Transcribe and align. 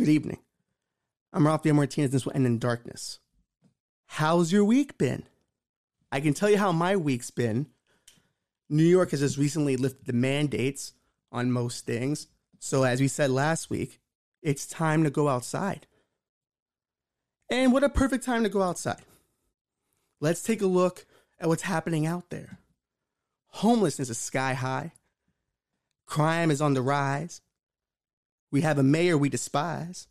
Good 0.00 0.08
evening. 0.08 0.38
I'm 1.30 1.46
Rafael 1.46 1.74
Martinez. 1.74 2.10
This 2.10 2.24
will 2.24 2.32
end 2.34 2.46
in 2.46 2.58
darkness. 2.58 3.18
How's 4.06 4.50
your 4.50 4.64
week 4.64 4.96
been? 4.96 5.24
I 6.10 6.20
can 6.20 6.32
tell 6.32 6.48
you 6.48 6.56
how 6.56 6.72
my 6.72 6.96
week's 6.96 7.30
been. 7.30 7.66
New 8.70 8.82
York 8.82 9.10
has 9.10 9.20
just 9.20 9.36
recently 9.36 9.76
lifted 9.76 10.06
the 10.06 10.14
mandates 10.14 10.94
on 11.30 11.52
most 11.52 11.84
things. 11.84 12.28
So, 12.58 12.84
as 12.84 12.98
we 12.98 13.08
said 13.08 13.28
last 13.30 13.68
week, 13.68 14.00
it's 14.40 14.66
time 14.66 15.04
to 15.04 15.10
go 15.10 15.28
outside. 15.28 15.86
And 17.50 17.70
what 17.70 17.84
a 17.84 17.90
perfect 17.90 18.24
time 18.24 18.42
to 18.44 18.48
go 18.48 18.62
outside. 18.62 19.02
Let's 20.18 20.42
take 20.42 20.62
a 20.62 20.66
look 20.66 21.04
at 21.38 21.48
what's 21.48 21.64
happening 21.64 22.06
out 22.06 22.30
there. 22.30 22.58
Homelessness 23.48 24.08
is 24.08 24.16
sky 24.16 24.54
high. 24.54 24.92
Crime 26.06 26.50
is 26.50 26.62
on 26.62 26.72
the 26.72 26.80
rise. 26.80 27.42
We 28.50 28.62
have 28.62 28.78
a 28.78 28.82
mayor 28.82 29.16
we 29.16 29.28
despise. 29.28 30.06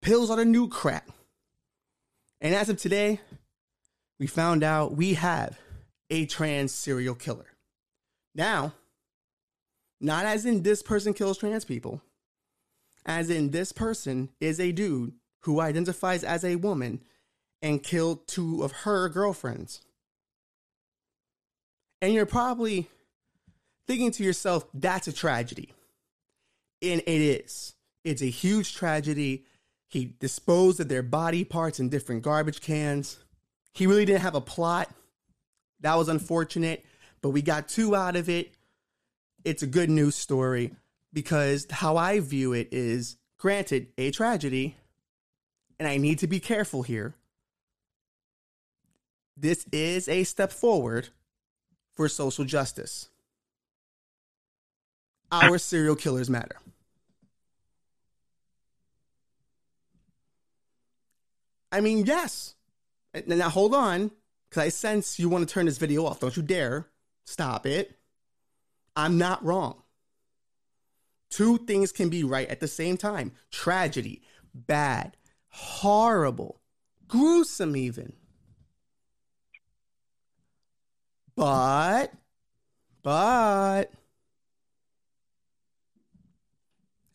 Pills 0.00 0.30
are 0.30 0.36
the 0.36 0.44
new 0.44 0.68
crack. 0.68 1.06
And 2.40 2.54
as 2.54 2.68
of 2.68 2.78
today, 2.78 3.20
we 4.18 4.26
found 4.26 4.62
out 4.62 4.96
we 4.96 5.14
have 5.14 5.58
a 6.08 6.26
trans 6.26 6.72
serial 6.72 7.14
killer. 7.14 7.46
Now, 8.34 8.74
not 10.00 10.24
as 10.24 10.46
in 10.46 10.62
this 10.62 10.82
person 10.82 11.12
kills 11.12 11.38
trans 11.38 11.64
people, 11.64 12.00
as 13.04 13.30
in 13.30 13.50
this 13.50 13.72
person 13.72 14.30
is 14.40 14.58
a 14.58 14.72
dude 14.72 15.12
who 15.40 15.60
identifies 15.60 16.24
as 16.24 16.44
a 16.44 16.56
woman 16.56 17.02
and 17.62 17.82
killed 17.82 18.26
two 18.26 18.62
of 18.62 18.72
her 18.72 19.08
girlfriends. 19.08 19.82
And 22.00 22.14
you're 22.14 22.26
probably 22.26 22.88
thinking 23.86 24.10
to 24.12 24.24
yourself, 24.24 24.66
that's 24.72 25.08
a 25.08 25.12
tragedy. 25.12 25.74
And 26.82 27.00
it 27.00 27.08
is. 27.08 27.74
It's 28.04 28.22
a 28.22 28.26
huge 28.26 28.74
tragedy. 28.74 29.44
He 29.88 30.14
disposed 30.18 30.80
of 30.80 30.88
their 30.88 31.02
body 31.02 31.44
parts 31.44 31.80
in 31.80 31.88
different 31.88 32.22
garbage 32.22 32.60
cans. 32.60 33.18
He 33.72 33.86
really 33.86 34.04
didn't 34.04 34.22
have 34.22 34.34
a 34.34 34.40
plot. 34.40 34.90
That 35.80 35.96
was 35.96 36.08
unfortunate, 36.08 36.84
but 37.22 37.30
we 37.30 37.42
got 37.42 37.68
two 37.68 37.94
out 37.94 38.16
of 38.16 38.28
it. 38.28 38.54
It's 39.44 39.62
a 39.62 39.66
good 39.66 39.90
news 39.90 40.14
story 40.14 40.74
because 41.12 41.66
how 41.70 41.96
I 41.96 42.20
view 42.20 42.52
it 42.52 42.68
is 42.70 43.16
granted 43.38 43.88
a 43.96 44.10
tragedy, 44.10 44.76
and 45.78 45.88
I 45.88 45.96
need 45.96 46.18
to 46.18 46.26
be 46.26 46.40
careful 46.40 46.82
here. 46.82 47.14
This 49.36 49.66
is 49.72 50.08
a 50.08 50.24
step 50.24 50.52
forward 50.52 51.08
for 51.94 52.08
social 52.08 52.44
justice. 52.44 53.08
Our 55.32 55.56
serial 55.58 55.96
killers 55.96 56.28
matter. 56.28 56.56
I 61.72 61.80
mean, 61.80 62.04
yes. 62.06 62.54
Now 63.26 63.48
hold 63.48 63.74
on, 63.74 64.10
because 64.48 64.62
I 64.62 64.68
sense 64.68 65.18
you 65.18 65.28
want 65.28 65.48
to 65.48 65.52
turn 65.52 65.66
this 65.66 65.78
video 65.78 66.06
off. 66.06 66.20
Don't 66.20 66.36
you 66.36 66.42
dare. 66.42 66.88
Stop 67.24 67.66
it. 67.66 67.98
I'm 68.96 69.18
not 69.18 69.44
wrong. 69.44 69.82
Two 71.30 71.58
things 71.58 71.92
can 71.92 72.08
be 72.08 72.24
right 72.24 72.48
at 72.48 72.60
the 72.60 72.68
same 72.68 72.96
time 72.96 73.32
tragedy, 73.50 74.22
bad, 74.52 75.16
horrible, 75.48 76.60
gruesome, 77.06 77.76
even. 77.76 78.14
But, 81.36 82.12
but, 83.02 83.92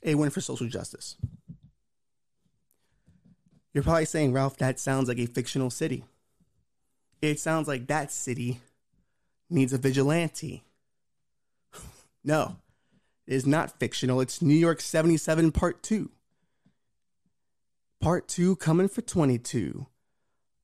a 0.03 0.15
win 0.15 0.29
for 0.29 0.41
social 0.41 0.67
justice. 0.67 1.17
You're 3.75 3.83
probably 3.83 4.05
saying, 4.05 4.31
Ralph, 4.31 4.55
that 4.59 4.79
sounds 4.79 5.09
like 5.09 5.19
a 5.19 5.25
fictional 5.25 5.69
city. 5.69 6.05
It 7.21 7.41
sounds 7.41 7.67
like 7.67 7.87
that 7.87 8.09
city 8.09 8.61
needs 9.49 9.73
a 9.73 9.77
vigilante. 9.77 10.63
no, 12.23 12.55
it 13.27 13.33
is 13.33 13.45
not 13.45 13.77
fictional. 13.77 14.21
It's 14.21 14.41
New 14.41 14.55
York 14.55 14.79
77 14.79 15.51
Part 15.51 15.83
2. 15.83 16.09
Part 17.99 18.29
2 18.29 18.55
coming 18.55 18.87
for 18.87 19.01
22. 19.01 19.87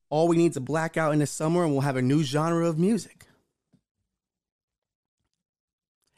All 0.08 0.26
we 0.26 0.38
need 0.38 0.52
is 0.52 0.56
a 0.56 0.62
blackout 0.62 1.12
in 1.12 1.18
the 1.18 1.26
summer 1.26 1.64
and 1.64 1.72
we'll 1.72 1.82
have 1.82 1.96
a 1.96 2.02
new 2.02 2.22
genre 2.22 2.66
of 2.66 2.78
music. 2.78 3.26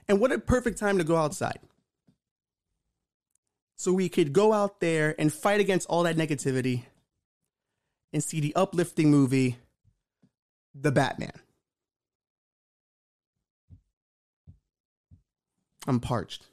And 0.06 0.20
what 0.20 0.30
a 0.30 0.38
perfect 0.38 0.78
time 0.78 0.98
to 0.98 1.04
go 1.04 1.16
outside. 1.16 1.58
So 3.76 3.92
we 3.92 4.08
could 4.08 4.32
go 4.32 4.52
out 4.52 4.80
there 4.80 5.14
and 5.18 5.32
fight 5.32 5.60
against 5.60 5.88
all 5.88 6.04
that 6.04 6.16
negativity 6.16 6.84
and 8.12 8.22
see 8.22 8.40
the 8.40 8.54
uplifting 8.54 9.10
movie, 9.10 9.56
The 10.74 10.92
Batman. 10.92 11.32
I'm 15.86 16.00
parched. 16.00 16.46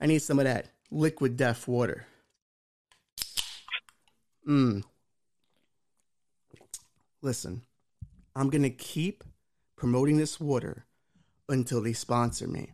I 0.00 0.06
need 0.06 0.20
some 0.20 0.38
of 0.38 0.44
that 0.44 0.70
liquid 0.90 1.36
death 1.36 1.68
water. 1.68 2.06
Mmm. 4.48 4.82
Listen, 7.20 7.62
I'm 8.34 8.48
going 8.48 8.62
to 8.62 8.70
keep 8.70 9.24
promoting 9.76 10.16
this 10.16 10.40
water 10.40 10.86
until 11.48 11.82
they 11.82 11.92
sponsor 11.92 12.46
me. 12.46 12.70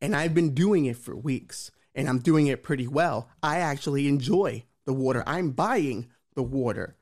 And 0.00 0.16
I've 0.16 0.34
been 0.34 0.54
doing 0.54 0.86
it 0.86 0.96
for 0.96 1.14
weeks, 1.14 1.70
and 1.94 2.08
I'm 2.08 2.18
doing 2.18 2.46
it 2.46 2.62
pretty 2.62 2.86
well. 2.86 3.28
I 3.42 3.58
actually 3.58 4.08
enjoy 4.08 4.64
the 4.84 4.92
water. 4.92 5.22
I'm 5.26 5.50
buying 5.50 6.10
the 6.34 6.42
water. 6.42 6.96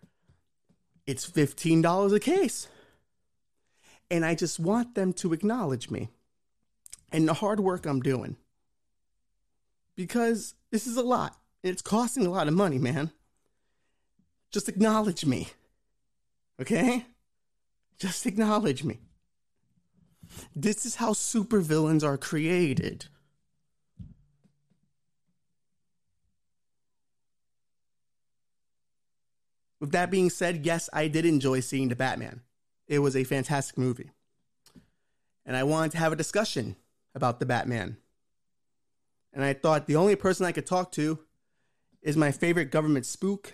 It's 1.06 1.28
$15 1.28 2.14
a 2.14 2.20
case. 2.20 2.68
And 4.10 4.24
I 4.24 4.34
just 4.34 4.60
want 4.60 4.94
them 4.94 5.12
to 5.14 5.32
acknowledge 5.32 5.90
me 5.90 6.10
and 7.10 7.26
the 7.26 7.34
hard 7.34 7.60
work 7.60 7.86
I'm 7.86 8.00
doing. 8.00 8.36
Because 9.96 10.54
this 10.70 10.86
is 10.86 10.96
a 10.96 11.02
lot. 11.02 11.36
It's 11.62 11.82
costing 11.82 12.26
a 12.26 12.30
lot 12.30 12.48
of 12.48 12.54
money, 12.54 12.78
man. 12.78 13.10
Just 14.50 14.68
acknowledge 14.68 15.24
me. 15.24 15.48
Okay? 16.60 17.06
Just 17.98 18.26
acknowledge 18.26 18.84
me. 18.84 19.00
This 20.54 20.84
is 20.84 20.96
how 20.96 21.12
supervillains 21.12 22.02
are 22.02 22.18
created. 22.18 23.06
With 29.82 29.92
that 29.92 30.10
being 30.10 30.30
said, 30.30 30.64
yes, 30.64 30.88
I 30.94 31.08
did 31.08 31.26
enjoy 31.26 31.60
seeing 31.60 31.88
The 31.88 31.96
Batman. 31.96 32.40
It 32.86 33.00
was 33.00 33.14
a 33.14 33.24
fantastic 33.24 33.76
movie. 33.76 34.12
And 35.44 35.54
I 35.54 35.64
wanted 35.64 35.92
to 35.92 35.98
have 35.98 36.12
a 36.12 36.16
discussion 36.16 36.76
about 37.14 37.38
The 37.38 37.46
Batman. 37.46 37.98
And 39.34 39.44
I 39.44 39.52
thought 39.52 39.86
the 39.86 39.96
only 39.96 40.16
person 40.16 40.46
I 40.46 40.52
could 40.52 40.66
talk 40.66 40.92
to 40.92 41.18
is 42.00 42.16
my 42.16 42.32
favorite 42.32 42.70
government 42.70 43.04
spook, 43.04 43.52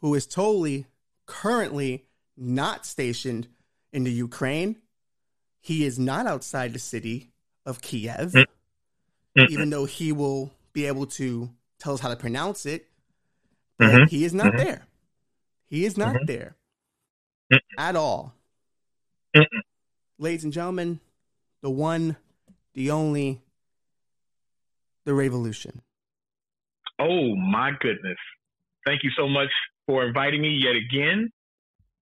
who 0.00 0.14
is 0.14 0.26
totally, 0.26 0.86
currently 1.24 2.04
not 2.36 2.84
stationed 2.84 3.48
in 3.94 4.04
the 4.04 4.12
Ukraine 4.12 4.76
he 5.60 5.84
is 5.84 5.98
not 5.98 6.26
outside 6.26 6.72
the 6.72 6.78
city 6.78 7.30
of 7.66 7.82
Kiev, 7.82 8.32
mm-hmm. 8.32 9.52
even 9.52 9.70
though 9.70 9.84
he 9.84 10.12
will 10.12 10.50
be 10.72 10.86
able 10.86 11.06
to 11.06 11.50
tell 11.78 11.94
us 11.94 12.00
how 12.00 12.08
to 12.08 12.16
pronounce 12.16 12.64
it. 12.66 12.86
Mm-hmm. 13.80 14.06
he 14.06 14.24
is 14.24 14.34
not 14.34 14.46
mm-hmm. 14.46 14.64
there. 14.64 14.86
He 15.68 15.84
is 15.84 15.96
not 15.96 16.14
mm-hmm. 16.14 16.26
there 16.26 16.56
at 17.78 17.96
all. 17.96 18.34
Ladies 20.18 20.44
and 20.44 20.52
gentlemen, 20.52 21.00
the 21.62 21.70
one, 21.70 22.16
the 22.74 22.90
only, 22.90 23.40
the 25.04 25.14
revolution. 25.14 25.82
Oh 26.98 27.36
my 27.36 27.70
goodness. 27.80 28.18
Thank 28.86 29.04
you 29.04 29.10
so 29.16 29.28
much 29.28 29.50
for 29.86 30.06
inviting 30.06 30.42
me 30.42 30.58
yet 30.60 30.74
again 30.74 31.30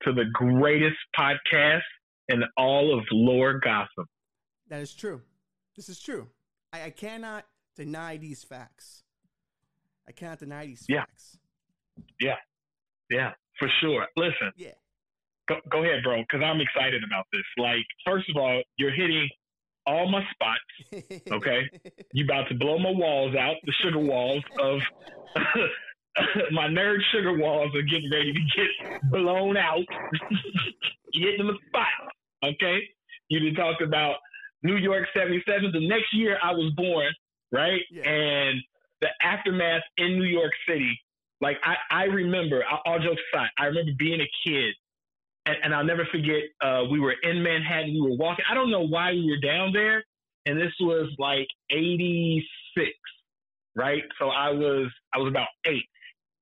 to 0.02 0.12
the 0.12 0.24
greatest 0.32 0.96
podcast 1.18 1.82
in 2.28 2.42
all 2.56 2.96
of 2.96 3.04
Lower 3.12 3.58
gossip. 3.58 4.06
That 4.68 4.80
is 4.80 4.94
true. 4.94 5.22
This 5.76 5.88
is 5.88 6.00
true. 6.00 6.28
I, 6.72 6.84
I 6.84 6.90
cannot 6.90 7.44
deny 7.76 8.16
these 8.16 8.42
facts. 8.42 9.02
I 10.08 10.12
cannot 10.12 10.38
deny 10.38 10.66
these 10.66 10.84
yeah. 10.88 11.00
facts. 11.00 11.38
Yeah. 12.20 12.36
Yeah, 13.08 13.34
for 13.58 13.68
sure. 13.80 14.06
Listen. 14.16 14.52
Yeah. 14.56 14.72
Go, 15.48 15.56
go 15.70 15.84
ahead, 15.84 16.02
bro, 16.02 16.22
because 16.22 16.44
I'm 16.44 16.60
excited 16.60 17.02
about 17.04 17.26
this. 17.32 17.44
Like, 17.56 17.86
first 18.04 18.28
of 18.28 18.36
all, 18.36 18.62
you're 18.78 18.90
hitting 18.90 19.28
all 19.86 20.10
my 20.10 20.22
spots. 20.32 21.12
Okay. 21.32 21.68
you 22.12 22.24
about 22.24 22.48
to 22.48 22.54
blow 22.54 22.78
my 22.78 22.90
walls 22.90 23.34
out, 23.36 23.56
the 23.64 23.72
sugar 23.82 23.98
walls 23.98 24.42
of 24.60 24.80
my 26.52 26.66
nerd 26.68 26.98
sugar 27.12 27.36
walls 27.36 27.74
are 27.74 27.82
getting 27.82 28.10
ready 28.10 28.32
to 28.32 28.40
get 28.40 29.10
blown 29.10 29.56
out. 29.56 29.84
you 31.12 31.28
hitting 31.28 31.46
the 31.46 31.58
spot. 31.68 32.12
Okay, 32.44 32.80
you 33.28 33.40
been 33.40 33.54
talked 33.54 33.82
about 33.82 34.16
New 34.62 34.76
York 34.76 35.06
'77. 35.14 35.72
The 35.72 35.88
next 35.88 36.12
year 36.12 36.38
I 36.42 36.52
was 36.52 36.72
born, 36.76 37.12
right? 37.52 37.80
Yeah. 37.90 38.08
And 38.08 38.60
the 39.00 39.08
aftermath 39.22 39.82
in 39.98 40.18
New 40.18 40.24
York 40.24 40.52
City. 40.68 40.98
Like 41.40 41.58
I, 41.62 41.76
I 41.90 42.04
remember, 42.04 42.64
all 42.86 42.98
jokes 42.98 43.20
aside, 43.32 43.48
I 43.58 43.66
remember 43.66 43.92
being 43.98 44.20
a 44.20 44.48
kid, 44.48 44.74
and, 45.44 45.56
and 45.62 45.74
I'll 45.74 45.84
never 45.84 46.06
forget. 46.10 46.42
Uh, 46.60 46.84
we 46.90 46.98
were 46.98 47.14
in 47.22 47.42
Manhattan. 47.42 47.92
We 47.92 48.00
were 48.00 48.16
walking. 48.16 48.44
I 48.50 48.54
don't 48.54 48.70
know 48.70 48.86
why 48.86 49.12
we 49.12 49.30
were 49.30 49.46
down 49.46 49.72
there, 49.72 50.02
and 50.46 50.58
this 50.58 50.72
was 50.80 51.10
like 51.18 51.46
'86, 51.70 52.90
right? 53.74 54.02
So 54.18 54.28
I 54.28 54.50
was 54.50 54.90
I 55.14 55.18
was 55.18 55.28
about 55.28 55.48
eight, 55.66 55.84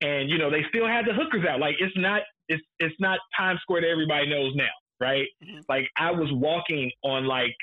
and 0.01 0.31
you 0.31 0.39
know 0.39 0.51
they 0.51 0.65
still 0.69 0.87
had 0.87 1.07
the 1.07 1.13
hookers 1.13 1.45
out. 1.49 1.59
Like 1.59 1.77
it's 1.81 1.97
not 1.97 2.23
it's 2.49 2.63
it's 2.79 2.95
not 3.01 3.19
Times 3.37 3.61
Square 3.63 3.83
that 3.83 3.89
everybody 3.89 4.29
knows 4.29 4.53
now, 4.55 4.73
right? 5.01 5.27
Mm-hmm. 5.43 5.61
Like 5.69 5.89
I 5.99 6.13
was 6.13 6.29
walking 6.33 6.91
on 7.03 7.27
like 7.27 7.55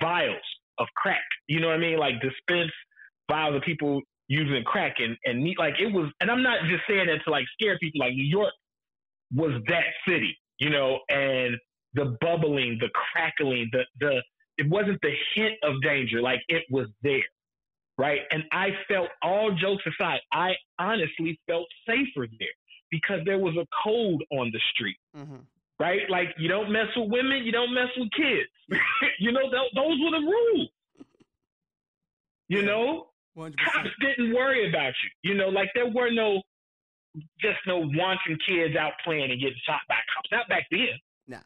vials 0.00 0.40
of 0.78 0.86
crack. 0.96 1.22
You 1.48 1.60
know 1.60 1.68
what 1.68 1.76
I 1.76 1.80
mean? 1.80 1.98
Like 1.98 2.14
dispense 2.20 2.72
vials 3.30 3.56
of 3.56 3.62
people 3.62 4.00
using 4.28 4.62
crack 4.64 4.96
and 4.98 5.16
and 5.24 5.44
like 5.58 5.74
it 5.80 5.92
was. 5.92 6.10
And 6.20 6.30
I'm 6.30 6.42
not 6.42 6.60
just 6.68 6.82
saying 6.88 7.06
that 7.06 7.24
to 7.24 7.30
like 7.30 7.46
scare 7.52 7.78
people. 7.78 8.00
Like 8.00 8.14
New 8.14 8.24
York 8.24 8.52
was 9.34 9.52
that 9.68 9.84
city, 10.06 10.36
you 10.58 10.70
know, 10.70 11.00
and 11.08 11.56
the 11.94 12.16
bubbling, 12.20 12.78
the 12.80 12.88
crackling, 12.90 13.68
the 13.72 13.84
the 14.00 14.22
it 14.58 14.68
wasn't 14.68 15.00
the 15.02 15.12
hint 15.34 15.54
of 15.62 15.80
danger. 15.82 16.20
Like 16.20 16.40
it 16.48 16.64
was 16.70 16.86
there, 17.02 17.22
right? 17.98 18.20
And 18.30 18.44
I 18.52 18.70
felt 18.88 19.08
all 19.22 19.52
jokes 19.52 19.84
aside, 19.86 20.20
I 20.32 20.52
honestly 20.78 21.40
felt 21.46 21.66
safer 21.86 22.26
there 22.38 22.48
because 22.90 23.20
there 23.24 23.38
was 23.38 23.54
a 23.56 23.66
code 23.84 24.22
on 24.30 24.50
the 24.52 24.60
street. 24.72 24.96
Mm-hmm 25.16 25.36
right? 25.82 26.08
Like 26.08 26.28
you 26.38 26.48
don't 26.48 26.70
mess 26.70 26.86
with 26.96 27.10
women, 27.10 27.44
you 27.44 27.50
don't 27.50 27.74
mess 27.74 27.88
with 27.96 28.08
kids. 28.12 28.80
you 29.18 29.32
know, 29.32 29.50
th- 29.50 29.72
those 29.74 29.98
were 30.00 30.10
the 30.12 30.24
rules. 30.24 30.68
You 32.48 32.62
know, 32.62 33.08
100%. 33.36 33.54
cops 33.56 33.88
didn't 34.00 34.34
worry 34.34 34.68
about 34.68 34.92
you. 35.02 35.30
You 35.30 35.36
know, 35.36 35.48
like 35.48 35.68
there 35.74 35.88
were 35.88 36.10
no 36.10 36.42
just 37.40 37.58
no 37.66 37.78
wanton 37.78 38.38
kids 38.46 38.76
out 38.76 38.92
playing 39.04 39.30
and 39.30 39.40
getting 39.40 39.56
shot 39.66 39.80
by 39.88 39.96
cops. 40.14 40.28
Not 40.30 40.48
back 40.48 40.66
then. 40.70 40.98
No. 41.28 41.38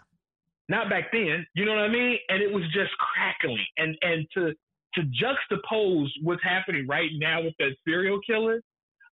Not 0.69 0.89
back 0.91 1.13
then. 1.13 1.47
You 1.55 1.65
know 1.65 1.73
what 1.73 1.81
I 1.81 1.89
mean? 1.89 2.19
And 2.29 2.43
it 2.43 2.53
was 2.53 2.65
just 2.73 2.91
crackling. 2.99 3.65
And 3.77 3.97
and 4.03 4.27
to 4.35 4.53
to 4.95 5.03
juxtapose 5.03 6.09
what's 6.23 6.43
happening 6.43 6.87
right 6.89 7.11
now 7.15 7.43
with 7.43 7.55
that 7.59 7.77
serial 7.87 8.21
killer, 8.27 8.63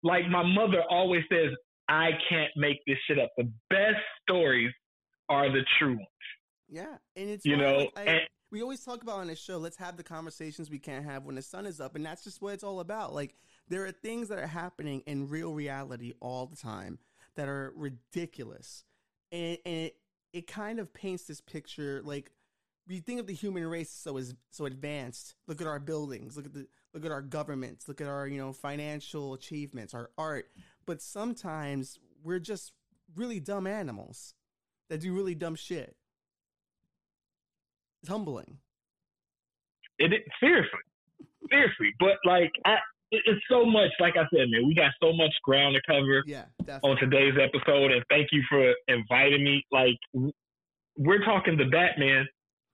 like 0.03 0.29
my 0.29 0.43
mother 0.43 0.83
always 0.91 1.23
says, 1.31 1.51
I 1.89 2.11
can't 2.29 2.51
make 2.57 2.79
this 2.87 2.99
shit 3.07 3.19
up. 3.19 3.31
The 3.37 3.51
best 3.71 4.03
stories 4.23 4.73
are 5.29 5.51
the 5.51 5.63
true 5.79 5.95
ones. 5.95 6.07
Yeah, 6.69 6.97
and 7.17 7.31
it's 7.31 7.45
you 7.45 7.57
know, 7.57 7.79
like, 7.79 7.93
I, 7.97 8.03
and, 8.03 8.21
we 8.51 8.63
always 8.63 8.85
talk 8.85 9.03
about 9.03 9.19
on 9.19 9.29
this 9.29 9.39
show. 9.39 9.59
Let's 9.59 9.77
have 9.77 9.97
the 9.97 10.03
conversations 10.03 10.71
we 10.71 10.79
can't 10.79 11.05
have 11.05 11.25
when 11.25 11.37
the 11.37 11.43
sun 11.43 11.67
is 11.67 11.81
up, 11.81 11.95
and 11.95 12.05
that's 12.05 12.25
just 12.25 12.43
what 12.43 12.55
it's 12.55 12.65
all 12.65 12.81
about. 12.81 13.15
Like 13.15 13.35
there 13.69 13.85
are 13.87 13.93
things 13.93 14.29
that 14.29 14.39
are 14.39 14.47
happening 14.47 15.03
in 15.07 15.29
real 15.29 15.53
reality 15.55 16.15
all 16.21 16.47
the 16.47 16.57
time 16.57 16.99
that 17.37 17.49
are 17.49 17.73
ridiculous, 17.77 18.85
and, 19.31 19.59
and 19.65 19.75
it 19.77 19.97
it 20.33 20.47
kind 20.47 20.79
of 20.79 20.93
paints 20.93 21.25
this 21.25 21.41
picture 21.41 22.01
like 22.05 22.31
we 22.87 22.99
think 22.99 23.21
of 23.21 23.27
the 23.27 23.35
human 23.35 23.67
race 23.67 23.91
so 23.91 24.17
as 24.17 24.35
so 24.51 24.67
advanced. 24.67 25.35
Look 25.47 25.61
at 25.61 25.67
our 25.67 25.79
buildings. 25.79 26.37
Look 26.37 26.47
at 26.47 26.53
the 26.53 26.67
look 26.93 27.05
at 27.05 27.13
our 27.13 27.23
governments. 27.23 27.87
Look 27.89 28.01
at 28.01 28.09
our 28.09 28.27
you 28.27 28.39
know 28.39 28.53
financial 28.53 29.35
achievements, 29.35 29.95
our 29.95 30.11
art. 30.19 30.51
But 30.87 31.01
sometimes 31.01 31.99
we're 32.25 32.41
just 32.41 32.73
really 33.15 33.39
dumb 33.39 33.67
animals 33.67 34.35
that 34.89 35.01
do 35.01 35.15
really 35.15 35.37
dumb 35.37 35.55
shit. 35.55 35.97
It's 38.03 38.11
humbling. 38.11 38.59
It, 39.99 40.13
it 40.13 40.23
seriously, 40.41 40.81
seriously. 41.51 41.93
But 41.99 42.17
like, 42.25 42.51
I, 42.65 42.77
it, 43.11 43.23
it's 43.27 43.43
so 43.51 43.65
much. 43.67 43.91
Like 44.01 44.15
I 44.17 44.25
said, 44.35 44.49
man, 44.49 44.67
we 44.67 44.75
got 44.75 44.93
so 45.03 45.13
much 45.13 45.33
ground 45.45 45.77
to 45.77 45.93
cover. 45.93 46.23
Yeah, 46.27 46.45
definitely. 46.65 46.91
on 46.91 46.97
today's 46.97 47.35
episode, 47.41 47.93
and 47.93 48.03
thank 48.09 48.29
you 48.33 48.43
for 48.49 48.73
inviting 48.89 49.45
me. 49.45 49.65
Like, 49.71 49.99
we're 50.97 51.25
talking 51.25 51.57
the 51.57 51.67
Batman, 51.67 52.27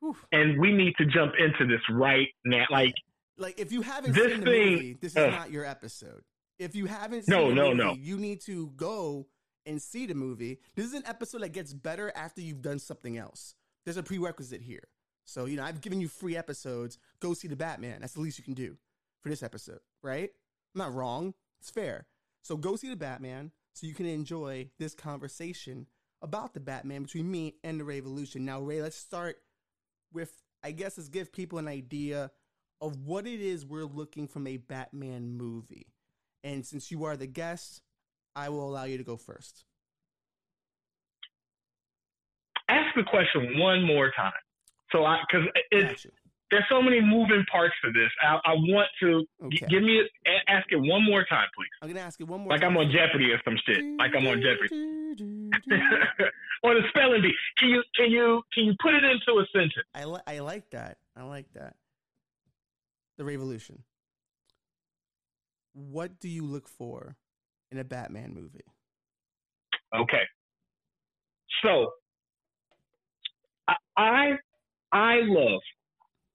Oof. 0.04 0.24
and 0.32 0.58
we 0.60 0.72
need 0.72 0.94
to 0.98 1.06
jump 1.06 1.32
into 1.38 1.66
this 1.66 1.82
right 1.90 2.28
now. 2.44 2.64
Like, 2.70 2.94
like 3.38 3.58
if 3.58 3.72
you 3.72 3.82
haven't 3.82 4.14
this 4.14 4.32
seen 4.32 4.40
the 4.40 4.46
thing, 4.46 4.72
movie, 4.72 4.96
this 5.00 5.12
is 5.12 5.18
uh, 5.18 5.30
not 5.30 5.50
your 5.50 5.64
episode. 5.64 6.22
If 6.58 6.74
you 6.74 6.86
haven't 6.86 7.28
no, 7.28 7.50
no, 7.50 7.74
movie, 7.74 7.76
no. 7.76 7.94
you 7.94 8.16
need 8.16 8.40
to 8.42 8.68
go 8.76 9.26
and 9.66 9.82
see 9.82 10.06
the 10.06 10.14
movie. 10.14 10.58
This 10.74 10.86
is 10.86 10.94
an 10.94 11.02
episode 11.06 11.42
that 11.42 11.50
gets 11.50 11.74
better 11.74 12.12
after 12.14 12.40
you've 12.40 12.62
done 12.62 12.78
something 12.78 13.18
else. 13.18 13.54
There's 13.84 13.96
a 13.96 14.02
prerequisite 14.02 14.62
here. 14.62 14.84
So, 15.26 15.44
you 15.46 15.56
know, 15.56 15.64
I've 15.64 15.80
given 15.80 16.00
you 16.00 16.08
free 16.08 16.36
episodes. 16.36 16.98
Go 17.20 17.34
see 17.34 17.48
the 17.48 17.56
Batman. 17.56 18.00
That's 18.00 18.14
the 18.14 18.20
least 18.20 18.38
you 18.38 18.44
can 18.44 18.54
do 18.54 18.76
for 19.22 19.28
this 19.28 19.42
episode, 19.42 19.80
right? 20.02 20.30
I'm 20.74 20.78
not 20.78 20.94
wrong. 20.94 21.34
It's 21.60 21.70
fair. 21.70 22.06
So 22.42 22.56
go 22.56 22.76
see 22.76 22.88
the 22.88 22.96
Batman 22.96 23.50
so 23.74 23.86
you 23.86 23.94
can 23.94 24.06
enjoy 24.06 24.70
this 24.78 24.94
conversation 24.94 25.86
about 26.22 26.54
the 26.54 26.60
Batman 26.60 27.02
between 27.02 27.30
me 27.30 27.56
and 27.64 27.78
the 27.78 27.84
Revolution. 27.84 28.44
Now, 28.44 28.60
Ray, 28.60 28.80
let's 28.80 28.96
start 28.96 29.36
with, 30.12 30.32
I 30.62 30.70
guess, 30.70 30.96
let's 30.96 31.08
give 31.08 31.32
people 31.32 31.58
an 31.58 31.68
idea 31.68 32.30
of 32.80 33.04
what 33.04 33.26
it 33.26 33.40
is 33.40 33.66
we're 33.66 33.84
looking 33.84 34.28
from 34.28 34.46
a 34.46 34.58
Batman 34.58 35.32
movie. 35.32 35.88
And 36.44 36.64
since 36.64 36.90
you 36.90 37.04
are 37.04 37.16
the 37.16 37.26
guest, 37.26 37.82
I 38.36 38.48
will 38.50 38.68
allow 38.68 38.84
you 38.84 38.98
to 38.98 39.04
go 39.04 39.16
first. 39.16 39.64
Ask 42.68 42.94
the 42.94 43.02
question 43.02 43.58
one 43.58 43.84
more 43.84 44.12
time. 44.16 44.32
So 44.92 45.04
I, 45.04 45.20
because 45.28 45.48
it's, 45.70 46.06
there's 46.50 46.64
so 46.68 46.80
many 46.80 47.00
moving 47.00 47.44
parts 47.50 47.74
to 47.84 47.90
this. 47.92 48.10
I, 48.22 48.38
I 48.44 48.54
want 48.54 48.88
to 49.02 49.24
okay. 49.46 49.66
give 49.68 49.82
me 49.82 50.00
a, 50.00 50.50
ask 50.50 50.66
it 50.70 50.76
one 50.76 51.04
more 51.04 51.24
time, 51.24 51.48
please. 51.56 51.68
I'm 51.82 51.88
gonna 51.88 52.06
ask 52.06 52.20
it 52.20 52.28
one 52.28 52.40
more. 52.40 52.50
Time. 52.50 52.60
Like 52.60 52.60
time. 52.60 52.70
I'm 52.72 52.76
on 52.76 52.92
Jeopardy 52.92 53.32
or 53.32 53.40
some 53.44 53.56
shit. 53.66 53.84
Like 53.98 54.12
I'm 54.16 54.26
on 54.26 54.40
Jeopardy. 54.40 54.76
or 56.62 56.74
the 56.74 56.82
spelling 56.90 57.22
bee. 57.22 57.32
Can 57.58 57.68
you 57.68 57.82
can 57.96 58.10
you 58.10 58.42
can 58.54 58.64
you 58.64 58.74
put 58.80 58.94
it 58.94 59.02
into 59.04 59.40
a 59.40 59.46
sentence? 59.52 59.74
I 59.94 60.04
li- 60.04 60.20
I 60.26 60.38
like 60.38 60.70
that. 60.70 60.98
I 61.16 61.22
like 61.24 61.52
that. 61.54 61.74
The 63.18 63.24
revolution. 63.24 63.82
What 65.72 66.20
do 66.20 66.28
you 66.28 66.44
look 66.44 66.68
for 66.68 67.16
in 67.70 67.78
a 67.78 67.84
Batman 67.84 68.32
movie? 68.34 68.64
Okay. 69.94 70.22
So 71.62 71.92
I 73.96 74.36
I, 74.96 75.20
love 75.22 75.60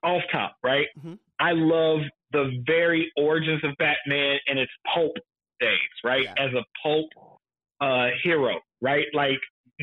off 0.03 0.21
top, 0.31 0.55
right? 0.63 0.87
Mm-hmm. 0.97 1.13
I 1.39 1.51
love 1.53 1.99
the 2.31 2.63
very 2.65 3.11
origins 3.17 3.63
of 3.63 3.71
Batman 3.77 4.37
and 4.47 4.59
its 4.59 4.71
pulp 4.93 5.13
days, 5.59 5.77
right? 6.03 6.23
Yeah. 6.23 6.33
As 6.37 6.53
a 6.53 6.63
pulp 6.81 7.09
uh, 7.81 8.09
hero, 8.23 8.59
right? 8.81 9.05
Like 9.13 9.39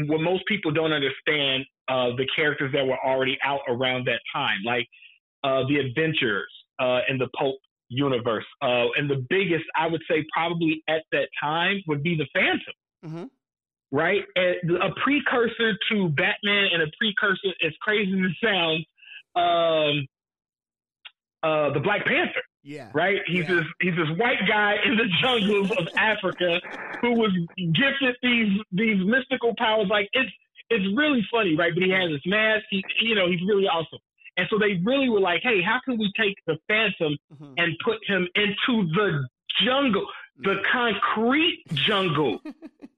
what 0.06 0.20
most 0.20 0.44
people 0.46 0.70
don't 0.70 0.92
understand 0.92 1.64
uh, 1.88 2.10
the 2.16 2.26
characters 2.34 2.72
that 2.72 2.86
were 2.86 2.98
already 3.04 3.38
out 3.44 3.60
around 3.68 4.06
that 4.06 4.20
time, 4.32 4.58
like 4.64 4.86
uh, 5.44 5.62
the 5.68 5.78
Adventures 5.78 6.50
uh, 6.78 7.00
in 7.08 7.18
the 7.18 7.28
pulp 7.38 7.56
universe. 7.88 8.44
Uh, 8.62 8.86
and 8.96 9.10
the 9.10 9.24
biggest, 9.28 9.64
I 9.76 9.86
would 9.86 10.02
say, 10.08 10.24
probably 10.32 10.82
at 10.88 11.02
that 11.12 11.28
time 11.40 11.82
would 11.86 12.02
be 12.02 12.16
the 12.16 12.26
Phantom. 12.32 12.74
Mm-hmm. 13.04 13.24
Right? 13.90 14.22
And 14.36 14.76
a 14.76 14.90
precursor 15.02 15.78
to 15.90 16.08
Batman 16.10 16.68
and 16.72 16.82
a 16.82 16.86
precursor, 16.98 17.54
as 17.64 17.72
crazy 17.80 18.12
as 18.12 18.30
it 18.30 18.36
sounds, 18.44 18.84
um, 19.34 20.06
uh, 21.42 21.72
the 21.72 21.80
Black 21.80 22.04
Panther. 22.04 22.42
Yeah. 22.62 22.90
Right? 22.92 23.20
He's 23.26 23.48
yeah. 23.48 23.54
this 23.54 23.64
he's 23.80 23.96
this 23.96 24.08
white 24.18 24.46
guy 24.46 24.76
in 24.84 24.96
the 24.96 25.08
jungles 25.22 25.70
of 25.70 25.88
Africa 25.96 26.60
who 27.00 27.12
was 27.12 27.32
gifted 27.56 28.16
these 28.22 28.60
these 28.72 29.04
mystical 29.06 29.54
powers. 29.56 29.86
Like 29.88 30.08
it's 30.12 30.30
it's 30.68 30.84
really 30.96 31.26
funny, 31.30 31.56
right? 31.56 31.72
But 31.72 31.82
he 31.82 31.90
has 31.90 32.10
this 32.10 32.20
mask. 32.26 32.64
He, 32.70 32.84
you 33.00 33.14
know, 33.14 33.30
he's 33.30 33.40
really 33.46 33.66
awesome. 33.66 34.00
And 34.36 34.46
so 34.50 34.58
they 34.58 34.80
really 34.84 35.08
were 35.08 35.20
like, 35.20 35.40
hey, 35.42 35.62
how 35.62 35.80
can 35.84 35.98
we 35.98 36.12
take 36.16 36.36
the 36.46 36.58
Phantom 36.68 37.16
mm-hmm. 37.32 37.54
and 37.56 37.76
put 37.84 37.98
him 38.06 38.28
into 38.34 38.86
the 38.92 39.26
jungle, 39.64 40.06
the 40.38 40.62
concrete 40.70 41.64
jungle 41.72 42.40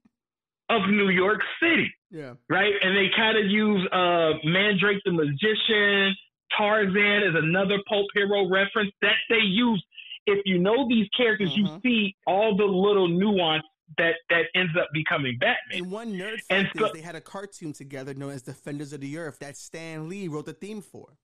of 0.70 0.88
New 0.88 1.10
York 1.10 1.40
City? 1.60 1.92
Yeah. 2.10 2.34
Right? 2.48 2.72
And 2.82 2.96
they 2.96 3.08
kind 3.16 3.36
of 3.36 3.50
use 3.50 3.86
uh, 3.92 4.30
Mandrake 4.44 5.02
the 5.04 5.12
Magician, 5.12 6.14
Tarzan 6.56 7.22
is 7.22 7.34
another 7.34 7.78
pulp 7.88 8.06
hero 8.14 8.48
reference 8.48 8.90
that 9.02 9.16
they 9.28 9.42
use. 9.42 9.82
If 10.26 10.40
you 10.44 10.58
know 10.58 10.88
these 10.88 11.06
characters, 11.16 11.56
you 11.56 11.66
see 11.82 12.14
all 12.26 12.56
the 12.56 12.64
little 12.64 13.08
nuance 13.08 13.64
that 13.98 14.14
that 14.28 14.44
ends 14.54 14.72
up 14.78 14.88
becoming 14.92 15.36
Batman. 15.40 15.82
And 15.82 15.90
one 15.90 16.12
nerd 16.12 16.40
fact 16.42 16.78
so, 16.78 16.86
is 16.86 16.92
they 16.92 17.00
had 17.00 17.16
a 17.16 17.20
cartoon 17.20 17.72
together 17.72 18.14
known 18.14 18.30
as 18.30 18.42
Defenders 18.42 18.92
of 18.92 19.00
the 19.00 19.18
Earth 19.18 19.38
that 19.40 19.56
Stan 19.56 20.08
Lee 20.08 20.28
wrote 20.28 20.46
the 20.46 20.52
theme 20.52 20.82
for. 20.82 21.16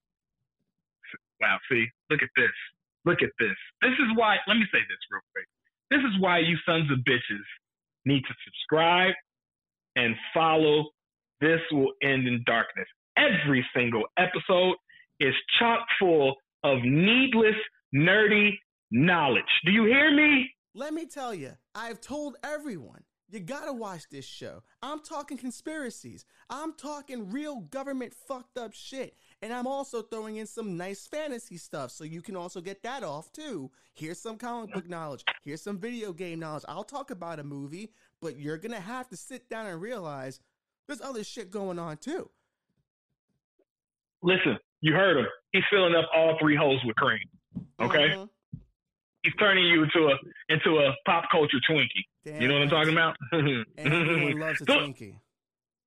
Wow, 1.41 1.59
see, 1.71 1.87
look 2.11 2.23
at 2.23 2.31
this. 2.37 2.51
Look 3.05 3.23
at 3.23 3.31
this. 3.39 3.55
This 3.83 3.93
is 3.93 4.17
why, 4.17 4.37
let 4.49 4.57
me 4.57 4.65
say 4.73 4.81
this 4.81 4.99
real 5.13 5.21
quick. 5.33 5.47
This 5.91 6.01
is 6.01 6.21
why 6.21 6.39
you 6.39 6.57
sons 6.67 6.91
of 6.91 6.99
bitches 7.07 7.45
need 8.05 8.23
to 8.23 8.35
subscribe 8.45 9.15
and 9.97 10.15
follow. 10.33 10.85
This 11.41 11.61
will 11.73 11.93
end 12.03 12.27
in 12.27 12.43
darkness. 12.47 12.87
Every 13.17 13.67
single 13.75 14.05
episode 14.19 14.77
is 15.21 15.35
chock 15.59 15.81
full 15.99 16.35
of 16.63 16.79
needless, 16.83 17.57
nerdy 17.95 18.51
knowledge. 18.91 19.45
Do 19.65 19.73
you 19.73 19.85
hear 19.85 20.15
me? 20.15 20.51
Let 20.75 20.95
me 20.95 21.07
tell 21.07 21.35
you, 21.35 21.53
I've 21.75 22.01
told 22.01 22.37
everyone 22.45 23.03
you 23.29 23.41
gotta 23.41 23.73
watch 23.73 24.03
this 24.09 24.25
show. 24.25 24.63
I'm 24.83 25.01
talking 25.01 25.37
conspiracies. 25.37 26.25
I'm 26.49 26.75
talking 26.75 27.31
real 27.31 27.57
government 27.61 28.15
fucked 28.15 28.57
up 28.57 28.73
shit. 28.73 29.17
And 29.43 29.53
I'm 29.53 29.67
also 29.67 30.03
throwing 30.03 30.37
in 30.37 30.47
some 30.47 30.77
nice 30.77 31.09
fantasy 31.09 31.57
stuff 31.57 31.91
so 31.91 32.05
you 32.05 32.23
can 32.23 32.37
also 32.37 32.61
get 32.61 32.85
that 32.85 33.03
off 33.03 33.33
too. 33.33 33.71
Here's 33.95 34.21
some 34.21 34.39
comic 34.39 34.73
book 34.73 34.89
knowledge. 34.89 35.25
Here's 35.43 35.61
some 35.61 35.79
video 35.79 36.13
game 36.13 36.39
knowledge. 36.39 36.65
I'll 36.69 36.85
talk 36.85 37.11
about 37.11 37.41
a 37.41 37.45
movie, 37.45 37.91
but 38.27 38.37
you're 38.41 38.59
gonna 38.59 38.81
have 38.81 39.09
to 39.09 39.17
sit 39.17 39.49
down 39.49 39.67
and 39.67 39.81
realize 39.81 40.41
there's 40.89 41.01
other 41.01 41.23
shit 41.23 41.49
going 41.49 41.79
on 41.79 41.97
too. 41.97 42.29
Listen, 44.21 44.59
you 44.81 44.93
heard 44.95 45.17
him. 45.19 45.27
He's 45.53 45.63
filling 45.71 45.95
up 45.95 46.07
all 46.13 46.37
three 46.41 46.57
holes 46.57 46.81
with 46.85 46.97
cream. 46.97 47.21
Okay? 47.81 48.09
Mhm. 48.09 48.29
He's 49.23 49.35
turning 49.39 49.65
you 49.67 49.85
into 49.85 50.09
a 50.09 50.19
into 50.53 50.79
a 50.79 50.93
pop 51.07 51.31
culture 51.31 51.59
Twinkie. 51.71 51.87
Damn 52.25 52.43
You 52.43 52.49
know 52.49 52.55
what 52.55 52.63
I'm 52.65 52.69
talking 52.71 52.93
about? 52.93 53.17
Everyone 53.33 54.41
loves 54.41 54.61
a 54.61 54.65
So- 54.65 54.79
Twinkie. 54.81 55.21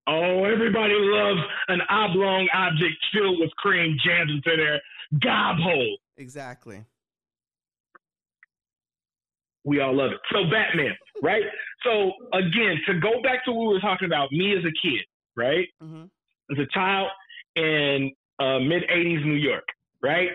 Oh, 0.08 0.46
everybody 0.46 0.93
loves 0.98 1.41
an 1.67 1.81
oblong 1.89 2.48
object 2.53 2.96
filled 3.13 3.39
with 3.41 3.51
cream 3.58 3.98
jammed 4.03 4.29
into 4.31 4.55
their 4.55 4.81
gob 5.19 5.58
hole. 5.58 5.98
Exactly. 6.17 6.86
We 9.66 9.80
all 9.82 9.94
love 9.96 10.12
it. 10.12 10.20
So 10.32 10.44
Batman, 10.50 10.96
right? 11.22 11.44
So 11.84 12.13
again, 12.34 12.80
to 12.88 13.00
go 13.00 13.22
back 13.22 13.44
to 13.46 13.51
what 13.51 13.68
we 13.68 13.74
were 13.74 13.80
talking 13.82 14.06
about, 14.06 14.32
me 14.32 14.58
as 14.58 14.63
a 14.63 14.72
kid, 14.82 15.06
right? 15.36 15.68
hmm 15.82 16.04
As 16.51 16.58
a 16.60 16.66
child 16.74 17.10
in 17.56 18.12
uh, 18.39 18.60
mid 18.60 18.84
'80s 18.89 19.25
New 19.25 19.34
York, 19.36 19.66
right? 20.01 20.30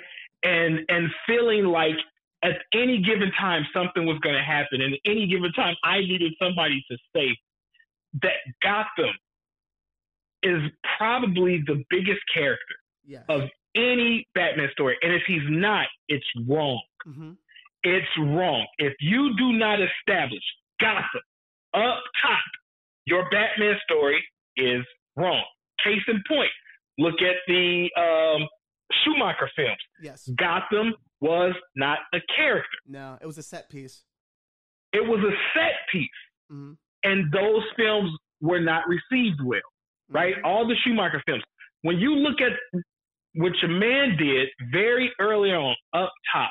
And 0.44 0.80
and 0.88 1.10
feeling 1.26 1.64
like 1.66 1.96
at 2.42 2.56
any 2.74 2.98
given 3.02 3.32
time 3.40 3.66
something 3.72 4.04
was 4.04 4.18
going 4.18 4.34
to 4.36 4.42
happen, 4.42 4.82
and 4.82 4.94
at 4.94 5.00
any 5.06 5.26
given 5.26 5.50
time 5.52 5.74
I 5.84 6.00
needed 6.00 6.32
somebody 6.40 6.84
to 6.90 6.98
save. 7.14 7.34
That 8.22 8.36
Gotham 8.62 9.14
is 10.42 10.60
probably 10.98 11.62
the 11.66 11.82
biggest 11.90 12.20
character 12.32 12.74
Yes. 13.06 13.24
of 13.28 13.42
any 13.74 14.26
Batman 14.34 14.68
story, 14.72 14.96
and 15.02 15.12
if 15.12 15.22
he's 15.26 15.42
not, 15.48 15.86
it's 16.08 16.26
wrong. 16.46 16.80
hmm 17.04 17.32
It's 17.84 18.06
wrong. 18.18 18.66
If 18.78 18.94
you 19.00 19.34
do 19.36 19.52
not 19.52 19.78
establish 19.80 20.42
Gotham 20.80 21.20
up 21.74 22.02
top, 22.22 22.38
your 23.06 23.28
Batman 23.30 23.76
story 23.88 24.22
is 24.56 24.82
wrong. 25.16 25.42
Case 25.84 26.00
in 26.08 26.22
point, 26.28 26.50
look 26.98 27.16
at 27.20 27.36
the 27.46 27.88
um, 27.98 28.48
Schumacher 29.04 29.50
films. 29.54 29.76
Yes. 30.02 30.28
Gotham 30.36 30.94
was 31.20 31.54
not 31.76 31.98
a 32.14 32.18
character, 32.36 32.68
No, 32.86 33.16
it 33.20 33.26
was 33.26 33.38
a 33.38 33.42
set 33.42 33.70
piece. 33.70 34.02
it 34.92 35.06
was 35.06 35.20
a 35.20 35.34
set 35.58 35.72
piece, 35.92 36.08
hmm 36.50 36.72
and 37.06 37.30
those 37.32 37.62
films 37.76 38.10
were 38.40 38.60
not 38.60 38.84
received 38.88 39.38
well, 39.44 39.60
right? 40.10 40.34
All 40.42 40.66
the 40.66 40.74
Schumacher 40.84 41.22
films. 41.26 41.42
When 41.82 41.98
you 41.98 42.14
look 42.16 42.40
at 42.40 42.52
what 43.34 43.52
your 43.60 43.70
man 43.72 44.16
did 44.16 44.48
very 44.72 45.12
early 45.20 45.50
on 45.50 45.74
up 45.92 46.10
top 46.32 46.50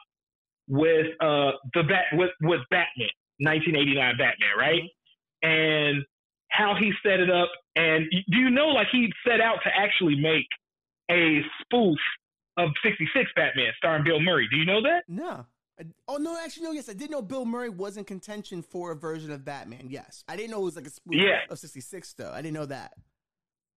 with 0.67 1.07
uh 1.21 1.51
the 1.73 1.83
bat 1.83 2.05
with, 2.13 2.31
with 2.41 2.61
Batman, 2.69 3.09
1989 3.39 4.13
Batman, 4.17 4.49
right? 4.57 4.81
And 5.41 6.03
how 6.49 6.75
he 6.79 6.91
set 7.05 7.19
it 7.19 7.29
up, 7.29 7.49
and 7.75 8.05
do 8.31 8.37
you 8.37 8.49
know 8.49 8.67
like 8.67 8.87
he 8.91 9.11
set 9.27 9.41
out 9.41 9.57
to 9.63 9.69
actually 9.75 10.15
make 10.15 10.45
a 11.11 11.41
spoof 11.61 11.97
of 12.57 12.69
66 12.83 13.29
Batman 13.35 13.71
starring 13.77 14.03
Bill 14.03 14.19
Murray. 14.21 14.47
Do 14.49 14.57
you 14.57 14.65
know 14.65 14.81
that? 14.83 15.03
No. 15.07 15.45
I, 15.79 15.85
oh 16.07 16.17
no, 16.17 16.37
actually 16.39 16.63
no. 16.65 16.71
Yes, 16.71 16.87
I 16.87 16.93
did 16.93 17.09
know 17.09 17.21
Bill 17.23 17.45
Murray 17.45 17.69
was 17.69 17.97
in 17.97 18.03
contention 18.05 18.61
for 18.61 18.91
a 18.91 18.95
version 18.95 19.31
of 19.31 19.43
Batman. 19.43 19.87
Yes, 19.89 20.23
I 20.29 20.35
didn't 20.35 20.51
know 20.51 20.61
it 20.61 20.65
was 20.65 20.75
like 20.75 20.85
a 20.85 20.91
spoof 20.91 21.15
Yeah. 21.15 21.39
of 21.49 21.57
'66 21.57 22.13
though. 22.13 22.31
I 22.31 22.43
didn't 22.43 22.53
know 22.53 22.67
that. 22.67 22.93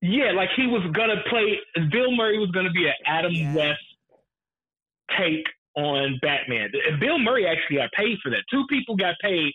Yeah, 0.02 0.32
like 0.32 0.50
he 0.54 0.66
was 0.66 0.82
gonna 0.92 1.22
play. 1.30 1.58
Bill 1.90 2.14
Murray 2.14 2.38
was 2.38 2.50
gonna 2.50 2.70
be 2.70 2.86
an 2.86 2.92
Adam 3.06 3.32
Yeah. 3.32 3.54
West 3.54 3.80
take 5.18 5.46
on 5.76 6.18
Batman. 6.22 6.70
Bill 7.00 7.18
Murray 7.18 7.46
actually 7.46 7.76
got 7.76 7.90
paid 7.92 8.18
for 8.22 8.30
that. 8.30 8.42
Two 8.50 8.64
people 8.68 8.96
got 8.96 9.14
paid 9.22 9.52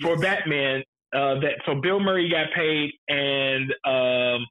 for 0.00 0.12
Yes. 0.12 0.20
Batman. 0.20 0.82
Uh, 1.14 1.40
that 1.40 1.54
so 1.64 1.74
Bill 1.80 2.00
Murray 2.00 2.28
got 2.28 2.48
paid, 2.54 2.90
and 3.08 3.72
um, 3.84 4.46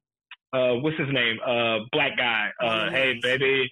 uh, 0.53 0.73
what's 0.81 0.97
his 0.97 1.11
name? 1.11 1.37
Uh, 1.45 1.79
black 1.91 2.17
guy. 2.17 2.49
Uh, 2.61 2.89
hey, 2.89 3.19
baby. 3.21 3.69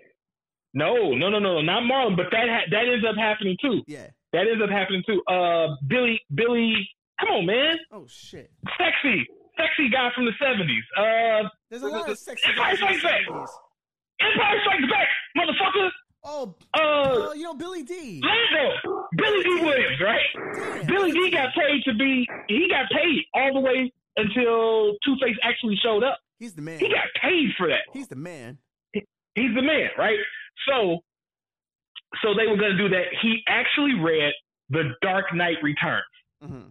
No, 0.73 1.13
no, 1.15 1.29
no, 1.29 1.39
no, 1.39 1.61
not 1.61 1.83
Marlon. 1.83 2.15
But 2.15 2.27
that 2.31 2.47
ha- 2.49 2.67
that 2.69 2.85
ends 2.87 3.05
up 3.09 3.15
happening 3.15 3.57
too. 3.61 3.81
Yeah. 3.87 4.07
That 4.33 4.47
ends 4.47 4.61
up 4.63 4.69
happening 4.69 5.01
too. 5.07 5.23
Uh, 5.31 5.75
Billy, 5.87 6.19
Billy. 6.35 6.87
Come 7.19 7.29
on, 7.29 7.45
man. 7.45 7.77
Oh 7.91 8.05
shit. 8.07 8.51
Sexy, 8.77 9.25
sexy 9.57 9.89
guy 9.89 10.09
from 10.13 10.25
the 10.25 10.33
seventies. 10.39 10.83
Uh, 10.97 11.47
There's 11.71 11.81
a 11.83 11.87
lot 11.87 12.09
of 12.09 12.17
sexy 12.19 12.49
guys 12.55 12.81
like 12.81 13.01
that. 13.01 13.21
70s. 13.29 13.47
Empire 14.21 14.59
Strikes 14.61 14.91
Back, 14.91 15.07
motherfucker. 15.37 15.89
Oh, 16.27 16.55
Uh, 16.75 17.29
uh, 17.29 17.33
you 17.33 17.43
know 17.43 17.53
Billy 17.53 17.83
Dee 17.83 18.19
Lando, 18.23 19.07
Billy 19.15 19.43
Dee 19.43 19.61
Williams, 19.63 20.01
right? 20.01 20.25
Damn. 20.55 20.87
Billy 20.87 21.11
Dee 21.11 21.29
got 21.31 21.53
paid 21.53 21.83
to 21.85 21.93
be. 21.93 22.27
He 22.47 22.67
got 22.69 22.89
paid 22.91 23.23
all 23.33 23.53
the 23.53 23.59
way 23.59 23.91
until 24.17 24.93
Two 25.05 25.15
Face 25.21 25.37
actually 25.43 25.77
showed 25.83 26.03
up. 26.03 26.19
He's 26.39 26.53
the 26.53 26.61
man. 26.61 26.79
He 26.79 26.89
got 26.89 27.05
paid 27.21 27.49
for 27.57 27.67
that. 27.67 27.81
He's 27.93 28.07
the 28.07 28.15
man. 28.15 28.57
He's 28.93 29.53
the 29.53 29.61
man, 29.61 29.89
right? 29.97 30.17
So, 30.67 30.99
so 32.23 32.33
they 32.33 32.47
were 32.47 32.57
going 32.57 32.71
to 32.71 32.77
do 32.77 32.89
that. 32.89 33.03
He 33.21 33.41
actually 33.47 33.93
read 33.99 34.31
The 34.69 34.91
Dark 35.01 35.25
Knight 35.33 35.57
Returns, 35.61 36.03
hmm 36.41 36.69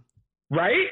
right? 0.50 0.88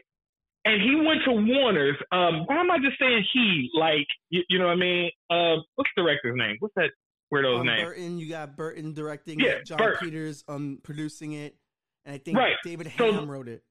And 0.64 0.80
he 0.80 0.94
went 0.96 1.20
to 1.24 1.32
Warner's. 1.32 1.96
Um, 2.12 2.44
why 2.46 2.60
am 2.60 2.70
I 2.70 2.78
just 2.78 2.98
saying 2.98 3.24
he? 3.32 3.70
Like, 3.74 4.06
you, 4.30 4.42
you 4.48 4.58
know 4.58 4.66
what 4.66 4.72
I 4.72 4.76
mean? 4.76 5.10
Uh, 5.28 5.56
what's 5.74 5.90
the 5.96 6.02
director's 6.02 6.36
name? 6.36 6.56
What's 6.60 6.74
that 6.76 6.90
weirdo's 7.32 7.60
Um, 7.60 7.66
name? 7.66 7.84
Burton, 7.86 8.18
you 8.18 8.28
got 8.28 8.56
Burton 8.56 8.92
directing 8.92 9.40
Yeah, 9.40 9.52
it, 9.52 9.66
Jon 9.66 9.78
Burton. 9.78 10.08
Peters 10.10 10.44
um 10.48 10.78
producing 10.82 11.32
it, 11.32 11.56
and 12.04 12.14
I 12.14 12.18
think 12.18 12.36
Right. 12.36 12.56
David 12.62 12.92
So- 12.96 13.12
Ham 13.12 13.30
wrote 13.30 13.48
it. 13.48 13.62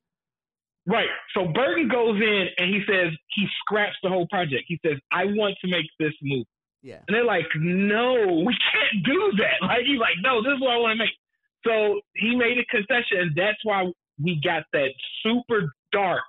Right. 0.87 1.09
So 1.35 1.47
Burton 1.47 1.87
goes 1.89 2.19
in 2.19 2.47
and 2.57 2.73
he 2.73 2.81
says 2.87 3.13
he 3.35 3.47
scraps 3.59 3.95
the 4.01 4.09
whole 4.09 4.27
project. 4.27 4.63
He 4.67 4.79
says, 4.83 4.97
"I 5.11 5.25
want 5.25 5.55
to 5.61 5.67
make 5.67 5.85
this 5.99 6.13
movie," 6.23 6.47
Yeah. 6.81 7.03
and 7.07 7.15
they're 7.15 7.23
like, 7.23 7.45
"No, 7.55 8.41
we 8.45 8.57
can't 8.73 9.03
do 9.05 9.31
that." 9.37 9.61
Like 9.61 9.85
he's 9.85 9.99
like, 9.99 10.15
"No, 10.21 10.41
this 10.41 10.53
is 10.53 10.59
what 10.59 10.71
I 10.71 10.77
want 10.77 10.93
to 10.93 11.05
make." 11.05 11.15
So 11.65 12.01
he 12.15 12.35
made 12.35 12.57
a 12.57 12.65
concession, 12.65 13.19
and 13.19 13.35
that's 13.35 13.63
why 13.63 13.91
we 14.19 14.41
got 14.43 14.65
that 14.73 14.91
super 15.21 15.71
dark, 15.91 16.23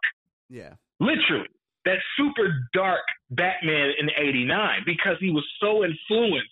Yeah. 0.51 0.75
literally 1.01 1.49
that 1.87 1.99
super 2.19 2.69
dark 2.75 3.01
Batman 3.31 3.93
in 3.99 4.11
'89 4.19 4.83
because 4.85 5.17
he 5.19 5.31
was 5.31 5.45
so 5.61 5.83
influenced 5.83 6.52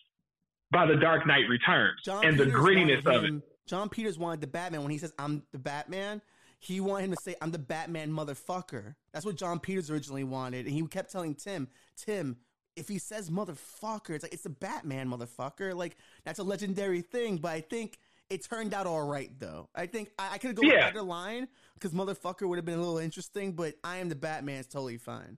by 0.70 0.86
the 0.86 0.96
Dark 0.96 1.26
Knight 1.26 1.48
Returns 1.48 2.00
Jon 2.04 2.24
and 2.24 2.38
the 2.38 2.44
Peters 2.46 2.60
grittiness 2.60 3.04
wanted 3.04 3.16
of 3.16 3.24
it. 3.36 3.42
Jon 3.66 3.88
Peters 3.88 4.18
wanted 4.18 4.40
the 4.40 4.46
Batman 4.46 4.82
when 4.82 4.90
he 4.90 4.98
says 4.98 5.12
I'm 5.18 5.42
the 5.52 5.58
Batman. 5.58 6.20
He 6.58 6.80
wanted 6.80 7.06
him 7.06 7.10
to 7.12 7.16
say 7.22 7.34
I'm 7.40 7.50
the 7.50 7.58
Batman 7.58 8.10
motherfucker. 8.10 8.94
That's 9.12 9.24
what 9.24 9.36
Jon 9.36 9.60
Peters 9.60 9.90
originally 9.90 10.24
wanted, 10.24 10.66
and 10.66 10.74
he 10.74 10.82
kept 10.86 11.10
telling 11.10 11.34
Tim, 11.34 11.68
Tim, 11.96 12.36
if 12.76 12.86
he 12.88 12.98
says 12.98 13.30
motherfucker, 13.30 14.10
it's 14.10 14.22
like 14.24 14.32
it's 14.32 14.42
the 14.42 14.50
Batman 14.50 15.08
motherfucker. 15.08 15.74
Like 15.74 15.96
that's 16.24 16.38
a 16.38 16.42
legendary 16.44 17.00
thing. 17.02 17.38
But 17.38 17.52
I 17.52 17.60
think 17.62 17.98
it 18.28 18.44
turned 18.48 18.74
out 18.74 18.86
all 18.86 19.06
right 19.06 19.30
though. 19.38 19.68
I 19.74 19.86
think 19.86 20.10
I, 20.18 20.34
I 20.34 20.38
could 20.38 20.54
go 20.54 20.62
Yeah. 20.62 20.86
either 20.88 21.02
line 21.02 21.48
because 21.74 21.92
motherfucker 21.92 22.46
would 22.48 22.56
have 22.58 22.64
been 22.64 22.78
a 22.78 22.82
little 22.82 22.98
interesting, 22.98 23.52
but 23.52 23.74
I 23.82 23.96
am 23.96 24.08
the 24.08 24.14
Batman 24.14 24.60
is 24.60 24.66
totally 24.66 24.98
fine. 24.98 25.36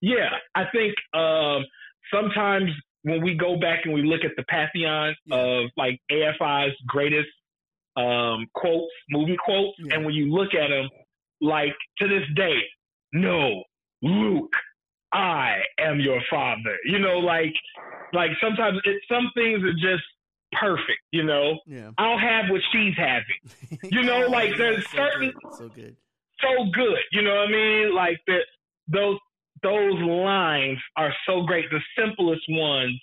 Yeah, 0.00 0.30
I 0.54 0.64
think 0.72 0.94
um, 1.14 1.64
sometimes 2.12 2.70
when 3.06 3.22
we 3.22 3.34
go 3.36 3.56
back 3.56 3.80
and 3.84 3.94
we 3.94 4.02
look 4.02 4.24
at 4.24 4.32
the 4.36 4.42
pantheon 4.48 5.14
Yeah. 5.26 5.36
of 5.36 5.70
like 5.76 6.00
AFI's 6.10 6.74
greatest 6.88 7.28
um, 7.96 8.46
quotes, 8.54 8.92
movie 9.10 9.36
quotes, 9.42 9.76
Yeah. 9.78 9.94
and 9.94 10.04
when 10.04 10.14
you 10.14 10.26
look 10.32 10.54
at 10.54 10.68
them, 10.68 10.88
like 11.40 11.74
to 11.98 12.08
this 12.08 12.24
day, 12.34 12.58
no, 13.12 13.62
Luke, 14.02 14.52
I 15.12 15.60
am 15.78 16.00
your 16.00 16.20
father. 16.28 16.76
You 16.84 16.98
know, 16.98 17.18
like 17.18 17.54
like 18.12 18.30
sometimes 18.40 18.78
it, 18.84 19.00
some 19.10 19.30
things 19.34 19.62
are 19.62 19.72
just 19.74 20.02
perfect. 20.60 21.00
You 21.12 21.22
know, 21.24 21.60
Yeah. 21.66 21.90
I'll 21.98 22.18
have 22.18 22.50
what 22.50 22.60
she's 22.72 22.94
having. 22.96 23.40
You 23.94 24.02
know, 24.02 24.26
like, 24.26 24.56
there's 24.58 24.84
so 24.90 24.96
certain- 24.96 25.30
good, 25.42 25.54
so 25.58 25.68
good. 25.68 25.96
so 26.40 26.64
good. 26.72 26.98
You 27.12 27.22
know 27.22 27.34
what 27.36 27.48
I 27.48 27.52
mean? 27.52 27.94
Like 27.94 28.18
that 28.26 28.42
those 28.88 29.18
those 29.66 29.98
lines 30.00 30.78
are 30.96 31.12
so 31.26 31.42
great, 31.42 31.66
the 31.70 31.80
simplest 31.98 32.44
ones. 32.48 32.94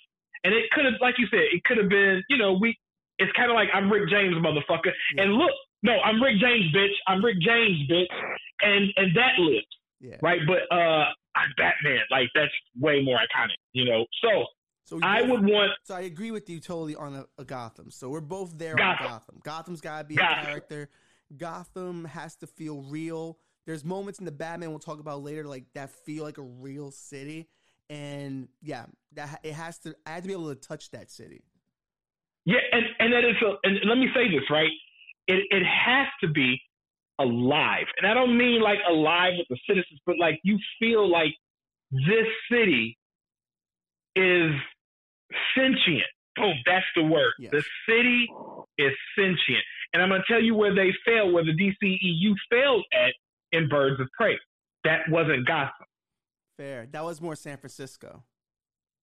And 0.44 0.52
it 0.54 0.64
could 0.72 0.84
have 0.84 0.94
like 1.00 1.16
you 1.18 1.26
said, 1.30 1.40
it 1.52 1.62
could 1.64 1.78
have 1.78 1.88
been, 1.88 2.22
you 2.28 2.38
know, 2.38 2.52
we 2.54 2.76
it's 3.18 3.32
kinda 3.32 3.52
like 3.54 3.68
I'm 3.74 3.90
Rick 3.92 4.08
James, 4.08 4.34
motherfucker. 4.36 4.92
Yeah. 5.14 5.22
And 5.22 5.34
look, 5.34 5.52
no, 5.82 5.92
I'm 6.04 6.22
Rick 6.22 6.36
James, 6.40 6.64
bitch. 6.74 6.96
I'm 7.06 7.24
Rick 7.24 7.36
James, 7.40 7.76
bitch. 7.90 8.06
And 8.62 8.84
and 8.96 9.08
that 9.16 9.38
lives, 9.38 9.66
Yeah. 10.00 10.16
right? 10.22 10.40
But 10.46 10.62
uh 10.74 11.04
I'm 11.36 11.50
Batman. 11.56 12.00
Like 12.10 12.28
that's 12.34 12.52
way 12.78 13.02
more 13.04 13.16
iconic, 13.18 13.58
you 13.72 13.84
know. 13.84 14.06
So 14.22 14.30
So 14.84 15.00
I 15.02 15.22
would 15.22 15.44
want 15.44 15.72
So 15.84 15.94
I 15.94 16.02
agree 16.02 16.30
with 16.30 16.48
you 16.50 16.60
totally 16.60 16.94
on 16.96 17.14
a, 17.14 17.24
a 17.38 17.44
Gotham. 17.44 17.90
So 17.90 18.08
we're 18.08 18.20
both 18.20 18.56
there 18.58 18.74
Gotham. 18.76 19.06
on 19.06 19.12
Gotham. 19.12 19.40
Gotham's 19.42 19.80
got 19.80 19.98
to 20.02 20.04
be 20.04 20.14
Gotham. 20.16 20.38
a 20.38 20.46
character. 20.46 20.90
Gotham 21.36 22.04
has 22.04 22.36
to 22.36 22.46
feel 22.46 22.82
real. 22.82 23.38
There's 23.66 23.84
moments 23.84 24.18
in 24.18 24.24
the 24.24 24.32
Batman 24.32 24.70
we'll 24.70 24.78
talk 24.78 25.00
about 25.00 25.22
later, 25.22 25.44
like 25.44 25.64
that 25.74 25.90
feel 25.90 26.24
like 26.24 26.38
a 26.38 26.42
real 26.42 26.90
city, 26.90 27.48
and 27.88 28.48
yeah, 28.62 28.86
that 29.14 29.40
it 29.42 29.54
has 29.54 29.78
to. 29.80 29.94
I 30.06 30.10
had 30.10 30.22
to 30.24 30.28
be 30.28 30.34
able 30.34 30.54
to 30.54 30.60
touch 30.60 30.90
that 30.90 31.10
city. 31.10 31.44
Yeah, 32.44 32.58
and 32.72 32.84
and 32.98 33.12
that 33.12 33.24
is 33.24 33.36
a, 33.42 33.54
and 33.66 33.78
let 33.88 33.96
me 33.96 34.08
say 34.14 34.28
this 34.28 34.48
right. 34.50 34.70
It 35.26 35.44
it 35.50 35.62
has 35.64 36.06
to 36.22 36.28
be 36.28 36.60
alive, 37.18 37.86
and 37.96 38.06
I 38.06 38.12
don't 38.12 38.36
mean 38.36 38.60
like 38.60 38.78
alive 38.88 39.32
with 39.38 39.48
the 39.48 39.58
citizens, 39.66 40.00
but 40.04 40.18
like 40.18 40.40
you 40.44 40.58
feel 40.78 41.10
like 41.10 41.34
this 41.90 42.26
city 42.50 42.98
is 44.16 44.52
sentient. 45.56 46.04
Boom, 46.36 46.54
that's 46.66 46.84
the 46.96 47.04
word. 47.04 47.32
Yes. 47.38 47.52
The 47.52 47.62
city 47.88 48.28
is 48.78 48.92
sentient. 49.16 49.62
And 49.92 50.02
I'm 50.02 50.08
going 50.08 50.22
to 50.26 50.32
tell 50.32 50.42
you 50.42 50.54
where 50.54 50.74
they 50.74 50.92
failed, 51.06 51.32
where 51.32 51.44
the 51.44 51.52
DCEU 51.52 52.34
failed 52.50 52.84
at 52.92 53.14
in 53.54 53.68
Birds 53.68 54.00
of 54.00 54.08
Prey. 54.16 54.38
That 54.84 55.00
wasn't 55.08 55.46
Gotham. 55.46 55.86
Fair. 56.58 56.86
That 56.92 57.04
was 57.04 57.20
more 57.20 57.34
San 57.36 57.56
Francisco. 57.56 58.22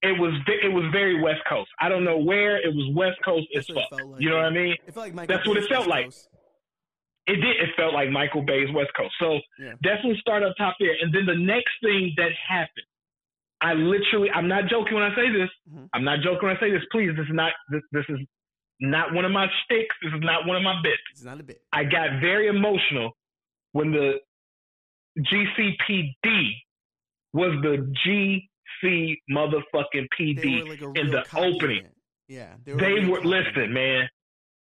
It 0.03 0.19
was 0.19 0.33
it 0.47 0.71
was 0.73 0.83
very 0.91 1.21
West 1.21 1.41
Coast. 1.47 1.69
I 1.79 1.87
don't 1.89 2.03
know 2.03 2.17
where 2.17 2.57
it 2.57 2.73
was 2.73 2.91
West 2.95 3.17
Coast 3.23 3.47
as 3.55 3.67
That's 3.67 3.69
it 3.69 3.85
fuck. 3.89 4.05
like. 4.11 4.21
you 4.21 4.29
know 4.29 4.37
what 4.37 4.45
I 4.45 4.49
mean? 4.49 4.75
It 4.87 4.93
felt 4.93 5.05
like 5.05 5.13
Michael 5.13 5.35
That's 5.35 5.47
what 5.47 5.57
it 5.57 5.69
felt 5.69 5.81
West 5.87 5.89
like. 5.89 6.05
Coast. 6.05 6.29
It 7.27 7.35
did. 7.35 7.55
It 7.61 7.69
felt 7.77 7.93
like 7.93 8.09
Michael 8.09 8.41
Bay's 8.41 8.69
West 8.73 8.89
Coast. 8.97 9.13
So 9.19 9.39
Yeah. 9.59 9.73
definitely 9.83 10.17
start 10.19 10.41
up 10.43 10.55
top 10.57 10.75
there. 10.79 10.95
And 11.01 11.13
then 11.13 11.25
the 11.27 11.35
next 11.35 11.69
thing 11.83 12.13
that 12.17 12.31
happened, 12.33 12.85
I 13.61 13.73
literally, 13.75 14.31
I'm 14.31 14.47
not 14.47 14.65
joking 14.69 14.95
when 14.95 15.03
I 15.03 15.13
say 15.13 15.29
this. 15.29 15.49
Mhm. 15.69 15.89
I'm 15.93 16.03
not 16.03 16.21
joking 16.21 16.47
when 16.47 16.57
I 16.57 16.59
say 16.59 16.71
this. 16.71 16.81
Please, 16.91 17.15
this 17.15 17.27
is 17.27 17.33
not 17.33 17.53
this, 17.69 17.83
this 17.91 18.05
is 18.09 18.19
not 18.79 19.13
one 19.13 19.23
of 19.23 19.31
my 19.31 19.45
sticks. 19.65 19.95
This 20.01 20.13
is 20.13 20.21
not 20.21 20.47
one 20.47 20.57
of 20.57 20.63
my 20.63 20.81
bits. 20.81 21.01
It's 21.11 21.23
not 21.23 21.39
a 21.39 21.43
bit. 21.43 21.61
I 21.71 21.83
got 21.83 22.19
very 22.21 22.47
emotional 22.47 23.15
when 23.73 23.91
the 23.91 24.19
GCPD 25.19 26.53
was 27.33 27.53
the 27.61 27.93
GC 28.05 29.17
motherfucking 29.29 30.07
PD 30.17 30.67
like 30.67 30.81
in 30.97 31.11
the 31.11 31.23
opening. 31.35 31.77
unit. 31.77 31.95
Yeah. 32.27 32.53
They 32.65 32.73
they 32.73 33.05
were 33.05 33.21
listen, 33.23 33.73
man. 33.73 34.09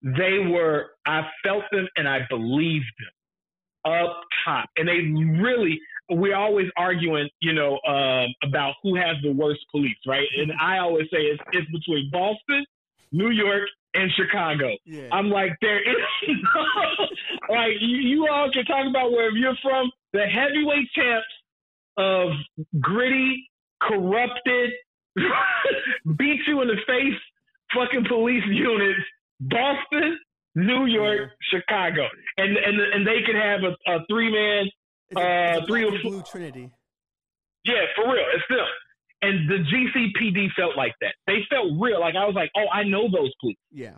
They 0.01 0.39
were. 0.39 0.91
I 1.05 1.21
felt 1.43 1.63
them 1.71 1.87
and 1.95 2.07
I 2.07 2.19
believed 2.29 2.91
them 2.99 3.93
up 3.93 4.21
top, 4.45 4.69
and 4.77 4.87
they 4.87 4.99
really. 5.41 5.79
We're 6.13 6.35
always 6.35 6.67
arguing, 6.75 7.29
you 7.39 7.53
know, 7.53 7.79
um, 7.87 8.27
about 8.43 8.73
who 8.83 8.95
has 8.95 9.15
the 9.23 9.31
worst 9.31 9.61
police, 9.71 9.95
right? 10.05 10.27
And 10.37 10.51
I 10.61 10.79
always 10.79 11.05
say 11.05 11.19
it's, 11.19 11.41
it's 11.53 11.71
between 11.71 12.09
Boston, 12.11 12.65
New 13.11 13.29
York, 13.29 13.67
and 13.93 14.09
Chicago. 14.15 14.69
Yeah. 14.85 15.09
I'm 15.11 15.29
like, 15.29 15.51
there 15.61 15.79
is 15.79 15.97
no, 16.27 16.63
like 17.55 17.73
you, 17.79 17.97
you 17.97 18.27
all 18.31 18.49
can 18.51 18.65
talk 18.65 18.85
about 18.89 19.11
wherever 19.11 19.35
you're 19.35 19.57
from. 19.61 19.91
The 20.13 20.25
heavyweight 20.25 20.87
champs 20.95 21.27
of 21.97 22.29
gritty, 22.79 23.49
corrupted, 23.81 24.71
beat 26.17 26.39
you 26.47 26.61
in 26.61 26.67
the 26.67 26.77
face, 26.87 27.19
fucking 27.75 28.05
police 28.07 28.43
units. 28.47 28.99
Boston, 29.41 30.19
New 30.55 30.85
York, 30.85 31.31
Chicago, 31.51 32.07
and 32.37 32.55
and 32.55 32.79
and 32.79 33.07
they 33.07 33.21
can 33.25 33.35
have 33.35 33.61
a, 33.63 33.91
a 33.91 34.05
three 34.09 34.31
man. 34.31 34.69
It's 35.09 35.19
a, 35.19 35.53
it's 35.57 35.63
uh, 35.63 35.65
three 35.65 35.83
or 35.83 35.91
four- 35.99 36.11
blue 36.11 36.23
trinity. 36.23 36.69
Yeah, 37.65 37.81
for 37.95 38.05
real, 38.05 38.23
it's 38.33 38.43
them. 38.49 38.59
And 39.23 39.47
the 39.49 39.57
GCPD 39.57 40.47
felt 40.55 40.75
like 40.75 40.93
that. 41.01 41.13
They 41.27 41.39
felt 41.49 41.67
real. 41.79 41.99
Like 41.99 42.15
I 42.15 42.25
was 42.25 42.33
like, 42.35 42.49
oh, 42.55 42.65
I 42.73 42.83
know 42.83 43.03
those 43.03 43.31
police. 43.39 43.57
Yeah. 43.71 43.95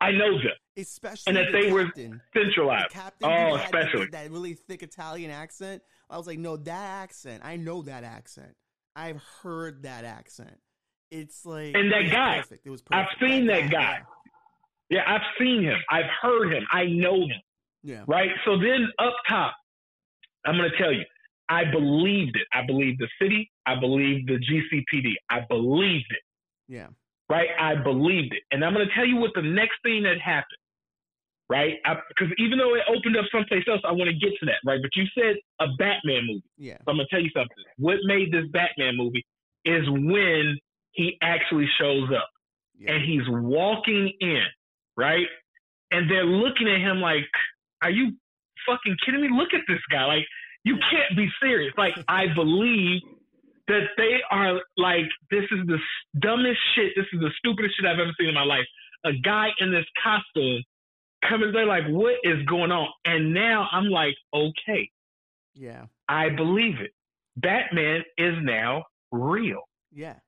I 0.00 0.10
know 0.10 0.32
them. 0.32 0.52
Especially 0.76 1.22
And 1.30 1.38
if 1.38 1.52
the 1.52 1.60
they 1.60 1.72
were 1.72 1.84
captain. 1.86 2.20
The 2.34 2.40
Centralized. 2.40 2.90
captain 2.90 3.30
Oh, 3.30 3.56
had 3.56 3.72
that- 3.72 3.84
especially. 3.84 4.06
that 4.06 4.30
really 4.30 4.54
thick 4.54 4.82
Italian 4.82 5.30
accent. 5.30 5.82
I 6.10 6.16
was 6.18 6.26
like, 6.26 6.38
no, 6.38 6.56
that 6.56 7.02
accent. 7.02 7.42
I 7.44 7.56
know 7.56 7.82
that 7.82 8.02
accent. 8.04 8.54
I've 8.96 9.22
heard 9.42 9.84
that 9.84 10.04
accent. 10.04 10.58
It's 11.10 11.46
like 11.46 11.74
And 11.76 11.92
that 11.92 12.10
guy. 12.10 12.38
Perfect. 12.38 12.66
It 12.66 12.70
was 12.70 12.82
I've 12.90 13.06
seen 13.20 13.46
that 13.46 13.70
guy. 13.70 14.00
Yeah, 14.90 15.02
I've 15.06 15.22
seen 15.38 15.62
him. 15.62 15.78
I've 15.90 16.10
heard 16.20 16.52
him. 16.52 16.64
I 16.72 16.86
know 16.86 17.14
him. 17.22 17.28
Yeah. 17.84 17.94
yeah. 17.94 18.04
Right? 18.08 18.30
So 18.44 18.58
then 18.58 18.88
up 18.98 19.14
top, 19.28 19.54
I'm 20.44 20.56
going 20.56 20.70
to 20.70 20.76
tell 20.76 20.92
you, 20.92 21.04
I 21.48 21.64
believed 21.70 22.36
it. 22.36 22.46
I 22.52 22.64
believed 22.66 23.00
the 23.00 23.08
city. 23.20 23.50
I 23.66 23.78
believed 23.78 24.28
the 24.28 24.38
GCPD. 24.38 25.12
I 25.30 25.40
believed 25.48 26.06
it. 26.10 26.22
Yeah. 26.68 26.88
Right? 27.28 27.48
I 27.58 27.74
believed 27.74 28.32
it. 28.34 28.42
And 28.50 28.64
I'm 28.64 28.74
going 28.74 28.86
to 28.86 28.94
tell 28.94 29.06
you 29.06 29.16
what 29.16 29.32
the 29.34 29.42
next 29.42 29.76
thing 29.82 30.02
that 30.04 30.20
happened. 30.20 30.58
Right? 31.50 31.74
Because 32.08 32.32
even 32.38 32.56
though 32.58 32.74
it 32.74 32.82
opened 32.88 33.16
up 33.18 33.26
someplace 33.30 33.64
else, 33.68 33.82
I 33.84 33.92
want 33.92 34.08
to 34.08 34.16
get 34.16 34.32
to 34.40 34.46
that. 34.46 34.56
Right? 34.64 34.80
But 34.80 34.90
you 34.96 35.04
said 35.16 35.36
a 35.60 35.66
Batman 35.78 36.26
movie. 36.26 36.42
Yeah. 36.56 36.78
So 36.78 36.84
I'm 36.88 36.96
going 36.96 37.06
to 37.08 37.14
tell 37.14 37.22
you 37.22 37.30
something. 37.36 37.56
What 37.78 37.98
made 38.04 38.32
this 38.32 38.46
Batman 38.50 38.96
movie 38.96 39.24
is 39.66 39.88
when 39.88 40.58
he 40.92 41.18
actually 41.22 41.68
shows 41.78 42.08
up 42.16 42.28
Yeah. 42.78 42.92
and 42.92 43.04
he's 43.04 43.28
walking 43.28 44.12
in, 44.20 44.44
right? 44.96 45.26
And 45.90 46.10
they're 46.10 46.24
looking 46.24 46.68
at 46.68 46.80
him 46.80 47.00
like, 47.00 47.26
"Are 47.82 47.90
you 47.90 48.12
fucking 48.66 48.96
kidding 49.04 49.20
me? 49.20 49.28
Look 49.32 49.52
at 49.54 49.60
this 49.68 49.80
guy! 49.90 50.04
Like, 50.06 50.26
you 50.64 50.76
can't 50.90 51.16
be 51.16 51.28
serious!" 51.40 51.72
Like, 51.76 51.94
I 52.08 52.26
believe 52.34 53.02
that 53.68 53.88
they 53.96 54.20
are 54.30 54.60
like, 54.76 55.06
"This 55.30 55.44
is 55.50 55.66
the 55.66 55.78
dumbest 56.20 56.60
shit. 56.74 56.92
This 56.96 57.06
is 57.12 57.20
the 57.20 57.30
stupidest 57.38 57.76
shit 57.76 57.86
I've 57.86 57.98
ever 57.98 58.12
seen 58.18 58.28
in 58.28 58.34
my 58.34 58.44
life." 58.44 58.66
A 59.04 59.12
guy 59.12 59.48
in 59.58 59.70
this 59.70 59.86
costume 60.02 60.62
coming, 61.28 61.52
they're 61.52 61.66
like, 61.66 61.86
"What 61.88 62.16
is 62.22 62.44
going 62.46 62.72
on?" 62.72 62.88
And 63.04 63.34
now 63.34 63.68
I'm 63.70 63.88
like, 63.88 64.16
"Okay, 64.32 64.90
yeah. 65.54 65.86
I 66.08 66.30
believe 66.30 66.80
it. 66.80 66.92
Batman 67.36 68.02
is 68.18 68.34
now 68.42 68.84
real." 69.12 69.62
Yeah. 69.92 70.18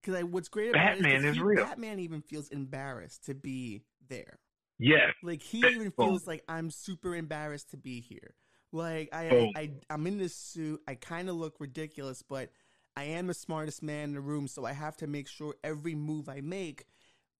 Because 0.00 0.20
like, 0.22 0.32
what's 0.32 0.48
great 0.48 0.70
about 0.70 0.94
Batman 0.94 1.16
is, 1.16 1.24
is 1.24 1.36
he- 1.36 1.42
real. 1.42 1.64
Batman 1.64 2.00
even 2.00 2.22
feels 2.22 2.48
embarrassed 2.48 3.24
to 3.26 3.34
be 3.34 3.82
there. 4.08 4.38
Yes. 4.78 5.12
Like 5.22 5.42
he 5.42 5.58
even 5.58 5.92
oh. 5.96 6.06
feels 6.06 6.26
like 6.26 6.42
I'm 6.48 6.70
super 6.70 7.14
embarrassed 7.14 7.70
to 7.70 7.76
be 7.76 8.00
here. 8.00 8.34
Like 8.72 9.10
I, 9.12 9.28
I, 9.28 9.60
I 9.60 9.70
I'm 9.90 10.06
in 10.06 10.18
this 10.18 10.34
suit. 10.34 10.80
I 10.88 10.94
kind 10.94 11.28
of 11.28 11.36
look 11.36 11.56
ridiculous, 11.60 12.22
but 12.22 12.50
I 12.96 13.04
am 13.04 13.26
the 13.26 13.34
smartest 13.34 13.82
man 13.82 14.04
in 14.04 14.14
the 14.14 14.20
room, 14.20 14.48
so 14.48 14.64
I 14.64 14.72
have 14.72 14.96
to 14.98 15.06
make 15.06 15.28
sure 15.28 15.54
every 15.62 15.94
move 15.94 16.28
I 16.28 16.40
make 16.40 16.86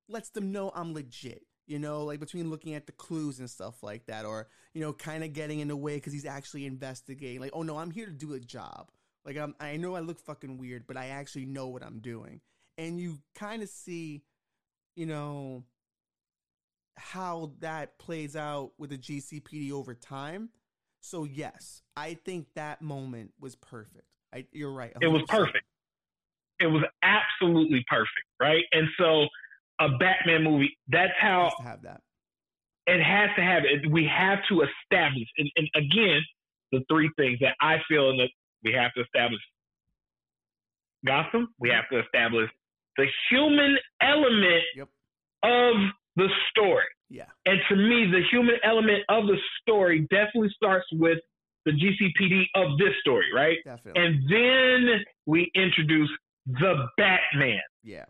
lets 0.08 0.30
them 0.30 0.52
know 0.52 0.70
I'm 0.74 0.94
legit. 0.94 1.46
You 1.66 1.78
know, 1.78 2.04
like 2.04 2.20
between 2.20 2.50
looking 2.50 2.74
at 2.74 2.86
the 2.86 2.92
clues 2.92 3.38
and 3.38 3.48
stuff 3.48 3.82
like 3.82 4.06
that, 4.06 4.26
or 4.26 4.48
you 4.74 4.80
know, 4.80 4.92
kind 4.92 5.24
of 5.24 5.32
getting 5.32 5.60
in 5.60 5.68
the 5.68 5.76
way 5.76 5.94
because 5.94 6.12
he's 6.12 6.26
actually 6.26 6.66
investigating. 6.66 7.40
Like, 7.40 7.52
oh 7.54 7.62
no, 7.62 7.78
I'm 7.78 7.90
here 7.90 8.06
to 8.06 8.12
do 8.12 8.34
a 8.34 8.40
job. 8.40 8.90
Like 9.24 9.36
I'm, 9.36 9.54
I 9.60 9.76
know 9.76 9.94
I 9.94 10.00
look 10.00 10.18
fucking 10.18 10.58
weird, 10.58 10.86
but 10.86 10.96
I 10.96 11.08
actually 11.08 11.46
know 11.46 11.68
what 11.68 11.82
I'm 11.82 12.00
doing. 12.00 12.40
And 12.76 12.98
you 12.98 13.20
kind 13.34 13.62
of 13.62 13.68
see, 13.68 14.22
you 14.96 15.06
know, 15.06 15.64
how 16.96 17.52
that 17.60 17.98
plays 17.98 18.36
out 18.36 18.72
with 18.78 18.90
the 18.90 18.98
GCPD 18.98 19.72
over 19.72 19.94
time. 19.94 20.50
So 21.02 21.24
yes, 21.24 21.82
I 21.96 22.14
think 22.14 22.46
that 22.54 22.80
moment 22.80 23.32
was 23.40 23.54
perfect. 23.56 24.06
I, 24.32 24.46
you're 24.52 24.72
right. 24.72 24.92
It 25.00 25.08
was 25.08 25.22
perfect. 25.28 25.64
It 26.60 26.66
was 26.68 26.84
absolutely 27.02 27.84
perfect, 27.88 28.26
right? 28.40 28.62
And 28.72 28.86
so, 28.96 29.26
a 29.80 29.88
Batman 29.98 30.44
movie. 30.44 30.78
That's 30.88 31.12
how 31.20 31.44
Has 31.44 31.52
to 31.56 31.62
have 31.64 31.82
that. 31.82 32.00
it 32.86 33.02
has 33.02 33.30
to 33.36 33.42
have 33.42 33.64
it. 33.64 33.90
We 33.90 34.06
have 34.06 34.38
to 34.48 34.62
establish, 34.62 35.26
and, 35.38 35.50
and 35.56 35.68
again, 35.74 36.20
the 36.70 36.80
three 36.88 37.10
things 37.16 37.38
that 37.40 37.56
I 37.60 37.76
feel 37.88 38.16
that 38.16 38.28
we 38.62 38.72
have 38.72 38.92
to 38.94 39.02
establish. 39.02 39.40
Gotham. 41.04 41.48
We 41.58 41.70
have 41.70 41.88
to 41.90 41.98
establish 42.00 42.48
the 42.96 43.06
human 43.28 43.76
element 44.00 44.62
Yep. 44.76 44.88
of 45.42 45.74
the 46.16 46.28
story. 46.50 46.84
Yeah. 47.12 47.26
And 47.46 47.58
to 47.68 47.76
me, 47.76 48.10
the 48.10 48.22
human 48.30 48.56
element 48.64 49.04
of 49.08 49.26
the 49.26 49.36
story 49.60 50.06
definitely 50.10 50.50
starts 50.56 50.86
with 50.92 51.18
the 51.66 51.72
GCPD 51.72 52.44
of 52.56 52.78
this 52.78 52.94
story, 53.00 53.26
right? 53.34 53.58
Definitely. 53.64 54.02
And 54.02 54.14
then 54.28 55.04
we 55.26 55.50
introduce 55.54 56.10
the 56.46 56.86
Batman. 56.96 57.60
yeah. 57.84 58.04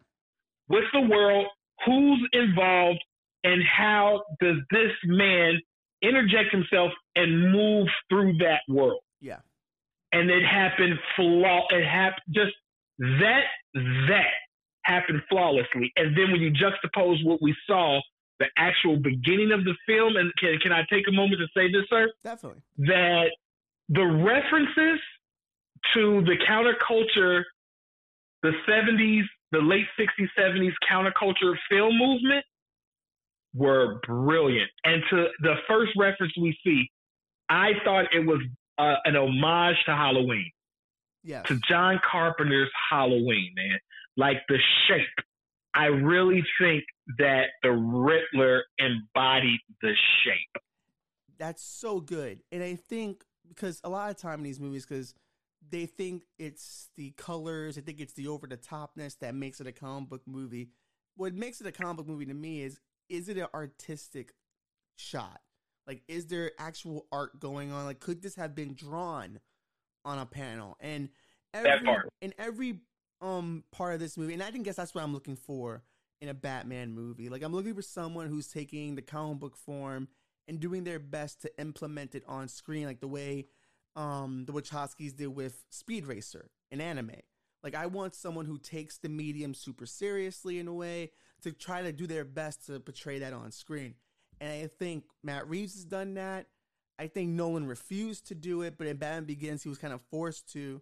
What's 0.69 0.87
the 0.95 1.03
world? 1.03 1.47
Who's 1.85 2.27
involved? 2.33 3.03
And 3.45 3.61
how 3.65 4.23
does 4.41 4.57
this 4.71 4.93
man 5.05 5.59
interject 6.01 6.51
himself 6.53 6.93
and 7.17 7.53
move 7.53 7.88
through 8.09 8.38
that 8.38 8.61
world? 8.69 9.01
Yeah. 9.21 9.38
And 10.12 10.31
it 10.31 10.45
happened 10.45 10.95
flaw. 11.17 11.67
It 11.71 11.85
happened 11.85 12.23
just 12.31 12.53
that 13.21 13.43
that 13.75 14.33
happened 14.85 15.23
flawlessly. 15.29 15.93
And 15.97 16.17
then 16.17 16.31
when 16.31 16.41
you 16.41 16.53
juxtapose 16.53 17.25
what 17.25 17.43
we 17.43 17.55
saw, 17.67 18.01
the 18.43 18.49
actual 18.63 18.97
beginning 18.97 19.53
of 19.53 19.65
the 19.65 19.75
film, 19.87 20.17
and 20.17 20.33
can 20.39 20.59
can 20.59 20.73
I 20.73 20.83
take 20.91 21.07
a 21.09 21.13
moment 21.13 21.41
to 21.41 21.47
say 21.57 21.71
this, 21.71 21.85
sir? 21.89 22.11
Definitely. 22.25 22.63
that 22.79 23.31
the 23.89 24.05
references 24.05 25.01
to 25.95 26.23
the 26.23 26.37
counterculture, 26.49 27.43
the 28.43 28.53
70s, 28.69 29.23
the 29.51 29.59
late 29.59 29.87
60s, 29.99 30.29
70s 30.39 30.73
counterculture 30.91 31.55
film 31.69 31.99
movement 31.99 32.45
were 33.55 34.01
brilliant. 34.07 34.71
And 34.85 35.03
to 35.11 35.27
the 35.41 35.55
first 35.69 35.93
reference 35.97 36.33
we 36.41 36.57
see, 36.65 36.89
I 37.49 37.73
thought 37.85 38.07
it 38.15 38.25
was 38.27 38.41
uh, 38.79 38.95
an 39.05 39.17
homage 39.17 39.77
to 39.87 39.95
Halloween, 39.95 40.51
Yes. 41.23 41.47
to 41.49 41.59
John 41.69 42.01
Carpenter's 42.11 42.71
Halloween, 42.91 43.53
man. 43.57 43.79
Like 44.17 44.39
the 44.49 44.59
shape. 44.87 45.27
I 45.75 45.87
really 45.87 46.45
think 46.61 46.85
that 47.19 47.47
the 47.63 47.73
Riddler 47.73 48.65
embodied 48.79 49.61
the 49.81 49.95
shape. 50.25 50.63
That's 51.39 51.63
so 51.63 52.01
good. 52.01 52.41
And 52.53 52.63
I 52.63 52.77
think 52.77 53.25
because 53.49 53.81
a 53.85 53.89
lot 53.89 54.11
of 54.11 54.17
time 54.17 54.41
in 54.41 54.45
these 54.45 54.61
movies, 54.61 54.85
because 54.87 55.15
they 55.71 55.87
think 55.87 56.25
it's 56.39 56.89
the 56.97 57.11
colors, 57.13 57.77
they 57.77 57.81
think 57.81 58.01
it's 58.01 58.13
the 58.13 58.29
over 58.29 58.47
the 58.47 58.57
topness 58.57 59.19
that 59.21 59.35
makes 59.35 59.61
it 59.61 59.67
a 59.67 59.73
comic 59.73 60.09
book 60.09 60.23
movie. 60.27 60.69
What 61.17 61.35
makes 61.35 61.61
it 61.61 61.67
a 61.67 61.73
comic 61.73 61.99
book 61.99 62.09
movie 62.09 62.27
to 62.27 62.35
me 62.35 62.63
is 62.63 62.81
is 63.09 63.29
it 63.29 63.37
an 63.37 63.47
artistic 63.55 64.33
shot? 64.97 65.41
Like, 65.87 66.03
is 66.09 66.27
there 66.27 66.53
actual 66.59 67.07
art 67.11 67.41
going 67.41 67.73
on? 67.73 67.85
Like, 67.85 68.01
could 68.01 68.23
this 68.23 68.37
have 68.37 68.55
been 68.55 68.75
drawn 68.75 69.41
on 70.05 70.19
a 70.19 70.27
panel? 70.27 70.77
And 70.81 71.09
every 71.53 71.87
part. 71.87 72.09
in 72.21 72.33
every 72.39 72.81
um 73.23 73.65
part 73.73 73.95
of 73.95 74.01
this 74.01 74.19
movie, 74.19 74.35
and 74.35 74.43
I 74.43 74.51
think 74.51 74.65
guess 74.65 74.77
that's 74.77 74.95
what 74.95 75.05
I'm 75.05 75.15
looking 75.15 75.37
for 75.37 75.83
in 76.21 76.29
a 76.29 76.35
Batman 76.35 76.93
movie. 76.93 77.29
Like, 77.29 77.43
I'm 77.43 77.53
looking 77.53 77.75
for 77.75 77.83
someone 77.83 78.29
who's 78.29 78.49
taking 78.49 78.95
the 78.95 79.03
comic 79.03 79.41
book 79.41 79.57
form 79.57 80.09
and 80.47 80.61
doing 80.61 80.85
their 80.85 80.99
best 80.99 81.43
to 81.43 81.61
implement 81.61 82.15
it 82.15 82.25
on 82.27 82.49
screen, 82.49 82.87
like 82.87 83.01
the 83.01 83.09
way 83.09 83.47
um 83.97 84.45
the 84.47 84.53
Wachowskis 84.53 85.17
did 85.17 85.29
with 85.29 85.65
Speed 85.71 86.07
Racer 86.07 86.51
in 86.71 86.81
anime. 86.81 87.13
Like 87.63 87.75
I 87.75 87.87
want 87.87 88.15
someone 88.15 88.47
who 88.47 88.59
takes 88.59 88.99
the 88.99 89.09
medium 89.09 89.55
super 89.55 89.87
seriously 89.87 90.59
in 90.59 90.67
a 90.67 90.75
way 90.75 91.11
to 91.43 91.53
try 91.53 91.83
to 91.83 91.93
do 91.93 92.07
their 92.07 92.25
best 92.25 92.67
to 92.67 92.81
portray 92.81 93.21
that 93.21 93.33
on 93.33 93.53
screen. 93.53 93.95
And 94.41 94.51
I 94.51 94.67
think 94.67 95.05
Matt 95.23 95.49
Reeves 95.49 95.75
has 95.75 95.85
done 95.85 96.15
that. 96.15 96.47
I 96.99 97.07
think 97.07 97.31
Nolan 97.31 97.67
refused 97.67 98.27
to 98.29 98.35
do 98.35 98.63
it, 98.63 98.77
but 98.79 98.87
in 98.87 98.97
Batman 98.97 99.25
Begins 99.25 99.63
he 99.63 99.69
was 99.69 99.79
kind 99.79 99.95
of 99.95 100.01
forced 100.11 100.53
to 100.53 100.81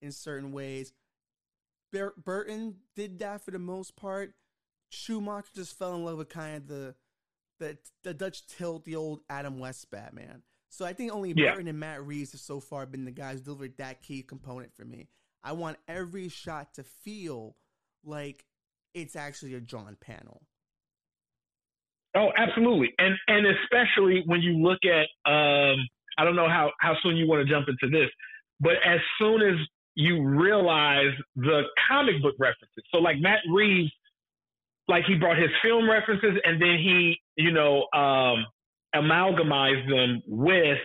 in 0.00 0.12
certain 0.12 0.52
ways. 0.52 0.92
Bur- 1.92 2.14
Burton 2.22 2.76
did 2.96 3.18
that 3.20 3.44
for 3.44 3.50
the 3.50 3.58
most 3.58 3.96
part. 3.96 4.34
Schumacher 4.90 5.48
just 5.54 5.78
fell 5.78 5.94
in 5.94 6.04
love 6.04 6.18
with 6.18 6.28
kind 6.28 6.56
of 6.56 6.66
the 6.68 6.94
the 7.58 7.78
the 8.02 8.14
Dutch 8.14 8.46
tilt, 8.46 8.84
the 8.84 8.96
old 8.96 9.20
Adam 9.30 9.58
West 9.58 9.90
Batman. 9.90 10.42
So 10.68 10.84
I 10.84 10.92
think 10.94 11.12
only 11.12 11.34
Yeah. 11.36 11.52
Burton 11.52 11.68
and 11.68 11.78
Matt 11.78 12.04
Reeves 12.04 12.32
have 12.32 12.40
so 12.40 12.60
far 12.60 12.86
been 12.86 13.04
the 13.04 13.10
guys 13.10 13.38
who 13.38 13.44
delivered 13.44 13.76
that 13.76 14.02
key 14.02 14.22
component 14.22 14.74
for 14.74 14.84
me. 14.84 15.08
I 15.44 15.52
want 15.52 15.76
every 15.86 16.28
shot 16.28 16.74
to 16.74 16.82
feel 16.82 17.56
like 18.04 18.44
it's 18.94 19.16
actually 19.16 19.54
a 19.54 19.60
drawn 19.60 19.96
panel. 20.00 20.42
Oh, 22.14 22.30
absolutely, 22.36 22.92
and 22.98 23.14
and 23.28 23.46
especially 23.46 24.22
when 24.26 24.42
you 24.42 24.58
look 24.58 24.80
at, 24.84 25.06
um, 25.30 25.78
I 26.18 26.24
don't 26.24 26.36
know 26.36 26.48
how 26.48 26.72
how 26.78 26.94
soon 27.02 27.16
you 27.16 27.26
want 27.26 27.46
to 27.46 27.50
jump 27.50 27.68
into 27.68 27.88
this, 27.90 28.10
but 28.60 28.74
as 28.84 29.00
soon 29.18 29.40
as 29.40 29.56
you 29.94 30.26
realize 30.26 31.12
the 31.36 31.62
comic 31.88 32.22
book 32.22 32.34
references, 32.38 32.84
so 32.92 32.98
like 32.98 33.18
Matt 33.20 33.40
Reeves, 33.50 33.92
like 34.88 35.04
he 35.06 35.14
brought 35.14 35.38
his 35.38 35.50
film 35.62 35.88
references 35.88 36.38
and 36.44 36.60
then 36.60 36.78
he, 36.78 37.16
you 37.36 37.52
know, 37.52 37.86
um, 37.94 38.44
amalgamized 38.94 39.88
them 39.90 40.22
with 40.26 40.78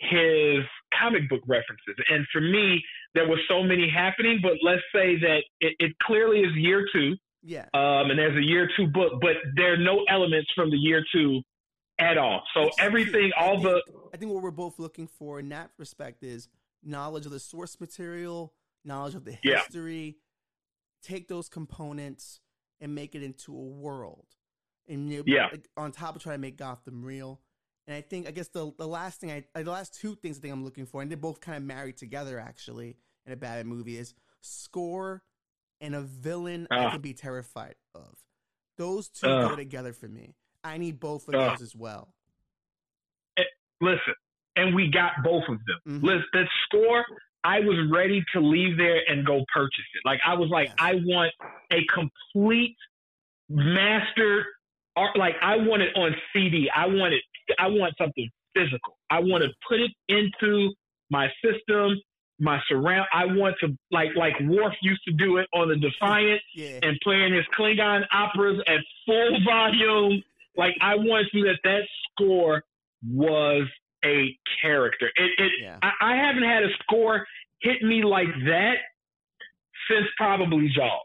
his 0.00 0.62
comic 0.98 1.28
book 1.28 1.40
references, 1.46 1.96
and 2.10 2.26
for 2.32 2.40
me, 2.40 2.82
there 3.14 3.26
were 3.28 3.40
so 3.48 3.62
many 3.62 3.88
happening. 3.88 4.38
But 4.42 4.52
let's 4.62 4.82
say 4.94 5.18
that 5.20 5.40
it, 5.60 5.74
it 5.78 5.92
clearly 6.02 6.40
is 6.40 6.54
year 6.54 6.86
two 6.92 7.16
Yeah. 7.42 7.64
um, 7.74 8.10
and 8.10 8.18
there's 8.18 8.36
a 8.36 8.44
year 8.44 8.68
two 8.76 8.88
book, 8.88 9.14
but 9.20 9.36
there 9.56 9.72
are 9.72 9.78
no 9.78 10.04
elements 10.10 10.50
from 10.54 10.70
the 10.70 10.76
year 10.76 11.02
two 11.12 11.40
at 11.98 12.18
all. 12.18 12.42
So 12.52 12.68
everything. 12.78 13.32
I 13.38 13.46
all 13.46 13.60
the 13.60 13.82
I 14.12 14.18
think 14.18 14.32
what 14.32 14.42
we're 14.42 14.50
both 14.50 14.78
looking 14.78 15.06
for 15.06 15.40
in 15.40 15.48
that 15.48 15.70
respect 15.78 16.22
is 16.22 16.48
knowledge 16.86 17.26
of 17.26 17.32
the 17.32 17.40
source 17.40 17.78
material, 17.80 18.54
knowledge 18.84 19.14
of 19.14 19.24
the 19.24 19.38
Yeah. 19.42 19.58
history. 19.60 20.18
Take 21.02 21.28
those 21.28 21.48
components 21.48 22.40
and 22.80 22.94
make 22.94 23.14
it 23.14 23.22
into 23.22 23.52
a 23.56 23.62
world, 23.64 24.26
and 24.88 25.10
you 25.10 25.18
know, 25.18 25.24
Yeah. 25.26 25.50
on 25.76 25.92
top 25.92 26.16
of 26.16 26.22
trying 26.22 26.34
to 26.34 26.40
make 26.40 26.56
Gotham 26.56 27.04
real. 27.04 27.40
And 27.86 27.94
I 27.94 28.00
think 28.00 28.26
I 28.26 28.32
guess 28.32 28.48
the 28.48 28.72
the 28.76 28.88
last 28.88 29.20
thing 29.20 29.30
I 29.30 29.44
uh, 29.54 29.62
the 29.62 29.70
last 29.70 29.94
two 29.94 30.16
things 30.16 30.38
I 30.38 30.40
think 30.40 30.52
I'm 30.52 30.64
looking 30.64 30.86
for, 30.86 31.02
and 31.02 31.10
they're 31.10 31.16
both 31.16 31.40
kind 31.40 31.56
of 31.56 31.62
married 31.62 31.96
together 31.96 32.38
actually 32.40 32.96
in 33.24 33.32
a 33.32 33.36
Batman 33.36 33.66
movie 33.68 33.96
is 33.96 34.14
score 34.40 35.22
and 35.80 35.94
a 35.94 36.00
villain 36.02 36.66
I 36.70 36.86
Ah. 36.86 36.90
can 36.92 37.00
be 37.00 37.14
terrified 37.14 37.76
of. 37.94 38.24
Those 38.76 39.08
two 39.08 39.28
Ah. 39.28 39.48
go 39.48 39.56
together 39.56 39.92
for 39.92 40.08
me. 40.08 40.34
I 40.64 40.78
need 40.78 40.98
both 40.98 41.28
of 41.28 41.34
Ah. 41.34 41.50
those 41.50 41.62
as 41.62 41.74
well. 41.76 42.12
listen, 43.80 44.14
and 44.56 44.74
we 44.74 44.90
got 44.90 45.12
both 45.22 45.44
of 45.48 45.58
them. 45.66 46.00
Mhm. 46.00 46.02
Listen, 46.02 46.24
the 46.32 46.48
score, 46.64 47.04
I 47.44 47.60
was 47.60 47.78
ready 47.92 48.24
to 48.32 48.40
leave 48.40 48.76
there 48.76 49.00
and 49.08 49.24
go 49.24 49.44
purchase 49.54 49.84
it. 49.94 50.02
Like 50.04 50.20
I 50.26 50.34
was 50.34 50.48
like. 50.50 50.70
I 50.78 50.94
want 50.94 51.32
a 51.70 51.84
complete 51.94 52.76
master 53.48 54.46
art. 54.96 55.16
Like 55.16 55.34
I 55.42 55.56
want 55.56 55.82
it 55.82 55.94
on 55.96 56.14
CD. 56.32 56.70
I 56.74 56.86
want 56.86 57.14
it. 57.14 57.22
I 57.58 57.68
want 57.68 57.94
something 57.98 58.28
physical. 58.54 58.96
I 59.10 59.20
want 59.20 59.44
to 59.44 59.50
put 59.68 59.80
it 59.80 59.92
into 60.08 60.72
my 61.10 61.28
system, 61.44 62.00
my 62.40 62.60
surround. 62.68 63.06
I 63.12 63.26
want 63.26 63.56
to 63.60 63.76
like 63.90 64.10
like 64.16 64.34
Worf 64.40 64.74
used 64.82 65.04
to 65.04 65.12
do 65.12 65.36
it 65.38 65.46
on 65.54 65.68
the 65.68 65.76
Defiant. 65.76 66.40
Yeah. 66.54 66.80
and 66.82 66.98
playing 67.02 67.34
his 67.34 67.44
Klingon 67.56 68.02
operas 68.12 68.60
at 68.66 68.80
full 69.04 69.38
volume. 69.44 70.22
Like 70.56 70.74
I 70.80 70.96
want 70.96 71.26
you 71.32 71.44
that 71.44 71.60
that 71.64 71.82
score 72.10 72.62
was 73.08 73.68
a 74.06 74.38
character. 74.62 75.08
It, 75.16 75.30
it 75.38 75.52
Yeah. 75.62 75.78
I, 75.82 75.90
I 76.12 76.16
haven't 76.16 76.44
had 76.44 76.62
a 76.62 76.68
score 76.82 77.26
hit 77.60 77.82
me 77.82 78.02
like 78.04 78.28
that 78.46 78.76
since 79.90 80.06
probably 80.16 80.68
Jaws. 80.74 81.00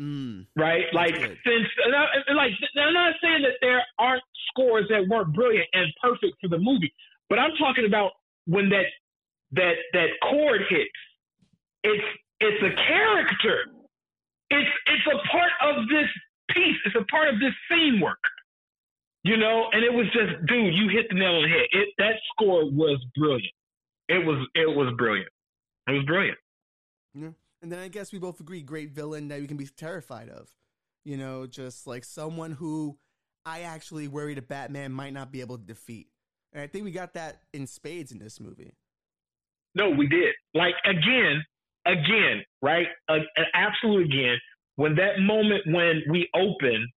Mm. 0.00 0.46
Right, 0.56 0.84
like 0.94 1.14
good. 1.18 1.38
since 1.46 1.66
I- 1.94 2.32
like 2.32 2.52
I'm 2.76 2.94
not 2.94 3.14
saying 3.22 3.42
that 3.42 3.56
there 3.60 3.82
aren't 3.98 4.22
scores 4.48 4.86
that 4.88 5.06
weren't 5.08 5.34
brilliant 5.34 5.68
and 5.74 5.86
perfect 6.02 6.40
for 6.40 6.48
the 6.48 6.58
movie, 6.58 6.92
but 7.28 7.38
I'm 7.38 7.52
talking 7.58 7.84
about 7.86 8.12
when 8.46 8.68
that 8.70 8.86
that 9.52 9.74
that 9.92 10.08
chord 10.30 10.62
hits. 10.70 10.90
It's 11.84 12.04
it's 12.40 12.62
a 12.62 12.74
character. 12.88 13.66
It's 14.50 14.70
it's 14.86 15.06
a 15.12 15.18
part 15.28 15.52
of 15.62 15.88
this 15.88 16.08
piece. 16.50 16.76
It's 16.86 16.96
a 16.96 17.04
part 17.10 17.28
of 17.28 17.38
this 17.38 17.52
scene 17.70 18.00
work. 18.00 18.18
You 19.24 19.36
know, 19.36 19.66
and 19.72 19.84
it 19.84 19.92
was 19.92 20.06
just, 20.06 20.46
dude, 20.46 20.74
you 20.74 20.88
hit 20.88 21.06
the 21.08 21.14
nail 21.14 21.36
on 21.36 21.42
the 21.42 21.48
head. 21.48 21.66
It 21.70 21.88
that 21.98 22.14
score 22.32 22.64
was 22.70 23.04
brilliant. 23.16 23.54
It 24.08 24.26
was 24.26 24.46
it 24.54 24.68
was 24.68 24.92
brilliant. 24.98 25.30
It 25.86 25.92
was 25.92 26.04
brilliant. 26.04 26.38
And 27.62 27.70
then 27.70 27.78
I 27.78 27.88
guess 27.88 28.12
we 28.12 28.18
both 28.18 28.40
agree 28.40 28.62
great 28.62 28.90
villain 28.90 29.28
that 29.28 29.40
we 29.40 29.46
can 29.46 29.56
be 29.56 29.66
terrified 29.66 30.28
of. 30.28 30.48
You 31.04 31.16
know, 31.16 31.46
just 31.46 31.86
like 31.86 32.04
someone 32.04 32.52
who 32.52 32.98
I 33.46 33.60
actually 33.60 34.08
worried 34.08 34.38
a 34.38 34.42
Batman 34.42 34.92
might 34.92 35.12
not 35.12 35.30
be 35.30 35.40
able 35.40 35.58
to 35.58 35.64
defeat. 35.64 36.08
And 36.52 36.62
I 36.62 36.66
think 36.66 36.84
we 36.84 36.90
got 36.90 37.14
that 37.14 37.42
in 37.52 37.66
spades 37.66 38.12
in 38.12 38.18
this 38.18 38.40
movie. 38.40 38.74
No, 39.74 39.90
we 39.90 40.06
did. 40.08 40.34
Like 40.54 40.74
again, 40.84 41.42
again, 41.86 42.42
right? 42.60 42.86
A, 43.08 43.14
an 43.14 43.46
absolute 43.54 44.06
again. 44.06 44.36
When 44.76 44.96
that 44.96 45.20
moment 45.20 45.62
when 45.66 46.02
we 46.10 46.28
open 46.34 46.88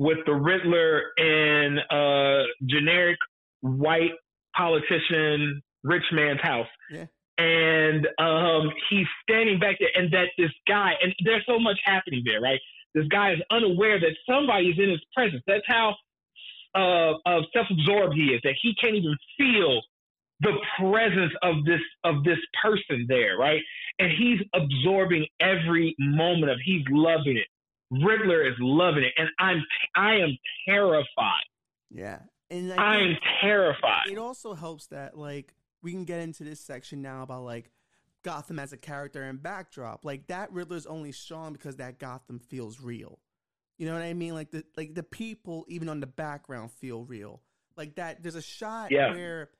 with 0.00 0.16
the 0.24 0.32
Riddler 0.32 1.02
in 1.18 1.78
a 1.90 2.44
generic 2.64 3.18
white 3.60 4.12
politician, 4.56 5.60
rich 5.84 6.04
man's 6.10 6.40
house. 6.40 6.66
Yeah. 6.90 7.04
And 7.36 8.08
um, 8.18 8.70
he's 8.88 9.06
standing 9.22 9.60
back 9.60 9.76
there, 9.78 9.90
and 9.94 10.10
that 10.12 10.28
this 10.38 10.52
guy, 10.66 10.92
and 11.02 11.14
there's 11.22 11.44
so 11.46 11.58
much 11.58 11.78
happening 11.84 12.22
there, 12.24 12.40
right? 12.40 12.58
This 12.94 13.06
guy 13.08 13.32
is 13.34 13.40
unaware 13.50 14.00
that 14.00 14.16
somebody 14.26 14.68
is 14.68 14.78
in 14.78 14.88
his 14.88 15.02
presence. 15.14 15.42
That's 15.46 15.66
how 15.66 15.94
uh, 16.74 17.12
uh, 17.26 17.42
self-absorbed 17.52 18.14
he 18.14 18.32
is. 18.34 18.40
That 18.42 18.54
he 18.62 18.74
can't 18.80 18.94
even 18.94 19.14
feel 19.36 19.82
the 20.40 20.56
presence 20.78 21.32
of 21.42 21.66
this 21.66 21.80
of 22.04 22.24
this 22.24 22.38
person 22.62 23.04
there, 23.06 23.36
right? 23.36 23.60
And 23.98 24.10
he's 24.10 24.40
absorbing 24.54 25.26
every 25.40 25.94
moment 25.98 26.50
of. 26.52 26.58
He's 26.64 26.84
loving 26.88 27.36
it. 27.36 27.46
Riddler 27.90 28.46
is 28.46 28.54
loving 28.60 29.04
it, 29.04 29.12
and 29.16 29.28
I'm 29.38 29.62
I 29.96 30.14
am 30.16 30.36
terrified. 30.68 31.44
Yeah. 31.90 32.20
And 32.50 32.72
I 32.72 32.96
am 33.00 33.16
terrified. 33.40 34.06
it 34.10 34.18
also 34.18 34.54
helps 34.54 34.86
that 34.88 35.16
like 35.16 35.54
we 35.82 35.92
can 35.92 36.04
get 36.04 36.20
into 36.20 36.42
this 36.44 36.60
section 36.60 37.00
now 37.02 37.22
about 37.22 37.44
like 37.44 37.70
Gotham 38.24 38.58
as 38.58 38.72
a 38.72 38.76
character 38.76 39.22
and 39.22 39.42
backdrop. 39.42 40.04
Like 40.04 40.26
that 40.28 40.52
Riddler's 40.52 40.86
only 40.86 41.12
strong 41.12 41.52
because 41.52 41.76
that 41.76 41.98
Gotham 41.98 42.38
feels 42.38 42.80
real. 42.80 43.18
You 43.78 43.86
know 43.86 43.94
what 43.94 44.02
I 44.02 44.14
mean? 44.14 44.34
Like 44.34 44.50
the 44.50 44.64
like 44.76 44.94
the 44.94 45.02
people 45.04 45.64
even 45.68 45.88
on 45.88 46.00
the 46.00 46.06
background 46.06 46.70
feel 46.72 47.04
real. 47.04 47.40
Like 47.76 47.94
that 47.96 48.22
there's 48.22 48.34
a 48.34 48.42
shot 48.42 48.90
Yeah. 48.90 49.12
where 49.12 49.50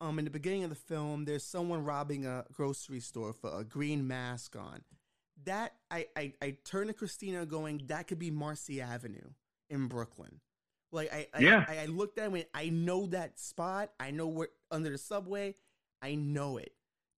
um 0.00 0.18
in 0.18 0.24
the 0.24 0.30
beginning 0.30 0.64
of 0.64 0.70
the 0.70 0.76
film 0.76 1.24
there's 1.24 1.44
someone 1.44 1.84
robbing 1.84 2.26
a 2.26 2.44
grocery 2.52 3.00
store 3.00 3.32
for 3.32 3.56
a 3.58 3.64
green 3.64 4.06
mask 4.08 4.56
on. 4.56 4.82
That 5.44 5.74
I 5.90 6.06
I, 6.16 6.32
I 6.42 6.56
turn 6.64 6.86
to 6.88 6.92
Christina 6.92 7.46
going, 7.46 7.82
that 7.86 8.06
could 8.06 8.18
be 8.18 8.30
Marcy 8.30 8.80
Avenue 8.80 9.30
in 9.70 9.88
Brooklyn. 9.88 10.40
Like 10.92 11.12
I, 11.12 11.26
I 11.34 11.40
Yeah. 11.40 11.64
I, 11.66 11.78
I 11.78 11.86
looked 11.86 12.18
at 12.18 12.32
it. 12.34 12.50
I 12.54 12.68
know 12.68 13.06
that 13.06 13.38
spot. 13.38 13.90
I 13.98 14.10
know 14.10 14.28
where 14.28 14.48
under 14.70 14.90
the 14.90 14.98
subway. 14.98 15.54
I 16.02 16.14
know 16.14 16.58
it. 16.58 16.72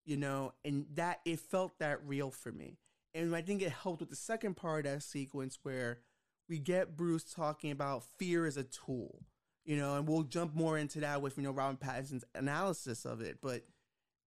You 0.06 0.16
know, 0.18 0.52
and 0.64 0.86
that 0.94 1.20
it 1.24 1.40
felt 1.40 1.78
that 1.78 2.06
real 2.06 2.30
for 2.30 2.52
me. 2.52 2.78
And 3.14 3.34
I 3.34 3.42
think 3.42 3.62
it 3.62 3.70
helped 3.70 4.00
with 4.00 4.10
the 4.10 4.16
second 4.16 4.54
part 4.54 4.86
of 4.86 4.92
that 4.92 5.02
sequence 5.02 5.58
where 5.62 6.00
we 6.48 6.58
get 6.58 6.96
Bruce 6.96 7.24
talking 7.24 7.70
about 7.70 8.04
fear 8.18 8.44
as 8.44 8.56
a 8.56 8.64
tool. 8.64 9.22
You 9.64 9.78
know, 9.78 9.96
and 9.96 10.06
we'll 10.06 10.24
jump 10.24 10.54
more 10.54 10.76
into 10.76 11.00
that 11.00 11.22
with 11.22 11.38
you 11.38 11.42
know 11.42 11.52
Robin 11.52 11.78
Pattinson's 11.78 12.24
analysis 12.34 13.06
of 13.06 13.22
it. 13.22 13.38
But 13.40 13.64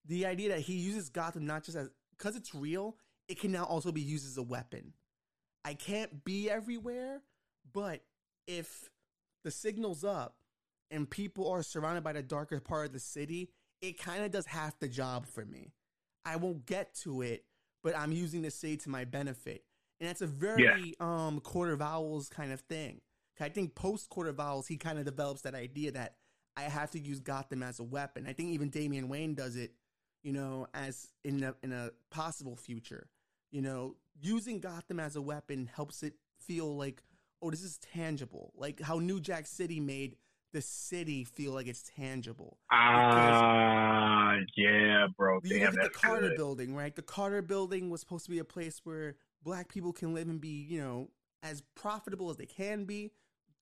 the 0.06 0.26
idea 0.26 0.50
that 0.50 0.62
he 0.62 0.74
uses 0.74 1.10
Gotham 1.10 1.46
not 1.46 1.64
just 1.64 1.78
as 1.78 1.90
because 2.18 2.36
it's 2.36 2.56
real, 2.56 2.98
it 3.28 3.40
can 3.40 3.52
now 3.52 3.66
also 3.66 3.92
be 3.92 4.02
used 4.02 4.26
as 4.26 4.38
a 4.38 4.44
weapon. 4.44 4.94
I 5.66 5.74
can't 5.74 6.24
be 6.24 6.50
everywhere, 6.50 7.22
but 7.74 8.02
if 8.48 8.90
the 9.44 9.52
signal's 9.52 10.04
up 10.04 10.36
and 10.92 11.10
people 11.10 11.50
are 11.52 11.64
surrounded 11.64 12.04
by 12.04 12.14
the 12.14 12.24
darker 12.24 12.60
part 12.60 12.88
of 12.88 12.94
the 12.94 13.00
city, 13.00 13.50
it 13.82 13.98
kind 13.98 14.24
of 14.24 14.32
does 14.32 14.46
half 14.46 14.80
the 14.80 14.88
job 14.88 15.26
for 15.26 15.46
me. 15.46 15.74
I 16.26 16.38
won't 16.38 16.66
get 16.66 16.94
to 17.04 17.22
it, 17.22 17.46
but 17.84 17.98
I'm 17.98 18.12
using 18.12 18.42
the 18.42 18.52
city 18.52 18.78
to 18.78 18.90
my 18.90 19.06
benefit. 19.06 19.64
And 20.00 20.10
that's 20.10 20.22
a 20.22 20.28
very 20.28 20.96
um 21.00 21.40
Court 21.42 21.72
of 21.72 21.82
Owls 21.82 22.30
kind 22.30 22.52
of 22.52 22.62
thing. 22.62 23.02
I 23.40 23.50
think 23.50 23.76
post 23.76 24.10
Court 24.10 24.28
of 24.28 24.40
Owls, 24.40 24.68
he 24.68 24.78
kind 24.78 24.98
of 24.98 25.06
develops 25.06 25.42
that 25.42 25.54
idea 25.54 25.92
that 25.92 26.16
I 26.56 26.64
have 26.64 26.92
to 26.92 27.00
use 27.00 27.20
Gotham 27.20 27.62
as 27.62 27.80
a 27.80 27.84
weapon. 27.84 28.26
I 28.28 28.34
think 28.34 28.50
even 28.50 28.70
Damian 28.70 29.10
Wayne 29.10 29.36
does 29.36 29.56
it, 29.56 29.74
you 30.24 30.34
know, 30.34 30.68
as 30.74 31.10
in 31.24 31.44
a 31.44 31.54
in 31.62 31.72
a 31.72 31.92
possible 32.10 32.56
future. 32.56 33.08
You 33.52 33.62
know, 33.62 33.96
using 34.20 34.60
Gotham 34.60 35.00
as 35.00 35.16
a 35.16 35.22
weapon 35.22 35.70
helps 35.74 36.04
it 36.04 36.14
feel 36.40 36.76
like, 36.76 37.02
oh, 37.42 37.50
this 37.50 37.64
is 37.64 37.78
tangible. 37.78 38.54
Like 38.56 38.82
how 38.82 39.00
New 39.00 39.20
Jack 39.20 39.48
City 39.48 39.80
made 39.80 40.18
the 40.54 40.62
city 40.62 41.24
feel 41.24 41.52
like 41.52 41.68
it's 41.68 41.84
tangible. 41.96 42.58
Ah, 42.72 44.36
yeah, 44.56 45.08
bro. 45.18 45.40
You 45.44 45.60
Damn, 45.60 45.74
look 45.74 45.84
at 45.84 45.94
the 45.94 46.00
Carter 46.00 46.30
good. 46.30 46.38
building, 46.38 46.76
right? 46.76 46.96
The 46.96 47.02
Carter 47.02 47.42
building 47.42 47.90
was 47.90 48.02
supposed 48.02 48.26
to 48.26 48.32
be 48.32 48.40
a 48.40 48.46
place 48.46 48.82
where 48.84 49.16
black 49.44 49.70
people 49.70 49.94
can 49.94 50.14
live 50.14 50.28
and 50.28 50.40
be, 50.42 50.66
you 50.68 50.80
know, 50.82 51.10
as 51.44 51.62
profitable 51.76 52.30
as 52.30 52.38
they 52.38 52.46
can 52.46 52.86
be, 52.86 53.12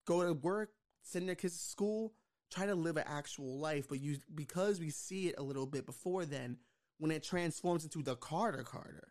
go 0.06 0.24
to 0.24 0.32
work, 0.32 0.70
send 1.02 1.28
their 1.28 1.34
kids 1.34 1.54
to 1.54 1.64
school, 1.64 2.14
try 2.50 2.66
to 2.66 2.74
live 2.74 2.96
an 2.96 3.04
actual 3.06 3.58
life. 3.58 3.88
But 3.88 4.00
you, 4.00 4.18
because 4.34 4.80
we 4.80 4.90
see 4.90 5.28
it 5.28 5.34
a 5.38 5.42
little 5.42 5.66
bit 5.66 5.86
before 5.86 6.24
then, 6.24 6.56
when 6.98 7.10
it 7.10 7.22
transforms 7.22 7.84
into 7.84 8.02
the 8.02 8.16
Carter 8.16 8.62
Carter, 8.62 9.08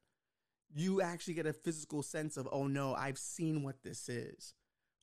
you 0.73 1.01
actually 1.01 1.35
get 1.35 1.45
a 1.45 1.53
physical 1.53 2.03
sense 2.03 2.37
of, 2.37 2.47
oh 2.51 2.67
no, 2.67 2.93
I've 2.93 3.17
seen 3.17 3.63
what 3.63 3.83
this 3.83 4.09
is. 4.09 4.53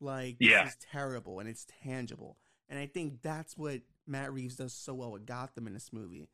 Like, 0.01 0.37
this 0.65 0.73
is 0.75 0.79
terrible 0.93 1.39
and 1.41 1.49
it's 1.49 1.67
tangible. 1.85 2.37
And 2.69 2.79
I 2.79 2.87
think 2.87 3.23
that's 3.23 3.57
what 3.57 3.83
Matt 4.07 4.33
Reeves 4.33 4.57
does 4.57 4.73
so 4.73 4.95
well 4.95 5.13
with 5.13 5.27
Gotham 5.27 5.67
in 5.67 5.75
this 5.75 5.93
movie. 5.93 6.29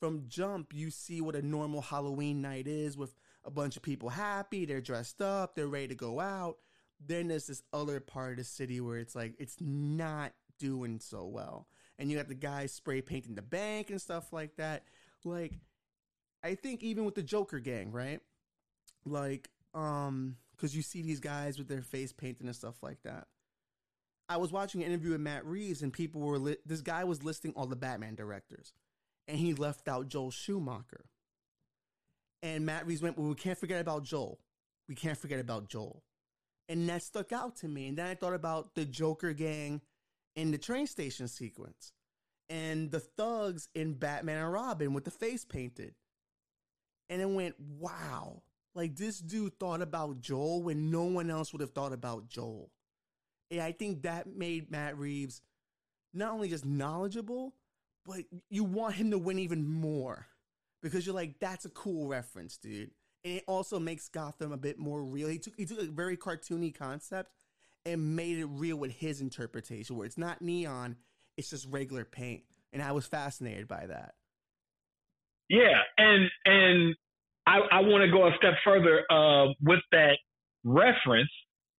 From 0.00 0.24
jump, 0.28 0.74
you 0.74 0.90
see 0.90 1.20
what 1.20 1.36
a 1.36 1.42
normal 1.42 1.80
Halloween 1.80 2.42
night 2.42 2.66
is 2.66 2.96
with 2.96 3.14
a 3.44 3.50
bunch 3.50 3.76
of 3.76 3.82
people 3.82 4.10
happy, 4.10 4.64
they're 4.64 4.80
dressed 4.80 5.22
up, 5.22 5.54
they're 5.54 5.68
ready 5.68 5.88
to 5.88 5.94
go 5.94 6.20
out. 6.20 6.58
Then 7.04 7.28
there's 7.28 7.46
this 7.46 7.62
other 7.72 8.00
part 8.00 8.32
of 8.32 8.38
the 8.38 8.44
city 8.44 8.80
where 8.80 8.98
it's 8.98 9.14
like 9.14 9.34
it's 9.38 9.56
not 9.60 10.32
doing 10.58 10.98
so 11.00 11.24
well. 11.24 11.68
And 11.98 12.10
you 12.10 12.16
got 12.16 12.28
the 12.28 12.34
guys 12.34 12.72
spray 12.72 13.00
painting 13.00 13.34
the 13.34 13.42
bank 13.42 13.90
and 13.90 14.00
stuff 14.00 14.32
like 14.32 14.56
that. 14.56 14.84
Like 15.24 15.52
I 16.42 16.54
think 16.54 16.82
even 16.82 17.04
with 17.04 17.14
the 17.14 17.22
Joker 17.22 17.58
gang, 17.58 17.90
right? 17.92 18.20
Like 19.06 19.48
um 19.74 20.36
cuz 20.58 20.74
you 20.74 20.82
see 20.82 21.02
these 21.02 21.20
guys 21.20 21.58
with 21.58 21.68
their 21.68 21.82
face 21.82 22.12
painting 22.12 22.46
and 22.46 22.56
stuff 22.56 22.82
like 22.82 23.02
that. 23.02 23.28
I 24.28 24.38
was 24.38 24.50
watching 24.50 24.82
an 24.82 24.88
interview 24.88 25.12
with 25.12 25.20
Matt 25.20 25.46
Reeves 25.46 25.82
and 25.82 25.92
people 25.92 26.20
were 26.20 26.38
li- 26.38 26.56
this 26.66 26.80
guy 26.80 27.04
was 27.04 27.22
listing 27.22 27.52
all 27.54 27.66
the 27.66 27.76
Batman 27.76 28.16
directors 28.16 28.72
and 29.28 29.38
he 29.38 29.54
left 29.54 29.88
out 29.88 30.08
Joel 30.08 30.30
Schumacher. 30.30 31.06
And 32.42 32.66
Matt 32.66 32.86
Reeves 32.86 33.02
went, 33.02 33.16
"Well, 33.16 33.28
we 33.28 33.34
can't 33.34 33.58
forget 33.58 33.80
about 33.80 34.04
Joel. 34.04 34.40
We 34.88 34.94
can't 34.94 35.18
forget 35.18 35.40
about 35.40 35.68
Joel." 35.68 36.02
And 36.68 36.88
that 36.88 37.02
stuck 37.02 37.32
out 37.32 37.56
to 37.56 37.68
me. 37.68 37.88
And 37.88 37.98
then 37.98 38.06
I 38.06 38.14
thought 38.14 38.34
about 38.34 38.74
the 38.74 38.84
Joker 38.84 39.32
gang 39.32 39.80
in 40.34 40.50
the 40.50 40.58
train 40.58 40.86
station 40.86 41.28
sequence 41.28 41.92
and 42.48 42.90
the 42.90 43.00
thugs 43.00 43.68
in 43.74 43.94
Batman 43.94 44.42
and 44.42 44.52
Robin 44.52 44.92
with 44.92 45.04
the 45.04 45.10
face 45.10 45.44
painted. 45.44 45.94
And 47.08 47.22
it 47.22 47.28
went, 47.28 47.58
wow, 47.58 48.42
like 48.76 48.94
this 48.94 49.18
dude 49.18 49.58
thought 49.58 49.80
about 49.80 50.20
Joel 50.20 50.62
when 50.62 50.90
no 50.90 51.04
one 51.04 51.30
else 51.30 51.52
would 51.52 51.62
have 51.62 51.72
thought 51.72 51.94
about 51.94 52.28
Joel. 52.28 52.70
And 53.50 53.60
I 53.60 53.72
think 53.72 54.02
that 54.02 54.26
made 54.26 54.70
Matt 54.70 54.98
Reeves 54.98 55.40
not 56.12 56.32
only 56.32 56.48
just 56.48 56.66
knowledgeable, 56.66 57.54
but 58.04 58.20
you 58.50 58.64
want 58.64 58.94
him 58.94 59.10
to 59.10 59.18
win 59.18 59.38
even 59.38 59.66
more 59.66 60.26
because 60.82 61.06
you're 61.06 61.14
like, 61.14 61.38
that's 61.40 61.64
a 61.64 61.70
cool 61.70 62.06
reference, 62.06 62.58
dude. 62.58 62.90
And 63.24 63.38
it 63.38 63.44
also 63.48 63.80
makes 63.80 64.08
Gotham 64.08 64.52
a 64.52 64.56
bit 64.56 64.78
more 64.78 65.02
real. 65.02 65.28
He 65.28 65.38
took 65.38 65.54
he 65.56 65.64
took 65.64 65.80
a 65.80 65.86
very 65.86 66.16
cartoony 66.16 66.74
concept 66.74 67.32
and 67.86 68.14
made 68.14 68.38
it 68.38 68.46
real 68.46 68.76
with 68.76 68.92
his 68.92 69.20
interpretation, 69.20 69.96
where 69.96 70.06
it's 70.06 70.18
not 70.18 70.42
neon, 70.42 70.96
it's 71.36 71.50
just 71.50 71.66
regular 71.70 72.04
paint. 72.04 72.42
And 72.72 72.82
I 72.82 72.92
was 72.92 73.06
fascinated 73.06 73.68
by 73.68 73.86
that. 73.86 74.14
Yeah, 75.48 75.80
and 75.96 76.30
and 76.44 76.96
I, 77.46 77.58
I 77.70 77.80
want 77.80 78.02
to 78.04 78.10
go 78.10 78.26
a 78.26 78.32
step 78.36 78.54
further 78.64 79.04
uh, 79.10 79.52
with 79.62 79.80
that 79.92 80.18
reference. 80.64 81.30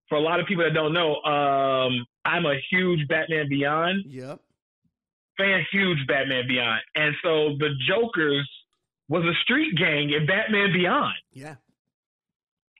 For 0.09 0.15
a 0.15 0.21
lot 0.21 0.39
of 0.39 0.45
people 0.47 0.63
that 0.63 0.73
don't 0.73 0.93
know, 0.93 1.15
um, 1.23 2.05
I'm 2.23 2.45
a 2.45 2.55
huge 2.71 3.05
Batman 3.09 3.49
Beyond 3.49 4.05
Yep. 4.07 4.39
fan, 5.37 5.65
huge 5.71 5.97
Batman 6.07 6.47
Beyond, 6.47 6.81
and 6.95 7.13
so 7.21 7.57
the 7.59 7.71
Joker's 7.87 8.49
was 9.09 9.23
a 9.25 9.33
street 9.43 9.75
gang 9.77 10.09
in 10.11 10.25
Batman 10.25 10.71
Beyond, 10.71 11.13
Yeah. 11.33 11.55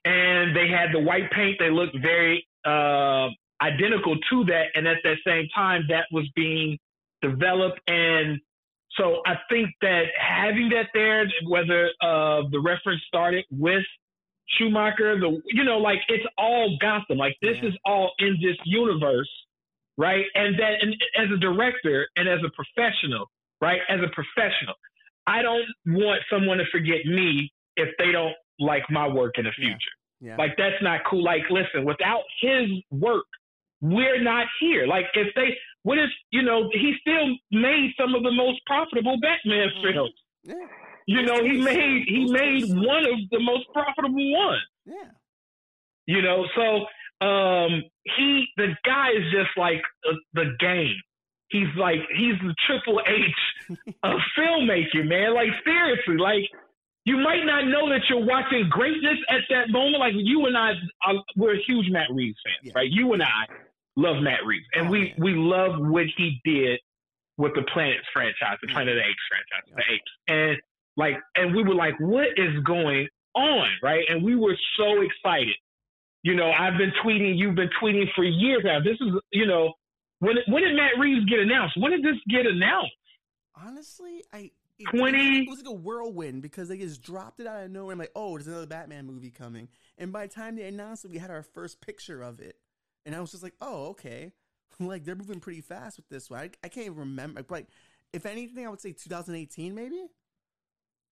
and 0.04 0.56
they 0.56 0.68
had 0.68 0.92
the 0.92 1.00
white 1.00 1.30
paint. 1.30 1.58
They 1.58 1.70
looked 1.70 1.96
very 2.00 2.46
uh, 2.64 3.28
identical 3.60 4.16
to 4.30 4.44
that, 4.46 4.66
and 4.74 4.86
at 4.88 4.98
that 5.04 5.16
same 5.26 5.48
time, 5.54 5.84
that 5.88 6.06
was 6.10 6.26
being 6.34 6.78
developed 7.22 7.80
and 7.88 8.40
so 8.98 9.22
I 9.26 9.36
think 9.48 9.70
that 9.80 10.04
having 10.20 10.68
that 10.70 10.88
there, 10.92 11.24
whether 11.48 11.90
uh, 12.02 12.42
the 12.50 12.60
reference 12.62 13.00
started 13.08 13.44
with 13.50 13.84
Schumacher, 14.56 15.18
the 15.20 15.40
you 15.46 15.64
know, 15.64 15.78
like 15.78 16.00
it's 16.08 16.24
all 16.36 16.76
Gotham. 16.80 17.18
Like 17.18 17.36
this 17.42 17.56
Yeah. 17.62 17.68
is 17.70 17.74
all 17.84 18.12
in 18.18 18.36
this 18.42 18.56
universe, 18.64 19.30
right? 19.96 20.24
And 20.34 20.58
that, 20.58 20.82
and 20.82 20.94
as 21.16 21.30
a 21.32 21.36
director 21.38 22.08
and 22.16 22.28
as 22.28 22.40
a 22.44 22.50
professional, 22.50 23.26
right? 23.60 23.80
As 23.88 24.00
a 24.02 24.08
professional, 24.08 24.74
I 25.26 25.42
don't 25.42 25.66
want 25.86 26.22
someone 26.30 26.58
to 26.58 26.64
forget 26.72 27.04
me 27.06 27.52
if 27.76 27.88
they 27.98 28.10
don't 28.12 28.34
like 28.58 28.84
my 28.90 29.06
work 29.06 29.38
in 29.38 29.44
the 29.44 29.52
Yeah. 29.58 29.66
future. 29.66 29.94
Yeah. 30.20 30.36
Like 30.36 30.56
that's 30.56 30.82
not 30.82 31.00
cool. 31.08 31.22
Like 31.22 31.48
listen, 31.50 31.84
without 31.84 32.24
his 32.40 32.70
work, 32.90 33.26
we're 33.80 34.20
not 34.20 34.46
here. 34.60 34.86
Like 34.86 35.06
if 35.14 35.32
they, 35.34 35.56
what 35.82 35.98
if 35.98 36.10
you 36.30 36.42
know 36.42 36.68
he 36.72 36.94
still 37.00 37.28
made 37.50 37.92
some 37.98 38.14
of 38.14 38.22
the 38.22 38.32
most 38.32 38.60
profitable 38.66 39.16
Batman 39.20 39.68
Mhm. 39.76 39.82
films. 39.92 40.14
yeah. 40.44 40.54
You 41.06 41.22
know 41.22 41.42
he 41.42 41.56
made 41.60 42.04
he 42.06 42.30
made 42.30 42.64
one 42.74 43.04
of 43.06 43.18
the 43.30 43.40
most 43.40 43.66
profitable 43.72 44.32
ones. 44.32 44.62
Yeah. 44.84 45.10
You 46.06 46.22
know, 46.22 46.46
so 46.54 46.86
um 47.26 47.82
he 48.16 48.46
the 48.56 48.76
guy 48.84 49.10
is 49.12 49.24
just 49.32 49.50
like 49.56 49.82
uh, 50.08 50.14
the 50.34 50.54
game. 50.60 50.94
He's 51.50 51.68
like 51.78 52.00
he's 52.16 52.34
the 52.42 52.54
Triple 52.66 53.00
H 53.06 53.78
of 54.02 54.20
filmmaking, 54.36 55.08
man. 55.08 55.34
Like 55.34 55.48
seriously, 55.64 56.16
like 56.18 56.44
you 57.04 57.16
might 57.16 57.44
not 57.46 57.66
know 57.68 57.88
that 57.88 58.02
you're 58.10 58.24
watching 58.26 58.68
greatness 58.68 59.16
at 59.30 59.40
that 59.48 59.70
moment. 59.70 59.98
Like 59.98 60.12
you 60.16 60.44
and 60.44 60.56
I, 60.58 60.72
are, 61.06 61.14
we're 61.36 61.56
huge 61.66 61.88
Matt 61.90 62.08
Reeves 62.10 62.36
fans, 62.44 62.58
Yeah. 62.64 62.72
right? 62.76 62.90
You 62.90 63.14
and 63.14 63.22
I 63.22 63.46
love 63.98 64.22
Matt 64.22 64.46
Reeves, 64.46 64.66
and 64.74 64.86
Oh, 64.86 64.90
we 64.90 65.00
man. 65.00 65.14
we 65.18 65.34
love 65.34 65.72
what 65.78 66.06
he 66.16 66.40
did 66.44 66.80
with 67.36 67.54
the 67.54 67.62
Planets 67.72 68.06
franchise, 68.12 68.56
the 68.62 68.68
mm-hmm. 68.68 68.74
Planet 68.74 68.96
of 68.96 69.02
the 69.02 69.08
Apes 69.08 69.26
franchise, 69.28 69.74
the 69.76 69.94
Apes, 69.94 70.12
and 70.28 70.56
like, 70.96 71.16
and 71.36 71.54
we 71.54 71.62
were 71.62 71.74
like, 71.74 71.94
what 72.00 72.26
is 72.36 72.58
going 72.64 73.08
on, 73.34 73.68
right? 73.82 74.04
And 74.08 74.24
we 74.24 74.34
were 74.34 74.56
so 74.76 75.02
excited. 75.02 75.54
You 76.22 76.34
know, 76.34 76.50
I've 76.50 76.76
been 76.76 76.92
tweeting, 77.04 77.38
you've 77.38 77.54
been 77.54 77.70
tweeting 77.80 78.06
for 78.16 78.24
years 78.24 78.62
now. 78.64 78.80
This 78.80 78.96
is, 79.00 79.12
you 79.30 79.46
know, 79.46 79.74
when 80.20 80.36
when 80.48 80.62
did 80.62 80.74
Matt 80.74 80.98
Reeves 80.98 81.24
get 81.26 81.38
announced? 81.40 81.76
When 81.78 81.92
did 81.92 82.02
this 82.02 82.20
get 82.28 82.46
announced? 82.46 82.92
Honestly, 83.54 84.24
I 84.32 84.50
it, 84.78 84.86
20 84.96 85.38
It 85.40 85.48
was 85.48 85.58
like 85.58 85.68
a 85.68 85.72
whirlwind 85.72 86.42
because 86.42 86.68
they 86.68 86.78
just 86.78 87.02
dropped 87.02 87.40
it 87.40 87.46
out 87.46 87.64
of 87.64 87.70
nowhere. 87.70 87.92
I'm 87.92 87.98
like, 87.98 88.12
oh, 88.14 88.36
there's 88.36 88.46
another 88.46 88.66
Batman 88.66 89.06
movie 89.06 89.30
coming. 89.30 89.68
And 89.96 90.12
by 90.12 90.26
the 90.26 90.34
time 90.34 90.56
they 90.56 90.66
announced 90.68 91.04
it, 91.04 91.10
we 91.10 91.18
had 91.18 91.30
our 91.30 91.42
first 91.42 91.80
picture 91.80 92.22
of 92.22 92.40
it, 92.40 92.56
and 93.08 93.16
I 93.16 93.20
was 93.20 93.30
just 93.30 93.42
like, 93.42 93.54
oh, 93.62 93.86
okay. 93.88 94.32
like 94.80 95.04
they're 95.04 95.16
moving 95.16 95.40
pretty 95.40 95.62
fast 95.62 95.96
with 95.96 96.08
this 96.08 96.30
one. 96.30 96.40
I, 96.40 96.50
I 96.62 96.68
can't 96.68 96.86
even 96.86 96.98
remember. 96.98 97.42
Like, 97.48 97.66
if 98.12 98.26
anything, 98.26 98.66
I 98.66 98.70
would 98.70 98.80
say 98.80 98.92
2018, 98.92 99.74
maybe. 99.74 100.04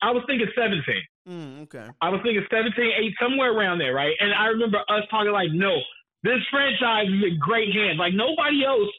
I 0.02 0.11
was 0.11 0.22
thinking 0.26 0.46
17. 0.54 0.82
Mm, 1.26 1.62
okay. 1.62 1.88
I 2.02 2.11
was 2.11 2.20
thinking 2.22 2.44
17, 2.50 2.72
8, 2.76 3.14
somewhere 3.20 3.56
around 3.56 3.78
there, 3.78 3.94
right? 3.94 4.12
And 4.20 4.32
I 4.35 4.46
remember 4.48 4.78
us 4.88 5.02
talking 5.11 5.32
like, 5.32 5.48
no, 5.52 5.74
this 6.22 6.38
franchise 6.50 7.09
is 7.09 7.24
in 7.32 7.38
great 7.40 7.72
hands. 7.72 7.98
Like 7.98 8.12
nobody 8.12 8.62
else 8.64 8.92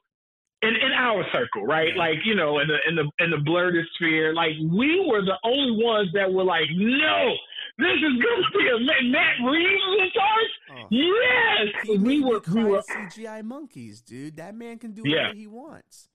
in, 0.63 0.73
in 0.73 0.91
our 0.97 1.23
circle, 1.31 1.65
right? 1.67 1.93
Yeah. 1.93 2.01
Like, 2.01 2.17
you 2.25 2.33
know, 2.33 2.57
in 2.60 2.67
the 2.67 2.77
in 2.89 2.95
the 2.95 3.05
in 3.23 3.29
the 3.29 3.38
blurred 3.45 3.75
sphere, 3.95 4.33
like 4.33 4.57
we 4.57 5.05
were 5.07 5.21
the 5.21 5.38
only 5.45 5.83
ones 5.83 6.10
that 6.13 6.33
were 6.33 6.43
like, 6.43 6.65
no, 6.73 7.36
this 7.77 7.97
is 7.97 8.23
gonna 8.23 8.49
be 8.57 8.69
a 8.69 8.79
Matt, 8.85 9.03
Matt 9.05 9.51
Reeves 9.51 9.83
in 9.99 10.09
charge. 10.13 10.51
Oh. 10.71 10.87
Yes, 10.91 11.67
He 11.83 11.91
we 11.91 11.97
made 11.97 12.25
were 12.25 12.33
me 12.33 12.33
we 12.35 12.39
cry 12.41 12.63
were. 12.63 12.77
at 12.79 12.85
CGI 12.87 13.41
monkeys, 13.43 14.01
dude. 14.01 14.37
That 14.37 14.55
man 14.55 14.77
can 14.79 14.91
do 14.93 15.03
Yeah. 15.05 15.17
whatever 15.23 15.35
he 15.35 15.47
wants. 15.47 16.09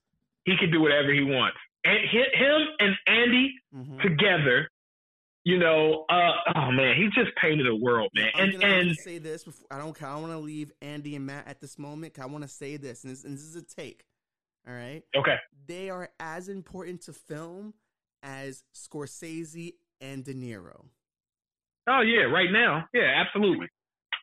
He 0.45 0.57
can 0.57 0.71
do 0.71 0.81
whatever 0.81 1.11
he 1.13 1.23
wants. 1.23 1.57
And 1.85 1.99
hi- 2.09 2.37
him 2.37 2.67
and 2.79 2.95
Andy 3.07 3.53
Mhm. 3.73 4.01
together, 4.01 4.69
you 5.45 5.57
know, 5.57 6.05
uh, 6.09 6.31
oh 6.55 6.71
man, 6.71 6.95
he 6.95 7.09
just 7.09 7.35
painted 7.35 7.67
a 7.67 7.75
world, 7.75 8.09
man. 8.13 8.31
I'm 8.35 8.43
And 8.43 8.51
gonna, 8.53 8.65
I'm 8.65 8.71
gonna 8.79 8.89
and 8.91 8.97
say 8.97 9.17
this 9.17 9.43
before 9.43 9.67
I 9.71 9.77
don't. 9.77 10.01
I 10.01 10.11
don't 10.13 10.21
want 10.21 10.33
to 10.33 10.39
leave 10.39 10.71
Andy 10.81 11.15
and 11.15 11.25
Matt 11.25 11.47
at 11.47 11.59
this 11.59 11.77
moment. 11.77 12.17
I 12.19 12.25
want 12.25 12.43
to 12.43 12.47
say 12.47 12.77
this, 12.77 13.03
and 13.03 13.11
this, 13.11 13.23
and 13.25 13.33
this 13.33 13.43
is 13.43 13.55
a 13.55 13.61
take. 13.61 14.03
All 14.65 14.73
right, 14.73 15.03
okay, 15.15 15.37
they 15.67 15.89
are 15.89 16.09
as 16.21 16.47
important 16.47 17.01
to 17.03 17.13
film 17.13 17.73
as 18.21 18.63
Scorsese 18.73 19.73
and 19.99 20.23
De 20.23 20.33
Niro. 20.33 20.85
Oh 21.87 22.01
yeah, 22.01 22.23
right 22.23 22.51
now, 22.51 22.85
yeah, 22.93 23.13
absolutely, 23.25 23.67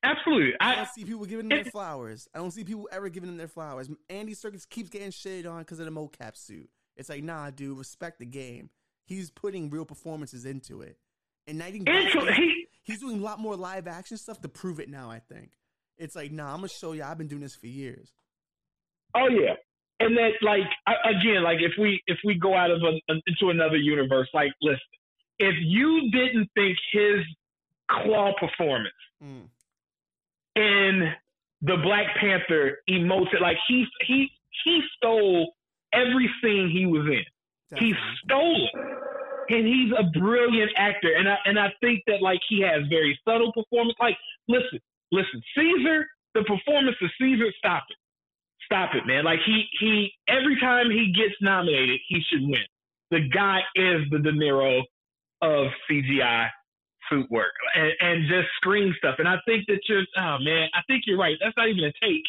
absolutely. 0.02 0.52
I 0.60 0.72
I 0.72 0.74
don't 0.76 0.88
see 0.88 1.04
people 1.04 1.26
giving 1.26 1.48
them 1.48 1.62
their 1.62 1.70
flowers. 1.70 2.28
I 2.34 2.38
don't 2.38 2.50
see 2.50 2.64
people 2.64 2.88
ever 2.92 3.08
giving 3.08 3.28
them 3.28 3.36
their 3.38 3.48
flowers. 3.48 3.88
Andy 4.08 4.34
Serkis 4.34 4.68
keeps 4.68 4.90
getting 4.90 5.10
shitted 5.10 5.50
on 5.50 5.60
because 5.60 5.78
of 5.80 5.86
the 5.86 5.92
mocap 5.92 6.36
suit. 6.36 6.68
It's 6.96 7.08
like, 7.08 7.22
nah, 7.22 7.50
dude, 7.50 7.78
respect 7.78 8.18
the 8.18 8.26
game. 8.26 8.70
He's 9.06 9.30
putting 9.30 9.70
real 9.70 9.84
performances 9.84 10.44
into 10.44 10.82
it, 10.82 10.96
and 11.46 11.62
I 11.62 11.70
think 11.70 11.86
that's 11.86 12.14
and 12.14 12.22
what 12.24 12.34
he's- 12.34 12.38
he 12.38 12.66
he's 12.82 13.00
doing 13.00 13.18
a 13.20 13.22
lot 13.22 13.38
more 13.38 13.56
live 13.56 13.86
action 13.88 14.16
stuff 14.16 14.40
to 14.42 14.48
prove 14.48 14.80
it 14.80 14.88
now. 14.88 15.10
I 15.10 15.18
think 15.20 15.50
it's 15.98 16.14
like, 16.16 16.30
nah, 16.32 16.50
I'm 16.50 16.56
gonna 16.58 16.68
show 16.68 16.92
you. 16.92 17.02
I've 17.02 17.18
been 17.18 17.28
doing 17.28 17.42
this 17.42 17.54
for 17.56 17.66
years. 17.66 18.12
Oh 19.14 19.28
yeah, 19.28 19.54
and 19.98 20.16
that 20.16 20.32
like 20.42 20.62
I- 20.86 21.10
again, 21.10 21.42
like 21.42 21.58
if 21.60 21.72
we 21.78 22.00
if 22.06 22.18
we 22.24 22.34
go 22.34 22.54
out 22.54 22.70
of 22.70 22.80
a, 22.82 22.92
into 23.26 23.50
another 23.50 23.76
universe, 23.76 24.28
like 24.32 24.52
listen, 24.62 24.78
if 25.38 25.54
you 25.60 26.10
didn't 26.12 26.48
think 26.54 26.76
his 26.92 27.20
Klaue 27.90 28.34
performance 28.36 28.94
Mm. 29.22 29.48
in 30.56 31.12
the 31.62 31.76
Black 31.82 32.16
Panther 32.18 32.78
emoted 32.88 33.40
like 33.40 33.58
he 33.68 33.86
he 34.06 34.30
he 34.64 34.80
stole 34.96 35.52
every 35.92 36.30
scene 36.42 36.70
he 36.70 36.86
was 36.86 37.06
in. 37.06 37.24
He 37.78 37.94
stole 38.24 38.64
it. 38.66 39.54
And 39.54 39.66
he's 39.66 39.92
a 39.98 40.04
brilliant 40.18 40.70
actor. 40.76 41.12
And 41.14 41.28
I 41.28 41.36
and 41.44 41.58
I 41.58 41.72
think 41.80 42.02
that 42.06 42.22
like 42.22 42.40
he 42.48 42.60
has 42.62 42.86
very 42.88 43.18
subtle 43.28 43.52
performance. 43.52 43.96
Like, 44.00 44.16
listen, 44.48 44.78
listen, 45.12 45.42
Caesar, 45.56 46.06
the 46.34 46.42
performance 46.44 46.96
of 47.02 47.10
Caesar, 47.20 47.52
stop 47.58 47.84
it. 47.90 47.96
Stop 48.64 48.94
it, 48.94 49.06
man. 49.06 49.24
Like 49.24 49.40
he 49.44 49.64
he 49.80 50.12
every 50.28 50.58
time 50.60 50.90
he 50.90 51.12
gets 51.12 51.34
nominated, 51.42 52.00
he 52.08 52.22
should 52.30 52.42
win. 52.42 52.64
The 53.10 53.28
guy 53.28 53.60
is 53.74 54.08
the 54.10 54.18
De 54.20 54.32
Niro 54.32 54.82
of 55.42 55.66
CGI 55.90 56.48
suit 57.10 57.30
work 57.30 57.52
and, 57.74 57.92
and 58.00 58.28
just 58.28 58.48
screen 58.56 58.94
stuff. 58.98 59.16
And 59.18 59.28
I 59.28 59.36
think 59.46 59.66
that 59.66 59.80
you're 59.88 60.04
oh 60.16 60.38
man, 60.40 60.68
I 60.74 60.80
think 60.86 61.04
you're 61.06 61.18
right. 61.18 61.36
That's 61.42 61.56
not 61.56 61.68
even 61.68 61.84
a 61.84 61.92
take 62.00 62.24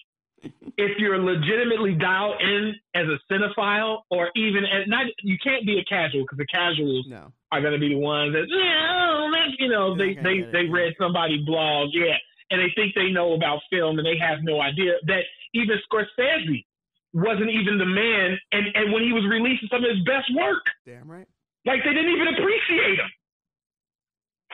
if 0.78 0.98
you're 0.98 1.20
legitimately 1.20 1.94
dialed 1.96 2.42
in 2.42 2.74
as 2.96 3.06
a 3.08 3.18
cinephile 3.32 4.00
or 4.10 4.32
even 4.36 4.64
as 4.66 4.88
not 4.88 5.06
you 5.22 5.38
can't 5.44 5.66
be 5.66 5.80
a 5.80 5.84
casual 5.86 6.24
because 6.24 6.38
the 6.38 6.46
casuals 6.48 7.06
No, 7.10 7.32
are 7.52 7.62
going 7.62 7.74
to 7.74 7.80
be 7.80 7.90
the 7.90 8.00
ones 8.00 8.34
that 8.34 8.46
yeah, 8.50 9.48
you 9.60 9.70
know 9.70 9.96
they 9.96 10.16
they 10.16 10.42
they 10.52 10.66
read 10.66 10.94
somebody's 11.00 11.46
blog 11.46 11.90
yeah 11.94 12.16
and 12.50 12.60
they 12.60 12.72
think 12.76 12.96
they 12.96 13.12
know 13.12 13.34
about 13.34 13.62
film 13.70 14.00
and 14.00 14.06
they 14.06 14.18
have 14.18 14.40
no 14.42 14.62
idea 14.62 14.94
that 15.08 15.22
even 15.54 15.78
Scorsese 15.92 16.66
wasn't 17.14 17.50
even 17.50 17.78
the 17.78 17.86
man 17.86 18.38
and 18.52 18.66
and 18.74 18.94
when 18.94 19.04
he 19.04 19.14
was 19.14 19.26
releasing 19.30 19.68
some 19.70 19.84
of 19.84 19.90
his 19.90 20.04
best 20.06 20.32
work 20.36 20.64
damn 20.86 21.10
right. 21.10 21.28
like 21.66 21.84
they 21.84 21.94
didn't 21.94 22.12
even 22.12 22.28
appreciate 22.30 22.98
him. 22.98 23.10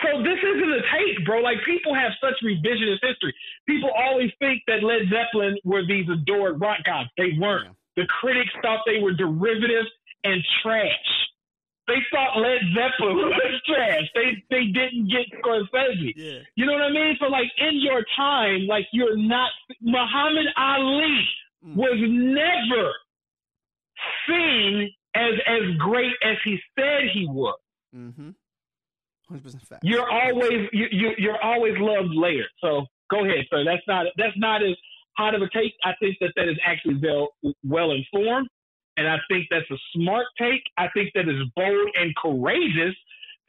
So 0.04 0.22
this 0.22 0.38
isn't 0.38 0.72
a 0.72 0.82
take, 0.94 1.26
bro. 1.26 1.40
Like 1.42 1.58
people 1.66 1.94
have 1.96 2.12
such 2.22 2.36
revisionist 2.44 3.02
history. 3.02 3.34
People 3.68 3.90
always 3.98 4.32
think 4.40 4.62
that 4.68 4.84
Led 4.84 5.10
Zeppelin 5.10 5.58
were 5.64 5.86
these 5.86 6.08
adored 6.10 6.62
rock 6.62 6.80
gods. 6.86 7.10
They 7.18 7.32
weren't. 7.40 7.66
Yeah. 7.96 8.04
The 8.04 8.08
critics 8.08 8.52
thought 8.62 8.82
they 8.86 9.00
were 9.00 9.14
derivative 9.14 9.86
and 10.24 10.44
trash. 10.62 11.10
They 11.88 11.98
thought 12.12 12.38
Led 12.38 12.60
Zeppelin 12.76 13.16
was 13.18 13.62
trash. 13.66 14.04
They 14.14 14.44
they 14.52 14.66
didn't 14.68 15.10
get 15.10 15.26
Scorsese. 15.42 16.14
Yeah, 16.16 16.40
You 16.56 16.66
know 16.68 16.74
what 16.74 16.84
I 16.84 16.92
mean? 16.92 17.16
So 17.20 17.26
like 17.28 17.50
in 17.58 17.80
your 17.82 18.04
time, 18.16 18.68
like 18.68 18.86
you're 18.92 19.18
not 19.18 19.50
Muhammad 19.82 20.46
Ali 20.58 21.28
Mm. 21.66 21.76
was 21.76 21.98
never 22.00 22.92
seen 24.28 24.90
as 25.16 25.34
as 25.48 25.76
great 25.80 26.14
as 26.24 26.38
he 26.44 26.60
said 26.78 27.10
he 27.14 27.26
was. 27.28 27.58
mm-hmm. 27.96 28.30
Hundred 29.28 29.44
percent 29.44 29.64
fact. 29.68 29.84
You're 29.84 30.10
always 30.10 30.70
you, 30.72 30.88
you 30.92 31.12
you're 31.18 31.42
always 31.44 31.76
loved 31.78 32.14
later. 32.14 32.46
So 32.62 32.86
go 33.12 33.26
ahead, 33.26 33.46
sir. 33.50 33.64
That's 33.66 33.84
not 33.88 34.06
that's 34.18 34.38
not 34.38 34.64
as 34.64 34.76
hot 35.18 35.36
of 35.36 35.42
a 35.42 35.50
take. 35.50 35.74
I 35.84 35.94
think 36.00 36.18
that 36.22 36.32
that 36.36 36.48
is 36.48 36.58
actually 36.66 37.00
well 37.04 37.30
well 37.64 37.92
informed, 37.92 38.48
and 38.96 39.08
I 39.08 39.18
think 39.30 39.48
that's 39.50 39.70
a 39.70 39.78
smart 39.94 40.28
take. 40.38 40.62
I 40.78 40.88
think 40.94 41.12
that 41.16 41.28
is 41.28 41.42
bold 41.56 41.90
and 41.96 42.16
courageous 42.16 42.96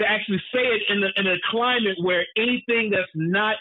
to 0.00 0.06
actually 0.06 0.42
say 0.52 0.62
it 0.62 0.82
in 0.88 1.00
the 1.00 1.10
in 1.16 1.26
a 1.26 1.36
climate 1.50 1.96
where 2.02 2.24
anything 2.36 2.90
that's 2.90 3.10
not 3.14 3.56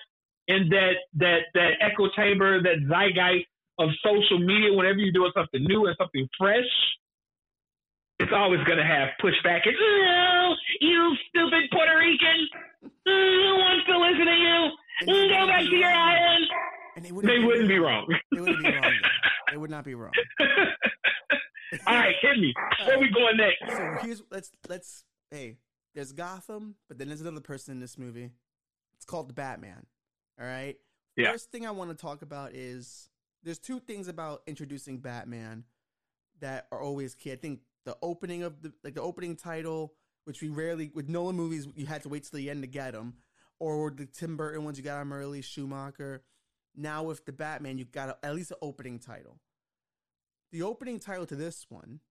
in 0.47 0.70
that 0.70 0.93
that 1.15 1.39
that 1.53 1.72
echo 1.82 2.09
chamber, 2.15 2.61
that 2.61 2.88
zeitgeist 2.88 3.45
of 3.80 3.89
social 4.03 4.39
media, 4.39 4.74
whenever 4.74 4.97
you're 4.97 5.11
doing 5.11 5.32
something 5.36 5.63
new 5.63 5.86
and 5.86 5.95
something 5.99 6.28
fresh, 6.38 6.65
it's 8.20 8.32
always 8.34 8.63
going 8.65 8.78
to 8.78 8.86
have 8.86 9.09
pushback. 9.22 9.61
And, 9.65 9.76
oh, 9.80 10.53
you 10.82 11.15
stupid 11.30 11.70
Puerto 11.72 11.97
Rican. 11.97 12.47
Who 13.05 13.55
wants 13.57 13.86
to 13.88 13.97
listen 13.97 14.26
to 14.26 14.34
you? 14.34 15.30
Go 15.30 15.47
back 15.47 15.63
to 15.63 15.76
your 15.76 15.89
island. 15.89 16.45
And 16.95 17.05
they 17.05 17.09
They 17.09 17.39
wouldn't 17.39 17.68
be 17.68 17.78
wrong. 17.78 18.07
They 18.32 18.41
wouldn't 18.41 18.63
be 18.63 18.72
wrong. 18.72 18.93
They 19.49 19.55
would 19.55 19.70
not 19.70 19.86
be 19.86 19.95
wrong. 19.95 20.11
All 21.88 21.95
right, 21.95 22.13
hit 22.22 22.38
me. 22.38 22.53
Where 22.86 22.99
we 22.99 23.09
going 23.09 23.38
next? 23.38 23.78
So 23.78 23.97
here's 24.01 24.22
let's 24.30 24.51
let's 24.68 25.05
hey, 25.32 25.55
there's 25.95 26.11
Gotham, 26.11 26.76
but 26.89 26.97
then 26.97 27.07
there's 27.07 27.22
another 27.22 27.39
person 27.39 27.72
in 27.72 27.80
this 27.80 27.97
movie. 27.97 28.32
It's 28.97 29.05
called 29.05 29.30
the 29.30 29.34
Batman. 29.34 29.86
All 30.38 30.45
right. 30.45 30.76
Yeah. 31.15 31.32
First 31.32 31.49
thing 31.49 31.65
I 31.65 31.72
want 31.72 31.91
to 31.91 31.95
talk 31.95 32.24
about 32.24 32.53
is 32.53 33.09
there's 33.41 33.57
two 33.57 33.80
things 33.80 34.09
about 34.09 34.41
introducing 34.47 34.97
Batman 34.97 35.63
that 36.41 36.68
are 36.72 36.82
always 36.82 37.15
key. 37.15 37.32
I 37.32 37.38
think 37.38 37.61
the 37.88 37.97
opening 38.01 38.43
of 38.43 38.61
the 38.61 38.73
like 38.83 38.95
the 38.95 39.01
opening 39.01 39.38
title, 39.38 39.93
which 40.25 40.41
we 40.41 40.49
rarely 40.49 40.91
with 40.93 41.07
Nolan 41.07 41.38
movies, 41.38 41.65
you 41.73 41.85
had 41.85 42.03
to 42.03 42.09
wait 42.09 42.25
till 42.25 42.38
the 42.38 42.49
end 42.49 42.61
to 42.61 42.67
get 42.67 42.91
them, 42.91 43.13
or 43.59 43.89
the 43.89 44.05
Tim 44.05 44.35
Burton 44.35 44.65
ones 44.65 44.77
you 44.77 44.83
got 44.83 44.99
them 44.99 45.13
early, 45.13 45.41
Schumacher. 45.41 46.21
Now 46.75 47.03
with 47.03 47.25
the 47.25 47.31
Batman, 47.31 47.77
you 47.77 47.85
got 47.85 48.09
a, 48.09 48.17
at 48.25 48.35
least 48.35 48.51
an 48.51 48.57
opening 48.61 48.99
title. 48.99 49.39
The 50.51 50.63
opening 50.63 50.99
title 50.99 51.25
to 51.27 51.35
this 51.35 51.65
one, 51.69 52.01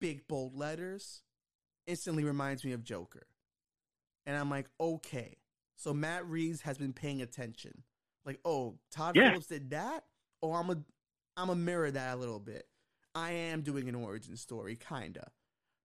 big 0.00 0.26
bold 0.26 0.56
letters, 0.56 1.22
instantly 1.86 2.24
reminds 2.24 2.64
me 2.64 2.72
of 2.72 2.82
Joker. 2.82 3.26
And 4.24 4.36
I'm 4.38 4.48
like, 4.48 4.68
okay. 4.80 5.36
So 5.76 5.92
Matt 5.92 6.26
Reeves 6.26 6.62
has 6.62 6.78
been 6.78 6.94
paying 6.94 7.20
attention. 7.20 7.82
Like, 8.24 8.40
oh, 8.42 8.78
Todd 8.90 9.16
Yeah. 9.16 9.28
Phillips 9.30 9.48
did 9.48 9.70
that? 9.70 10.04
Oh, 10.42 10.54
I'm 10.54 10.70
a 10.70 10.78
I'm 11.36 11.50
a 11.50 11.54
mirror 11.54 11.90
that 11.90 12.14
a 12.14 12.16
little 12.16 12.40
bit. 12.40 12.66
I 13.14 13.32
am 13.32 13.62
doing 13.62 13.88
an 13.88 13.94
origin 13.94 14.36
story, 14.36 14.76
kinda. 14.76 15.30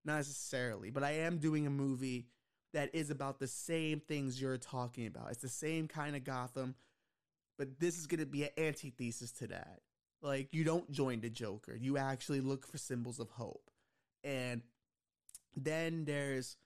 Not 0.06 0.18
necessarily, 0.18 0.90
but 0.90 1.04
I 1.04 1.12
am 1.12 1.38
doing 1.38 1.68
a 1.68 1.72
movie 1.72 2.28
that 2.74 2.94
is 2.94 3.10
about 3.10 3.40
the 3.40 3.48
same 3.48 4.00
things 4.00 4.42
you're 4.42 4.58
talking 4.58 5.08
about. 5.08 5.32
It's 5.32 5.42
the 5.42 5.50
same 5.50 5.88
kind 5.88 6.16
of 6.16 6.24
Gotham, 6.24 6.76
but 7.58 7.80
this 7.80 7.98
is 7.98 8.08
gonna 8.08 8.26
be 8.26 8.44
an 8.44 8.52
antithesis 8.58 9.32
to 9.34 9.48
that. 9.48 9.82
Like 10.22 10.54
you 10.54 10.64
don't 10.64 10.92
join 10.92 11.22
the 11.22 11.30
Joker. 11.30 11.76
You 11.76 11.98
actually 11.98 12.42
look 12.42 12.66
for 12.66 12.78
symbols 12.78 13.20
of 13.20 13.30
hope. 13.30 13.70
And 14.24 14.62
then 15.56 16.06
there's 16.06 16.58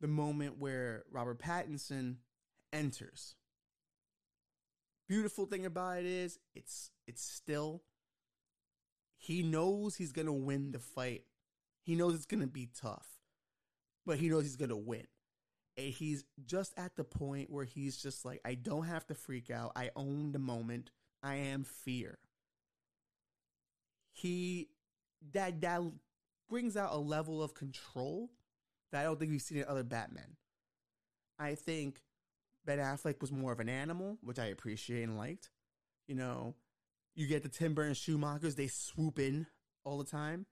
the 0.00 0.08
moment 0.08 0.58
where 0.58 1.04
Robert 1.10 1.38
Pattinson 1.38 2.16
enters. 2.72 3.34
Beautiful 5.08 5.46
thing 5.46 5.66
about 5.66 5.98
it 5.98 6.06
is 6.06 6.38
it's 6.54 6.90
it's 7.06 7.22
still 7.22 7.82
he 9.30 9.44
knows 9.44 9.94
he's 9.94 10.10
going 10.10 10.26
to 10.26 10.32
win 10.32 10.72
the 10.72 10.80
fight. 10.80 11.22
He 11.84 11.94
knows 11.94 12.16
it's 12.16 12.26
going 12.26 12.40
to 12.40 12.48
be 12.48 12.68
tough. 12.76 13.06
But 14.04 14.18
he 14.18 14.28
knows 14.28 14.42
he's 14.42 14.56
going 14.56 14.70
to 14.70 14.76
win. 14.76 15.06
And 15.76 15.86
he's 15.92 16.24
just 16.44 16.74
at 16.76 16.96
the 16.96 17.04
point 17.04 17.48
where 17.48 17.64
he's 17.64 17.96
just 17.96 18.24
like 18.24 18.40
I 18.44 18.54
don't 18.54 18.86
have 18.86 19.06
to 19.06 19.14
freak 19.14 19.48
out. 19.48 19.70
I 19.76 19.90
own 19.94 20.32
the 20.32 20.40
moment. 20.40 20.90
I 21.22 21.36
am 21.36 21.62
fear. 21.62 22.18
He 24.12 24.70
that 25.32 25.60
that 25.60 25.80
brings 26.48 26.76
out 26.76 26.92
a 26.92 26.98
level 26.98 27.40
of 27.40 27.54
control 27.54 28.32
that 28.90 29.02
I 29.02 29.04
don't 29.04 29.20
think 29.20 29.30
we've 29.30 29.40
seen 29.40 29.58
in 29.58 29.64
other 29.68 29.84
Batmen. 29.84 30.38
I 31.38 31.54
think 31.54 32.00
Ben 32.66 32.78
Affleck 32.80 33.20
was 33.20 33.30
more 33.30 33.52
of 33.52 33.60
an 33.60 33.68
animal, 33.68 34.18
which 34.24 34.40
I 34.40 34.46
appreciate 34.46 35.04
and 35.04 35.16
liked. 35.16 35.50
You 36.08 36.16
know, 36.16 36.56
You 37.14 37.26
get 37.26 37.42
the 37.42 37.48
Tim 37.48 37.74
Burton 37.74 37.94
Schumachers, 37.94 38.56
they 38.56 38.68
swoop 38.68 39.18
in 39.18 39.46
all 39.84 39.98
the 39.98 40.04
time. 40.04 40.46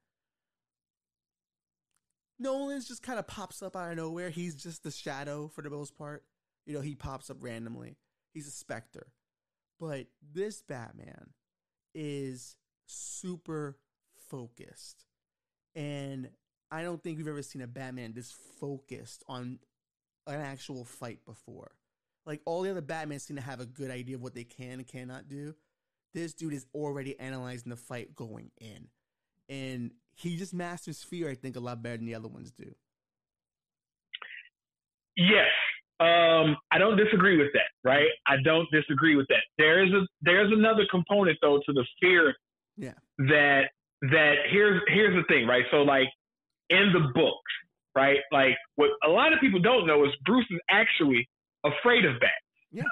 Nolan's 2.38 2.86
just 2.86 3.02
kind 3.02 3.18
of 3.18 3.26
pops 3.26 3.62
up 3.62 3.74
out 3.74 3.90
of 3.90 3.96
nowhere. 3.96 4.30
He's 4.30 4.54
just 4.54 4.82
the 4.84 4.90
shadow 4.90 5.48
for 5.48 5.62
the 5.62 5.70
most 5.70 5.96
part. 5.96 6.24
You 6.66 6.74
know, 6.74 6.80
he 6.80 6.94
pops 6.94 7.30
up 7.30 7.38
randomly. 7.40 7.96
He's 8.32 8.46
a 8.46 8.52
specter. 8.52 9.08
But 9.80 10.06
this 10.34 10.62
Batman 10.62 11.30
is 11.94 12.56
super 12.86 13.78
focused. 14.28 15.04
And 15.74 16.30
I 16.70 16.82
don't 16.82 17.02
think 17.02 17.18
we've 17.18 17.28
ever 17.28 17.42
seen 17.42 17.62
a 17.62 17.66
Batman 17.66 18.12
this 18.12 18.34
focused 18.60 19.24
on 19.28 19.58
an 20.26 20.40
actual 20.40 20.84
fight 20.84 21.24
before. 21.24 21.72
Like 22.26 22.42
all 22.44 22.62
the 22.62 22.70
other 22.70 22.82
Batman 22.82 23.18
seem 23.18 23.36
to 23.36 23.42
have 23.42 23.60
a 23.60 23.66
good 23.66 23.90
idea 23.90 24.16
of 24.16 24.22
what 24.22 24.34
they 24.34 24.44
can 24.44 24.72
and 24.72 24.86
cannot 24.86 25.28
do. 25.28 25.54
This 26.14 26.32
dude 26.34 26.52
is 26.54 26.66
already 26.74 27.18
analyzing 27.20 27.70
the 27.70 27.76
fight 27.76 28.14
going 28.16 28.50
in. 28.58 28.88
And 29.48 29.92
he 30.14 30.36
just 30.36 30.52
masters 30.54 31.02
fear, 31.02 31.30
I 31.30 31.34
think, 31.34 31.56
a 31.56 31.60
lot 31.60 31.82
better 31.82 31.96
than 31.96 32.06
the 32.06 32.14
other 32.14 32.28
ones 32.28 32.50
do. 32.50 32.74
Yes. 35.16 35.48
Um, 36.00 36.56
I 36.70 36.78
don't 36.78 36.96
disagree 36.96 37.36
with 37.36 37.48
that, 37.54 37.70
right? 37.82 38.06
I 38.26 38.36
don't 38.44 38.68
disagree 38.70 39.16
with 39.16 39.26
that. 39.28 39.42
There 39.58 39.84
is 39.84 39.92
a 39.92 40.06
there's 40.22 40.52
another 40.52 40.86
component 40.90 41.38
though 41.42 41.60
to 41.66 41.72
the 41.72 41.84
fear 42.00 42.34
Yeah. 42.76 42.92
that 43.18 43.62
that 44.02 44.34
here's 44.48 44.80
here's 44.88 45.16
the 45.16 45.24
thing, 45.32 45.46
right? 45.48 45.64
So 45.72 45.78
like 45.82 46.06
in 46.70 46.92
the 46.92 47.10
books, 47.14 47.52
right? 47.96 48.18
Like 48.30 48.54
what 48.76 48.90
a 49.04 49.08
lot 49.08 49.32
of 49.32 49.40
people 49.40 49.58
don't 49.60 49.86
know 49.88 50.04
is 50.04 50.12
Bruce 50.24 50.46
is 50.50 50.60
actually 50.70 51.28
afraid 51.64 52.04
of 52.04 52.12
bats. 52.20 52.32
Yeah. 52.70 52.82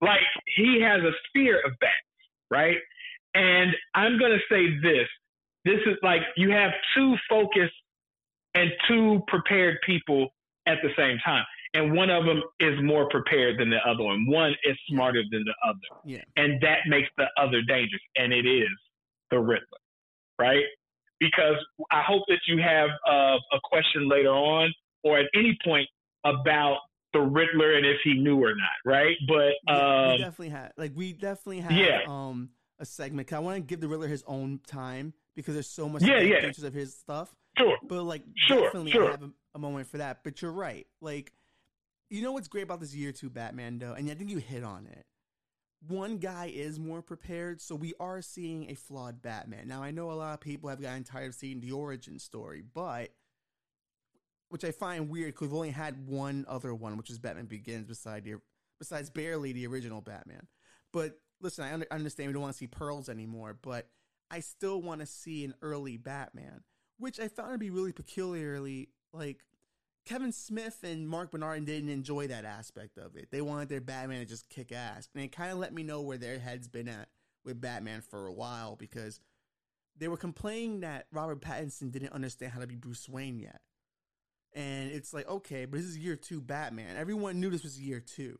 like 0.00 0.20
he 0.56 0.80
has 0.80 1.02
a 1.02 1.12
fear 1.34 1.60
of 1.66 1.72
bats, 1.80 2.07
right? 2.50 2.76
And 3.34 3.72
I'm 3.94 4.18
gonna 4.18 4.38
say 4.50 4.66
this. 4.82 5.08
This 5.64 5.80
is 5.86 5.96
like 6.02 6.22
you 6.36 6.50
have 6.50 6.70
two 6.96 7.16
focused 7.28 7.74
and 8.54 8.70
two 8.88 9.20
prepared 9.26 9.78
people 9.84 10.28
at 10.66 10.78
the 10.82 10.90
same 10.96 11.18
time. 11.24 11.44
And 11.74 11.94
one 11.94 12.10
of 12.10 12.24
them 12.24 12.42
is 12.60 12.80
more 12.82 13.08
prepared 13.10 13.58
than 13.58 13.70
the 13.70 13.78
other 13.86 14.02
one. 14.02 14.26
One 14.26 14.54
is 14.64 14.76
smarter 14.88 15.22
than 15.30 15.44
the 15.44 15.54
other. 15.68 16.02
Yeah. 16.04 16.22
And 16.36 16.60
that 16.62 16.78
makes 16.86 17.08
the 17.18 17.26
other 17.38 17.60
dangerous. 17.62 18.00
And 18.16 18.32
it 18.32 18.46
is 18.46 18.68
the 19.30 19.38
Riddler, 19.38 19.66
right? 20.38 20.64
Because 21.20 21.56
I 21.90 22.02
hope 22.02 22.22
that 22.28 22.40
you 22.46 22.62
have 22.62 22.88
uh, 23.06 23.36
a 23.52 23.60
question 23.64 24.08
later 24.08 24.30
on 24.30 24.72
or 25.04 25.18
at 25.18 25.26
any 25.34 25.58
point 25.64 25.88
about 26.24 26.78
the 27.12 27.20
Riddler 27.20 27.74
and 27.74 27.86
if 27.86 27.98
he 28.04 28.14
knew 28.14 28.42
or 28.42 28.54
not, 28.54 28.68
right? 28.84 29.16
But 29.26 29.52
Yeah, 29.66 30.02
we 30.02 30.12
um, 30.12 30.18
definitely 30.18 30.48
had 30.50 30.72
like 30.76 30.92
we 30.94 31.12
definitely 31.12 31.60
had 31.60 31.76
Yeah. 31.78 32.00
um 32.06 32.50
a 32.78 32.84
segment. 32.84 33.28
'cause 33.28 33.36
I 33.36 33.40
want 33.40 33.56
to 33.56 33.60
give 33.62 33.80
the 33.80 33.88
Riddler 33.88 34.08
his 34.08 34.22
own 34.26 34.60
time 34.66 35.12
because 35.34 35.54
there's 35.54 35.68
so 35.70 35.88
much 35.88 36.02
Yeah, 36.02 36.20
yeah. 36.20 36.40
pictures 36.40 36.64
of 36.64 36.74
his 36.74 36.94
stuff. 36.94 37.34
sure, 37.56 37.76
But 37.88 38.02
like 38.04 38.22
Sure, 38.36 38.62
definitely 38.62 38.92
sure. 38.92 39.10
Have 39.10 39.22
a, 39.22 39.30
a 39.54 39.58
moment 39.58 39.88
for 39.88 39.98
that. 39.98 40.22
But 40.22 40.42
you're 40.42 40.52
right. 40.52 40.86
Like 41.00 41.32
you 42.10 42.22
know 42.22 42.32
what's 42.32 42.48
great 42.48 42.62
about 42.62 42.80
this 42.80 42.94
year 42.94 43.12
two 43.12 43.30
Batman 43.30 43.78
though, 43.78 43.92
and 43.94 44.10
I 44.10 44.14
think 44.14 44.30
you 44.30 44.38
hit 44.38 44.62
on 44.64 44.86
it. 44.86 45.06
One 45.86 46.18
guy 46.18 46.46
is 46.46 46.78
more 46.80 47.02
prepared, 47.02 47.60
so 47.60 47.74
we 47.76 47.94
are 48.00 48.20
seeing 48.20 48.68
a 48.70 48.74
flawed 48.74 49.22
Batman. 49.22 49.68
Now 49.68 49.82
I 49.82 49.90
know 49.92 50.10
a 50.10 50.14
lot 50.14 50.34
of 50.34 50.40
people 50.40 50.68
have 50.70 50.80
gotten 50.80 51.04
tired 51.04 51.28
of 51.28 51.34
seeing 51.34 51.60
the 51.60 51.72
origin 51.72 52.18
story, 52.18 52.62
but 52.62 53.10
which 54.48 54.64
I 54.64 54.70
find 54.70 55.08
weird 55.08 55.34
because 55.34 55.48
we've 55.48 55.56
only 55.56 55.70
had 55.70 56.06
one 56.06 56.44
other 56.48 56.74
one, 56.74 56.96
which 56.96 57.10
is 57.10 57.18
Batman 57.18 57.46
Begins, 57.46 57.86
beside 57.86 58.24
the 58.24 58.34
besides 58.78 59.10
barely 59.10 59.52
the 59.52 59.66
original 59.66 60.00
Batman. 60.00 60.46
But 60.92 61.18
listen, 61.40 61.64
I 61.64 61.72
under, 61.72 61.86
understand 61.90 62.28
we 62.28 62.32
don't 62.32 62.42
want 62.42 62.54
to 62.54 62.58
see 62.58 62.66
pearls 62.66 63.08
anymore, 63.08 63.58
but 63.60 63.88
I 64.30 64.40
still 64.40 64.80
want 64.80 65.00
to 65.00 65.06
see 65.06 65.44
an 65.44 65.54
early 65.62 65.96
Batman, 65.96 66.62
which 66.98 67.18
I 67.18 67.28
found 67.28 67.52
to 67.52 67.58
be 67.58 67.70
really 67.70 67.92
peculiarly 67.92 68.90
like 69.12 69.44
Kevin 70.06 70.32
Smith 70.32 70.78
and 70.82 71.08
Marc 71.08 71.30
Bernardin 71.30 71.64
didn't 71.64 71.90
enjoy 71.90 72.28
that 72.28 72.44
aspect 72.44 72.96
of 72.98 73.16
it. 73.16 73.28
They 73.30 73.42
wanted 73.42 73.68
their 73.68 73.80
Batman 73.80 74.20
to 74.20 74.26
just 74.26 74.48
kick 74.48 74.72
ass, 74.72 75.08
and 75.14 75.22
it 75.22 75.32
kind 75.32 75.52
of 75.52 75.58
let 75.58 75.74
me 75.74 75.82
know 75.82 76.00
where 76.00 76.18
their 76.18 76.38
head's 76.38 76.68
been 76.68 76.88
at 76.88 77.08
with 77.44 77.60
Batman 77.60 78.00
for 78.00 78.26
a 78.26 78.32
while 78.32 78.76
because 78.76 79.20
they 79.96 80.08
were 80.08 80.16
complaining 80.16 80.80
that 80.80 81.06
Robert 81.12 81.40
Pattinson 81.40 81.90
didn't 81.90 82.12
understand 82.12 82.52
how 82.52 82.60
to 82.60 82.66
be 82.66 82.76
Bruce 82.76 83.08
Wayne 83.08 83.38
yet. 83.38 83.60
And 84.54 84.90
it's 84.90 85.12
like, 85.12 85.28
okay, 85.28 85.64
but 85.66 85.76
this 85.78 85.86
is 85.86 85.98
year 85.98 86.16
two 86.16 86.40
Batman. 86.40 86.96
Everyone 86.96 87.38
knew 87.40 87.50
this 87.50 87.62
was 87.62 87.78
year 87.80 88.00
two. 88.00 88.38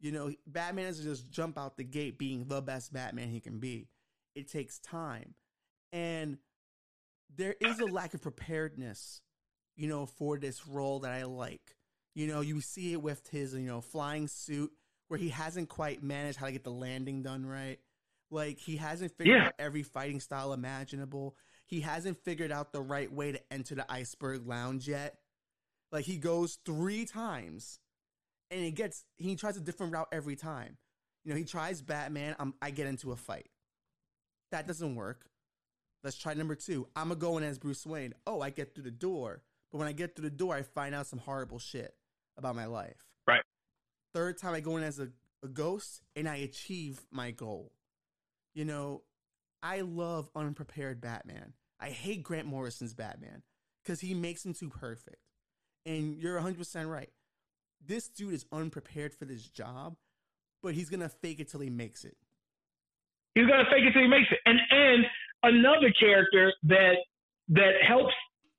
You 0.00 0.12
know, 0.12 0.32
Batman 0.46 0.86
doesn't 0.86 1.04
just 1.04 1.30
jump 1.30 1.56
out 1.58 1.76
the 1.76 1.84
gate 1.84 2.18
being 2.18 2.46
the 2.46 2.60
best 2.60 2.92
Batman 2.92 3.28
he 3.28 3.40
can 3.40 3.58
be. 3.60 3.88
It 4.34 4.50
takes 4.50 4.78
time. 4.80 5.34
And 5.92 6.38
there 7.34 7.54
is 7.60 7.78
a 7.78 7.86
lack 7.86 8.14
of 8.14 8.20
preparedness, 8.22 9.20
you 9.76 9.88
know, 9.88 10.06
for 10.06 10.38
this 10.38 10.66
role 10.66 11.00
that 11.00 11.12
I 11.12 11.24
like. 11.24 11.76
You 12.14 12.26
know, 12.26 12.40
you 12.40 12.60
see 12.60 12.92
it 12.92 13.00
with 13.02 13.26
his, 13.28 13.54
you 13.54 13.60
know, 13.66 13.80
flying 13.80 14.28
suit 14.28 14.70
where 15.08 15.18
he 15.18 15.28
hasn't 15.30 15.68
quite 15.68 16.02
managed 16.02 16.38
how 16.38 16.46
to 16.46 16.52
get 16.52 16.64
the 16.64 16.70
landing 16.70 17.22
done 17.22 17.46
right. 17.46 17.78
Like 18.30 18.58
he 18.58 18.76
hasn't 18.76 19.16
figured 19.16 19.36
Yeah. 19.38 19.46
out 19.48 19.54
every 19.58 19.82
fighting 19.82 20.20
style 20.20 20.52
imaginable. 20.52 21.36
He 21.66 21.80
hasn't 21.80 22.22
figured 22.24 22.50
out 22.52 22.72
the 22.72 22.82
right 22.82 23.10
way 23.10 23.32
to 23.32 23.52
enter 23.52 23.74
the 23.74 23.90
iceberg 23.90 24.46
lounge 24.46 24.88
yet. 24.88 25.18
Like 25.92 26.06
he 26.06 26.16
goes 26.16 26.58
three 26.64 27.04
times 27.04 27.78
and 28.50 28.60
he 28.60 28.70
gets 28.70 29.04
he 29.18 29.36
tries 29.36 29.56
a 29.56 29.60
different 29.60 29.92
route 29.92 30.08
every 30.10 30.36
time. 30.36 30.78
You 31.24 31.32
know, 31.32 31.38
he 31.38 31.44
tries 31.44 31.80
Batman, 31.82 32.34
I'm, 32.38 32.54
I 32.60 32.70
get 32.70 32.88
into 32.88 33.12
a 33.12 33.16
fight. 33.16 33.48
That 34.50 34.66
doesn't 34.66 34.96
work. 34.96 35.26
Let's 36.02 36.16
try 36.16 36.34
number 36.34 36.56
two. 36.56 36.88
I'm 36.96 37.08
gonna 37.08 37.20
go 37.20 37.38
in 37.38 37.44
as 37.44 37.58
Bruce 37.58 37.86
Wayne. 37.86 38.14
Oh, 38.26 38.40
I 38.40 38.50
get 38.50 38.74
through 38.74 38.84
the 38.84 38.90
door. 38.90 39.42
But 39.70 39.78
when 39.78 39.88
I 39.88 39.92
get 39.92 40.16
through 40.16 40.28
the 40.28 40.36
door, 40.36 40.54
I 40.54 40.62
find 40.62 40.94
out 40.94 41.06
some 41.06 41.20
horrible 41.20 41.58
shit 41.58 41.94
about 42.36 42.56
my 42.56 42.66
life. 42.66 42.96
Right. 43.26 43.42
Third 44.12 44.38
time 44.38 44.54
I 44.54 44.60
go 44.60 44.76
in 44.76 44.82
as 44.82 44.98
a, 44.98 45.08
a 45.44 45.48
ghost 45.48 46.02
and 46.16 46.28
I 46.28 46.36
achieve 46.36 47.00
my 47.10 47.30
goal. 47.30 47.72
You 48.54 48.64
know, 48.64 49.02
I 49.62 49.82
love 49.82 50.28
unprepared 50.34 51.00
Batman. 51.00 51.52
I 51.80 51.90
hate 51.90 52.22
Grant 52.22 52.46
Morrison's 52.46 52.94
Batman 52.94 53.42
because 53.82 54.00
he 54.00 54.12
makes 54.12 54.44
him 54.44 54.52
too 54.54 54.68
perfect. 54.68 55.16
And 55.84 56.16
you're 56.16 56.40
100% 56.40 56.90
right. 56.90 57.10
This 57.84 58.08
dude 58.08 58.34
is 58.34 58.46
unprepared 58.52 59.14
for 59.14 59.24
this 59.24 59.48
job, 59.48 59.96
but 60.62 60.74
he's 60.74 60.88
going 60.88 61.00
to 61.00 61.08
fake 61.08 61.40
it 61.40 61.48
till 61.48 61.60
he 61.60 61.70
makes 61.70 62.04
it. 62.04 62.16
He's 63.34 63.46
gonna 63.46 63.64
fake 63.70 63.84
it 63.84 63.92
till 63.92 64.02
he 64.02 64.08
makes 64.08 64.28
it. 64.30 64.38
And 64.44 64.58
and 64.70 65.04
another 65.42 65.92
character 65.98 66.52
that 66.64 66.96
that 67.48 67.72
helps 67.86 68.14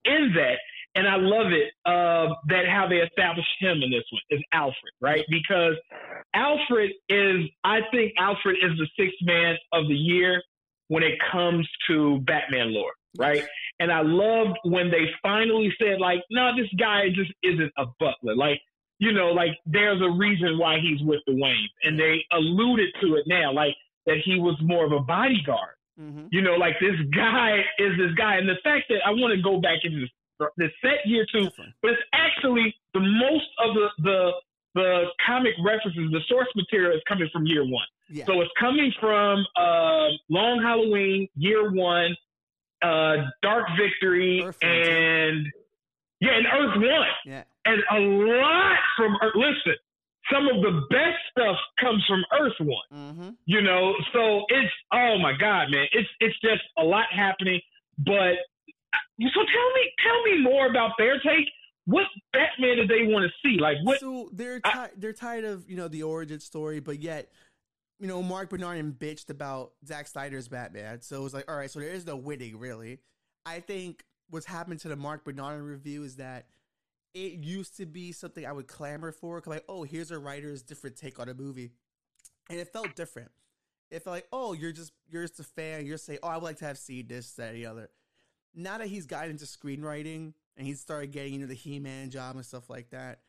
in 0.06 0.34
that, 0.36 0.58
and 0.96 1.08
I 1.08 1.16
love 1.16 1.52
it, 1.52 1.72
uh, 1.86 2.34
that 2.48 2.68
how 2.68 2.88
they 2.88 2.98
established 2.98 3.50
him 3.60 3.82
in 3.84 3.92
this 3.92 4.04
one 4.12 4.22
is 4.32 4.44
Alfred, 4.52 4.94
right? 5.00 5.24
Because 5.30 5.76
Alfred 6.34 6.92
is 7.10 7.46
I 7.64 7.82
think 7.92 8.14
Alfred 8.18 8.58
is 8.58 8.78
the 8.78 8.88
sixth 8.98 9.18
man 9.22 9.56
of 9.72 9.88
the 9.88 9.96
year 9.96 10.42
when 10.88 11.04
it 11.04 11.14
comes 11.32 11.68
to 11.88 12.20
Batman 12.22 12.74
lore, 12.74 12.94
right? 13.18 13.44
And 13.80 13.92
I 13.92 14.02
loved 14.02 14.58
when 14.64 14.90
they 14.90 15.06
finally 15.22 15.74
said, 15.80 16.00
like, 16.00 16.22
no, 16.32 16.52
this 16.56 16.70
guy 16.80 17.10
just 17.14 17.32
isn't 17.44 17.72
a 17.78 17.86
butler. 18.00 18.36
Like, 18.36 18.62
you 19.00 19.12
know, 19.12 19.32
like 19.32 19.52
there's 19.66 20.02
a 20.02 20.10
reason 20.10 20.58
why 20.58 20.80
he's 20.80 21.02
with 21.02 21.20
the 21.28 21.34
Waynes. 21.34 21.74
And 21.84 22.00
they 22.00 22.26
alluded 22.32 22.90
to 23.02 23.16
it 23.16 23.24
now, 23.28 23.52
like 23.52 23.76
that 24.06 24.18
he 24.24 24.40
was 24.40 24.58
more 24.62 24.86
of 24.86 24.92
a 24.92 25.00
bodyguard. 25.00 25.76
Mm-hmm. 26.00 26.28
You 26.32 26.42
know, 26.42 26.56
like 26.56 26.76
this 26.80 26.96
guy 27.16 27.60
is 27.78 27.98
this 27.98 28.14
guy. 28.18 28.38
And 28.38 28.48
the 28.48 28.58
fact 28.64 28.86
that 28.90 29.00
I 29.06 29.12
want 29.12 29.36
to 29.36 29.42
go 29.42 29.60
back 29.60 29.80
into 29.84 30.02
this, 30.02 30.10
this 30.58 30.72
set 30.82 31.06
year 31.06 31.26
two, 31.32 31.44
Definitely. 31.44 31.74
but 31.82 31.92
it's 31.92 32.02
actually 32.14 32.76
the 32.94 33.00
most 33.00 33.46
of 33.64 33.76
the, 33.76 33.88
the, 34.04 34.32
the 34.76 35.04
comic 35.26 35.54
references, 35.64 36.12
the 36.12 36.22
source 36.28 36.48
material 36.56 36.96
is 36.96 37.02
coming 37.08 37.30
from 37.32 37.46
year 37.46 37.64
one. 37.64 37.86
Yeah. 38.10 38.26
So 38.26 38.42
it's 38.42 38.52
coming 38.60 38.92
from 39.00 39.46
uh, 39.56 40.08
Long 40.30 40.62
Halloween, 40.62 41.28
Year 41.36 41.72
One, 41.72 42.16
uh, 42.84 43.16
Dark 43.42 43.66
Victory, 43.80 44.42
Earth 44.44 44.58
and 44.62 45.48
yeah, 46.20 46.38
and 46.38 46.46
Earth 46.48 46.76
One, 46.78 47.08
yeah. 47.26 47.44
and 47.66 47.82
a 47.92 48.00
lot 48.00 48.78
from 48.98 49.18
Earth. 49.22 49.34
Listen, 49.36 49.76
some 50.32 50.48
of 50.48 50.62
the 50.62 50.82
best 50.90 51.20
stuff 51.32 51.58
comes 51.80 52.04
from 52.08 52.24
Earth 52.40 52.54
One. 52.60 52.88
Mm-hmm. 52.94 53.30
You 53.46 53.62
know, 53.62 53.94
so 54.14 54.46
it's 54.50 54.74
oh 54.94 55.18
my 55.20 55.34
god, 55.40 55.72
man, 55.72 55.86
it's 55.92 56.10
it's 56.20 56.40
just 56.42 56.64
a 56.78 56.84
lot 56.84 57.06
happening. 57.12 57.60
But 57.98 58.36
so 58.90 59.40
tell 59.40 59.70
me, 59.76 59.92
tell 60.04 60.24
me 60.24 60.42
more 60.42 60.68
about 60.68 60.92
their 60.98 61.20
take. 61.20 61.48
What 61.86 62.06
Batman 62.32 62.78
do 62.78 62.88
they 62.88 63.12
want 63.12 63.30
to 63.30 63.32
see? 63.44 63.60
Like 63.60 63.76
what? 63.84 64.00
So 64.00 64.30
they're 64.32 64.62
I- 64.64 64.90
they're 64.96 65.14
tired 65.14 65.44
of 65.44 65.70
you 65.70 65.76
know 65.76 65.88
the 65.88 66.04
origin 66.04 66.40
story, 66.40 66.80
but 66.80 67.02
yet 67.02 67.30
you 68.04 68.10
know 68.10 68.22
Marc 68.22 68.50
Bernardin 68.50 68.94
bitched 68.94 69.30
about 69.30 69.72
Zack 69.88 70.08
Snyder's 70.08 70.50
Batman, 70.50 71.02
so 71.02 71.22
it 71.22 71.24
was 71.24 71.34
like, 71.34 71.50
all 71.50 71.56
right, 71.58 71.72
so 71.72 71.80
there 71.80 71.90
is 71.90 72.06
no 72.06 72.18
winning 72.18 72.60
really. 72.60 73.00
I 73.46 73.62
think 73.62 74.04
what's 74.30 74.46
happened 74.46 74.82
to 74.82 74.90
the 74.90 74.98
Marc 74.98 75.24
Bernardin 75.24 75.64
review 75.64 76.04
is 76.04 76.18
that 76.18 76.48
it 77.14 77.44
used 77.44 77.78
to 77.78 77.86
be 77.86 78.12
something 78.12 78.46
I 78.46 78.52
would 78.52 78.68
clamor 78.68 79.14
for, 79.14 79.40
'cause 79.40 79.48
like, 79.52 79.64
oh, 79.70 79.84
here's 79.84 80.12
a 80.12 80.20
writer's 80.20 80.62
different 80.64 80.98
take 80.98 81.18
on 81.20 81.30
a 81.30 81.34
movie, 81.34 81.72
and 82.50 82.60
it 82.60 82.74
felt 82.74 82.96
different. 82.96 83.32
it 83.92 84.04
felt 84.04 84.16
like, 84.16 84.28
oh, 84.34 84.54
you're 84.54 84.72
just 84.72 84.92
you're 85.10 85.22
just 85.24 85.40
a 85.40 85.44
fan. 85.44 85.86
You're 85.86 85.98
saying, 86.00 86.20
oh, 86.24 86.28
I 86.30 86.36
would 86.36 86.44
like 86.44 86.58
to 86.58 86.66
have 86.66 86.78
seen 86.80 87.08
this, 87.08 87.34
that, 87.36 87.54
the 87.54 87.68
other. 87.68 87.90
Now 88.56 88.80
that 88.80 88.88
he's 88.88 89.06
gotten 89.06 89.32
into 89.32 89.46
screenwriting 89.46 90.34
and 90.58 90.68
he's 90.68 90.82
started 90.82 91.12
getting 91.12 91.36
into 91.36 91.48
the 91.48 91.54
He-Man 91.54 92.10
job 92.10 92.36
and 92.36 92.46
stuff 92.46 92.70
like 92.70 92.90
that, 92.90 93.22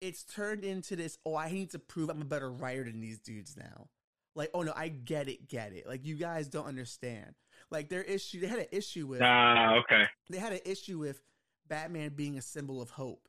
it's 0.00 0.22
turned 0.24 0.64
into 0.64 0.96
this. 0.96 1.18
Oh, 1.26 1.36
I 1.36 1.50
need 1.50 1.70
to 1.72 1.78
prove 1.80 2.08
I'm 2.08 2.22
a 2.22 2.24
better 2.24 2.50
writer 2.50 2.84
than 2.84 3.00
these 3.00 3.18
dudes 3.18 3.56
now. 3.56 3.88
Like, 4.36 4.50
oh 4.54 4.62
no, 4.62 4.72
I 4.76 4.88
get 4.88 5.28
it, 5.28 5.48
get 5.48 5.72
it. 5.72 5.88
Like 5.88 6.04
you 6.04 6.14
guys 6.14 6.48
don't 6.48 6.66
understand. 6.66 7.34
Like 7.70 7.88
their 7.88 8.02
issue, 8.02 8.38
they 8.38 8.46
had 8.46 8.60
an 8.60 8.66
issue 8.70 9.06
with. 9.06 9.22
Ah, 9.22 9.76
okay. 9.78 10.04
They 10.30 10.38
had 10.38 10.52
an 10.52 10.60
issue 10.64 10.98
with 10.98 11.20
Batman 11.66 12.10
being 12.10 12.36
a 12.38 12.42
symbol 12.42 12.80
of 12.80 12.90
hope. 12.90 13.28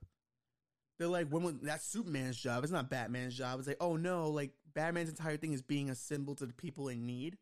They're 1.00 1.08
like, 1.08 1.30
when 1.30 1.44
was, 1.44 1.56
that's 1.62 1.86
Superman's 1.86 2.38
job. 2.38 2.64
It's 2.64 2.74
not 2.74 2.90
Batman's 2.90 3.36
job. 3.36 3.58
It's 3.60 3.68
like, 3.68 3.78
oh 3.80 3.96
no, 3.96 4.30
like 4.30 4.52
Batman's 4.74 5.10
entire 5.10 5.38
thing 5.38 5.54
is 5.54 5.62
being 5.62 5.90
a 5.90 5.96
symbol 5.96 6.36
to 6.36 6.46
the 6.46 6.54
people 6.54 6.90
in 6.90 7.06
need. 7.06 7.38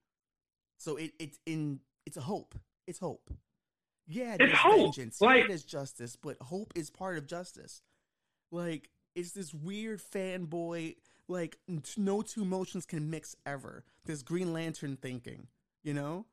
So 0.77 0.97
it 0.97 1.13
it's 1.19 1.39
in 1.45 1.79
it's 2.05 2.17
a 2.17 2.21
hope. 2.21 2.55
It's 2.85 2.99
hope. 2.99 3.31
Yeah, 4.07 4.37
it's 4.39 4.57
hope. 4.59 4.95
vengeance. 4.95 5.19
Like, 5.19 5.41
yeah, 5.41 5.47
there's 5.47 5.63
justice, 5.63 6.15
but 6.15 6.37
hope 6.39 6.73
is 6.75 6.91
part 6.91 7.17
of 7.17 7.25
justice. 7.25 7.81
Like 8.51 8.89
it's 9.15 9.31
this 9.31 9.53
weird 9.53 10.01
fanboy. 10.01 10.95
Like 11.27 11.57
no 11.97 12.21
two 12.21 12.41
emotions 12.41 12.85
can 12.85 13.09
mix 13.09 13.35
ever. 13.45 13.83
This 14.05 14.21
Green 14.21 14.53
Lantern 14.53 14.97
thinking, 15.01 15.47
you 15.83 15.93
know. 15.93 16.25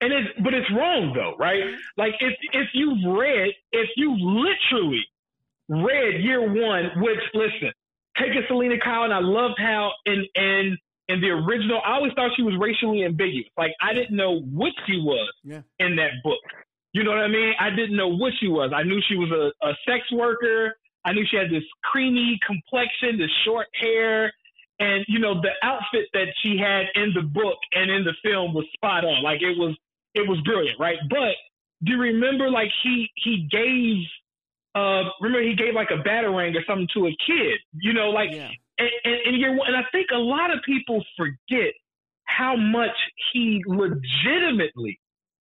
And 0.00 0.12
it's 0.12 0.28
but 0.42 0.52
it's 0.52 0.70
wrong 0.72 1.12
though, 1.14 1.34
right? 1.38 1.62
Mm-hmm. 1.62 1.76
Like 1.96 2.14
if 2.20 2.34
if 2.52 2.68
you've 2.74 3.16
read, 3.16 3.50
if 3.70 3.88
you 3.96 4.14
literally 4.18 5.04
read 5.68 6.22
year 6.22 6.42
one, 6.42 6.90
which 6.96 7.20
listen, 7.34 7.72
take 8.18 8.30
a 8.30 8.46
Selina 8.48 8.76
Kyle, 8.82 9.04
and 9.04 9.14
I 9.14 9.20
loved 9.20 9.54
how 9.58 9.92
in 10.04 10.26
in 10.34 10.78
in 11.08 11.20
the 11.20 11.28
original, 11.28 11.80
I 11.84 11.94
always 11.94 12.12
thought 12.14 12.30
she 12.36 12.42
was 12.42 12.54
racially 12.60 13.04
ambiguous. 13.04 13.48
Like 13.56 13.72
I 13.80 13.94
didn't 13.94 14.16
know 14.16 14.40
what 14.40 14.72
she 14.86 14.98
was 14.98 15.32
yeah. 15.44 15.62
in 15.78 15.96
that 15.96 16.10
book. 16.22 16.40
You 16.92 17.04
know 17.04 17.10
what 17.10 17.20
I 17.20 17.28
mean? 17.28 17.54
I 17.58 17.70
didn't 17.70 17.96
know 17.96 18.08
what 18.08 18.32
she 18.38 18.48
was. 18.48 18.72
I 18.74 18.82
knew 18.82 19.00
she 19.08 19.16
was 19.16 19.30
a, 19.30 19.66
a 19.66 19.72
sex 19.86 20.04
worker. 20.12 20.76
I 21.04 21.12
knew 21.12 21.24
she 21.28 21.36
had 21.36 21.50
this 21.50 21.64
creamy 21.84 22.38
complexion, 22.46 23.18
this 23.18 23.30
short 23.44 23.66
hair, 23.80 24.32
and 24.78 25.04
you 25.08 25.18
know 25.18 25.40
the 25.40 25.50
outfit 25.62 26.06
that 26.12 26.28
she 26.42 26.58
had 26.58 26.86
in 26.94 27.12
the 27.14 27.22
book 27.22 27.58
and 27.72 27.90
in 27.90 28.04
the 28.04 28.14
film 28.22 28.54
was 28.54 28.64
spot 28.74 29.04
on. 29.04 29.22
Like 29.22 29.42
it 29.42 29.56
was, 29.58 29.76
it 30.14 30.28
was 30.28 30.40
brilliant, 30.44 30.78
right? 30.78 30.98
But 31.10 31.34
do 31.84 31.92
you 31.92 31.98
remember 31.98 32.50
like 32.50 32.70
he 32.82 33.08
he 33.16 33.48
gave 33.50 34.06
uh, 34.74 35.02
remember 35.20 35.42
he 35.42 35.54
gave 35.54 35.74
like 35.74 35.90
a 35.90 36.02
batarang 36.02 36.56
or 36.56 36.64
something 36.66 36.88
to 36.94 37.06
a 37.06 37.16
kid, 37.26 37.58
you 37.74 37.92
know, 37.92 38.08
like, 38.10 38.30
yeah. 38.32 38.48
and, 38.78 38.88
and, 39.04 39.14
and 39.26 39.36
you're, 39.36 39.50
and 39.50 39.76
I 39.76 39.82
think 39.92 40.06
a 40.14 40.18
lot 40.18 40.50
of 40.50 40.60
people 40.64 41.04
forget 41.16 41.74
how 42.24 42.56
much 42.56 42.96
he 43.32 43.62
legitimately, 43.66 44.98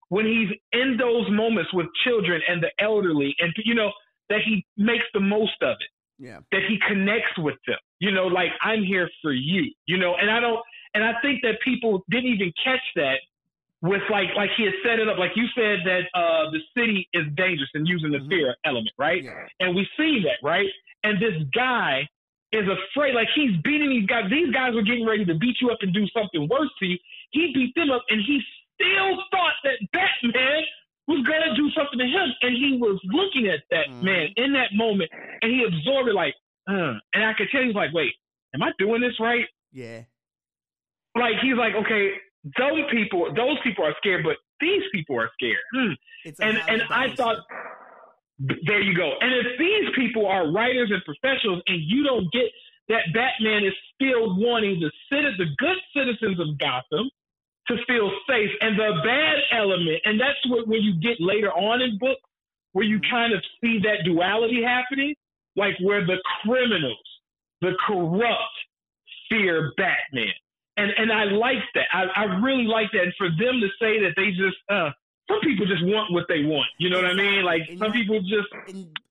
when 0.09 0.26
he's 0.26 0.49
in 0.74 0.97
those 0.97 1.30
moments 1.32 1.74
with 1.74 1.88
children 2.03 2.41
and 2.49 2.62
the 2.62 2.72
elderly, 2.84 3.34
and 3.39 3.53
you 3.64 3.74
know 3.74 3.91
that 4.32 4.42
he 4.46 4.66
makes 4.78 5.06
the 5.14 5.20
most 5.20 5.62
of 5.62 5.76
it. 5.80 5.92
Yeah. 6.18 6.40
That 6.52 6.62
he 6.68 6.80
connects 6.88 7.38
with 7.38 7.58
them. 7.68 7.78
You 8.00 8.12
know, 8.12 8.28
like 8.28 8.52
I'm 8.64 8.84
here 8.84 9.10
for 9.22 9.34
you. 9.34 9.72
You 9.86 9.98
know, 9.98 10.16
and 10.16 10.32
I 10.32 10.40
don't, 10.40 10.60
and 10.94 11.04
I 11.04 11.14
think 11.22 11.42
that 11.44 11.60
people 11.64 12.04
didn't 12.10 12.32
even 12.32 12.54
catch 12.64 12.82
that 12.96 13.20
with 13.82 14.02
like 14.10 14.30
like 14.36 14.50
he 14.56 14.64
had 14.64 14.74
set 14.86 15.00
it 15.00 15.10
up 15.10 15.18
like 15.18 15.32
you 15.36 15.46
said 15.56 15.80
that 15.86 16.06
uh 16.14 16.52
the 16.52 16.62
city 16.78 17.10
is 17.14 17.26
dangerous 17.36 17.70
and 17.74 17.88
using 17.88 18.12
the 18.12 18.20
mm-hmm. 18.20 18.30
fear 18.30 18.56
element 18.64 18.94
right 18.98 19.24
yeah. 19.24 19.46
and 19.60 19.76
we 19.76 19.88
see 19.98 20.22
that 20.22 20.38
right 20.46 20.70
and 21.04 21.18
this 21.18 21.34
guy 21.54 22.08
is 22.52 22.68
afraid 22.70 23.16
like 23.16 23.28
he's 23.34 23.58
beating 23.64 23.90
these 23.90 24.06
guys 24.06 24.30
these 24.30 24.54
guys 24.54 24.76
were 24.76 24.84
getting 24.84 25.06
ready 25.06 25.26
to 25.26 25.34
beat 25.34 25.56
you 25.60 25.72
up 25.72 25.80
and 25.82 25.94
do 25.94 26.06
something 26.14 26.48
worse 26.48 26.70
to 26.78 26.86
you 26.86 26.98
he 27.32 27.52
beat 27.56 27.74
them 27.74 27.90
up 27.90 28.04
and 28.10 28.22
he 28.22 28.40
still 28.78 29.18
thought 29.32 29.58
that 29.64 29.82
batman 29.92 30.62
was 31.12 31.28
going 31.28 31.43
to 31.43 31.55
do 31.55 31.68
something 31.76 31.99
to 31.99 32.07
him 32.07 32.28
and 32.41 32.55
he 32.55 32.80
was 32.80 32.99
looking 33.12 33.51
at 33.51 33.59
that 33.70 33.88
mm-hmm. 33.88 34.05
man 34.05 34.28
in 34.38 34.53
that 34.53 34.72
moment 34.74 35.09
and 35.41 35.51
he 35.51 35.64
absorbed 35.68 36.09
it 36.09 36.16
like 36.16 36.34
uh, 36.70 36.95
and 37.14 37.24
i 37.26 37.34
could 37.38 37.47
tell 37.51 37.64
he's 37.64 37.76
like 37.76 37.93
wait 37.93 38.14
am 38.55 38.64
i 38.64 38.72
doing 38.80 39.01
this 39.01 39.20
right 39.20 39.45
yeah 39.72 40.01
like 41.16 41.36
he's 41.43 41.57
like 41.57 41.76
okay 41.76 42.16
those 42.43 42.89
people, 42.91 43.32
those 43.36 43.57
people 43.64 43.86
are 43.86 43.93
scared, 43.97 44.24
but 44.24 44.38
these 44.59 44.82
people 44.91 45.20
are 45.20 45.30
scared. 45.34 45.62
Hmm. 45.74 45.93
And 46.39 46.57
and 46.68 46.82
I 46.89 47.14
thought, 47.16 47.38
there 48.39 48.82
you 48.82 48.95
go. 48.95 49.14
And 49.20 49.34
if 49.34 49.59
these 49.59 49.89
people 49.95 50.26
are 50.28 50.51
writers 50.51 50.91
and 50.91 51.01
professionals, 51.05 51.62
and 51.68 51.82
you 51.82 52.03
don't 52.03 52.32
get 52.32 52.45
that 52.89 53.14
Batman 53.14 53.64
is 53.64 53.74
still 53.95 54.38
wanting 54.38 54.80
the 54.80 54.91
citi- 55.12 55.38
the 55.38 55.45
good 55.57 55.78
citizens 55.95 56.39
of 56.39 56.57
Gotham 56.57 57.09
to 57.72 57.86
feel 57.86 58.12
safe, 58.28 58.52
and 58.62 58.78
the 58.78 58.92
bad 59.04 59.38
element, 59.52 60.02
and 60.06 60.20
that's 60.20 60.40
what 60.48 60.68
when 60.68 60.82
you 60.82 61.00
get 61.00 61.18
later 61.20 61.52
on 61.52 61.82
in 61.82 61.98
books 61.98 62.22
where 62.74 62.86
you 62.86 63.00
kind 63.10 63.34
of 63.34 63.44
see 63.60 63.80
that 63.80 64.06
duality 64.06 64.64
happening, 64.64 65.16
like 65.56 65.74
where 65.82 66.06
the 66.06 66.18
criminals, 66.44 67.08
the 67.62 67.74
corrupt, 67.88 68.56
fear 69.30 69.74
Batman 69.78 70.34
and 70.78 70.92
and 70.98 71.12
I 71.12 71.26
like 71.26 71.64
that. 71.76 71.88
I, 71.92 72.04
I 72.16 72.24
really 72.42 72.66
like 72.66 72.88
that. 72.94 73.04
And 73.04 73.14
for 73.18 73.30
them 73.30 73.60
to 73.60 73.68
say 73.80 74.00
that 74.02 74.14
they 74.16 74.32
just 74.32 74.58
uh, 74.70 74.90
some 75.28 75.40
people 75.42 75.66
just 75.66 75.84
want 75.86 76.14
what 76.14 76.26
they 76.28 76.44
want. 76.44 76.68
You 76.80 76.90
know 76.90 76.98
what 76.98 77.06
I 77.06 77.14
mean? 77.14 77.44
Like 77.44 77.62
some 77.78 77.92
people 77.92 78.20
just 78.22 78.48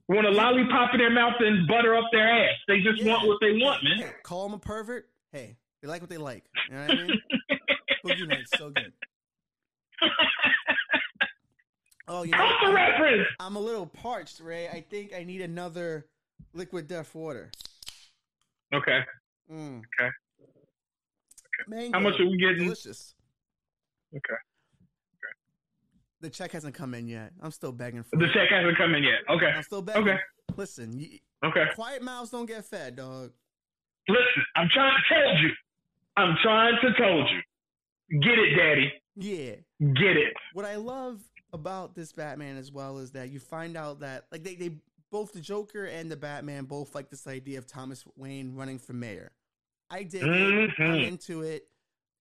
want 0.09 0.27
a 0.27 0.31
lollipop 0.31 0.95
in 0.95 1.01
their 1.01 1.11
mouth 1.11 1.35
and 1.39 1.69
butter 1.69 1.97
up 1.97 2.05
their 2.13 2.29
ass. 2.29 2.57
They 2.69 2.81
just 2.81 3.03
yeah. 3.03 3.13
want 3.13 3.29
what 3.29 3.39
they 3.41 3.53
want, 3.53 3.85
man. 3.85 4.09
Hey, 4.09 4.13
call 4.23 4.49
them 4.49 4.55
a 4.55 4.59
pervert. 4.59 5.09
Hey, 5.33 5.57
they 5.83 5.89
like 5.89 6.01
what 6.01 6.11
they 6.11 6.19
like. 6.19 6.45
You 6.69 6.77
know 6.77 6.87
what 6.87 6.91
I 6.91 7.03
mean? 7.03 7.21
Boogie 8.05 8.28
Nights, 8.28 8.51
so 8.57 8.70
good. 8.70 8.92
Oh, 12.12 12.24
you 12.24 12.32
know, 12.32 12.38
I'm. 12.38 13.24
I'm 13.38 13.57
a 13.57 13.61
little 13.61 13.86
parched, 13.86 14.40
Ray. 14.40 14.68
I 14.68 14.80
think 14.80 15.14
I 15.14 15.22
need 15.22 15.42
another 15.42 16.07
liquid 16.53 16.88
death 16.88 17.14
water. 17.14 17.53
Okay. 18.74 19.01
Mm. 19.53 19.78
Okay. 19.78 20.11
Mango. 21.68 21.98
How 21.98 22.03
much 22.03 22.18
are 22.18 22.26
we 22.26 22.36
getting? 22.36 22.64
Delicious. 22.64 23.14
Okay. 24.12 24.18
okay. 24.32 25.32
The 26.20 26.30
check 26.30 26.51
hasn't 26.51 26.74
come 26.74 26.94
in 26.94 27.07
yet. 27.07 27.30
I'm 27.40 27.53
still 27.53 27.70
begging 27.70 28.03
for 28.03 28.16
The 28.16 28.24
it. 28.24 28.32
check 28.32 28.48
hasn't 28.51 28.76
come 28.76 28.94
in 28.94 29.05
yet. 29.05 29.20
Okay. 29.28 29.46
I'm 29.55 29.62
still 29.62 29.82
begging. 29.82 30.03
Okay. 30.03 30.18
Listen. 30.57 30.98
You, 30.98 31.18
okay. 31.44 31.66
Quiet 31.76 32.03
mouths 32.03 32.30
don't 32.30 32.46
get 32.46 32.64
fed, 32.64 32.96
dog. 32.96 33.30
Listen, 34.09 34.42
I'm 34.57 34.68
trying 34.72 34.92
to 34.96 35.14
tell 35.14 35.36
you. 35.38 35.51
I'm 36.16 36.36
trying 36.42 36.74
to 36.82 36.92
told 37.01 37.28
you. 37.30 37.40
Get 38.11 38.39
it, 38.39 38.57
daddy. 38.57 38.93
Yeah. 39.17 39.55
Get 39.95 40.17
it. 40.17 40.33
What 40.53 40.65
I 40.65 40.77
love 40.77 41.21
about 41.53 41.95
this 41.95 42.13
Batman 42.13 42.57
as 42.57 42.73
well 42.73 42.99
is 42.99 43.13
that 43.13 43.31
you 43.31 43.39
find 43.41 43.77
out 43.77 44.01
that 44.01 44.27
like 44.33 44.45
they, 44.45 44.55
they 44.55 44.71
both 45.11 45.33
the 45.33 45.41
Joker 45.41 45.85
and 45.85 46.11
the 46.11 46.17
Batman 46.17 46.65
both 46.65 46.95
like 46.95 47.11
this 47.11 47.27
idea 47.27 47.59
of 47.59 47.67
Thomas 47.67 48.05
Wayne 48.17 48.55
running 48.55 48.79
for 48.79 48.93
mayor. 48.93 49.33
I 49.91 50.05
did. 50.05 50.23
Mm-hmm. 50.23 50.83
I'm 50.83 51.01
into 51.01 51.43
it. 51.43 51.65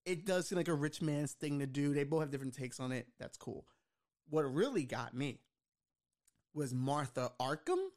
It 0.06 0.26
does 0.26 0.48
seem 0.48 0.58
like 0.58 0.68
a 0.68 0.74
rich 0.74 1.02
man's 1.02 1.34
thing 1.34 1.60
to 1.60 1.68
do. 1.68 1.94
They 1.94 2.04
both 2.04 2.22
have 2.22 2.32
different 2.32 2.56
takes 2.56 2.80
on 2.80 2.92
it. 2.92 3.08
That's 3.20 3.38
cool. 3.38 3.66
What 4.30 4.42
really 4.52 4.86
got 4.86 5.14
me 5.14 5.40
was 6.54 6.74
Martha 6.74 7.32
Arkham. 7.40 7.90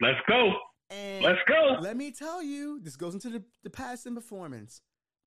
Let's 0.00 0.18
go. 0.28 0.52
And 0.90 1.24
Let's 1.24 1.40
go. 1.48 1.78
Let 1.80 1.96
me 1.96 2.10
tell 2.10 2.42
you, 2.42 2.78
this 2.80 2.96
goes 2.96 3.14
into 3.14 3.30
the, 3.30 3.42
the 3.62 3.70
Pattinson 3.70 4.14
performance. 4.14 4.82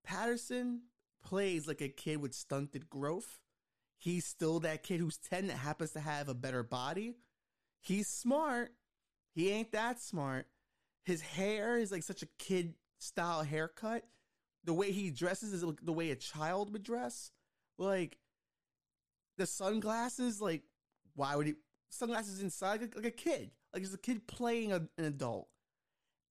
Pattinson 0.07 0.79
plays 1.23 1.67
like 1.67 1.81
a 1.81 1.89
kid 1.89 2.17
with 2.17 2.33
stunted 2.33 2.89
growth. 2.89 3.39
He's 3.97 4.25
still 4.25 4.59
that 4.61 4.83
kid 4.83 4.99
who's 4.99 5.17
10 5.17 5.47
that 5.47 5.57
happens 5.57 5.91
to 5.91 5.99
have 5.99 6.29
a 6.29 6.33
better 6.33 6.63
body. 6.63 7.15
He's 7.81 8.07
smart. 8.07 8.71
He 9.33 9.49
ain't 9.49 9.71
that 9.71 10.01
smart. 10.01 10.47
His 11.05 11.21
hair 11.21 11.77
is 11.77 11.91
like 11.91 12.03
such 12.03 12.21
a 12.21 12.27
kid 12.37 12.75
style 12.99 13.43
haircut. 13.43 14.03
The 14.65 14.73
way 14.73 14.91
he 14.91 15.09
dresses 15.09 15.53
is 15.53 15.63
the 15.81 15.93
way 15.93 16.11
a 16.11 16.15
child 16.15 16.73
would 16.73 16.83
dress. 16.83 17.31
Like 17.77 18.17
the 19.37 19.45
sunglasses, 19.45 20.41
like 20.41 20.63
why 21.15 21.35
would 21.35 21.47
he 21.47 21.55
sunglasses 21.89 22.41
inside 22.41 22.81
like, 22.81 22.95
like 22.95 23.05
a 23.05 23.11
kid? 23.11 23.51
Like 23.73 23.83
he's 23.83 23.93
a 23.93 23.97
kid 23.97 24.27
playing 24.27 24.71
a, 24.71 24.87
an 24.97 25.05
adult. 25.05 25.47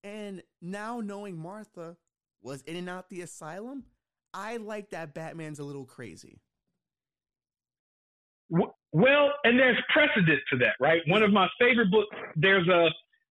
And 0.05 0.43
now 0.61 1.01
knowing 1.01 1.37
Martha 1.37 1.97
was 2.43 2.62
in 2.62 2.76
and 2.76 2.89
out 2.89 3.09
the 3.09 3.22
asylum, 3.22 3.84
I 4.37 4.59
like 4.59 4.91
that 4.91 5.14
Batman's 5.14 5.59
a 5.59 5.64
little 5.64 5.87
crazy. 5.87 6.41
Well, 8.51 9.32
and 9.45 9.59
there's 9.59 9.78
precedent 9.93 10.41
to 10.53 10.59
that, 10.59 10.74
right? 10.78 11.01
One 11.07 11.22
of 11.22 11.32
my 11.32 11.49
favorite 11.59 11.91
books. 11.91 12.14
There's 12.37 12.68
a 12.68 12.89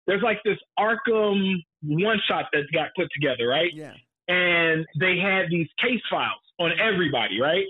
there's 0.07 0.21
like 0.21 0.39
this 0.43 0.57
Arkham 0.77 1.55
one 1.83 2.19
shot 2.27 2.45
that 2.53 2.63
got 2.73 2.89
put 2.95 3.07
together, 3.13 3.47
right? 3.47 3.71
Yeah. 3.73 3.93
And 4.27 4.85
they 4.99 5.17
had 5.17 5.45
these 5.49 5.67
case 5.81 6.01
files 6.09 6.41
on 6.59 6.71
everybody, 6.79 7.39
right? 7.39 7.65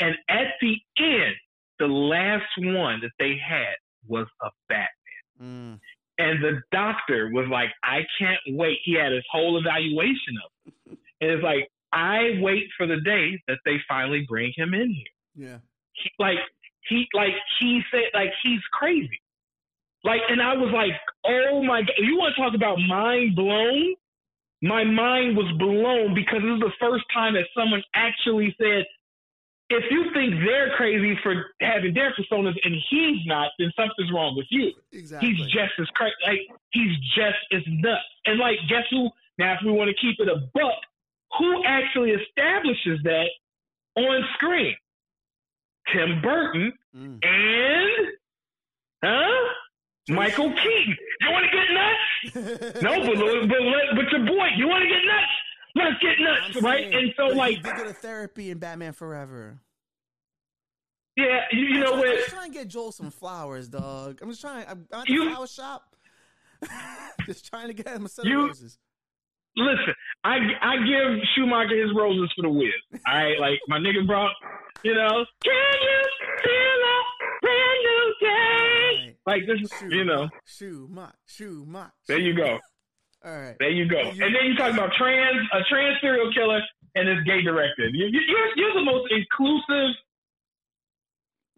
And 0.00 0.14
at 0.28 0.54
the 0.60 0.76
end, 0.98 1.34
the 1.78 1.86
last 1.86 2.50
one 2.58 3.00
that 3.02 3.12
they 3.18 3.36
had 3.36 3.76
was 4.08 4.26
a 4.42 4.48
Batman. 4.68 4.88
Mm. 5.42 5.80
And 6.18 6.42
the 6.42 6.60
doctor 6.72 7.30
was 7.32 7.46
like, 7.50 7.70
I 7.82 8.00
can't 8.18 8.40
wait. 8.48 8.78
He 8.84 8.94
had 8.94 9.12
his 9.12 9.24
whole 9.30 9.58
evaluation 9.58 10.36
of 10.44 10.72
it. 10.72 10.98
and 11.20 11.30
it's 11.30 11.42
like, 11.42 11.68
I 11.92 12.38
wait 12.40 12.68
for 12.76 12.86
the 12.86 13.00
day 13.00 13.40
that 13.48 13.58
they 13.64 13.76
finally 13.88 14.24
bring 14.28 14.52
him 14.56 14.74
in 14.74 14.90
here. 14.90 15.48
Yeah. 15.48 15.58
He, 15.92 16.10
like 16.18 16.38
he 16.88 17.06
like 17.14 17.34
he 17.58 17.82
said 17.90 18.04
like 18.14 18.30
he's 18.42 18.60
crazy. 18.72 19.20
Like 20.04 20.20
and 20.28 20.40
I 20.40 20.54
was 20.54 20.72
like, 20.72 20.92
oh 21.26 21.62
my 21.62 21.82
god, 21.82 21.94
you 21.98 22.16
want 22.16 22.34
to 22.36 22.42
talk 22.42 22.54
about 22.54 22.78
mind 22.78 23.36
blown? 23.36 23.94
My 24.62 24.84
mind 24.84 25.36
was 25.36 25.50
blown 25.58 26.14
because 26.14 26.42
this 26.42 26.54
is 26.54 26.60
the 26.60 26.72
first 26.78 27.04
time 27.12 27.34
that 27.34 27.46
someone 27.56 27.82
actually 27.94 28.54
said, 28.60 28.84
if 29.70 29.84
you 29.90 30.10
think 30.12 30.34
they're 30.44 30.74
crazy 30.76 31.18
for 31.22 31.54
having 31.62 31.94
their 31.94 32.12
personas 32.12 32.54
and 32.64 32.74
he's 32.90 33.24
not, 33.24 33.52
then 33.58 33.72
something's 33.74 34.12
wrong 34.12 34.36
with 34.36 34.46
you. 34.50 34.72
Exactly. 34.92 35.30
He's 35.30 35.46
just 35.46 35.72
as 35.78 35.86
crazy. 35.94 36.12
Like 36.26 36.40
he's 36.72 36.92
just 37.16 37.38
as 37.52 37.62
nuts. 37.66 38.02
And 38.26 38.38
like, 38.38 38.58
guess 38.68 38.84
who? 38.90 39.08
Now, 39.38 39.54
if 39.54 39.60
we 39.64 39.72
want 39.72 39.88
to 39.88 39.96
keep 39.96 40.20
it 40.20 40.28
a 40.28 40.36
buck, 40.52 40.82
who 41.38 41.64
actually 41.64 42.10
establishes 42.10 43.00
that 43.04 43.26
on 43.96 44.24
screen? 44.34 44.74
Tim 45.92 46.20
Burton 46.22 46.72
Mm. 46.96 47.18
and 47.22 48.06
huh? 49.04 49.54
Michael 50.08 50.50
Keaton. 50.52 50.96
You 51.20 51.30
want 51.30 51.46
to 51.50 51.56
get 51.56 51.70
nuts? 51.72 52.82
No, 52.82 53.06
but 53.06 53.16
but 53.16 53.96
but, 53.96 54.12
your 54.12 54.26
boy, 54.26 54.46
you 54.56 54.66
want 54.68 54.82
to 54.82 54.88
get 54.88 55.04
nuts? 55.04 55.32
Let's 55.76 56.02
get 56.02 56.18
nuts, 56.18 56.56
I'm 56.56 56.64
right? 56.64 56.90
saying, 56.90 56.94
And 56.94 57.14
so, 57.16 57.26
like, 57.36 57.56
he 57.58 57.62
did 57.62 57.76
go 57.76 57.84
to 57.84 57.92
therapy 57.92 58.50
in 58.50 58.58
Batman 58.58 58.92
Forever. 58.92 59.60
yeah, 61.16 61.42
you, 61.52 61.60
you 61.60 61.78
know 61.80 61.92
what? 61.92 62.08
I'm 62.08 62.16
just 62.16 62.30
trying 62.30 62.50
to 62.52 62.58
get 62.58 62.66
Joel 62.68 62.90
some 62.92 63.10
flowers, 63.12 63.68
dog. 63.68 64.18
I'm 64.20 64.30
just 64.30 64.40
trying. 64.40 64.66
I'm 64.68 64.86
at 64.92 65.06
the 65.06 65.12
You- 65.12 65.30
flower 65.30 65.46
shop. 65.46 65.94
just 67.26 67.46
trying 67.46 67.68
to 67.68 67.74
get 67.74 67.86
him 67.88 68.04
a 68.04 68.08
set 68.08 68.24
You- 68.24 68.40
of 68.42 68.46
roses. 68.48 68.78
Listen, 69.56 69.94
I 70.24 70.36
I 70.62 70.76
give 70.78 71.22
Schumacher 71.34 71.76
his 71.80 71.92
roses 71.96 72.32
for 72.36 72.42
the 72.42 72.50
win. 72.50 72.70
All 73.06 73.14
right, 73.14 73.38
like 73.40 73.58
my 73.68 73.78
nigga 73.78 74.06
brought, 74.06 74.32
you 74.84 74.94
know, 74.94 75.24
can 75.42 75.52
you 75.82 76.02
feel 76.42 76.80
a 76.94 76.96
brand 77.42 77.80
new 77.82 78.14
day? 78.20 79.16
Right. 79.16 79.16
Like 79.26 79.42
this, 79.46 79.82
you 79.90 80.04
know. 80.04 80.28
shoe, 80.46 80.88
mock. 80.88 81.92
There 82.08 82.18
you 82.18 82.34
go. 82.34 82.58
All 83.24 83.38
right. 83.38 83.56
There 83.58 83.70
you 83.70 83.86
go. 83.88 84.00
You- 84.00 84.24
And 84.24 84.34
then 84.34 84.44
you 84.46 84.56
talk 84.56 84.72
about 84.72 84.92
trans, 84.96 85.36
a 85.52 85.60
trans 85.68 85.98
serial 86.00 86.32
killer 86.32 86.60
and 86.94 87.08
it's 87.08 87.22
gay 87.26 87.42
directed. 87.42 87.94
You, 87.94 88.06
you, 88.06 88.20
you're, 88.26 88.48
you're 88.56 88.74
the 88.74 88.84
most 88.84 89.12
inclusive 89.12 89.94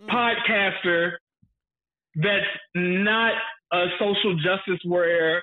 Mm. 0.03 0.09
podcaster 0.09 1.13
that's 2.17 2.47
not 2.75 3.33
a 3.73 3.87
social 4.01 4.35
justice 4.37 4.81
warrior 4.85 5.41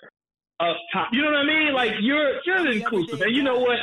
up 0.60 0.76
top. 0.94 1.08
You 1.12 1.22
know 1.22 1.32
what 1.32 1.38
I 1.40 1.44
mean? 1.46 1.74
Like 1.74 1.92
you're 2.02 2.40
you're 2.46 2.72
inclusive. 2.72 3.22
And 3.22 3.36
you 3.36 3.44
know 3.44 3.60
what? 3.60 3.80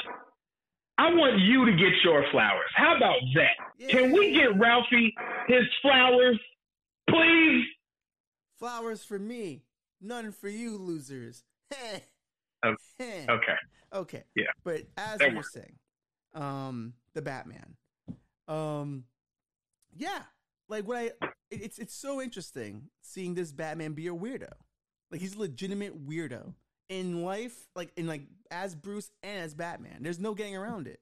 I 0.99 1.13
want 1.13 1.39
you 1.41 1.67
to 1.67 1.73
get 1.73 1.93
your 2.05 2.25
flowers. 2.31 2.71
How 2.75 2.97
about 2.97 3.17
that? 3.35 3.89
Can 3.91 4.13
we 4.13 4.29
Yeah. 4.29 4.45
get 4.49 4.59
Ralphie 4.59 5.15
his 5.49 5.65
flowers, 5.83 6.39
please? 7.09 7.65
flowers 8.59 9.05
for 9.05 9.19
me? 9.19 9.63
None 10.01 10.33
for 10.33 10.49
you, 10.49 10.79
losers. 10.79 11.45
Okay. 11.73 12.05
okay. 12.65 13.27
Okay. 13.29 13.55
Okay. 13.93 14.25
Yeah. 14.35 14.45
But 14.65 14.83
as 14.97 15.19
That 15.19 15.31
we 15.31 15.37
were 15.37 15.43
saying, 15.43 15.77
um, 16.35 16.95
the 17.13 17.21
Batman, 17.23 17.77
um, 18.49 19.05
yeah, 19.95 20.23
like 20.69 20.87
what 20.89 20.97
I, 20.99 21.03
it- 21.05 21.13
it's 21.51 21.79
it's 21.79 21.95
so 21.95 22.21
interesting 22.23 22.89
seeing 23.03 23.35
this 23.35 23.53
Batman 23.53 23.93
be 23.93 24.07
a 24.09 24.15
weirdo. 24.15 24.51
Like 25.11 25.21
he's 25.21 25.35
a 25.37 25.39
legitimate 25.39 26.07
weirdo 26.07 26.55
in 26.89 27.23
life, 27.25 27.57
like 27.75 27.93
in 27.97 28.07
like 28.07 28.23
as 28.51 28.75
Bruce 28.75 29.11
and 29.23 29.41
as 29.41 29.55
Batman. 29.55 29.99
There's 30.01 30.19
no 30.21 30.35
getting 30.35 30.57
around 30.57 30.87
it. 30.87 31.01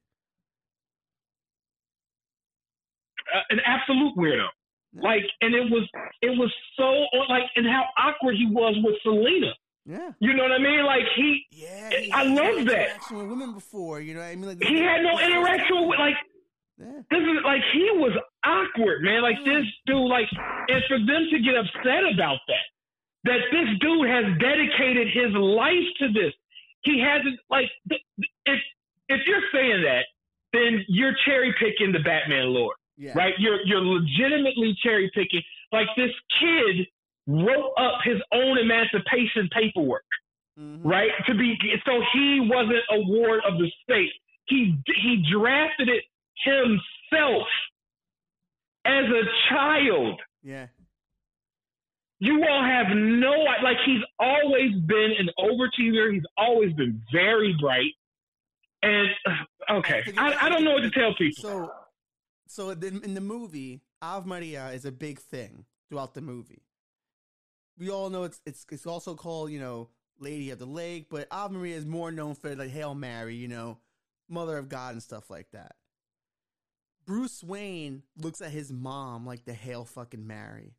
Uh, 3.35 3.41
an 3.51 3.61
absolute 3.65 4.15
weirdo. 4.17 4.47
Yeah. 4.93 5.03
Like, 5.03 5.25
and 5.41 5.55
it 5.55 5.71
was 5.71 5.89
it 6.23 6.39
was 6.39 6.53
so 6.77 7.05
like, 7.29 7.45
and 7.57 7.67
how 7.67 7.85
awkward 7.99 8.37
he 8.37 8.47
was 8.47 8.77
with 8.85 8.95
Selina. 9.03 9.53
Yeah. 9.87 10.13
You 10.21 10.33
know 10.35 10.45
what 10.45 10.53
I 10.53 10.59
mean? 10.59 10.85
Like 10.87 11.03
he 11.17 11.45
Yeah. 11.51 11.91
I 12.15 12.25
he 12.25 12.33
no 12.35 12.43
love 12.43 12.67
that. 12.67 12.79
Interaction 12.89 13.17
with 13.19 13.27
women 13.29 13.53
before, 13.55 14.01
you 14.01 14.15
know 14.15 14.21
what 14.21 14.27
I 14.27 14.35
mean? 14.37 14.47
Like 14.47 14.63
he 14.63 14.79
had 14.79 15.03
no 15.03 15.19
interaction 15.19 15.89
with 15.89 15.99
like 15.99 16.15
Yeah. 16.79 17.01
this 17.11 17.21
is 17.21 17.39
like 17.45 17.61
he 17.73 17.91
was 17.97 18.13
awkward, 18.45 19.03
man. 19.03 19.23
Like 19.23 19.37
this 19.45 19.65
dude, 19.87 20.09
like, 20.09 20.29
and 20.69 20.83
for 20.89 20.99
them 20.99 21.27
to 21.31 21.39
get 21.41 21.57
upset 21.57 22.05
about 22.15 22.39
that, 22.49 22.65
that 23.25 23.41
this 23.51 23.69
dude 23.81 24.09
has 24.09 24.25
dedicated 24.39 25.09
his 25.13 25.33
life 25.35 25.89
to 25.99 26.13
this. 26.13 26.33
He 26.83 27.01
hasn't 27.01 27.41
like 27.51 27.71
if 27.89 28.61
if 29.09 29.21
you're 29.27 29.43
saying 29.53 29.83
that, 29.83 30.05
then 30.53 30.85
you're 30.89 31.15
cherry 31.25 31.55
picking 31.59 31.93
the 31.93 31.99
Batman 32.01 32.53
lore, 32.55 32.75
Yeah. 32.97 33.13
right? 33.17 33.35
You're 33.39 33.61
you're 33.67 33.81
legitimately 33.81 34.77
cherry 34.83 35.11
picking. 35.15 35.43
Like 35.73 35.89
this 35.97 36.13
kid 36.41 36.87
wrote 37.27 37.73
up 37.79 38.01
his 38.05 38.21
own 38.33 38.59
emancipation 38.59 39.49
paperwork 39.53 40.05
Mhm. 40.59 40.81
right? 40.85 41.11
To 41.27 41.35
be 41.35 41.59
so 41.87 42.03
he 42.13 42.41
wasn't 42.41 42.85
a 42.91 43.01
ward 43.01 43.41
of 43.45 43.59
the 43.59 43.71
state. 43.83 44.13
He 44.47 44.77
he 45.03 45.25
drafted 45.33 45.89
it 45.89 46.05
himself 46.37 47.49
as 48.85 49.05
a 49.07 49.23
child. 49.49 50.21
Yeah. 50.43 50.67
You 52.25 52.43
all 52.49 52.65
have 52.65 52.87
no 52.97 53.33
like 53.63 53.77
he's 53.85 54.01
always 54.19 54.73
been 54.87 55.13
an 55.19 55.29
overachiever. 55.39 56.11
He's 56.15 56.23
always 56.39 56.73
been 56.73 57.03
very 57.13 57.55
bright. 57.61 57.93
And 58.83 59.09
uh, 59.27 59.75
okay, 59.75 60.05
I, 60.17 60.47
I 60.47 60.49
don't 60.49 60.65
know 60.65 60.73
what 60.73 60.85
to 60.85 60.91
tell 60.91 61.15
people. 61.15 61.43
So, 61.43 61.71
so 62.47 62.71
in, 62.71 63.05
in 63.05 63.13
the 63.13 63.21
movie, 63.21 63.83
Ave 64.01 64.27
Maria 64.27 64.69
is 64.69 64.87
a 64.87 64.93
big 64.93 65.19
thing 65.19 65.67
throughout 65.91 66.15
the 66.15 66.23
movie. 66.23 66.63
We 67.79 67.91
all 67.91 68.09
know 68.09 68.23
it's 68.23 68.41
it's 68.47 68.65
it's 68.73 68.87
also 68.87 69.15
called 69.15 69.51
you 69.51 69.61
know 69.61 69.91
Lady 70.19 70.49
of 70.49 70.59
the 70.59 70.65
Lake, 70.65 71.09
but 71.11 71.29
Ave 71.31 71.55
Maria 71.55 71.77
is 71.77 71.85
more 71.85 72.11
known 72.11 72.37
for 72.37 72.57
like 72.57 72.71
Hail 72.71 72.95
Mary, 72.95 73.37
you 73.37 73.49
know, 73.49 73.81
Mother 74.31 74.57
of 74.57 74.71
God 74.71 74.95
and 74.95 75.03
stuff 75.03 75.29
like 75.29 75.51
that. 75.53 75.73
Bruce 77.05 77.45
Wayne 77.45 78.03
looks 78.17 78.41
at 78.41 78.51
his 78.51 78.73
mom 78.73 79.27
like 79.27 79.45
the 79.45 79.53
Hail 79.53 79.85
fucking 79.85 80.27
Mary. 80.27 80.73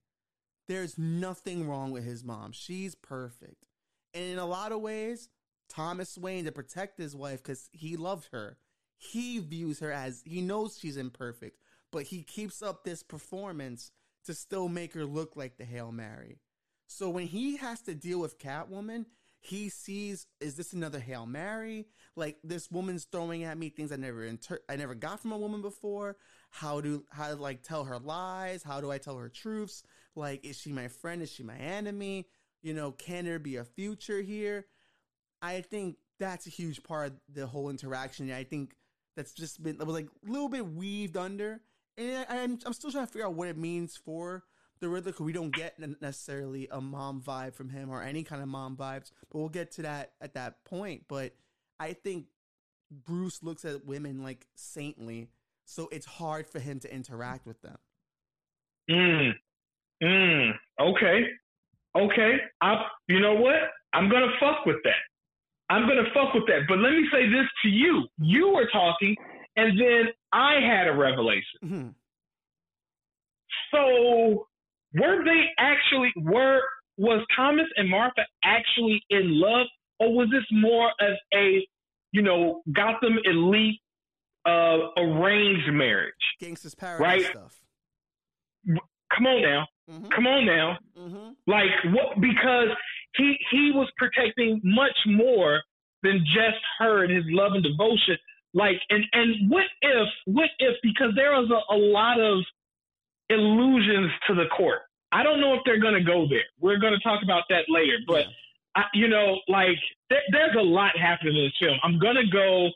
There's 0.68 0.98
nothing 0.98 1.68
wrong 1.68 1.92
with 1.92 2.04
his 2.04 2.24
mom. 2.24 2.52
She's 2.52 2.96
perfect. 2.96 3.66
And 4.14 4.24
in 4.24 4.40
a 4.40 4.46
lot 4.46 4.72
of 4.72 4.82
ways, 4.82 5.30
Thomas 5.70 6.18
Wayne, 6.18 6.46
to 6.46 6.52
protect 6.52 6.98
his 6.98 7.16
wife 7.16 7.44
because 7.44 7.70
he 7.72 7.98
loved 7.98 8.30
her, 8.32 8.58
he 8.98 9.40
views 9.40 9.80
her 9.80 9.92
as 9.92 10.24
he 10.26 10.42
knows 10.42 10.78
she's 10.80 10.98
imperfect, 10.98 11.60
but 11.92 12.04
he 12.04 12.24
keeps 12.24 12.62
up 12.62 12.84
this 12.84 13.04
performance 13.04 13.92
to 14.26 14.34
still 14.34 14.70
make 14.70 14.94
her 14.94 15.06
look 15.06 15.36
like 15.36 15.58
the 15.58 15.66
Hail 15.66 15.92
Mary. 15.92 16.40
So 16.88 17.10
when 17.10 17.28
he 17.28 17.58
has 17.58 17.82
to 17.82 17.96
deal 17.96 18.20
with 18.20 18.40
Catwoman, 18.40 19.06
he 19.40 19.70
sees 19.70 20.26
is 20.40 20.56
this 20.56 20.74
another 20.74 21.00
Hail 21.00 21.26
Mary? 21.26 21.86
Like 22.16 22.38
this 22.44 22.72
woman's 22.72 23.06
throwing 23.06 23.44
at 23.44 23.58
me 23.58 23.70
things 23.70 23.92
I 23.92 23.96
never 23.98 24.24
inter- 24.24 24.62
I 24.68 24.76
never 24.76 24.96
got 24.96 25.20
from 25.20 25.34
a 25.34 25.38
woman 25.38 25.62
before. 25.62 26.18
How 26.50 26.82
do 26.82 27.06
how 27.12 27.30
to 27.30 27.36
like 27.36 27.62
tell 27.62 27.84
her 27.84 28.00
lies? 28.00 28.64
How 28.64 28.82
do 28.82 28.92
I 28.92 28.98
tell 28.98 29.18
her 29.18 29.30
truths? 29.30 29.84
Like 30.16 30.46
is 30.46 30.58
she 30.58 30.72
my 30.72 30.88
friend? 30.88 31.22
Is 31.22 31.32
she 31.32 31.44
my 31.44 31.58
enemy? 31.58 32.28
You 32.62 32.74
know, 32.74 32.92
can 32.92 33.26
there 33.26 33.40
be 33.40 33.58
a 33.58 33.64
future 33.64 34.22
here? 34.22 34.66
I 35.42 35.62
think 35.62 35.98
that's 36.20 36.48
a 36.48 36.50
huge 36.50 36.84
part 36.84 37.08
of 37.08 37.14
the 37.32 37.48
whole 37.48 37.70
interaction. 37.70 38.32
I 38.32 38.44
think 38.44 38.76
that's 39.16 39.34
just 39.34 39.62
been 39.62 39.78
was 39.78 39.88
like 39.88 40.08
a 40.28 40.32
little 40.32 40.50
bit 40.50 40.66
weaved 40.68 41.18
under, 41.18 41.62
and 41.98 42.26
I, 42.30 42.44
I'm 42.44 42.60
I'm 42.66 42.74
still 42.74 42.92
trying 42.92 43.06
to 43.06 43.12
figure 43.12 43.28
out 43.28 43.34
what 43.34 43.48
it 43.48 43.58
means 43.58 43.96
for 43.96 44.44
the 44.80 44.90
Riddler. 44.90 45.12
Cause 45.12 45.26
we 45.26 45.34
don't 45.34 45.54
get 45.54 45.80
necessarily 46.02 46.68
a 46.72 46.82
mom 46.82 47.22
vibe 47.22 47.54
from 47.54 47.70
him 47.70 47.90
or 47.90 48.02
any 48.02 48.24
kind 48.24 48.42
of 48.42 48.48
mom 48.48 48.76
vibes, 48.76 49.12
but 49.30 49.40
we'll 49.40 49.50
get 49.50 49.72
to 49.74 49.84
that 49.84 50.14
at 50.22 50.34
that 50.34 50.64
point. 50.66 51.04
But 51.08 51.36
I 51.80 51.94
think 51.94 52.26
Bruce 52.92 53.44
looks 53.44 53.66
at 53.66 53.86
women 53.86 54.24
like 54.24 54.48
saintly, 54.56 55.30
so 55.66 55.90
it's 55.92 56.06
hard 56.06 56.48
for 56.48 56.60
him 56.60 56.80
to 56.82 56.94
interact 56.94 57.46
with 57.46 57.62
them. 57.62 57.78
Mm. 58.90 59.34
Mm. 60.04 60.52
Okay. 60.80 61.26
Okay. 61.96 62.34
I 62.62 62.86
you 63.08 63.20
know 63.20 63.34
what? 63.36 63.56
I'm 63.94 64.10
gonna 64.10 64.32
fuck 64.40 64.66
with 64.66 64.78
that. 64.84 65.02
I'm 65.70 65.88
gonna 65.88 66.10
fuck 66.14 66.34
with 66.34 66.46
that. 66.48 66.62
But 66.68 66.80
let 66.80 66.92
me 66.92 67.08
say 67.12 67.28
this 67.30 67.48
to 67.64 67.70
you. 67.70 68.08
You 68.20 68.50
were 68.50 68.68
talking 68.72 69.16
and 69.56 69.80
then 69.80 70.08
I 70.34 70.56
had 70.60 70.88
a 70.88 70.94
revelation. 70.94 71.60
Mhm. 71.64 71.96
So 73.72 74.48
were 74.94 75.24
they 75.24 75.46
actually 75.58 76.12
were 76.18 76.62
was 76.98 77.26
Thomas 77.36 77.68
and 77.78 77.90
Martha 77.90 78.26
actually 78.44 79.04
in 79.10 79.40
love 79.40 79.68
or 80.00 80.14
was 80.14 80.30
this 80.32 80.46
more 80.52 80.90
of 81.00 81.16
a 81.34 81.66
you 82.12 82.22
know 82.22 82.62
Gotham 82.74 83.18
elite 83.24 83.80
uh 84.46 84.90
arranged 84.98 85.72
marriage? 85.72 86.14
Gangsta's 86.42 86.76
Paradise 86.76 87.24
Right. 87.24 87.32
stuff. 87.32 87.60
Come 89.16 89.28
on 89.28 89.42
now. 89.42 89.68
hmm 89.90 90.10
Come 90.16 90.28
on 90.28 90.46
now. 90.46 90.78
hmm 90.98 91.30
Like 91.48 91.72
what? 91.94 92.20
Because 92.20 92.70
he 93.16 93.38
he 93.52 93.72
was 93.74 93.90
protecting 93.98 94.62
much 94.64 94.98
more 95.06 95.62
than 96.04 96.20
just 96.26 96.62
her 96.80 97.04
and 97.04 97.12
his 97.14 97.26
love 97.30 97.54
and 97.54 97.64
devotion 97.64 98.18
Like, 98.54 98.80
and 98.90 99.04
and 99.14 99.50
what 99.52 99.66
if, 99.82 100.08
what 100.26 100.50
if? 100.60 100.76
Because 100.84 101.12
there 101.16 101.32
was 101.32 101.50
a, 101.52 101.74
a 101.74 101.78
lot 101.78 102.20
of 102.20 102.40
illusions 103.30 104.12
to 104.28 104.36
the 104.36 104.46
court. 104.56 104.80
I 105.12 105.24
don't 105.24 105.42
know 105.42 105.54
if 105.54 105.62
they're 105.66 105.80
going 105.80 105.94
to 105.96 106.04
go 106.04 106.28
there. 106.30 106.44
We're 106.60 106.78
going 106.80 106.94
to 106.94 107.00
talk 107.00 107.24
about 107.24 107.44
that 107.50 107.66
later. 107.70 107.98
But 108.08 108.26
I, 108.76 108.84
you 108.94 109.08
know, 109.08 109.40
like 109.48 109.78
there, 110.10 110.22
there's 110.32 110.56
a 110.58 110.64
lot 110.64 110.98
happening 110.98 111.36
in 111.38 111.44
this 111.46 111.54
film. 111.60 111.78
I'm 111.84 112.00
going 112.00 112.16
to 112.16 112.28
go 112.32 112.70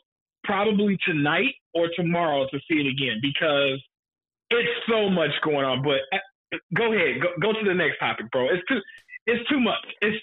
probably 0.44 0.98
tonight 1.06 1.54
or 1.74 1.88
tomorrow 1.96 2.46
to 2.50 2.58
see 2.68 2.80
it 2.80 2.86
again 2.86 3.18
because 3.22 3.82
it's 4.50 4.70
so 4.88 5.08
much 5.10 5.30
going 5.44 5.64
on. 5.64 5.82
But 5.82 6.00
go 6.74 6.92
ahead, 6.92 7.20
go, 7.20 7.28
go 7.40 7.52
to 7.52 7.64
the 7.66 7.74
next 7.74 7.98
topic, 7.98 8.30
bro. 8.30 8.46
It's 8.48 8.66
too, 8.68 8.80
it's 9.26 9.48
too 9.48 9.60
much. 9.60 9.84
It's. 10.02 10.16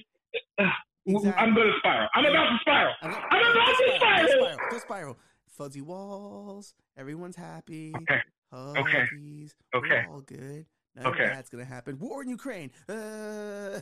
Uh, 0.60 0.66
exactly. 1.06 1.42
I'm 1.42 1.56
going 1.56 1.68
to 1.68 1.74
spiral. 1.80 2.10
I'm 2.16 2.26
about 2.26 2.50
to 2.50 2.58
spiral. 2.62 2.94
I'm, 3.02 3.16
I'm 3.32 3.52
about 3.52 3.66
to 3.66 3.94
spiral. 3.96 4.28
spiral. 4.28 4.58
Just 4.72 4.84
spiral. 4.84 5.18
Fuzzy 5.48 5.82
walls. 5.82 6.76
Everyone's 6.98 7.36
happy. 7.36 7.94
Okay. 7.96 8.22
Huggies. 8.54 9.54
Okay. 9.74 9.88
Okay. 9.88 10.06
We're 10.08 10.14
all 10.14 10.22
good. 10.22 10.66
None 10.96 11.08
okay. 11.08 11.28
that's 11.28 11.50
gonna 11.50 11.66
happen. 11.66 12.00
War 12.00 12.24
in 12.24 12.30
Ukraine. 12.30 12.72
Uh... 12.90 12.94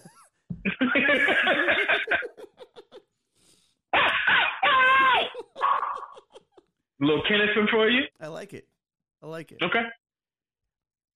Little 7.00 7.24
Kinison 7.24 7.70
for 7.70 7.89
you. 7.89 8.04
I 8.22 8.28
like 8.28 8.54
it. 8.54 8.68
I 9.22 9.28
like 9.28 9.52
it. 9.52 9.62
Okay. 9.62 9.84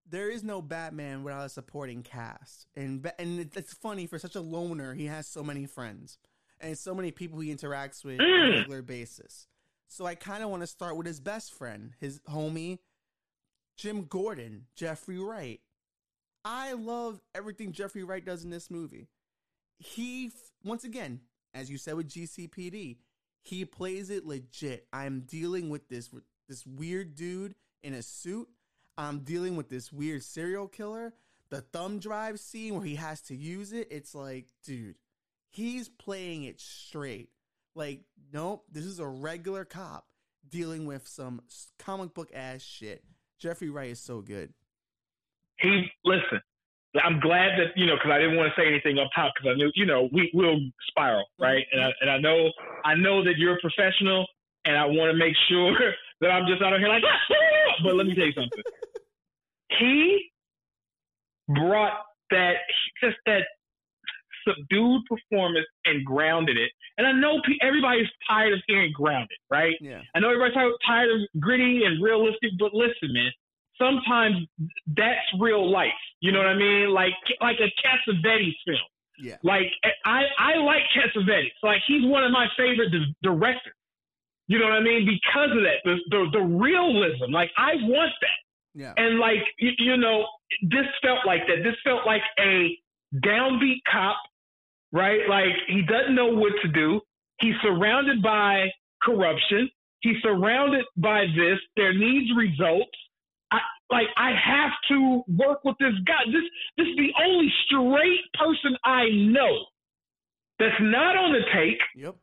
There 0.10 0.30
is 0.30 0.44
no 0.44 0.62
Batman 0.62 1.24
without 1.24 1.46
a 1.46 1.50
supporting 1.50 2.04
cast, 2.04 2.68
and 2.76 3.12
and 3.20 3.52
it's 3.56 3.74
funny 3.74 4.08
for 4.08 4.18
such 4.18 4.36
a 4.36 4.42
loner. 4.42 4.94
He 4.94 5.06
has 5.06 5.28
so 5.28 5.44
many 5.44 5.66
friends 5.66 6.18
and 6.60 6.78
so 6.78 6.94
many 6.94 7.12
people 7.12 7.40
he 7.40 7.54
interacts 7.54 8.04
with 8.04 8.20
mm. 8.20 8.24
on 8.24 8.54
a 8.54 8.58
regular 8.58 8.82
basis. 8.82 9.48
So 9.88 10.06
I 10.06 10.16
kind 10.16 10.44
of 10.44 10.50
want 10.50 10.62
to 10.62 10.68
start 10.68 10.98
with 10.98 11.08
his 11.08 11.20
best 11.20 11.54
friend, 11.54 11.94
his 12.00 12.20
homie, 12.30 12.80
Jim 13.78 14.06
Gordon, 14.06 14.66
Jeffrey 14.76 15.18
Wright. 15.18 15.62
I 16.46 16.74
love 16.74 17.22
everything 17.34 17.72
Jeffrey 17.72 18.04
Wright 18.04 18.24
does 18.24 18.44
in 18.44 18.50
this 18.50 18.70
movie. 18.70 19.08
He, 19.78 20.32
once 20.64 20.84
again, 20.84 21.22
as 21.54 21.70
you 21.70 21.78
said 21.78 21.96
with 21.96 22.10
GCPD, 22.10 22.98
he 23.42 23.66
plays 23.66 24.10
it 24.10 24.26
legit. 24.26 24.88
I'm 24.94 25.22
dealing 25.22 25.70
with 25.70 25.88
this 25.90 26.10
this 26.48 26.66
weird 26.66 27.16
dude 27.16 27.56
in 27.84 27.94
a 27.94 28.02
suit. 28.02 28.48
I'm 29.00 29.20
dealing 29.20 29.56
with 29.56 29.70
this 29.70 29.92
weird 29.92 30.24
serial 30.24 30.68
killer. 30.68 31.14
The 31.50 31.62
thumb 31.62 32.00
drive 32.00 32.40
scene 32.40 32.76
where 32.76 32.86
he 32.86 32.96
has 32.96 33.22
to 33.22 33.36
use 33.36 33.74
it, 33.74 33.88
it's 33.90 34.14
like, 34.14 34.48
dude, 34.64 34.96
he's 35.50 35.90
playing 35.90 36.44
it 36.44 36.60
straight. 36.60 37.30
Like, 37.76 38.02
nope, 38.32 38.66
this 38.72 38.86
is 38.86 39.00
a 39.00 39.08
regular 39.08 39.66
cop 39.66 40.06
dealing 40.48 40.86
with 40.86 41.08
some 41.08 41.42
comic 41.78 42.14
book 42.14 42.30
ass 42.34 42.62
shit. 42.62 43.04
Jeffrey 43.40 43.70
Wright 43.70 43.92
is 43.92 44.00
so 44.00 44.22
good 44.22 44.54
he 45.60 45.86
listen. 46.06 46.42
I'm 47.04 47.20
glad 47.20 47.60
that 47.60 47.76
you 47.76 47.86
know 47.86 47.96
because 47.96 48.12
I 48.12 48.18
didn't 48.18 48.36
want 48.36 48.52
to 48.54 48.60
say 48.60 48.68
anything 48.68 48.98
up 48.98 49.10
top 49.16 49.34
because 49.36 49.54
I 49.54 49.56
knew 49.56 49.72
you 49.76 49.86
know 49.86 50.10
we 50.12 50.32
will 50.34 50.60
spiral 50.90 51.26
mm-hmm. 51.40 51.44
right 51.44 51.66
and 51.72 51.82
I 51.84 51.90
and 52.02 52.10
I 52.10 52.18
know 52.18 52.50
I 52.84 52.96
know 52.96 53.24
that 53.24 53.38
you're 53.38 53.58
a 53.58 53.62
professional 53.62 54.26
and 54.66 54.76
I 54.76 54.86
want 54.86 55.12
to 55.12 55.18
make 55.18 55.36
sure 55.48 55.78
that 56.22 56.32
I'm 56.32 56.48
just 56.48 56.62
out 56.62 56.74
of 56.74 56.80
here 56.80 56.90
like 56.90 57.04
but 57.84 57.96
let 57.96 58.08
me 58.08 58.16
tell 58.16 58.26
you 58.26 58.34
something. 58.34 58.64
He 59.78 60.32
brought 61.48 61.94
that 62.32 62.56
just 63.02 63.18
that 63.26 63.44
subdued 64.48 65.02
performance 65.06 65.68
and 65.86 66.06
grounded 66.06 66.58
it. 66.58 66.72
And 66.98 67.08
I 67.08 67.12
know 67.12 67.42
pe- 67.46 67.58
everybody's 67.62 68.08
tired 68.28 68.54
of 68.54 68.60
hearing 68.68 68.92
grounded, 68.94 69.38
right? 69.50 69.76
Yeah. 69.82 70.02
I 70.16 70.20
know 70.20 70.30
everybody's 70.30 70.56
tired 70.86 71.10
of 71.10 71.42
gritty 71.42 71.84
and 71.86 72.02
realistic, 72.04 72.52
but 72.60 72.74
listen, 72.74 73.14
man, 73.14 73.32
sometimes 73.78 74.38
that's 74.96 75.20
real 75.40 75.70
life. 75.70 75.90
You 76.22 76.32
know 76.32 76.40
what 76.40 76.48
I 76.48 76.56
mean? 76.56 76.90
Like 76.90 77.14
like 77.42 77.58
a 77.60 77.72
Cassavetes 77.82 78.56
film. 78.66 78.78
Yeah. 79.22 79.38
Like 79.44 79.68
I 80.06 80.24
I 80.38 80.58
like 80.58 80.84
Cassavetes. 80.96 81.52
Like 81.64 81.82
he's 81.88 82.06
one 82.06 82.24
of 82.24 82.32
my 82.32 82.48
favorite 82.58 82.92
di- 82.92 83.16
directors. 83.24 83.74
You 84.48 84.58
know 84.60 84.66
what 84.66 84.74
I 84.74 84.82
mean? 84.82 85.06
Because 85.06 85.52
of 85.52 85.64
that, 85.64 85.80
the 85.86 85.96
the, 86.10 86.40
the 86.40 86.42
realism. 86.44 87.32
Like 87.32 87.52
I 87.58 87.76
want 87.82 88.12
that. 88.22 88.40
Yeah. 88.74 88.94
And 88.98 89.20
like 89.20 89.44
you, 89.58 89.72
you 89.78 89.98
know, 89.98 90.26
this 90.62 90.86
felt 91.02 91.20
like 91.26 91.42
that. 91.48 91.64
This 91.64 91.76
felt 91.84 92.06
like 92.06 92.22
a 92.40 92.78
downbeat 93.16 93.82
cop, 93.92 94.18
right? 94.92 95.22
Like 95.30 95.56
he 95.68 95.82
doesn't 95.82 96.16
know 96.16 96.28
what 96.28 96.54
to 96.62 96.68
do. 96.68 97.02
He's 97.40 97.56
surrounded 97.62 98.22
by 98.22 98.68
corruption. 99.02 99.70
He's 100.02 100.18
surrounded 100.22 100.86
by 100.98 101.26
this. 101.36 101.60
There 101.76 101.94
needs 101.94 102.32
results 102.36 102.96
I 103.52 103.60
like 103.90 104.08
I 104.18 104.32
have 104.32 104.72
to 104.90 105.24
work 105.38 105.64
with 105.64 105.76
this 105.80 105.94
guy. 106.06 106.22
This 106.28 106.44
this 106.78 106.88
is 106.88 106.98
the 106.98 107.12
only 107.24 107.50
straight 107.66 108.22
person 108.38 108.78
I 108.86 109.10
know 109.10 109.66
that's 110.60 110.80
not 110.82 111.16
on 111.18 111.34
the 111.34 111.42
take. 111.54 111.80
Yep. 111.96 112.16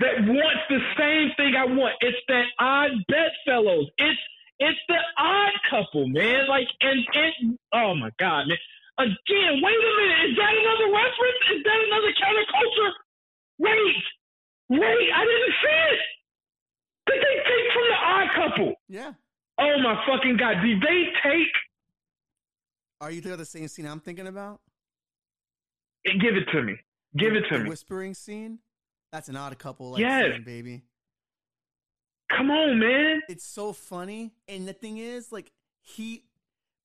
That 0.00 0.26
wants 0.26 0.62
the 0.68 0.80
same 0.98 1.30
thing 1.36 1.54
I 1.56 1.64
want. 1.64 1.94
It's 2.00 2.18
that 2.28 2.44
odd 2.58 2.90
bedfellows. 3.08 3.86
It's 3.96 4.20
it's 4.58 4.78
the 4.88 4.98
odd 5.18 5.52
couple, 5.70 6.08
man. 6.08 6.48
Like 6.48 6.68
and 6.80 7.00
and 7.14 7.58
oh 7.74 7.94
my 7.94 8.10
god, 8.18 8.48
man. 8.48 8.58
Again, 8.98 9.60
wait 9.60 9.76
a 9.76 9.92
minute. 10.00 10.30
Is 10.30 10.36
that 10.36 10.54
another 10.56 10.88
reference? 10.88 11.42
Is 11.54 11.62
that 11.64 11.78
another 11.86 12.12
counterculture? 12.16 12.92
Wait, 13.58 14.80
wait. 14.80 15.08
I 15.12 15.20
didn't 15.24 15.54
see 15.60 15.80
it. 15.92 16.00
Did 17.06 17.20
they 17.20 17.36
take 17.44 17.72
from 17.72 17.86
the 17.88 17.98
odd 18.04 18.28
couple? 18.34 18.74
Yeah. 18.88 19.12
Oh 19.58 19.78
my 19.82 20.02
fucking 20.06 20.36
god! 20.38 20.62
Did 20.62 20.80
they 20.80 21.04
take? 21.22 21.52
Are 23.00 23.10
you 23.10 23.20
the 23.20 23.44
same 23.44 23.68
scene 23.68 23.86
I'm 23.86 24.00
thinking 24.00 24.26
about? 24.26 24.60
Give 26.04 26.36
it 26.36 26.46
to 26.52 26.62
me. 26.62 26.76
Give 27.16 27.34
it 27.34 27.44
to 27.50 27.58
the 27.58 27.64
me. 27.64 27.70
Whispering 27.70 28.14
scene. 28.14 28.58
That's 29.12 29.28
an 29.28 29.36
odd 29.36 29.58
couple. 29.58 29.92
Like 29.92 30.00
yes, 30.00 30.32
scene, 30.34 30.44
baby. 30.44 30.82
Come 32.30 32.50
on, 32.50 32.78
man. 32.78 33.22
It's 33.28 33.46
so 33.46 33.72
funny, 33.72 34.32
and 34.48 34.66
the 34.66 34.72
thing 34.72 34.98
is, 34.98 35.30
like 35.30 35.52
he, 35.80 36.24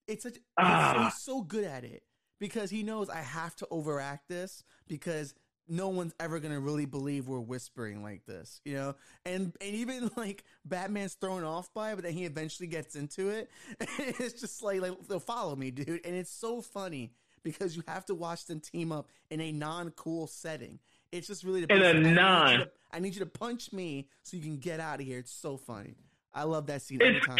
it's 0.08 0.24
such. 0.24 0.38
Ah. 0.58 1.06
He's 1.06 1.22
so, 1.22 1.38
so 1.38 1.42
good 1.42 1.64
at 1.64 1.84
it 1.84 2.04
because 2.39 2.70
he 2.70 2.84
knows 2.84 3.10
I 3.10 3.22
have 3.22 3.56
to 3.58 3.68
overact 3.72 4.28
this 4.28 4.64
because 4.88 5.34
no 5.68 5.88
one's 5.88 6.14
ever 6.20 6.39
gonna 6.39 6.60
really 6.60 6.86
believe 6.86 7.28
we're 7.28 7.39
whispering 7.39 8.04
like 8.04 8.26
this, 8.26 8.62
you 8.66 8.74
know? 8.74 8.96
And 9.26 9.54
and 9.62 9.76
even 9.76 10.12
like 10.18 10.44
Batman's 10.66 11.14
thrown 11.14 11.44
off 11.44 11.74
by 11.74 11.92
it, 11.92 11.96
but 11.96 12.04
then 12.04 12.14
he 12.14 12.26
eventually 12.26 12.68
gets 12.68 12.96
into 12.96 13.30
it. 13.30 13.50
it's 13.80 14.39
just 14.39 14.62
like 14.62 14.82
like 14.82 15.08
they'll 15.08 15.20
follow 15.20 15.56
me, 15.56 15.72
dude. 15.72 16.06
And 16.06 16.16
it's 16.16 16.32
so 16.32 16.62
funny 16.62 17.14
because 17.44 17.76
you 17.76 17.84
have 17.88 18.06
to 18.06 18.16
watch 18.16 18.46
them 18.46 18.60
team 18.60 18.92
up 18.92 19.08
in 19.30 19.42
a 19.42 19.52
non 19.52 19.92
cool 19.92 20.28
setting. 20.28 20.80
It's 21.12 21.28
just 21.28 21.43
really 21.43 21.64
in 21.64 21.82
a 21.82 21.93
non. 21.93 22.66
I 22.91 22.99
need 22.99 23.14
you 23.14 23.22
to 23.22 23.26
punch 23.26 23.72
me 23.72 24.07
so 24.24 24.38
you 24.38 24.43
can 24.43 24.57
get 24.57 24.80
out 24.80 24.99
of 24.99 25.05
here. 25.05 25.20
It's 25.20 25.32
so 25.32 25.57
funny. 25.57 25.95
I 26.34 26.43
love 26.43 26.68
that 26.68 26.82
scene 26.82 27.01
every 27.01 27.22
time. 27.22 27.38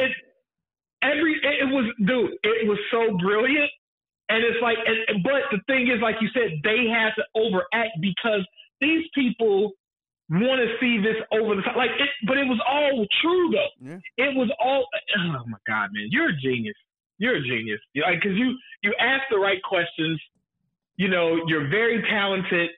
every 1.02 1.36
it 1.44 1.68
was 1.68 1.94
dude, 2.00 2.32
it 2.44 2.68
was 2.68 2.80
so 2.92 3.18
brilliant 3.18 3.70
and 4.32 4.46
it's 4.46 4.64
like, 4.64 4.78
and, 4.88 5.22
but 5.24 5.44
the 5.52 5.60
thing 5.68 5.92
is, 5.92 6.00
like 6.02 6.16
you 6.22 6.30
said, 6.34 6.64
they 6.64 6.88
had 6.88 7.12
to 7.20 7.24
overact 7.36 8.00
because 8.00 8.48
these 8.80 9.04
people 9.14 9.74
want 10.30 10.64
to 10.64 10.72
see 10.80 11.04
this 11.04 11.20
over 11.36 11.60
the 11.60 11.62
top. 11.62 11.76
Like, 11.76 11.92
it, 12.00 12.08
but 12.26 12.38
it 12.38 12.48
was 12.48 12.60
all 12.64 13.06
true 13.22 13.52
though. 13.52 13.76
Yeah. 13.84 14.30
It 14.32 14.36
was 14.38 14.50
all. 14.64 14.88
Oh 15.20 15.44
my 15.48 15.60
god, 15.68 15.90
man, 15.92 16.08
you're 16.10 16.30
a 16.30 16.38
genius. 16.38 16.80
You're 17.18 17.36
a 17.36 17.44
genius. 17.44 17.82
Like, 17.94 18.22
cause 18.22 18.32
you 18.32 18.56
you 18.84 18.96
ask 19.02 19.24
the 19.30 19.38
right 19.38 19.62
questions. 19.68 20.22
You 20.96 21.10
know, 21.10 21.44
you're 21.48 21.68
very 21.68 22.02
talented, 22.10 22.70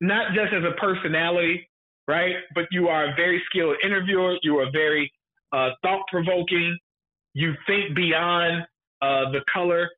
not 0.00 0.34
just 0.34 0.52
as 0.52 0.64
a 0.64 0.78
personality, 0.80 1.68
right? 2.08 2.34
But 2.54 2.64
you 2.70 2.88
are 2.88 3.12
a 3.12 3.14
very 3.14 3.42
skilled 3.50 3.76
interviewer. 3.84 4.36
You 4.42 4.58
are 4.58 4.70
very 4.72 5.10
uh, 5.52 5.70
thought 5.82 6.02
provoking. 6.10 6.76
You 7.34 7.52
think 7.66 7.94
beyond 7.94 8.62
uh, 9.02 9.30
the 9.30 9.40
color 9.52 9.88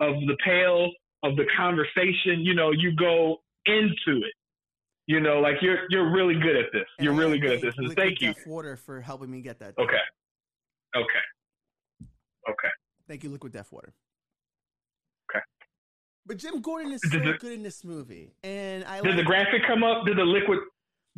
of 0.00 0.14
the 0.26 0.36
pale 0.44 0.90
of 1.22 1.36
the 1.36 1.44
conversation. 1.56 2.40
You 2.40 2.54
know, 2.54 2.72
you 2.72 2.94
go 2.96 3.38
into 3.66 4.18
it. 4.18 4.32
You 5.06 5.20
know, 5.20 5.40
like 5.40 5.56
you're 5.60 5.86
you're 5.90 6.10
really 6.10 6.34
good 6.34 6.56
at 6.56 6.66
this. 6.72 6.86
And 6.98 7.04
you're 7.04 7.14
really 7.14 7.38
good 7.38 7.52
at 7.52 7.62
this, 7.62 7.74
and 7.78 7.92
thank 7.94 8.20
you. 8.20 8.32
Water 8.46 8.76
for 8.76 9.00
helping 9.00 9.30
me 9.30 9.40
get 9.40 9.58
that. 9.58 9.74
Okay. 9.78 9.96
Okay. 10.96 12.06
Okay. 12.48 12.68
Thank 13.08 13.24
you, 13.24 13.30
Liquid 13.30 13.52
Death 13.52 13.72
Water. 13.72 13.92
But 16.30 16.38
Jim 16.38 16.60
Gordon 16.60 16.92
is 16.92 17.00
so 17.02 17.18
the, 17.18 17.36
good 17.40 17.50
in 17.50 17.64
this 17.64 17.82
movie, 17.82 18.30
and 18.44 18.84
I. 18.84 19.00
Did 19.00 19.06
like, 19.08 19.16
the 19.16 19.24
graphic 19.24 19.62
come 19.66 19.82
up? 19.82 20.06
Did 20.06 20.16
the 20.16 20.22
Liquid 20.22 20.60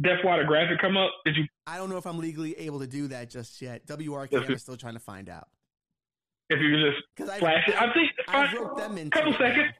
Death 0.00 0.24
Water 0.24 0.44
graphic 0.44 0.80
come 0.80 0.96
up? 0.96 1.10
Did 1.26 1.36
you? 1.36 1.44
I 1.66 1.76
don't 1.76 1.90
know 1.90 1.98
if 1.98 2.06
I'm 2.06 2.18
legally 2.18 2.58
able 2.58 2.80
to 2.80 2.86
do 2.86 3.08
that 3.08 3.28
just 3.28 3.60
yet. 3.60 3.86
WRK, 3.86 4.48
I'm 4.48 4.56
still 4.56 4.78
trying 4.78 4.94
to 4.94 5.00
find 5.00 5.28
out. 5.28 5.48
If 6.48 6.60
you 6.62 6.70
just 6.80 7.38
flash 7.40 7.62
it, 7.68 7.74
I 7.74 7.92
think 7.92 8.10
I 8.26 8.56
wrote 8.56 8.78
them 8.78 8.96
in. 8.96 9.08
a 9.08 9.10
Couple 9.10 9.34
seconds. 9.34 9.74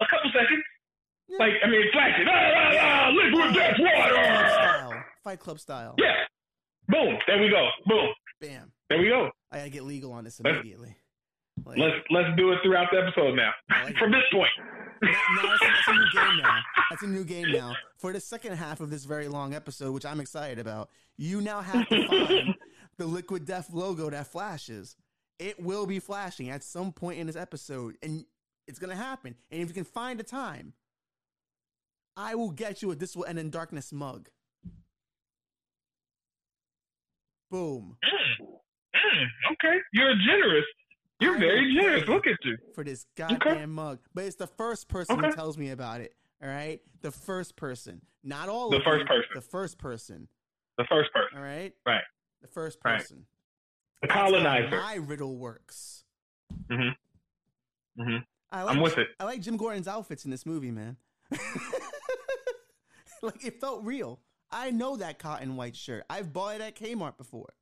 A 0.00 0.06
couple 0.06 0.30
seconds. 0.30 0.62
Yeah. 1.26 1.38
Like 1.40 1.54
I 1.64 1.68
mean, 1.68 1.82
flash 1.92 2.20
it. 2.20 2.28
Ah, 2.30 2.52
ah, 2.54 2.78
ah, 2.80 3.10
liquid 3.10 3.52
death 3.52 3.74
water. 3.80 5.06
Fight 5.24 5.40
Club 5.40 5.58
style. 5.58 5.96
Yeah. 5.98 6.14
Boom. 6.86 7.18
There 7.26 7.42
we 7.42 7.48
go. 7.48 7.68
Boom. 7.86 8.10
Bam. 8.40 8.70
There 8.90 9.00
we 9.00 9.08
go. 9.08 9.28
I 9.50 9.58
gotta 9.58 9.70
get 9.70 9.82
legal 9.82 10.12
on 10.12 10.22
this 10.22 10.38
immediately. 10.38 10.94
Like, 11.68 11.76
Let's 11.78 11.96
let's 12.10 12.28
do 12.38 12.50
it 12.52 12.58
throughout 12.64 12.86
the 12.90 12.98
episode 12.98 13.34
now. 13.34 13.50
Like 13.84 13.96
From 13.98 14.10
this 14.10 14.22
point. 14.32 14.48
now, 15.02 15.10
now 15.10 15.42
that's, 15.42 15.60
that's 15.60 15.88
a 15.88 15.92
new 15.92 16.06
game 16.14 16.36
now. 16.42 16.58
That's 16.90 17.02
a 17.02 17.06
new 17.06 17.24
game 17.24 17.52
now. 17.52 17.74
For 17.98 18.12
the 18.12 18.20
second 18.20 18.56
half 18.56 18.80
of 18.80 18.88
this 18.88 19.04
very 19.04 19.28
long 19.28 19.52
episode, 19.52 19.92
which 19.92 20.06
I'm 20.06 20.18
excited 20.20 20.58
about, 20.58 20.88
you 21.18 21.42
now 21.42 21.60
have 21.60 21.86
to 21.88 22.08
find 22.08 22.54
the 22.96 23.06
Liquid 23.06 23.44
Death 23.44 23.70
logo 23.70 24.08
that 24.08 24.28
flashes. 24.28 24.96
It 25.38 25.62
will 25.62 25.86
be 25.86 25.98
flashing 25.98 26.48
at 26.48 26.64
some 26.64 26.90
point 26.90 27.18
in 27.18 27.26
this 27.26 27.36
episode, 27.36 27.96
and 28.02 28.24
it's 28.66 28.78
gonna 28.78 28.96
happen. 28.96 29.34
And 29.50 29.60
if 29.60 29.68
you 29.68 29.74
can 29.74 29.84
find 29.84 30.18
a 30.20 30.24
time, 30.24 30.72
I 32.16 32.34
will 32.34 32.50
get 32.50 32.80
you 32.80 32.90
a 32.90 32.96
This 32.96 33.14
Will 33.14 33.26
End 33.26 33.38
in 33.38 33.50
Darkness 33.50 33.92
mug. 33.92 34.30
Boom. 37.50 37.96
Mm, 38.04 38.46
mm, 38.46 39.26
okay. 39.52 39.78
You're 39.92 40.14
generous. 40.26 40.64
You're 41.20 41.38
very 41.38 41.74
generous. 41.74 42.06
Look 42.08 42.26
at 42.26 42.36
you. 42.44 42.56
for 42.74 42.84
this 42.84 43.04
goddamn 43.16 43.72
mug. 43.74 43.98
But 44.14 44.24
it's 44.24 44.36
the 44.36 44.46
first 44.46 44.88
person 44.88 45.18
who 45.18 45.32
tells 45.32 45.58
me 45.58 45.70
about 45.70 46.00
it. 46.00 46.14
All 46.42 46.48
right, 46.48 46.80
the 47.00 47.10
first 47.10 47.56
person, 47.56 48.00
not 48.22 48.48
all 48.48 48.70
The 48.70 48.76
of 48.76 48.82
first 48.84 49.00
you, 49.00 49.06
person. 49.06 49.30
The 49.34 49.40
first 49.40 49.78
person. 49.78 50.28
The 50.76 50.84
first 50.84 51.12
person. 51.12 51.36
All 51.38 51.42
right, 51.42 51.74
Right. 51.84 52.04
the 52.40 52.46
first 52.48 52.78
Right. 52.84 52.98
person. 52.98 53.26
The 54.00 54.06
That's 54.06 54.14
how 54.16 54.26
colonizer. 54.30 54.70
My 54.70 54.94
riddle 54.94 55.36
works. 55.36 56.04
Mhm. 56.70 56.94
Mhm. 57.98 58.24
I 58.52 58.62
like. 58.62 58.76
I'm 58.76 58.80
with 58.82 58.96
it. 58.98 59.08
I 59.18 59.24
like 59.24 59.40
Jim 59.40 59.56
Gordon's 59.56 59.88
outfits 59.88 60.24
in 60.24 60.30
this 60.30 60.46
movie, 60.46 60.70
man. 60.70 60.96
like 63.22 63.44
it 63.44 63.60
felt 63.60 63.82
real. 63.84 64.20
I 64.52 64.70
know 64.70 64.96
that 64.96 65.18
cotton 65.18 65.56
white 65.56 65.74
shirt. 65.76 66.04
I've 66.08 66.32
bought 66.32 66.54
it 66.54 66.60
at 66.60 66.76
Kmart 66.76 67.16
before. 67.18 67.52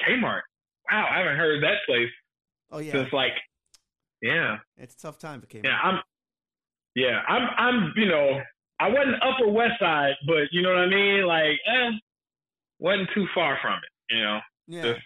Kmart. 0.00 0.42
Wow, 0.92 1.08
I 1.10 1.18
haven't 1.18 1.36
heard 1.36 1.62
that 1.62 1.76
place 1.86 2.08
Oh 2.70 2.78
yeah, 2.78 2.92
since 2.92 3.12
like, 3.12 3.32
yeah, 4.20 4.58
it's 4.76 4.94
a 4.94 4.98
tough 4.98 5.18
time 5.18 5.40
for 5.40 5.46
Kmart. 5.46 5.64
yeah. 5.64 5.78
I'm, 5.82 6.00
yeah, 6.94 7.20
I'm, 7.28 7.48
I'm. 7.58 7.92
You 7.96 8.06
know, 8.06 8.40
I 8.80 8.88
wasn't 8.88 9.16
Upper 9.22 9.50
West 9.50 9.80
Side, 9.80 10.14
but 10.26 10.48
you 10.52 10.62
know 10.62 10.70
what 10.70 10.78
I 10.78 10.86
mean. 10.88 11.26
Like, 11.26 11.58
eh, 11.66 11.90
wasn't 12.78 13.08
too 13.14 13.26
far 13.34 13.58
from 13.62 13.74
it. 13.74 14.14
You 14.14 14.22
know, 14.22 14.38
yeah, 14.68 14.82
just 14.82 15.00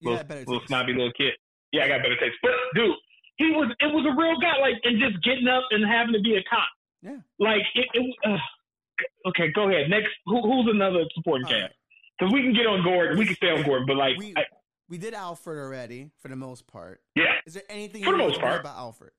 you 0.00 0.10
little, 0.10 0.24
better 0.24 0.44
little 0.46 0.66
snobby 0.66 0.92
little 0.92 1.12
kid. 1.12 1.34
Yeah, 1.72 1.84
I 1.84 1.88
got 1.88 2.02
better 2.02 2.16
taste. 2.18 2.36
But 2.42 2.52
dude, 2.74 2.94
he 3.36 3.50
was. 3.50 3.74
It 3.80 3.92
was 3.92 4.06
a 4.06 4.14
real 4.20 4.38
guy. 4.40 4.58
Like, 4.60 4.74
and 4.84 4.98
just 5.00 5.22
getting 5.24 5.48
up 5.48 5.64
and 5.70 5.84
having 5.86 6.12
to 6.14 6.20
be 6.20 6.36
a 6.36 6.42
cop. 6.48 6.68
Yeah. 7.02 7.18
Like 7.38 7.62
it. 7.74 7.86
it 7.94 8.14
uh, 8.26 9.28
okay, 9.28 9.52
go 9.54 9.68
ahead. 9.68 9.88
Next, 9.90 10.08
who, 10.26 10.42
who's 10.42 10.68
another 10.74 11.04
supporting 11.14 11.46
All 11.46 11.52
cast? 11.52 11.62
right. 11.62 11.72
Because 12.18 12.32
we 12.32 12.42
can 12.42 12.52
get 12.52 12.66
on 12.66 12.82
Gordon. 12.82 13.16
We 13.18 13.26
can 13.26 13.36
stay 13.36 13.50
on 13.50 13.62
Gordon, 13.62 13.86
but 13.86 13.96
like, 13.96 14.18
We- 14.18 14.34
I, 14.36 14.42
We 14.88 14.98
did 14.98 15.14
Alfred 15.14 15.58
already 15.58 16.10
for 16.20 16.28
the 16.28 16.36
most 16.36 16.66
part. 16.66 17.00
yeah. 17.14 17.24
Is 17.46 17.54
there 17.54 17.62
anything 17.68 18.02
For 18.04 18.10
you 18.10 18.16
the 18.18 18.24
most 18.24 18.40
part. 18.40 18.60
about 18.60 18.76
Alfred? 18.76 19.12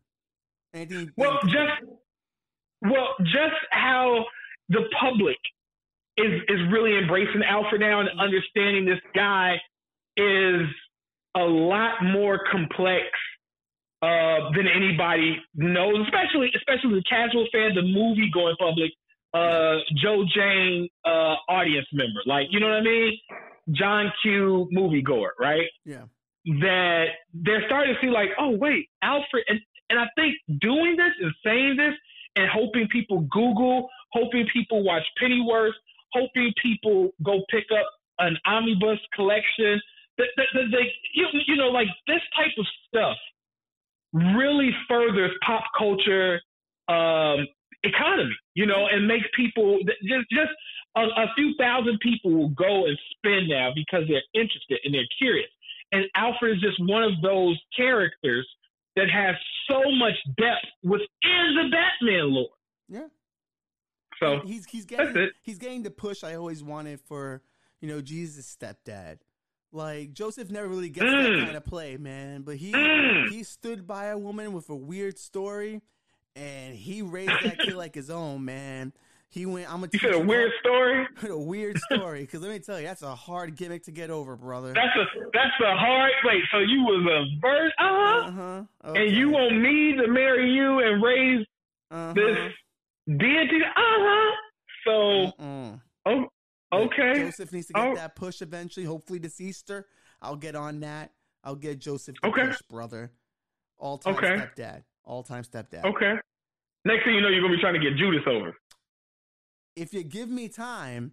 Anything? 0.74 1.12
Well, 1.18 1.40
just 1.46 1.92
well, 2.82 3.16
just 3.24 3.56
how 3.72 4.26
the 4.70 4.84
public 5.00 5.38
is 6.18 6.42
is 6.48 6.60
really 6.72 6.98
embracing 6.98 7.42
Alfred 7.48 7.82
now 7.82 8.00
and 8.02 8.10
understanding 8.20 8.86
this 8.86 9.00
guy 9.16 9.56
is 10.18 10.62
a 11.36 11.42
lot 11.44 12.04
more 12.04 12.40
complex 12.52 13.06
uh, 14.02 14.52
than 14.56 14.68
anybody 14.68 15.38
knows, 15.56 16.06
especially 16.06 16.52
especially 16.56 16.96
the 16.96 17.04
casual 17.10 17.48
fan, 17.52 17.74
the 17.76 17.82
movie 17.82 18.30
going 18.34 18.56
public, 18.60 18.92
uh, 19.34 19.78
Joe 20.02 20.24
Jane 20.36 20.88
uh, 21.06 21.36
audience 21.50 21.88
member, 21.94 22.22
like 22.26 22.48
you 22.52 22.60
know 22.60 22.68
what 22.68 22.78
I 22.78 22.82
mean, 22.82 23.18
John 23.72 24.12
Q 24.22 24.68
movie 24.72 25.02
goer, 25.02 25.34
right? 25.40 25.68
yeah, 25.86 26.04
that 26.62 27.06
they're 27.34 27.64
starting 27.68 27.96
to 27.96 28.02
see 28.02 28.12
like, 28.12 28.30
oh 28.40 28.52
wait, 28.52 28.90
Alfred, 29.02 29.44
and 29.48 29.60
and 29.90 30.00
I 30.00 30.06
think 30.16 30.36
doing 30.62 30.96
this 30.96 31.14
and 31.22 31.34
saying 31.44 31.78
this 31.78 31.94
and 32.36 32.50
hoping 32.50 32.88
people 32.92 33.22
Google, 33.32 33.90
hoping 34.14 34.48
people 34.54 34.84
watch 34.84 35.04
Pennyworth, 35.22 35.74
hoping 36.14 36.54
people 36.62 37.10
go 37.24 37.42
pick 37.50 37.66
up 37.72 37.86
an 38.20 38.38
omnibus 38.46 39.00
collection, 39.16 39.82
that, 40.18 40.28
that, 40.38 40.48
that 40.54 40.66
they, 40.72 40.92
you, 41.14 41.28
you 41.48 41.56
know, 41.56 41.70
like 41.70 41.88
this 42.08 42.22
type 42.36 42.52
of 42.58 42.66
stuff 42.88 43.18
really 44.14 44.72
furthers 44.88 45.32
pop 45.46 45.64
culture 45.78 46.42
um, 46.88 47.48
economy, 47.84 48.36
you 48.56 48.66
know, 48.66 48.88
and 48.92 49.08
make 49.08 49.22
people 49.36 49.80
just 50.04 50.30
just 50.32 50.52
a, 50.96 51.02
a 51.02 51.28
few 51.36 51.54
thousand 51.60 52.00
people 52.02 52.32
will 52.32 52.50
go 52.50 52.86
and 52.86 52.98
spend 53.18 53.48
now 53.50 53.72
because 53.76 54.04
they're 54.08 54.24
interested 54.34 54.80
and 54.84 54.94
they're 54.94 55.08
curious. 55.18 55.50
And 55.92 56.06
Alfred 56.16 56.58
is 56.58 56.62
just 56.62 56.80
one 56.88 57.04
of 57.04 57.14
those 57.22 57.60
characters 57.76 58.48
that 58.96 59.10
has 59.10 59.36
so 59.70 59.82
much 59.92 60.16
depth 60.38 60.66
within 60.84 61.56
the 61.56 61.70
Batman 61.72 62.32
lore. 62.34 62.50
yeah. 62.90 63.08
So 64.20 64.42
he's 64.46 64.66
he's 64.66 64.86
getting 64.86 65.30
he's 65.44 65.58
getting 65.58 65.84
the 65.84 65.92
push 65.92 66.24
I 66.24 66.36
always 66.36 66.62
wanted 66.64 67.00
for 67.00 67.42
you 67.80 67.88
know 67.88 68.02
Jesus' 68.02 68.54
stepdad. 68.60 69.20
Like 69.72 70.14
Joseph 70.14 70.50
never 70.50 70.68
really 70.68 70.90
gets 70.90 71.06
Mm. 71.06 71.38
that 71.40 71.46
kind 71.46 71.56
of 71.58 71.64
play, 71.66 71.96
man. 71.96 72.42
But 72.42 72.58
he 72.58 72.74
Mm. 72.74 73.30
he 73.30 73.44
stood 73.44 73.88
by 73.88 74.08
a 74.08 74.18
woman 74.18 74.52
with 74.52 74.70
a 74.70 74.76
weird 74.76 75.18
story, 75.18 75.82
and 76.36 76.76
he 76.76 77.02
raised 77.02 77.42
that 77.42 77.60
kid 77.60 77.76
like 77.76 77.96
his 77.96 78.10
own, 78.10 78.46
man. 78.46 78.94
He 79.32 79.46
went. 79.46 79.68
I'm 79.72 79.82
gonna 79.82 79.90
you 79.94 80.00
said 80.00 80.14
a 80.16 80.20
weird 80.20 80.52
story. 80.60 81.08
a 81.30 81.38
weird 81.38 81.78
story. 81.80 82.22
Because 82.22 82.42
let 82.42 82.50
me 82.52 82.60
tell 82.60 82.80
you, 82.80 82.88
that's 82.88 83.04
a 83.04 83.14
hard 83.16 83.56
gimmick 83.56 83.84
to 83.84 83.92
get 83.92 84.10
over, 84.10 84.36
brother. 84.36 84.74
That's 84.74 84.96
a 84.96 85.06
that's 85.34 85.54
a 85.64 85.76
hard 85.78 86.12
wait. 86.24 86.44
So 86.52 86.60
you 86.60 86.82
was 86.82 87.06
a 87.06 87.40
virgin, 87.40 87.72
uh 87.80 88.32
huh, 88.32 88.64
Uh 88.82 88.88
huh. 88.88 88.94
and 88.94 89.12
you 89.16 89.30
want 89.30 89.60
me 89.62 89.94
to 89.98 90.08
marry 90.08 90.50
you 90.52 90.80
and 90.80 91.04
raise 91.04 91.46
uh 91.92 92.14
this 92.14 92.52
deity, 93.08 93.62
uh 93.64 93.72
huh. 93.76 94.36
So 94.86 94.92
Mm-mm. 95.40 95.82
oh, 96.08 96.26
okay, 96.74 97.14
Joseph 97.18 97.52
needs 97.52 97.68
to 97.68 97.74
get 97.74 97.84
Oh. 97.88 97.96
that 97.96 98.16
push 98.16 98.42
eventually. 98.42 98.86
Hopefully 98.86 99.20
this 99.20 99.40
Easter, 99.40 99.86
I'll 100.22 100.38
get 100.38 100.56
on 100.56 100.80
that. 100.80 101.12
I'll 101.44 101.56
get 101.56 101.78
Joseph 101.80 102.16
Okay. 102.24 102.48
push, 102.48 102.62
brother. 102.70 103.12
All 103.78 103.98
time 104.00 104.16
Okay. 104.16 104.36
stepdad. 104.36 104.84
All 105.06 105.24
time 105.24 105.44
stepdad. 105.44 105.84
okay. 105.86 106.14
Next 106.86 107.04
thing 107.04 107.16
you 107.16 107.22
know, 107.22 107.28
you're 107.30 107.42
gonna 107.42 107.56
be 107.56 107.62
trying 107.62 107.74
to 107.74 107.80
get 107.80 107.98
Judas 107.98 108.22
over. 108.28 108.54
If 109.76 109.94
you 109.94 110.04
give 110.04 110.30
me 110.30 110.48
time, 110.50 111.12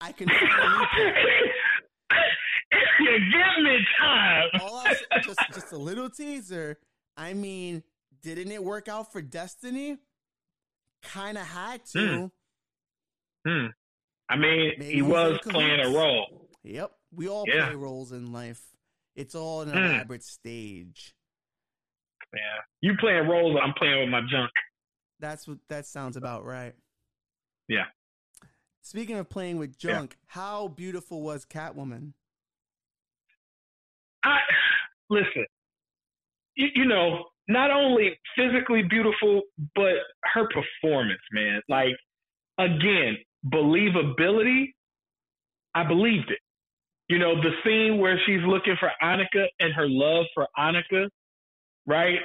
I 0.00 0.12
can 0.12 0.28
you 3.00 3.18
give 3.30 3.64
me 3.64 3.78
time. 4.00 4.48
I'll 4.54 4.84
just 5.22 5.40
just 5.52 5.72
a 5.72 5.76
little 5.78 6.08
teaser. 6.10 6.78
I 7.16 7.32
mean, 7.34 7.82
didn't 8.22 8.50
it 8.52 8.62
work 8.62 8.88
out 8.88 9.12
for 9.12 9.22
Destiny? 9.22 9.98
Kind 11.02 11.38
of 11.38 11.46
had 11.46 11.84
to. 11.92 12.30
Hmm. 13.44 13.50
Hmm. 13.50 13.66
I 14.28 14.36
mean, 14.36 14.72
Maybe 14.78 14.92
he 14.94 15.02
was 15.02 15.38
playing 15.46 15.80
a 15.80 15.90
role. 15.90 16.48
Yep, 16.62 16.92
we 17.12 17.28
all 17.28 17.44
Yeah. 17.46 17.66
play 17.66 17.74
roles 17.76 18.12
in 18.12 18.32
life. 18.32 18.62
It's 19.14 19.34
all 19.34 19.60
an 19.62 19.70
Hmm. 19.70 19.76
elaborate 19.78 20.22
stage. 20.24 21.14
Yeah. 22.34 22.60
You 22.80 22.96
playing 22.98 23.28
roles, 23.28 23.56
I'm 23.62 23.72
playing 23.74 24.00
with 24.00 24.08
my 24.08 24.20
junk. 24.30 24.50
That's 25.20 25.46
what 25.48 25.58
that 25.68 25.86
sounds 25.86 26.16
about 26.16 26.44
right. 26.44 26.74
Yeah. 27.68 27.84
Speaking 28.82 29.16
of 29.16 29.30
playing 29.30 29.56
with 29.58 29.76
Yeah. 29.82 29.92
junk, 29.92 30.16
how 30.26 30.68
beautiful 30.68 31.22
was 31.22 31.46
Catwoman? 31.46 32.12
I 34.24 34.38
listen. 35.10 35.46
You, 36.56 36.68
you 36.74 36.84
know, 36.86 37.26
not 37.48 37.70
only 37.70 38.18
physically 38.36 38.82
beautiful, 38.82 39.42
but 39.74 39.94
her 40.34 40.48
performance, 40.48 41.20
man. 41.32 41.60
Like 41.68 41.94
again, 42.58 43.16
believability. 43.46 44.72
I 45.74 45.84
believed 45.84 46.30
it. 46.30 46.38
You 47.08 47.18
know, 47.18 47.34
the 47.42 47.50
scene 47.64 47.98
where 47.98 48.18
she's 48.24 48.40
looking 48.46 48.76
for 48.78 48.90
Annika 49.02 49.46
and 49.60 49.74
her 49.74 49.88
love 49.88 50.26
for 50.34 50.46
Annika, 50.56 51.08
right? 51.86 52.18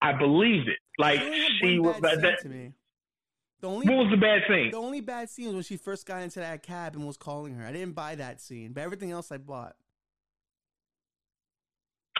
I 0.00 0.12
believed 0.12 0.68
it. 0.68 0.78
Like 0.98 1.20
she 1.60 1.78
was. 1.78 2.00
That, 2.00 2.38
to 2.42 2.48
me. 2.48 2.72
The 3.60 3.68
only 3.68 3.88
what 3.88 4.04
was 4.04 4.10
the 4.12 4.16
bad 4.16 4.42
scene? 4.48 4.70
the 4.70 4.76
only 4.78 5.00
bad 5.00 5.28
scene 5.28 5.46
was 5.46 5.54
when 5.54 5.62
she 5.64 5.76
first 5.76 6.06
got 6.06 6.22
into 6.22 6.38
that 6.38 6.62
cab 6.62 6.94
and 6.94 7.04
was 7.06 7.16
calling 7.16 7.54
her. 7.56 7.66
I 7.66 7.72
didn't 7.72 7.94
buy 7.94 8.14
that 8.14 8.40
scene, 8.40 8.72
but 8.72 8.82
everything 8.82 9.10
else 9.10 9.32
I 9.32 9.38
bought. 9.38 9.74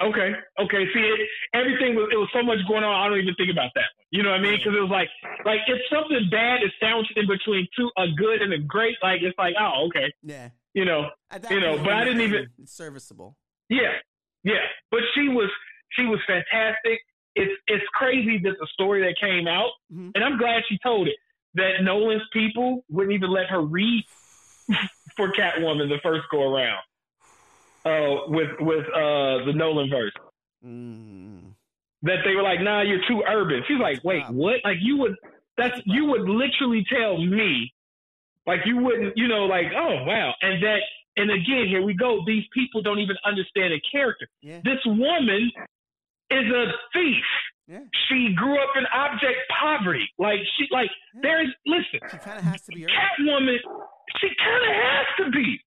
Okay, 0.00 0.30
okay. 0.60 0.84
See, 0.94 1.00
it, 1.00 1.20
everything 1.54 1.96
was 1.96 2.08
it 2.12 2.16
was 2.16 2.28
so 2.32 2.42
much 2.42 2.58
going 2.68 2.84
on. 2.84 2.94
I 2.94 3.08
don't 3.08 3.18
even 3.18 3.34
think 3.34 3.50
about 3.50 3.70
that. 3.74 3.90
One. 3.98 4.06
You 4.10 4.22
know 4.22 4.30
what 4.30 4.40
I 4.40 4.42
mean? 4.42 4.56
Because 4.58 4.74
it 4.76 4.80
was 4.80 4.90
like, 4.90 5.08
like 5.44 5.58
if 5.66 5.78
something 5.92 6.28
bad 6.30 6.62
is 6.62 6.70
sandwiched 6.80 7.12
in 7.16 7.26
between 7.26 7.66
two, 7.76 7.90
a 7.98 8.06
good 8.16 8.40
and 8.42 8.52
a 8.52 8.58
great, 8.58 8.94
like 9.02 9.22
it's 9.22 9.36
like, 9.38 9.54
oh, 9.60 9.88
okay, 9.88 10.12
Yeah, 10.22 10.50
you 10.72 10.84
know, 10.84 11.10
You 11.50 11.60
know, 11.60 11.78
but 11.78 11.92
I 11.92 12.04
didn't 12.04 12.22
even- 12.22 12.46
serviceable. 12.64 13.36
yeah, 13.68 13.98
yeah. 14.44 14.62
But 14.92 15.00
she 15.14 15.28
was, 15.28 15.50
she 15.90 16.04
was 16.06 16.20
fantastic. 16.26 17.00
It's 17.34 17.52
it's 17.66 17.84
crazy 17.94 18.38
that 18.44 18.54
the 18.58 18.66
story 18.72 19.00
that 19.02 19.16
came 19.20 19.46
out, 19.46 19.70
Mhm. 19.92 20.12
and 20.14 20.24
I'm 20.24 20.38
glad 20.38 20.62
she 20.68 20.78
told 20.78 21.08
it 21.08 21.16
that 21.54 21.82
Nolan's 21.82 22.22
people 22.32 22.84
wouldn't 22.88 23.14
even 23.14 23.30
let 23.30 23.46
her 23.46 23.60
read 23.60 24.04
for 25.16 25.32
Catwoman 25.32 25.88
the 25.88 25.98
first 26.02 26.24
go 26.30 26.52
around. 26.54 26.80
Uh, 27.84 28.26
with 28.28 28.50
with 28.60 28.86
uh 28.88 29.44
the 29.46 29.52
Nolan 29.54 29.88
verse. 29.88 30.12
Mm. 30.64 31.54
That 32.02 32.18
they 32.24 32.34
were 32.34 32.42
like, 32.42 32.60
nah, 32.60 32.82
you're 32.82 33.06
too 33.08 33.22
urban. 33.26 33.62
She's 33.66 33.78
like, 33.80 34.02
wait, 34.04 34.22
Wow. 34.24 34.32
what? 34.32 34.56
Like 34.64 34.78
you 34.80 34.96
would 34.98 35.14
that's 35.56 35.80
you 35.86 36.06
would 36.06 36.22
literally 36.28 36.84
tell 36.88 37.18
me, 37.18 37.72
like 38.46 38.60
you 38.66 38.78
wouldn't, 38.78 39.16
you 39.16 39.28
know, 39.28 39.46
like, 39.46 39.66
oh 39.76 40.04
wow. 40.04 40.34
And 40.42 40.62
that 40.62 40.80
and 41.16 41.30
again, 41.30 41.66
here 41.68 41.82
we 41.82 41.94
go. 41.94 42.22
These 42.26 42.44
people 42.52 42.82
don't 42.82 42.98
even 43.00 43.16
understand 43.24 43.72
a 43.72 43.80
character. 43.90 44.28
Yeah. 44.42 44.60
This 44.64 44.78
woman 44.86 45.50
is 46.30 46.46
a 46.52 46.66
thief. 46.92 47.24
Yeah. 47.66 47.80
She 48.08 48.32
grew 48.34 48.58
up 48.58 48.70
in 48.76 48.84
abject 48.92 49.38
poverty. 49.60 50.08
Like 50.18 50.40
she 50.56 50.66
like 50.70 50.90
Yeah. 51.14 51.20
there's 51.22 51.54
listen, 51.66 52.00
She 52.10 52.18
kind 52.18 52.38
of 52.38 52.44
has 52.44 52.62
to 52.62 52.72
be. 52.72 52.86
Catwoman, 52.86 53.58
she 54.20 54.28
kind 54.38 54.64
of 54.64 54.74
has 54.74 55.06
to 55.18 55.30
be. 55.30 55.60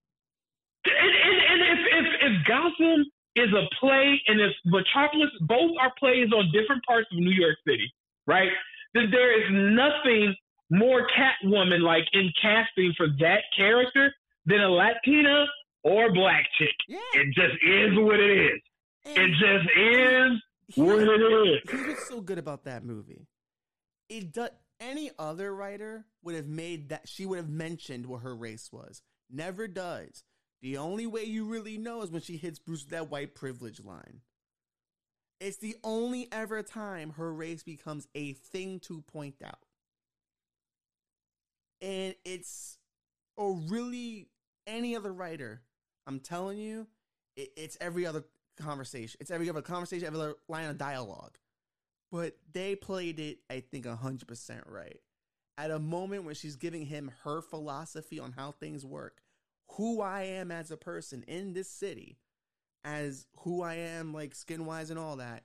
And, 0.84 1.14
and, 1.14 1.62
and 1.62 1.78
if, 1.78 1.78
if, 1.92 2.06
if 2.22 2.46
Gotham 2.48 3.04
is 3.36 3.48
a 3.52 3.64
play 3.78 4.20
and 4.26 4.40
if 4.40 4.52
Metropolis, 4.64 5.30
both 5.42 5.70
are 5.80 5.92
plays 5.98 6.28
on 6.32 6.50
different 6.52 6.82
parts 6.84 7.06
of 7.12 7.18
New 7.18 7.30
York 7.30 7.56
City, 7.66 7.92
right? 8.26 8.50
Then 8.94 9.10
there 9.12 9.30
is 9.40 9.46
nothing 9.50 10.34
more 10.70 11.06
Catwoman 11.16 11.82
like 11.82 12.04
in 12.12 12.30
casting 12.40 12.92
for 12.96 13.06
that 13.20 13.42
character 13.56 14.12
than 14.46 14.60
a 14.60 14.68
Latina 14.68 15.44
or 15.84 16.12
black 16.12 16.44
chick. 16.58 16.74
Yeah. 16.88 16.98
It 17.14 17.26
just 17.34 17.54
is 17.64 17.96
what 17.98 18.18
it 18.18 18.30
is. 18.30 18.60
It 19.04 19.30
just 19.38 19.68
is 19.78 20.42
what 20.76 20.98
here's, 20.98 21.08
it 21.08 21.22
is. 21.22 21.70
here's 21.70 21.86
what's 21.88 22.08
so 22.08 22.20
good 22.20 22.38
about 22.38 22.64
that 22.64 22.84
movie. 22.84 23.26
It 24.08 24.32
does. 24.32 24.50
Any 24.80 25.10
other 25.18 25.54
writer 25.54 26.06
would 26.24 26.34
have 26.34 26.46
made 26.46 26.88
that. 26.88 27.08
She 27.08 27.24
would 27.24 27.36
have 27.36 27.48
mentioned 27.48 28.06
what 28.06 28.22
her 28.22 28.34
race 28.34 28.70
was. 28.72 29.00
Never 29.30 29.68
does. 29.68 30.24
The 30.60 30.76
only 30.76 31.06
way 31.06 31.24
you 31.24 31.44
really 31.44 31.78
know 31.78 32.02
is 32.02 32.10
when 32.10 32.22
she 32.22 32.36
hits 32.36 32.58
Bruce 32.58 32.82
with 32.84 32.90
that 32.90 33.10
white 33.10 33.34
privilege 33.34 33.82
line. 33.84 34.20
It's 35.40 35.56
the 35.56 35.76
only 35.82 36.28
ever 36.30 36.62
time 36.62 37.10
her 37.16 37.32
race 37.32 37.64
becomes 37.64 38.06
a 38.14 38.32
thing 38.32 38.78
to 38.80 39.02
point 39.02 39.36
out. 39.44 39.58
And 41.80 42.14
it's, 42.24 42.78
or 43.36 43.54
really 43.54 44.28
any 44.68 44.94
other 44.94 45.12
writer, 45.12 45.62
I'm 46.06 46.20
telling 46.20 46.58
you, 46.58 46.86
it, 47.36 47.50
it's 47.56 47.76
every 47.80 48.06
other 48.06 48.24
conversation. 48.56 49.18
It's 49.20 49.30
every 49.30 49.48
other 49.48 49.62
conversation, 49.62 50.06
every 50.06 50.20
other 50.20 50.34
line 50.48 50.66
of 50.66 50.78
dialogue. 50.78 51.38
But 52.10 52.36
they 52.52 52.76
played 52.76 53.18
it, 53.18 53.38
I 53.50 53.60
think, 53.60 53.86
100% 53.86 54.62
right. 54.70 55.00
At 55.58 55.70
a 55.70 55.78
moment 55.78 56.24
when 56.24 56.34
she's 56.34 56.56
giving 56.56 56.86
him 56.86 57.10
her 57.24 57.40
philosophy 57.40 58.18
on 58.18 58.32
how 58.32 58.52
things 58.52 58.84
work, 58.84 59.22
who 59.72 60.00
I 60.02 60.22
am 60.22 60.50
as 60.50 60.70
a 60.70 60.76
person 60.76 61.24
in 61.26 61.52
this 61.54 61.68
city, 61.68 62.18
as 62.84 63.26
who 63.38 63.62
I 63.62 63.74
am, 63.74 64.12
like 64.12 64.34
skin 64.34 64.66
wise 64.66 64.90
and 64.90 64.98
all 64.98 65.16
that, 65.16 65.44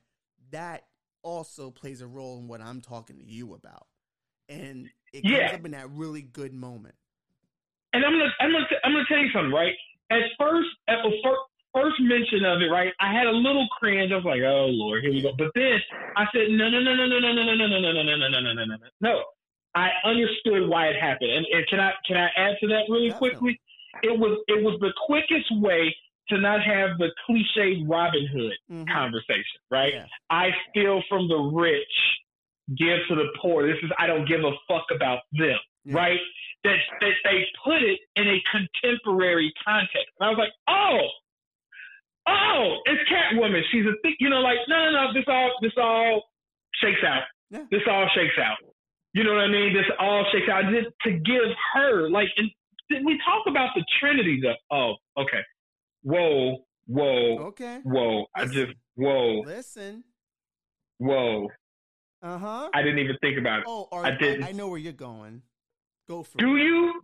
that 0.51 0.85
also 1.23 1.71
plays 1.71 2.01
a 2.01 2.07
role 2.07 2.37
in 2.39 2.47
what 2.47 2.61
I'm 2.61 2.81
talking 2.81 3.17
to 3.17 3.23
you 3.25 3.53
about. 3.53 3.87
And 4.49 4.89
it 5.13 5.21
comes 5.23 5.33
Yeah. 5.33 5.51
up 5.53 5.65
in 5.65 5.71
that 5.71 5.89
really 5.91 6.21
good 6.21 6.53
moment. 6.53 6.95
and 7.93 8.03
I'm 8.05 8.11
gonna 8.11 8.31
I'm 8.39 8.51
gonna 8.51 8.65
I'm 8.83 8.91
gonna 8.93 9.05
tell 9.07 9.17
you 9.17 9.29
something, 9.33 9.51
right? 9.53 9.73
At 10.11 10.19
first, 10.37 10.67
at 10.87 10.97
the 11.03 11.11
fir- 11.23 11.46
first 11.78 11.99
mention 12.01 12.43
of 12.45 12.61
it, 12.61 12.69
right, 12.71 12.91
I 12.99 13.13
had 13.13 13.28
a 13.28 13.32
little 13.32 13.67
cringe. 13.80 14.11
I 14.11 14.15
was 14.15 14.25
like, 14.25 14.41
"Oh 14.41 14.67
Lord, 14.67 15.03
here 15.03 15.11
we 15.13 15.21
go." 15.21 15.34
But 15.38 15.51
then 15.55 15.80
I 16.15 16.25
said, 16.34 16.49
"No, 16.49 16.69
no, 16.69 16.80
no, 16.82 16.93
no, 16.95 17.05
no, 17.07 17.19
no, 17.19 17.32
no, 17.32 17.43
no, 17.43 17.55
no, 17.55 17.67
no, 17.67 17.82
no, 17.82 17.91
no, 17.91 18.03
no, 18.03 18.17
no, 18.17 18.30
no, 18.30 18.41
no, 18.41 18.53
no, 18.53 18.65
no, 18.65 18.75
no." 18.75 18.88
No. 19.01 19.23
I 19.75 19.89
understood 20.05 20.67
why 20.67 20.88
it 20.88 20.95
happened, 20.99 21.30
and, 21.32 21.45
and 21.53 21.67
can 21.67 21.80
I 21.80 21.91
can 22.07 22.17
I 22.17 22.30
add 22.36 22.55
to 22.61 22.67
that 22.69 22.84
really 22.89 23.11
quickly? 23.11 23.59
It 24.01 24.17
was 24.17 24.39
it 24.47 24.63
was 24.63 24.80
the 24.82 24.91
quickest 25.05 25.49
way 25.61 25.95
to 26.30 26.38
not 26.39 26.61
have 26.63 26.97
the 26.97 27.09
cliche 27.25 27.84
Robin 27.88 28.25
Hood 28.28 28.53
Mhm. 28.71 28.91
conversation, 28.91 29.61
right? 29.71 29.93
Yeah. 29.93 30.05
I 30.30 30.51
steal 30.69 31.01
from 31.07 31.28
the 31.30 31.38
rich, 31.38 31.95
give 32.75 32.99
to 33.07 33.15
the 33.15 33.30
poor. 33.41 33.67
This 33.67 33.78
is 33.84 33.91
I 33.99 34.07
don't 34.07 34.25
give 34.28 34.43
a 34.43 34.51
fuck 34.67 34.86
about 34.93 35.19
them, 35.32 35.59
Yeah. 35.86 35.95
right? 35.95 36.19
That 36.63 36.78
that 37.01 37.13
they 37.23 37.47
put 37.63 37.82
it 37.84 37.99
in 38.15 38.28
a 38.28 38.41
contemporary 38.51 39.53
context. 39.63 40.09
And 40.19 40.28
I 40.28 40.30
was 40.30 40.38
like, 40.39 40.53
oh, 40.67 41.07
oh, 42.28 42.75
it's 42.86 43.01
Catwoman. 43.09 43.61
She's 43.71 43.86
a 43.86 43.93
thick, 44.03 44.15
you 44.19 44.30
know, 44.30 44.39
like 44.41 44.57
no, 44.67 44.75
no, 44.86 44.91
no. 44.91 45.13
This 45.13 45.23
all 45.28 45.51
this 45.61 45.73
all 45.78 46.23
shakes 46.82 46.99
out. 47.05 47.23
Yeah. 47.49 47.63
This 47.71 47.82
all 47.89 48.07
shakes 48.15 48.36
out. 48.43 48.57
You 49.13 49.23
know 49.23 49.32
what 49.32 49.41
I 49.41 49.47
mean? 49.47 49.73
This 49.73 49.86
all 49.99 50.25
shakes 50.32 50.47
out. 50.51 50.63
Just 50.71 50.93
to 51.03 51.11
give 51.11 51.49
her 51.73 52.09
like, 52.09 52.28
and 52.38 52.49
did 52.89 53.05
we 53.05 53.17
talk 53.25 53.43
about 53.47 53.69
the 53.75 53.84
Trinity? 53.99 54.39
The 54.41 54.53
oh, 54.71 54.93
okay. 55.17 55.41
Whoa, 56.03 56.57
whoa, 56.88 57.38
Okay. 57.47 57.80
whoa. 57.84 58.25
I 58.36 58.45
just 58.45 58.73
whoa, 58.95 59.41
Listen. 59.45 60.03
whoa. 60.99 61.47
Uh 62.21 62.38
huh. 62.38 62.69
I 62.73 62.82
didn't 62.82 62.99
even 62.99 63.15
think 63.21 63.38
about 63.39 63.59
it. 63.59 63.65
Oh, 63.67 63.88
are, 63.91 64.05
I 64.05 64.09
I, 64.09 64.17
didn't. 64.17 64.43
I 64.43 64.51
know 64.51 64.67
where 64.69 64.80
you're 64.80 64.93
going. 64.93 65.41
Go 66.07 66.23
for 66.23 66.38
Do 66.38 66.55
it. 66.55 66.59
Do 66.59 66.63
you? 66.63 67.01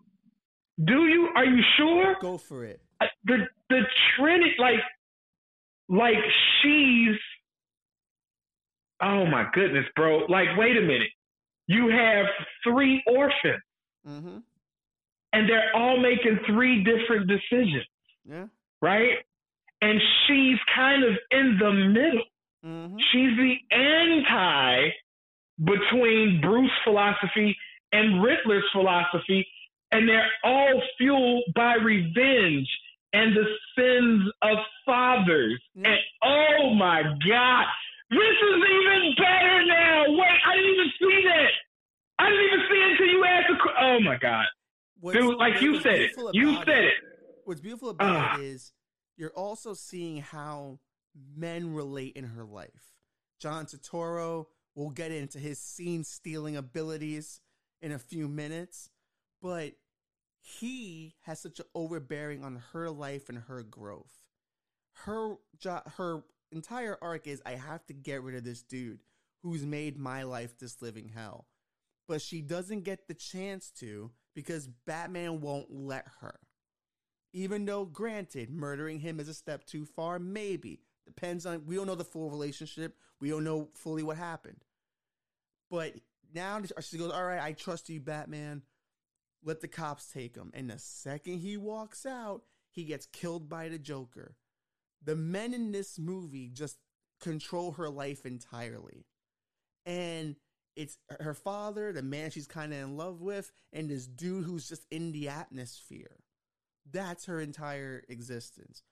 Do 0.86 1.06
you? 1.06 1.30
Are 1.36 1.46
you 1.46 1.62
sure? 1.78 2.16
Go 2.20 2.38
for 2.38 2.64
it. 2.66 2.82
The 3.26 3.38
the 3.70 3.82
Trinity, 4.18 4.56
like, 4.60 4.80
like 5.98 6.24
she's. 6.62 7.16
Oh 9.02 9.26
my 9.26 9.46
goodness, 9.54 9.86
bro! 9.96 10.26
Like, 10.30 10.48
wait 10.58 10.78
a 10.78 10.82
minute. 10.82 11.10
You 11.68 11.90
have 11.90 12.26
three 12.64 13.04
orphans, 13.08 13.62
Mm-hmm. 14.08 14.38
and 15.34 15.50
they're 15.50 15.72
all 15.76 15.98
making 16.00 16.40
three 16.46 16.84
different 16.84 17.28
decisions, 17.28 17.86
Yeah. 18.30 18.48
right? 18.82 19.18
And 19.82 20.00
she's 20.28 20.58
kind 20.76 21.04
of 21.04 21.14
in 21.32 21.58
the 21.60 21.72
middle. 21.72 22.24
Mm-hmm. 22.66 22.98
She's 23.12 23.38
the 23.38 23.56
anti 23.76 24.90
between 25.64 26.42
Bruce 26.42 26.72
philosophy 26.84 27.56
and 27.92 28.24
Riddler's 28.24 28.66
philosophy, 28.74 29.48
and 29.92 30.08
they're 30.08 30.30
all 30.44 30.82
fueled 30.98 31.44
by 31.56 31.76
revenge 31.76 32.68
and 33.14 33.36
the 33.36 33.46
sins 33.78 34.32
of 34.42 34.58
fathers. 34.86 35.62
Yeah. 35.76 35.90
And 35.90 36.00
oh 36.24 36.74
my 36.76 37.02
God, 37.04 37.66
this 38.10 38.20
is 38.20 38.56
even 38.58 39.14
better 39.18 39.66
now. 39.66 40.04
Wait, 40.10 40.40
I 40.46 40.56
didn't 40.56 40.72
even 40.74 40.92
see 41.00 41.24
that. 41.26 41.52
I 42.20 42.30
didn't 42.30 42.46
even 42.46 42.60
see 42.70 42.78
it 42.78 42.92
until 42.92 43.08
you 43.08 43.26
asked 43.26 43.48
the. 43.50 43.56
que- 43.56 43.78
Oh 43.80 44.00
my 44.02 44.18
God, 44.18 44.46
What's, 45.00 45.18
dude! 45.18 45.36
Like 45.38 45.62
you 45.62 45.80
said 45.82 45.96
it. 46.00 46.12
You 46.34 46.56
said 46.66 46.84
it. 46.86 46.94
What's 47.46 47.60
beautiful 47.62 47.90
about 47.90 48.16
Ah. 48.16 48.38
it 48.40 48.44
is 48.46 48.72
you're 49.18 49.32
also 49.36 49.74
seeing 49.74 50.18
how 50.22 50.80
men 51.36 51.74
relate 51.74 52.16
in 52.16 52.24
her 52.26 52.44
life. 52.44 52.94
John 53.40 53.66
Turturro, 53.66 54.46
we'll 54.76 54.90
get 54.90 55.12
into 55.12 55.38
his 55.38 55.60
scene 55.60 56.04
stealing 56.04 56.56
abilities 56.56 57.42
in 57.82 57.92
a 57.92 58.00
few 58.00 58.28
minutes, 58.28 58.90
but 59.42 59.74
he 60.46 61.16
has 61.22 61.40
such 61.40 61.60
an 61.60 61.66
overbearing 61.74 62.44
on 62.44 62.62
her 62.74 62.90
life 62.90 63.30
and 63.30 63.38
her 63.38 63.64
growth. 63.64 64.12
Her 65.06 65.36
jo- 65.58 65.82
her 65.96 66.24
entire 66.52 66.98
arc 67.02 67.28
is 67.28 67.42
I 67.46 67.54
have 67.54 67.86
to 67.86 67.94
get 67.94 68.22
rid 68.22 68.36
of 68.36 68.44
this 68.44 68.62
dude 68.62 69.00
who's 69.42 69.66
made 69.66 69.98
my 69.98 70.24
life 70.24 70.60
this 70.60 70.82
living 70.82 71.08
hell. 71.16 71.48
But 72.10 72.22
she 72.22 72.42
doesn't 72.42 72.84
get 72.84 73.08
the 73.08 73.14
chance 73.14 73.72
to 73.80 74.12
because 74.36 74.68
Batman 74.68 75.40
won't 75.40 75.72
let 75.72 76.08
her. 76.20 76.38
Even 77.32 77.64
though, 77.64 77.86
granted, 77.86 78.50
murdering 78.52 79.00
him 79.00 79.22
is 79.22 79.30
a 79.30 79.34
step 79.34 79.66
too 79.66 79.86
far, 79.86 80.20
maybe. 80.20 80.82
Depends 81.06 81.46
on, 81.46 81.66
we 81.66 81.76
don't 81.76 81.88
know 81.88 81.96
the 81.96 82.04
full 82.04 82.30
relationship. 82.30 82.98
We 83.22 83.30
don't 83.30 83.46
know 83.46 83.70
fully 83.76 84.04
what 84.04 84.18
happened. 84.18 84.66
But 85.72 85.94
now 86.36 86.60
she 86.82 86.98
goes, 86.98 87.12
All 87.12 87.24
right, 87.24 87.42
I 87.42 87.54
trust 87.54 87.90
you, 87.90 88.02
Batman. 88.02 88.62
Let 89.44 89.62
the 89.62 89.68
cops 89.68 90.08
take 90.12 90.36
him. 90.36 90.52
And 90.54 90.70
the 90.70 90.80
second 90.80 91.40
he 91.40 91.58
walks 91.58 92.06
out, 92.06 92.44
he 92.72 92.86
gets 92.86 93.06
killed 93.06 93.50
by 93.50 93.70
the 93.70 93.78
Joker. 93.78 94.36
The 95.04 95.16
men 95.16 95.54
in 95.54 95.72
this 95.72 96.00
movie 96.00 96.48
just 96.48 96.78
control 97.20 97.74
her 97.74 97.90
life 97.90 98.26
entirely. 98.26 99.06
And 99.86 100.36
it's 100.76 100.98
her 101.20 101.34
father, 101.34 101.92
the 101.92 102.02
man 102.02 102.32
she's 102.32 102.48
kind 102.48 102.74
of 102.74 102.80
in 102.80 102.98
love 102.98 103.22
with, 103.22 103.52
and 103.72 103.90
this 103.90 104.08
dude 104.08 104.46
who's 104.46 104.68
just 104.68 104.86
in 104.90 105.12
the 105.12 105.30
atmosphere. 105.30 106.20
That's 106.90 107.26
her 107.26 107.40
entire 107.40 108.04
existence. 108.10 108.84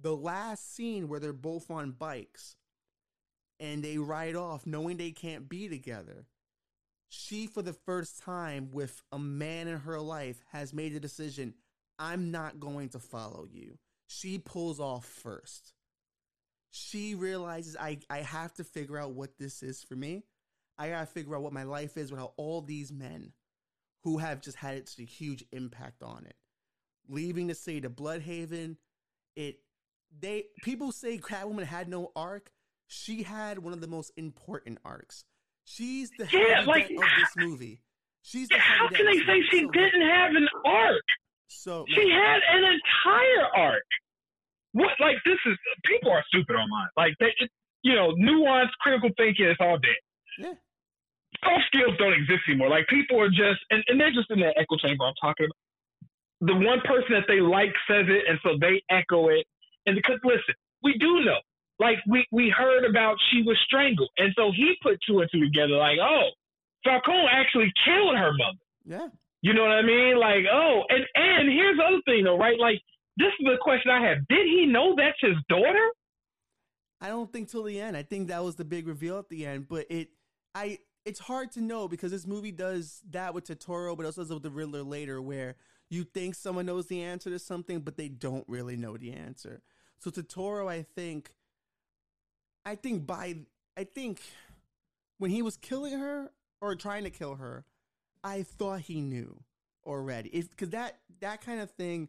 The 0.00 0.16
last 0.16 0.74
scene 0.74 1.08
where 1.08 1.20
they're 1.20 1.32
both 1.32 1.70
on 1.70 1.92
bikes 1.92 2.56
and 3.60 3.82
they 3.82 3.98
ride 3.98 4.34
off 4.34 4.66
knowing 4.66 4.96
they 4.96 5.12
can't 5.12 5.48
be 5.48 5.68
together. 5.68 6.26
She, 7.14 7.46
for 7.46 7.62
the 7.62 7.72
first 7.72 8.22
time 8.22 8.70
with 8.72 9.02
a 9.12 9.18
man 9.18 9.68
in 9.68 9.78
her 9.78 10.00
life, 10.00 10.42
has 10.52 10.72
made 10.74 10.94
the 10.94 11.00
decision 11.00 11.54
I'm 11.98 12.30
not 12.32 12.60
going 12.60 12.90
to 12.90 12.98
follow 12.98 13.46
you. 13.50 13.78
She 14.08 14.38
pulls 14.38 14.80
off 14.80 15.06
first. 15.06 15.74
She 16.70 17.14
realizes 17.14 17.76
I, 17.78 18.00
I 18.10 18.18
have 18.18 18.52
to 18.54 18.64
figure 18.64 18.98
out 18.98 19.12
what 19.12 19.38
this 19.38 19.62
is 19.62 19.82
for 19.84 19.96
me. 19.96 20.24
I 20.78 20.88
gotta 20.90 21.06
figure 21.06 21.36
out 21.36 21.42
what 21.42 21.52
my 21.52 21.62
life 21.62 21.96
is 21.96 22.10
without 22.10 22.34
all 22.36 22.60
these 22.62 22.92
men. 22.92 23.32
who 24.04 24.18
have 24.18 24.40
just 24.40 24.58
had 24.58 24.88
such 24.88 25.02
a 25.02 25.08
huge 25.08 25.44
impact 25.52 26.02
on 26.02 26.26
it. 26.26 26.36
Leaving 27.08 27.46
the 27.48 27.54
city 27.54 27.80
to 27.82 27.90
Blüdhaven, 27.90 28.76
it 29.36 29.60
they 30.18 30.46
people 30.62 30.92
say 30.92 31.18
Catwoman 31.18 31.64
had 31.64 31.88
no 31.88 32.12
arc. 32.14 32.50
She 32.86 33.22
had 33.22 33.58
one 33.58 33.72
of 33.72 33.80
the 33.80 33.86
most 33.88 34.12
important 34.16 34.78
arcs. 34.84 35.24
She's 35.64 36.10
the 36.18 36.28
Yeah, 36.32 36.60
like- 36.66 36.90
of 36.90 36.96
this 37.18 37.34
movie. 37.36 37.80
She's 38.22 38.48
the 38.48 38.58
how 38.58 38.88
can 38.88 39.04
they 39.06 39.18
say 39.26 39.42
she 39.50 39.60
So- 39.62 39.70
didn't 39.70 40.08
have 40.08 40.34
an 40.34 40.48
arc? 40.64 41.04
So 41.48 41.84
She 41.88 42.08
had 42.10 42.40
an 42.50 42.64
entire 42.64 43.46
arc. 43.56 43.84
What? 44.72 44.98
Like 44.98 45.18
this 45.24 45.38
is 45.46 45.56
people 45.84 46.10
are 46.10 46.24
stupid 46.28 46.56
online. 46.56 46.88
Like 46.96 47.14
they, 47.20 47.32
you 47.82 47.94
know, 47.94 48.12
nuance, 48.16 48.70
critical 48.80 49.10
thinking, 49.16 49.46
it's 49.46 49.60
all 49.60 49.78
dead. 49.78 49.96
Yeah. 50.38 50.54
Soft 51.44 51.64
skills 51.66 51.96
don't 51.98 52.12
exist 52.14 52.42
anymore. 52.48 52.68
Like 52.70 52.86
people 52.88 53.20
are 53.20 53.28
just, 53.28 53.60
and, 53.70 53.84
and 53.88 54.00
they're 54.00 54.10
just 54.12 54.30
in 54.30 54.40
that 54.40 54.58
echo 54.58 54.76
chamber 54.78 55.04
I'm 55.04 55.14
talking 55.20 55.46
about. 55.46 55.56
The 56.40 56.54
one 56.66 56.80
person 56.80 57.12
that 57.12 57.24
they 57.28 57.40
like 57.40 57.72
says 57.86 58.06
it, 58.08 58.24
and 58.28 58.38
so 58.42 58.56
they 58.60 58.82
echo 58.90 59.28
it. 59.28 59.46
And 59.86 59.94
because 59.96 60.18
listen, 60.24 60.54
we 60.82 60.96
do 60.98 61.20
know. 61.24 61.38
Like 61.78 61.98
we 62.08 62.26
we 62.30 62.54
heard 62.56 62.84
about 62.88 63.16
she 63.30 63.42
was 63.42 63.58
strangled, 63.66 64.10
and 64.18 64.32
so 64.36 64.52
he 64.54 64.74
put 64.82 64.98
two 65.06 65.20
and 65.20 65.28
two 65.32 65.40
together. 65.40 65.76
Like, 65.76 65.98
oh, 66.00 66.28
Falcone 66.84 67.26
actually 67.30 67.72
killed 67.84 68.16
her 68.16 68.32
mother. 68.32 68.64
yeah. 68.84 69.08
You 69.42 69.52
know 69.52 69.62
what 69.62 69.72
I 69.72 69.82
mean? 69.82 70.18
Like, 70.18 70.44
oh, 70.50 70.82
and 70.88 71.04
and 71.14 71.48
here's 71.50 71.76
the 71.76 71.84
other 71.84 72.02
thing 72.06 72.24
though, 72.24 72.38
right? 72.38 72.58
Like, 72.58 72.80
this 73.16 73.32
is 73.40 73.44
the 73.44 73.56
question 73.60 73.90
I 73.90 74.06
have: 74.08 74.26
Did 74.28 74.46
he 74.46 74.66
know 74.66 74.94
that's 74.96 75.18
his 75.20 75.36
daughter? 75.48 75.90
I 77.00 77.08
don't 77.08 77.30
think 77.30 77.50
till 77.50 77.64
the 77.64 77.80
end. 77.80 77.96
I 77.96 78.02
think 78.02 78.28
that 78.28 78.42
was 78.42 78.56
the 78.56 78.64
big 78.64 78.86
reveal 78.86 79.18
at 79.18 79.28
the 79.28 79.44
end. 79.44 79.68
But 79.68 79.86
it, 79.90 80.08
I, 80.54 80.78
it's 81.04 81.20
hard 81.20 81.52
to 81.52 81.60
know 81.60 81.88
because 81.88 82.10
this 82.10 82.26
movie 82.26 82.52
does 82.52 83.02
that 83.10 83.34
with 83.34 83.44
Turturro, 83.44 83.94
but 83.94 84.06
also 84.06 84.22
does 84.22 84.30
it 84.30 84.34
with 84.34 84.42
the 84.42 84.50
Riddler 84.50 84.82
later, 84.82 85.20
where 85.20 85.56
you 85.90 86.04
think 86.04 86.34
someone 86.34 86.64
knows 86.64 86.86
the 86.86 87.02
answer 87.02 87.28
to 87.28 87.38
something, 87.38 87.80
but 87.80 87.98
they 87.98 88.08
don't 88.08 88.44
really 88.48 88.76
know 88.76 88.96
the 88.96 89.12
answer. 89.12 89.60
So 89.98 90.10
Turturro, 90.10 90.70
I 90.70 90.86
think, 90.94 91.34
I 92.64 92.74
think 92.76 93.06
by, 93.06 93.36
I 93.76 93.84
think 93.84 94.20
when 95.18 95.30
he 95.30 95.42
was 95.42 95.56
killing 95.56 95.98
her 95.98 96.32
or 96.60 96.74
trying 96.74 97.04
to 97.04 97.10
kill 97.10 97.36
her, 97.36 97.64
I 98.22 98.42
thought 98.42 98.80
he 98.80 99.00
knew 99.00 99.42
already. 99.86 100.30
Because 100.30 100.70
that 100.70 100.98
that 101.20 101.44
kind 101.44 101.60
of 101.60 101.70
thing, 101.70 102.08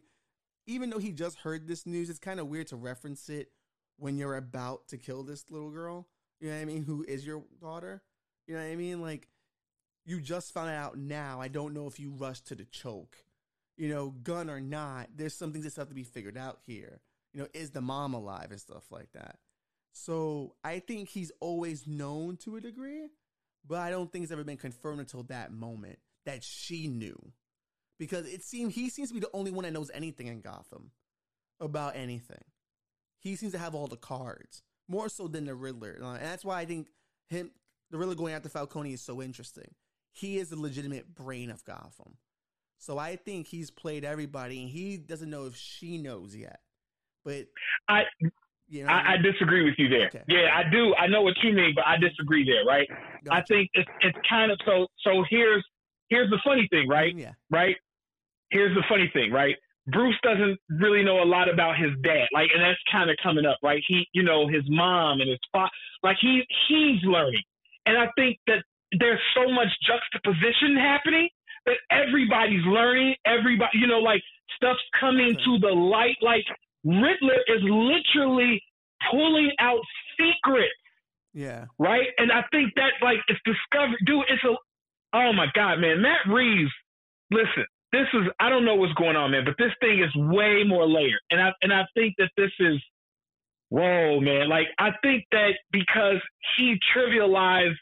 even 0.66 0.90
though 0.90 0.98
he 0.98 1.12
just 1.12 1.38
heard 1.38 1.68
this 1.68 1.86
news, 1.86 2.10
it's 2.10 2.18
kind 2.18 2.40
of 2.40 2.48
weird 2.48 2.68
to 2.68 2.76
reference 2.76 3.28
it 3.28 3.50
when 3.98 4.16
you're 4.18 4.36
about 4.36 4.88
to 4.88 4.98
kill 4.98 5.22
this 5.22 5.44
little 5.50 5.70
girl. 5.70 6.08
You 6.40 6.48
know 6.48 6.56
what 6.56 6.62
I 6.62 6.64
mean? 6.64 6.84
Who 6.84 7.04
is 7.06 7.26
your 7.26 7.44
daughter? 7.60 8.02
You 8.46 8.54
know 8.54 8.60
what 8.60 8.70
I 8.70 8.76
mean? 8.76 9.00
Like 9.00 9.28
you 10.04 10.20
just 10.20 10.54
found 10.54 10.70
out 10.70 10.96
now. 10.96 11.40
I 11.40 11.48
don't 11.48 11.74
know 11.74 11.86
if 11.86 11.98
you 11.98 12.10
rushed 12.10 12.46
to 12.48 12.54
the 12.54 12.64
choke. 12.64 13.16
You 13.76 13.90
know, 13.90 14.14
gun 14.22 14.48
or 14.48 14.60
not, 14.60 15.08
there's 15.14 15.34
some 15.34 15.52
things 15.52 15.64
that 15.64 15.76
have 15.76 15.88
to 15.88 15.94
be 15.94 16.02
figured 16.02 16.38
out 16.38 16.60
here. 16.66 17.00
You 17.34 17.42
know, 17.42 17.48
is 17.52 17.70
the 17.70 17.82
mom 17.82 18.14
alive 18.14 18.50
and 18.50 18.60
stuff 18.60 18.84
like 18.90 19.12
that. 19.12 19.38
So 19.96 20.54
I 20.62 20.80
think 20.80 21.08
he's 21.08 21.32
always 21.40 21.86
known 21.86 22.36
to 22.38 22.56
a 22.56 22.60
degree, 22.60 23.08
but 23.66 23.78
I 23.78 23.90
don't 23.90 24.12
think 24.12 24.24
it's 24.24 24.32
ever 24.32 24.44
been 24.44 24.58
confirmed 24.58 25.00
until 25.00 25.22
that 25.24 25.52
moment 25.52 25.98
that 26.26 26.44
she 26.44 26.86
knew. 26.86 27.16
Because 27.98 28.26
it 28.26 28.44
seemed 28.44 28.72
he 28.72 28.90
seems 28.90 29.08
to 29.08 29.14
be 29.14 29.20
the 29.20 29.30
only 29.32 29.50
one 29.50 29.64
that 29.64 29.72
knows 29.72 29.90
anything 29.94 30.26
in 30.26 30.42
Gotham 30.42 30.90
about 31.60 31.96
anything. 31.96 32.44
He 33.20 33.36
seems 33.36 33.52
to 33.52 33.58
have 33.58 33.74
all 33.74 33.86
the 33.86 33.96
cards 33.96 34.62
more 34.86 35.08
so 35.08 35.28
than 35.28 35.46
the 35.46 35.54
Riddler, 35.54 35.98
Uh, 36.02 36.12
and 36.12 36.26
that's 36.26 36.44
why 36.44 36.60
I 36.60 36.66
think 36.66 36.88
him, 37.30 37.50
the 37.90 37.96
Riddler 37.96 38.14
going 38.14 38.34
after 38.34 38.50
Falcone 38.50 38.92
is 38.92 39.00
so 39.00 39.22
interesting. 39.22 39.74
He 40.12 40.36
is 40.36 40.50
the 40.50 40.60
legitimate 40.60 41.14
brain 41.14 41.50
of 41.50 41.64
Gotham, 41.64 42.18
so 42.78 42.98
I 42.98 43.16
think 43.16 43.46
he's 43.46 43.70
played 43.70 44.04
everybody, 44.04 44.60
and 44.60 44.70
he 44.70 44.98
doesn't 44.98 45.30
know 45.30 45.46
if 45.46 45.56
she 45.56 45.96
knows 45.96 46.36
yet. 46.36 46.60
But 47.24 47.46
I 47.88 48.02
you 48.68 48.84
know, 48.84 48.90
I, 48.92 49.14
I 49.14 49.16
disagree 49.18 49.64
with 49.64 49.74
you 49.78 49.88
there. 49.88 50.06
Okay. 50.06 50.22
Yeah, 50.28 50.48
I 50.54 50.68
do. 50.70 50.94
I 50.96 51.06
know 51.06 51.22
what 51.22 51.34
you 51.42 51.52
mean, 51.52 51.72
but 51.74 51.86
I 51.86 51.96
disagree 51.96 52.44
there. 52.44 52.64
Right? 52.64 52.88
I 53.30 53.42
think 53.42 53.70
it's 53.74 53.88
it's 54.00 54.18
kind 54.28 54.50
of 54.52 54.58
so. 54.64 54.86
So 55.02 55.24
here's 55.30 55.64
here's 56.08 56.30
the 56.30 56.38
funny 56.44 56.66
thing, 56.70 56.88
right? 56.88 57.14
Yeah, 57.16 57.32
Right? 57.50 57.76
Here's 58.50 58.74
the 58.76 58.84
funny 58.88 59.10
thing, 59.12 59.32
right? 59.32 59.56
Bruce 59.88 60.18
doesn't 60.22 60.58
really 60.68 61.02
know 61.04 61.22
a 61.22 61.24
lot 61.26 61.48
about 61.52 61.76
his 61.76 61.90
dad, 62.02 62.26
like, 62.32 62.50
and 62.54 62.62
that's 62.62 62.78
kind 62.90 63.08
of 63.10 63.16
coming 63.22 63.44
up, 63.46 63.58
right? 63.62 63.82
He, 63.86 64.06
you 64.12 64.22
know, 64.24 64.48
his 64.48 64.62
mom 64.68 65.20
and 65.20 65.30
his 65.30 65.38
father, 65.52 65.70
like 66.02 66.16
he 66.20 66.42
he's 66.68 67.02
learning, 67.04 67.42
and 67.86 67.96
I 67.96 68.08
think 68.16 68.38
that 68.48 68.64
there's 68.98 69.20
so 69.34 69.50
much 69.52 69.68
juxtaposition 69.86 70.76
happening 70.76 71.28
that 71.66 71.76
everybody's 71.90 72.64
learning. 72.66 73.14
Everybody, 73.26 73.78
you 73.78 73.86
know, 73.86 73.98
like 73.98 74.22
stuff's 74.56 74.82
coming 74.98 75.34
Okay. 75.34 75.44
to 75.44 75.58
the 75.60 75.72
light. 75.74 76.16
Like 76.20 76.44
Riddler 76.86 77.42
is 77.48 77.62
literally 77.62 78.62
pulling 79.10 79.50
out 79.58 79.80
secrets 80.16 80.72
yeah, 81.36 81.66
right? 81.78 82.08
And 82.16 82.32
I 82.32 82.44
think 82.50 82.72
that 82.76 82.92
like 83.02 83.18
it's 83.28 83.38
discovered, 83.44 83.98
dude. 84.06 84.24
It's 84.30 84.42
a 84.42 84.56
oh 85.12 85.32
my 85.34 85.46
god, 85.54 85.76
man, 85.80 86.00
Matt 86.00 86.26
Reeves. 86.26 86.72
Listen, 87.30 87.66
this 87.92 88.06
is 88.14 88.22
I 88.40 88.48
don't 88.48 88.64
know 88.64 88.74
what's 88.74 88.94
going 88.94 89.16
on, 89.16 89.32
man, 89.32 89.44
but 89.44 89.54
this 89.58 89.72
thing 89.80 90.02
is 90.02 90.10
way 90.16 90.64
more 90.66 90.88
layered, 90.88 91.20
and 91.30 91.38
I 91.38 91.50
and 91.60 91.74
I 91.74 91.84
think 91.94 92.14
that 92.16 92.30
this 92.38 92.52
is 92.58 92.82
whoa, 93.68 94.18
man. 94.18 94.48
Like 94.48 94.68
I 94.78 94.92
think 95.02 95.24
that 95.32 95.50
because 95.72 96.22
he 96.56 96.78
trivialized 96.96 97.76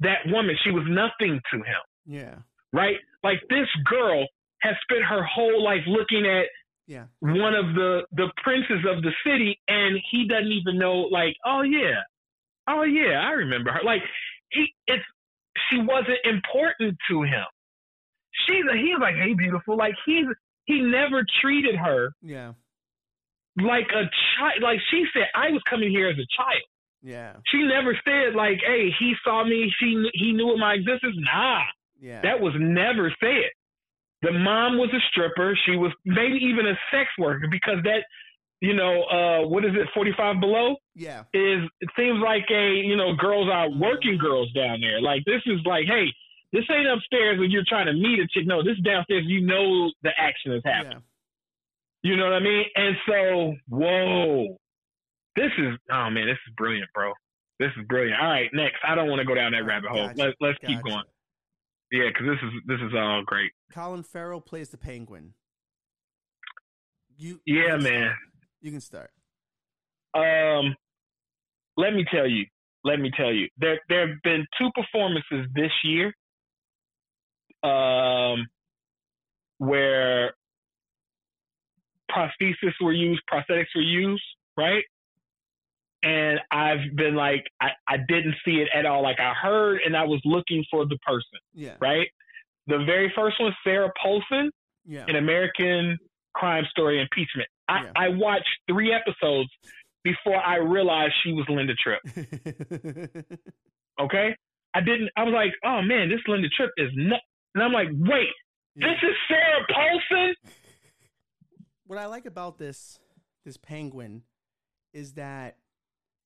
that 0.00 0.20
woman, 0.28 0.56
she 0.64 0.70
was 0.70 0.84
nothing 0.88 1.42
to 1.52 1.58
him, 1.58 1.84
yeah, 2.06 2.36
right? 2.72 2.96
Like 3.22 3.42
this 3.50 3.68
girl 3.84 4.26
has 4.62 4.76
spent 4.80 5.04
her 5.04 5.22
whole 5.24 5.62
life 5.62 5.82
looking 5.86 6.24
at 6.24 6.46
yeah, 6.86 7.04
one 7.20 7.54
of 7.54 7.74
the 7.74 8.02
the 8.12 8.30
princes 8.42 8.84
of 8.88 9.02
the 9.02 9.12
city, 9.24 9.58
and 9.68 9.98
he 10.10 10.26
doesn't 10.28 10.52
even 10.52 10.78
know. 10.78 11.08
Like, 11.10 11.36
oh 11.46 11.62
yeah, 11.62 12.02
oh 12.68 12.82
yeah, 12.82 13.20
I 13.20 13.32
remember 13.32 13.70
her. 13.72 13.80
Like, 13.84 14.02
he 14.50 14.66
it's 14.86 15.04
she 15.70 15.78
wasn't 15.78 16.18
important 16.24 16.96
to 17.08 17.22
him. 17.22 17.44
She's 18.46 18.64
a, 18.70 18.76
he's 18.76 18.98
like, 19.00 19.14
hey, 19.14 19.34
beautiful. 19.34 19.76
Like 19.76 19.94
he's 20.04 20.26
he 20.64 20.80
never 20.80 21.24
treated 21.40 21.76
her 21.76 22.10
yeah, 22.22 22.52
like 23.60 23.86
a 23.90 24.04
child. 24.36 24.62
Like 24.62 24.80
she 24.90 25.04
said, 25.12 25.28
I 25.34 25.50
was 25.50 25.62
coming 25.68 25.90
here 25.90 26.08
as 26.08 26.16
a 26.16 26.26
child. 26.36 26.62
yeah, 27.02 27.34
She 27.46 27.62
never 27.62 27.96
said 28.04 28.34
like, 28.34 28.58
hey, 28.66 28.90
he 28.98 29.14
saw 29.24 29.44
me. 29.44 29.72
She 29.78 30.10
he 30.14 30.32
knew 30.32 30.52
of 30.52 30.58
my 30.58 30.74
existence. 30.74 31.16
Nah, 31.18 31.60
yeah. 32.00 32.20
that 32.22 32.40
was 32.40 32.54
never 32.58 33.14
said. 33.20 33.50
The 34.24 34.32
mom 34.32 34.78
was 34.78 34.90
a 34.92 35.00
stripper. 35.10 35.56
She 35.66 35.76
was 35.76 35.92
maybe 36.04 36.36
even 36.42 36.66
a 36.66 36.74
sex 36.90 37.08
worker 37.18 37.46
because 37.50 37.78
that, 37.84 38.04
you 38.60 38.74
know, 38.74 39.02
uh, 39.04 39.46
what 39.46 39.64
is 39.64 39.72
it, 39.74 39.88
45 39.94 40.40
below? 40.40 40.76
yeah, 40.94 41.20
Is 41.34 41.60
it 41.80 41.90
seems 41.96 42.18
like 42.24 42.44
a, 42.50 42.74
you 42.74 42.96
know, 42.96 43.14
girls 43.14 43.48
are 43.52 43.68
working 43.70 44.16
girls 44.18 44.50
down 44.52 44.80
there. 44.80 45.00
Like 45.02 45.22
this 45.26 45.42
is 45.46 45.60
like, 45.66 45.84
hey, 45.86 46.06
this 46.52 46.64
ain't 46.70 46.86
upstairs 46.88 47.38
when 47.38 47.50
you're 47.50 47.64
trying 47.68 47.86
to 47.86 47.92
meet 47.92 48.18
a 48.20 48.26
chick. 48.32 48.46
No, 48.46 48.62
this 48.62 48.78
is 48.78 48.84
downstairs. 48.84 49.24
You 49.26 49.40
know 49.42 49.90
the 50.02 50.10
action 50.16 50.52
is 50.52 50.62
happening. 50.64 51.02
yeah. 52.02 52.10
You 52.10 52.16
know 52.16 52.24
what 52.24 52.34
I 52.34 52.40
mean? 52.40 52.64
And 52.76 52.96
so, 53.08 53.54
whoa, 53.68 54.56
this 55.36 55.50
is, 55.58 55.74
oh 55.90 56.10
man, 56.10 56.26
this 56.26 56.38
is 56.46 56.54
brilliant, 56.56 56.88
bro. 56.94 57.12
This 57.58 57.70
is 57.78 57.86
brilliant. 57.88 58.20
All 58.20 58.28
right, 58.28 58.50
next. 58.52 58.76
I 58.86 58.94
don't 58.94 59.08
want 59.08 59.20
to 59.20 59.24
go 59.24 59.34
down 59.34 59.52
that 59.52 59.64
rabbit 59.64 59.90
hole. 59.90 60.08
Gotcha, 60.08 60.22
Let's 60.22 60.36
let's 60.40 60.58
keep 60.64 60.82
going. 60.82 61.02
Yeah, 61.94 62.08
because 62.08 62.26
this 62.26 62.38
is 62.42 62.52
this 62.66 62.80
is 62.80 62.92
all 62.96 63.22
great. 63.24 63.52
Colin 63.72 64.02
Farrell 64.02 64.40
plays 64.40 64.70
the 64.70 64.76
Penguin. 64.76 65.34
You, 67.16 67.40
Yeah, 67.46 67.76
you 67.76 67.82
man. 67.82 67.82
start. 67.82 68.16
You 68.62 68.70
can 68.72 68.80
start. 68.80 69.10
Um, 70.12 70.74
let 71.76 71.94
me 71.94 72.04
tell 72.12 72.26
you. 72.26 72.46
Let 72.82 72.98
me 72.98 73.12
tell 73.16 73.32
you. 73.32 73.48
There 73.58 73.78
there 73.88 74.08
have 74.08 74.16
been 74.24 74.44
two 74.58 74.70
performances 74.74 75.46
this 75.54 75.70
year. 75.84 76.12
Um, 77.62 78.44
where 79.58 80.34
prosthesis 82.10 82.74
were 82.82 82.92
used, 82.92 83.22
prosthetics 83.32 83.72
were 83.76 83.82
used, 83.82 84.24
right? 84.56 84.82
And 86.04 86.38
I've 86.50 86.94
been 86.96 87.14
like, 87.14 87.42
I, 87.60 87.68
I 87.88 87.96
didn't 87.96 88.34
see 88.44 88.56
it 88.56 88.68
at 88.74 88.84
all. 88.86 89.02
Like 89.02 89.18
I 89.20 89.32
heard 89.32 89.80
and 89.84 89.96
I 89.96 90.04
was 90.04 90.20
looking 90.24 90.62
for 90.70 90.84
the 90.86 90.98
person, 91.06 91.38
Yeah, 91.54 91.74
right? 91.80 92.06
The 92.66 92.78
very 92.84 93.10
first 93.16 93.40
one, 93.40 93.52
Sarah 93.64 93.90
Paulson, 94.00 94.50
yeah, 94.86 95.04
an 95.08 95.16
American 95.16 95.98
crime 96.34 96.64
story 96.70 97.00
impeachment. 97.00 97.48
I, 97.68 97.84
Yeah. 97.84 97.92
I 97.96 98.08
watched 98.10 98.48
three 98.68 98.92
episodes 98.92 99.48
before 100.02 100.36
I 100.36 100.56
realized 100.56 101.14
she 101.24 101.32
was 101.32 101.46
Linda 101.48 101.72
Tripp. 101.74 102.02
Okay, 104.00 104.34
I 104.74 104.80
didn't. 104.80 105.08
I 105.16 105.22
was 105.22 105.32
like, 105.32 105.52
oh 105.64 105.80
man, 105.82 106.08
this 106.08 106.18
Linda 106.26 106.48
Tripp 106.56 106.70
is 106.76 106.90
nut. 106.96 107.20
And 107.54 107.62
I'm 107.62 107.72
like, 107.72 107.88
wait, 107.92 108.26
Yeah. 108.74 108.88
this 108.88 109.08
is 109.10 109.16
Sarah 109.28 109.64
Paulson. 109.72 110.34
what 111.86 111.98
I 111.98 112.06
like 112.06 112.26
about 112.26 112.58
this 112.58 112.98
this 113.44 113.56
penguin 113.56 114.22
is 114.92 115.12
that 115.12 115.58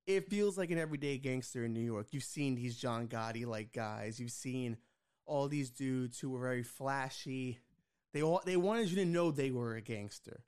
it 0.09 0.30
feels 0.30 0.56
like 0.56 0.70
an 0.70 0.78
everyday 0.78 1.18
gangster 1.18 1.66
in 1.66 1.74
New 1.74 1.82
York. 1.82 2.09
You've 2.12 2.24
seen 2.24 2.55
these 2.55 2.78
John 2.78 3.09
Gotti 3.09 3.47
like 3.47 3.74
guys. 3.74 4.18
You've 4.18 4.30
seen 4.32 4.78
all 5.26 5.48
these 5.48 5.70
dudes 5.70 6.18
who 6.18 6.30
were 6.30 6.40
very 6.40 6.62
flashy. 6.62 7.59
They 8.14 8.22
all 8.22 8.40
they 8.44 8.56
wanted 8.56 8.89
you 8.89 8.97
to 8.97 9.05
know 9.05 9.30
they 9.30 9.51
were 9.51 9.76
a 9.76 9.82
gangster. 9.82 10.44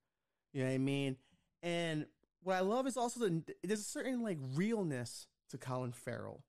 You 0.55 0.63
know 0.63 0.69
what 0.69 0.75
I 0.75 0.79
mean? 0.79 1.17
And 1.63 2.07
what 2.43 2.57
I 2.57 2.61
love 2.61 2.87
is 2.87 2.97
also 2.97 3.21
the 3.21 3.43
there's 3.63 3.81
a 3.81 3.85
certain 3.85 4.23
like 4.23 4.39
realness 4.55 5.27
to 5.51 5.59
Colin 5.59 5.93
Farrell. 5.93 6.43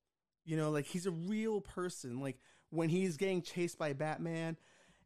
You 0.45 0.55
know, 0.55 0.71
like 0.71 0.85
he's 0.85 1.05
a 1.05 1.11
real 1.11 1.59
person. 1.59 2.21
Like 2.21 2.37
when 2.69 2.87
he's 2.87 3.17
getting 3.17 3.41
chased 3.41 3.77
by 3.77 3.91
Batman 3.91 4.55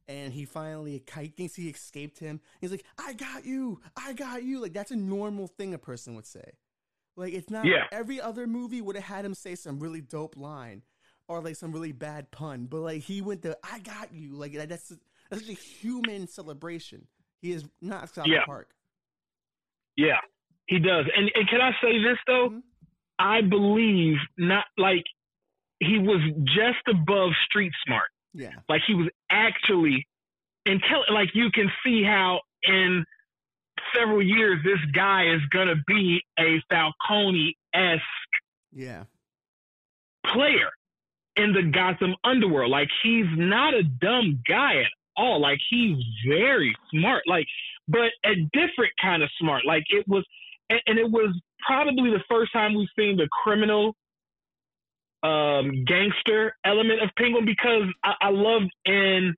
and 0.07 0.31
he 0.31 0.45
finally 0.45 1.03
he 1.17 1.27
thinks 1.29 1.55
he 1.55 1.69
escaped 1.69 2.19
him, 2.19 2.39
he's 2.61 2.69
like, 2.69 2.85
"I 2.99 3.13
got 3.13 3.45
you, 3.45 3.81
I 3.97 4.13
got 4.13 4.43
you." 4.43 4.61
Like 4.61 4.73
that's 4.73 4.91
a 4.91 4.95
normal 4.95 5.47
thing 5.47 5.73
a 5.73 5.79
person 5.79 6.13
would 6.13 6.27
say. 6.27 6.51
Like 7.15 7.33
it's 7.33 7.49
not 7.49 7.65
Yeah. 7.65 7.87
every 7.91 8.19
other 8.19 8.45
movie 8.47 8.81
would 8.81 8.95
have 8.95 9.05
had 9.05 9.25
him 9.25 9.33
say 9.33 9.55
some 9.55 9.79
really 9.79 10.01
dope 10.01 10.35
line 10.35 10.81
or 11.27 11.41
like 11.41 11.55
some 11.55 11.71
really 11.71 11.91
bad 11.93 12.29
pun, 12.31 12.65
but 12.65 12.81
like 12.81 13.01
he 13.01 13.21
went 13.21 13.41
to 13.43 13.57
"I 13.63 13.79
got 13.79 14.13
you." 14.13 14.33
Like 14.35 14.53
that's 14.53 14.89
that's 15.29 15.41
such 15.45 15.49
a 15.49 15.53
human 15.59 16.27
celebration. 16.27 17.07
He 17.41 17.51
is 17.51 17.65
not 17.81 18.09
South 18.09 18.27
Yeah. 18.27 18.45
Park. 18.45 18.69
Yeah, 19.95 20.19
he 20.67 20.79
does. 20.79 21.05
And 21.15 21.31
and 21.35 21.47
can 21.47 21.61
I 21.61 21.71
say 21.81 22.01
this 22.03 22.17
though? 22.27 22.49
Mhm. 22.49 22.63
I 23.17 23.41
believe 23.41 24.17
not 24.37 24.65
like 24.77 25.05
he 25.79 25.97
was 25.99 26.21
just 26.45 26.85
above 26.87 27.31
street 27.45 27.71
smart. 27.85 28.09
Yeah, 28.33 28.51
Like 28.67 28.81
he 28.85 28.93
was 28.93 29.07
actually 29.29 30.05
intelligent. 30.65 31.13
Like 31.13 31.29
you 31.33 31.49
can 31.51 31.71
see 31.85 32.03
how 32.03 32.41
in 32.63 33.05
several 33.93 34.21
years 34.21 34.59
this 34.63 34.79
guy 34.93 35.33
is 35.33 35.41
gonna 35.51 35.75
be 35.87 36.21
a 36.39 36.61
Falcone 36.69 37.55
esque 37.73 38.01
yeah, 38.71 39.03
player 40.33 40.69
in 41.35 41.53
the 41.53 41.63
Gotham 41.63 42.15
underworld. 42.23 42.71
Like 42.71 42.89
he's 43.03 43.25
not 43.35 43.73
a 43.73 43.83
dumb 43.83 44.41
guy 44.47 44.77
at 44.79 44.91
all. 45.17 45.41
Like 45.41 45.59
he's 45.69 45.97
very 46.27 46.75
smart. 46.91 47.23
Like, 47.27 47.45
but 47.87 48.11
a 48.25 48.35
different 48.53 48.91
kind 49.01 49.23
of 49.23 49.29
smart. 49.39 49.65
Like 49.65 49.83
it 49.89 50.05
was, 50.07 50.25
and, 50.69 50.79
and 50.87 50.99
it 50.99 51.09
was 51.09 51.35
probably 51.65 52.11
the 52.11 52.23
first 52.29 52.53
time 52.53 52.75
we've 52.75 52.87
seen 52.97 53.17
the 53.17 53.27
criminal 53.43 53.95
um, 55.23 55.83
gangster 55.85 56.55
element 56.65 57.01
of 57.01 57.09
Penguin 57.17 57.45
because 57.45 57.83
I, 58.03 58.13
I 58.21 58.29
loved 58.29 58.71
in 58.85 59.33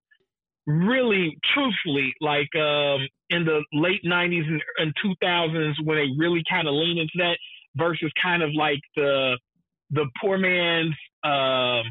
really 0.68 1.38
truthfully 1.54 2.14
like 2.22 2.54
um, 2.56 3.08
in 3.30 3.46
the 3.46 3.64
late 3.74 4.04
90s 4.06 4.46
and, 4.48 4.62
and 4.80 4.94
2000s 5.04 5.74
when 5.84 5.98
they 5.98 6.08
really 6.18 6.44
kind 6.50 6.68
of 6.68 6.74
lean 6.74 6.98
into 6.98 7.14
that 7.18 7.38
versus 7.76 8.12
kind 8.22 8.44
of 8.44 8.50
like 8.54 8.80
the 8.96 9.38
the 9.92 10.06
poor 10.22 10.38
man's 10.38 10.94
um, 11.24 11.84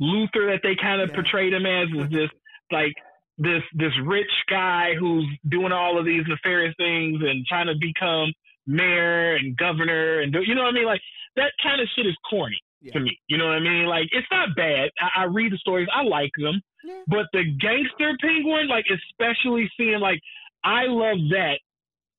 Luthor 0.00 0.50
that 0.50 0.60
they 0.62 0.74
kind 0.80 1.02
of 1.02 1.10
Yeah. 1.10 1.14
portrayed 1.14 1.52
him 1.52 1.66
as 1.66 1.88
was 1.94 2.08
just 2.08 2.32
like 2.72 2.94
this 3.36 3.62
this 3.74 3.92
rich 4.04 4.32
guy 4.48 4.94
who's 4.98 5.26
doing 5.48 5.72
all 5.72 5.98
of 5.98 6.06
these 6.06 6.22
nefarious 6.26 6.74
things 6.78 7.20
and 7.22 7.44
trying 7.46 7.66
to 7.66 7.74
become 7.78 8.32
mayor 8.66 9.36
and 9.36 9.56
governor 9.56 10.20
and 10.20 10.32
do, 10.32 10.40
you 10.42 10.54
know 10.54 10.62
what 10.62 10.70
I 10.70 10.72
mean 10.72 10.86
like 10.86 11.00
that 11.36 11.52
kind 11.62 11.80
of 11.80 11.88
shit 11.94 12.06
is 12.06 12.16
corny 12.28 12.58
yeah. 12.80 12.92
to 12.92 13.00
me 13.00 13.18
you 13.28 13.36
know 13.38 13.46
what 13.46 13.54
I 13.56 13.60
mean 13.60 13.86
like 13.86 14.08
it's 14.12 14.26
not 14.30 14.48
bad 14.56 14.90
I, 15.00 15.22
I 15.22 15.24
read 15.24 15.52
the 15.52 15.58
stories 15.58 15.88
I 15.94 16.02
like 16.02 16.30
them 16.38 16.60
Yeah. 16.84 17.02
but 17.06 17.26
the 17.32 17.44
gangster 17.60 18.16
penguin 18.20 18.68
like 18.68 18.86
especially 18.90 19.70
seeing 19.76 20.00
like 20.00 20.20
I 20.64 20.84
love 20.86 21.18
that 21.30 21.58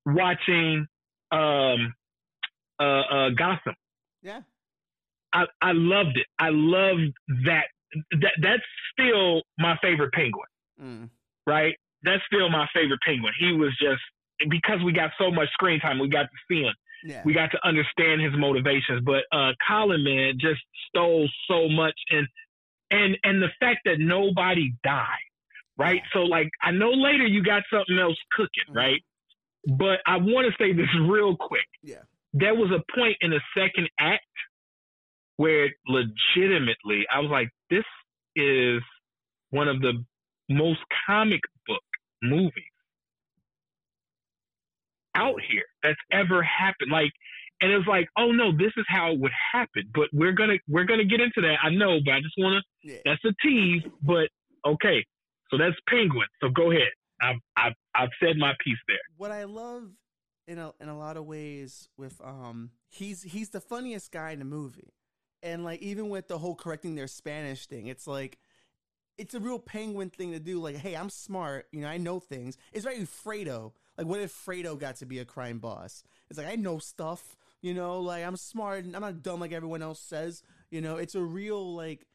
watching 0.05 0.87
um 1.31 1.93
uh, 2.79 2.83
uh 2.83 3.29
Gotham 3.29 3.75
Yeah. 4.21 4.41
I, 5.33 5.45
I 5.61 5.71
loved 5.71 6.17
it. 6.17 6.27
I 6.39 6.49
loved 6.51 7.13
that. 7.45 7.65
That 8.19 8.33
that's 8.41 8.63
still 8.91 9.43
my 9.57 9.77
favorite 9.81 10.11
penguin, 10.11 10.47
Mm. 10.81 11.09
right? 11.47 11.73
That's 12.03 12.21
still 12.25 12.49
my 12.49 12.67
favorite 12.73 12.99
penguin. 13.05 13.31
He 13.39 13.53
was 13.53 13.71
just 13.79 14.01
because 14.49 14.83
we 14.83 14.91
got 14.91 15.11
so 15.17 15.31
much 15.31 15.49
screen 15.53 15.79
time, 15.79 15.99
we 15.99 16.09
got 16.09 16.23
to 16.23 16.37
see 16.49 16.63
him. 16.63 16.73
Yeah. 17.03 17.21
We 17.25 17.33
got 17.33 17.51
to 17.51 17.59
understand 17.67 18.21
his 18.21 18.33
motivations. 18.37 19.01
But 19.03 19.23
uh 19.31 19.51
Colin 19.67 20.03
man 20.03 20.33
just 20.39 20.61
stole 20.87 21.27
so 21.47 21.67
much 21.69 21.95
and 22.09 22.27
and 22.91 23.17
and 23.23 23.41
the 23.41 23.49
fact 23.59 23.79
that 23.85 23.99
nobody 23.99 24.73
died, 24.83 25.27
right? 25.77 26.01
So 26.13 26.19
like 26.23 26.49
I 26.61 26.71
know 26.71 26.91
later 26.91 27.25
you 27.25 27.43
got 27.43 27.63
something 27.71 27.97
else 27.99 28.17
cooking, 28.31 28.65
Mhm. 28.69 28.75
right? 28.75 29.03
But 29.67 29.99
I 30.07 30.17
want 30.17 30.47
to 30.51 30.53
say 30.63 30.73
this 30.73 30.89
real 31.07 31.35
quick 31.37 31.67
yeah. 31.83 32.01
there 32.33 32.55
was 32.55 32.71
a 32.71 32.81
point 32.97 33.17
in 33.21 33.29
the 33.31 33.41
second 33.55 33.89
act 33.99 34.25
where 35.37 35.69
legitimately 35.87 37.05
I 37.11 37.19
was 37.19 37.29
like, 37.31 37.49
this 37.69 37.83
is 38.35 38.81
one 39.49 39.67
of 39.67 39.81
the 39.81 40.03
most 40.49 40.79
comic 41.07 41.41
book 41.67 41.83
movies 42.21 42.70
out 45.15 45.35
here 45.49 45.63
that's 45.83 45.99
ever 46.11 46.41
happened. 46.43 46.91
Like, 46.91 47.11
and 47.61 47.71
it 47.71 47.77
was 47.77 47.87
like, 47.87 48.07
oh 48.17 48.31
no, 48.31 48.51
this 48.51 48.71
is 48.77 48.85
how 48.87 49.11
it 49.11 49.19
would 49.19 49.31
happen. 49.53 49.83
But 49.93 50.05
we're 50.13 50.31
gonna 50.33 50.55
we're 50.67 50.85
gonna 50.85 51.05
get 51.05 51.19
into 51.21 51.41
that. 51.41 51.55
I 51.63 51.69
know, 51.69 51.99
but 52.03 52.13
I 52.13 52.19
just 52.21 52.35
wanna 52.37 52.61
Yeah. 52.83 52.97
that's 53.05 53.23
a 53.25 53.33
tease. 53.41 53.83
But 54.01 54.29
okay, 54.65 55.05
so 55.49 55.57
that's 55.57 55.75
Penguin. 55.87 56.27
So 56.41 56.49
go 56.49 56.71
ahead. 56.71 56.89
I've 57.21 57.35
I've 57.55 57.73
I've 57.95 58.09
said 58.21 58.37
my 58.37 58.53
piece 58.63 58.79
there. 58.87 58.97
what 59.17 59.31
I 59.31 59.43
love 59.43 59.91
in 60.47 60.57
a 60.57 60.73
in 60.79 60.89
a 60.89 60.97
lot 60.97 61.17
of 61.17 61.25
ways 61.25 61.87
with 61.97 62.19
um 62.23 62.71
he's 62.89 63.21
he's 63.23 63.49
the 63.49 63.61
funniest 63.61 64.11
guy 64.11 64.31
in 64.31 64.39
the 64.39 64.45
movie. 64.45 64.93
And 65.43 65.63
like 65.63 65.81
even 65.81 66.09
with 66.09 66.27
the 66.27 66.37
whole 66.39 66.55
correcting 66.55 66.95
their 66.95 67.07
Spanish 67.07 67.67
thing, 67.67 67.87
it's 67.87 68.07
like 68.07 68.37
it's 69.17 69.35
a 69.35 69.39
real 69.39 69.59
penguin 69.59 70.09
thing 70.09 70.31
to 70.31 70.39
do. 70.39 70.59
Like, 70.59 70.77
hey, 70.77 70.95
I'm 70.95 71.09
smart, 71.11 71.67
you 71.71 71.81
know, 71.81 71.87
I 71.87 71.97
know 71.97 72.19
things. 72.19 72.57
It's 72.73 72.85
very 72.85 72.99
Fredo. 73.01 73.73
Like, 73.97 74.07
what 74.07 74.21
if 74.21 74.33
Fredo 74.33 74.79
got 74.79 74.97
to 74.97 75.05
be 75.05 75.19
a 75.19 75.25
crime 75.25 75.59
boss? 75.59 76.03
It's 76.29 76.39
like 76.39 76.47
I 76.47 76.55
know 76.55 76.79
stuff, 76.79 77.35
you 77.61 77.73
know, 77.73 77.99
like 77.99 78.25
I'm 78.25 78.37
smart 78.37 78.85
and 78.85 78.95
I'm 78.95 79.01
not 79.01 79.21
dumb 79.21 79.39
like 79.39 79.51
everyone 79.51 79.81
else 79.81 79.99
says. 79.99 80.41
You 80.69 80.81
know, 80.81 80.97
it's 80.97 81.15
a 81.15 81.21
real 81.21 81.75
like 81.75 82.05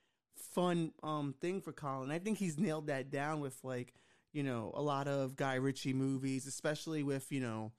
fun 0.55 0.93
um 1.03 1.35
thing 1.41 1.61
for 1.61 1.73
Colin. 1.73 2.11
I 2.11 2.19
think 2.19 2.39
he's 2.39 2.59
nailed 2.59 2.89
that 2.89 3.11
down 3.11 3.41
with 3.41 3.57
like 3.63 3.93
you 4.37 4.43
know, 4.43 4.71
a 4.75 4.83
lot 4.83 5.09
of 5.09 5.35
Guy 5.35 5.55
Ritchie 5.55 5.95
movies, 5.95 6.47
especially 6.47 7.03
with, 7.03 7.33
you 7.33 7.41
know, 7.41 7.73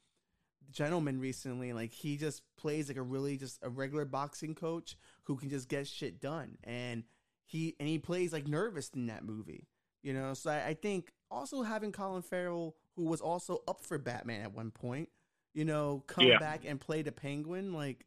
Gentleman 0.72 1.20
recently. 1.20 1.72
Like 1.72 1.94
he 1.94 2.18
just 2.18 2.42
plays 2.58 2.88
like 2.88 2.98
a 2.98 3.04
really 3.04 3.38
just 3.38 3.60
a 3.62 3.70
regular 3.70 4.06
boxing 4.06 4.56
coach 4.56 4.98
who 5.26 5.36
can 5.36 5.52
just 5.52 5.70
get 5.70 5.86
shit 5.86 6.20
done. 6.20 6.58
And 6.64 7.04
he 7.46 7.76
and 7.80 7.88
he 7.88 8.00
plays 8.00 8.34
like 8.34 8.48
nervous 8.48 8.90
in 8.96 9.06
that 9.06 9.24
movie. 9.24 9.68
You 10.02 10.14
know, 10.14 10.34
so 10.34 10.50
I, 10.50 10.70
I 10.70 10.74
think 10.74 11.12
also 11.30 11.62
having 11.62 11.92
Colin 11.92 12.24
Farrell, 12.24 12.76
who 12.98 13.04
was 13.04 13.22
also 13.22 13.62
up 13.68 13.80
for 13.86 13.98
Batman 14.00 14.42
at 14.42 14.52
one 14.54 14.72
point, 14.72 15.08
you 15.54 15.64
know, 15.64 16.04
come 16.08 16.26
Yeah. 16.26 16.40
back 16.40 16.66
and 16.66 16.82
play 16.82 17.04
the 17.04 17.12
penguin, 17.14 17.72
like 17.72 18.06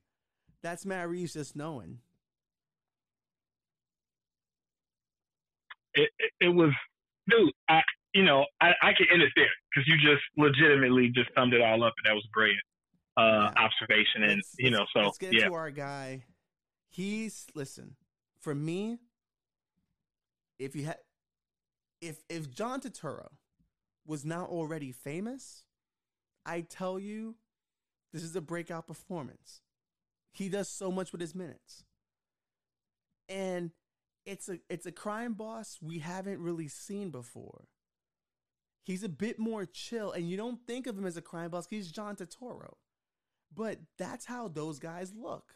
that's 0.62 0.84
Matt 0.84 1.08
Reeves 1.08 1.32
just 1.32 1.56
knowing. 1.56 2.00
it, 5.94 6.10
it, 6.18 6.30
it 6.40 6.48
was, 6.48 6.70
dude. 7.28 7.50
I, 7.68 7.80
you 8.14 8.22
know, 8.24 8.44
I, 8.60 8.72
I 8.82 8.92
can 8.92 9.06
end 9.12 9.22
it 9.22 9.32
there 9.36 9.48
because 9.74 9.88
you 9.88 9.96
just 9.96 10.22
legitimately 10.36 11.08
just 11.08 11.30
summed 11.36 11.52
it 11.54 11.60
all 11.62 11.82
up, 11.84 11.94
and 11.98 12.10
that 12.10 12.14
was 12.14 12.26
brilliant 12.32 12.60
uh, 13.16 13.50
Yeah. 13.56 13.64
observation. 13.64 14.22
And 14.24 14.36
Let's- 14.36 14.54
you 14.58 14.70
know, 14.70 14.86
so 14.92 15.00
let's 15.02 15.18
get 15.18 15.32
yeah, 15.32 15.48
to 15.48 15.54
our 15.54 15.70
guy. 15.70 16.24
He's 16.90 17.46
listen 17.54 17.96
for 18.40 18.54
me. 18.54 18.98
If 20.58 20.74
you 20.76 20.84
had, 20.84 20.98
if 22.00 22.18
if 22.28 22.50
John 22.50 22.80
Turturro 22.80 23.28
was 24.10 24.24
not 24.24 24.48
already 24.48 24.90
famous, 24.90 25.62
I 26.44 26.62
tell 26.62 26.98
you, 26.98 27.36
this 28.12 28.24
is 28.24 28.34
a 28.34 28.40
breakout 28.40 28.88
performance. 28.88 29.62
He 30.32 30.48
does 30.48 30.68
so 30.68 30.90
much 30.90 31.12
with 31.12 31.20
his 31.20 31.32
minutes, 31.32 31.84
and 33.28 33.70
it's 34.26 34.48
a 34.48 34.58
it's 34.68 34.86
a 34.86 34.92
crime 34.92 35.34
boss 35.34 35.78
we 35.80 36.00
haven't 36.00 36.40
really 36.40 36.66
seen 36.66 37.10
before. 37.10 37.68
He's 38.82 39.04
a 39.04 39.08
bit 39.08 39.38
more 39.38 39.64
chill, 39.64 40.10
and 40.10 40.28
you 40.28 40.36
don't 40.36 40.66
think 40.66 40.88
of 40.88 40.98
him 40.98 41.06
as 41.06 41.16
a 41.16 41.22
crime 41.22 41.50
boss. 41.50 41.68
He's 41.70 41.92
John 41.92 42.16
Turturro, 42.16 42.74
but 43.54 43.78
that's 43.96 44.26
how 44.26 44.48
those 44.48 44.80
guys 44.80 45.12
look. 45.14 45.54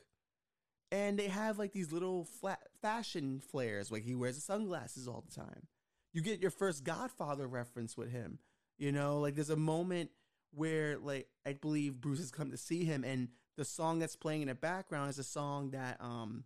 And 0.92 1.18
they 1.18 1.26
have 1.26 1.58
like 1.58 1.72
these 1.72 1.90
little 1.90 2.24
flat 2.24 2.60
fashion 2.80 3.40
flares, 3.40 3.90
like 3.90 4.04
he 4.04 4.14
wears 4.14 4.42
sunglasses 4.44 5.08
all 5.08 5.24
the 5.28 5.34
time. 5.34 5.66
You 6.14 6.22
get 6.22 6.40
your 6.40 6.52
first 6.52 6.84
Godfather 6.84 7.46
reference 7.46 7.96
with 7.96 8.10
him. 8.10 8.38
You 8.78 8.92
know, 8.92 9.18
like 9.18 9.34
there's 9.34 9.50
a 9.50 9.56
moment 9.56 10.10
where 10.52 10.96
like 10.96 11.26
I 11.44 11.52
believe 11.52 12.00
Bruce 12.00 12.20
has 12.20 12.30
come 12.30 12.52
to 12.52 12.56
see 12.56 12.84
him, 12.84 13.04
and 13.04 13.28
the 13.56 13.64
song 13.64 13.98
that's 13.98 14.16
playing 14.16 14.42
in 14.42 14.48
the 14.48 14.54
background 14.54 15.10
is 15.10 15.18
a 15.18 15.24
song 15.24 15.70
that 15.70 16.00
um 16.00 16.44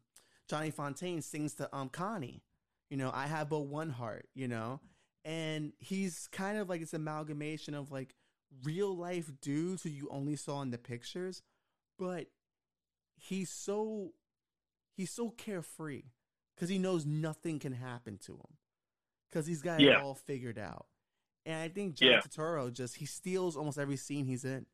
Johnny 0.49 0.73
Fontane 0.73 1.23
sings 1.23 1.55
to 1.55 1.75
um 1.77 1.91
Connie. 1.91 2.43
You 2.91 2.97
know, 2.97 3.11
I 3.15 3.27
have 3.27 3.51
but 3.51 3.61
one 3.61 3.91
heart. 3.91 4.27
You 4.35 4.49
know, 4.49 4.81
and 5.25 5.75
he's 5.79 6.29
kind 6.33 6.59
of 6.59 6.71
like 6.71 6.81
this 6.81 6.95
amalgamation 6.95 7.75
of 7.75 7.93
like 7.93 8.15
real 8.65 8.97
life 8.97 9.31
dudes 9.43 9.83
who 9.83 9.91
you 9.91 10.09
only 10.11 10.37
saw 10.37 10.63
in 10.63 10.71
the 10.71 10.79
pictures, 10.79 11.43
but 11.99 12.29
he's 13.17 13.51
so 13.51 14.13
he's 14.97 15.11
so 15.11 15.29
carefree 15.29 16.05
because 16.55 16.71
he 16.71 16.79
knows 16.79 17.05
nothing 17.05 17.59
can 17.59 17.73
happen 17.73 18.19
to 18.25 18.33
him. 18.33 18.57
Because 19.31 19.47
he's 19.47 19.63
got 19.63 19.81
Yeah. 19.81 19.99
it 19.99 20.03
all 20.03 20.15
figured 20.15 20.59
out. 20.59 20.87
And 21.47 21.57
I 21.57 21.69
think 21.69 21.95
John 21.95 22.09
Yeah. 22.11 22.21
Turturro 22.21 22.73
just 22.73 22.97
he 22.97 23.07
steals 23.07 23.57
almost 23.57 23.79
every 23.79 23.97
scene 23.97 24.27
he's 24.27 24.45
in. 24.45 24.67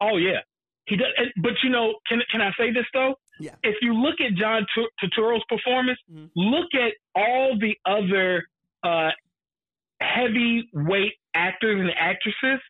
Oh 0.00 0.16
yeah, 0.16 0.40
he 0.86 0.96
does. 0.96 1.12
and- 1.18 1.32
But 1.38 1.52
you 1.62 1.70
know, 1.70 1.98
can 2.08 2.22
can 2.30 2.40
I 2.40 2.52
say 2.58 2.70
this 2.70 2.86
though? 2.92 3.18
Yeah. 3.38 3.54
If 3.62 3.76
you 3.82 3.94
look 3.94 4.20
at 4.20 4.34
John 4.34 4.66
Tur- 4.74 4.90
Turturro's 5.02 5.44
performance, 5.48 5.98
Mhm. 6.10 6.30
look 6.36 6.74
at 6.74 6.94
all 7.14 7.56
the 7.58 7.76
other 7.84 8.46
uh, 8.82 9.10
heavyweight 10.00 11.12
actors 11.34 11.80
and 11.80 11.90
actresses 11.90 12.60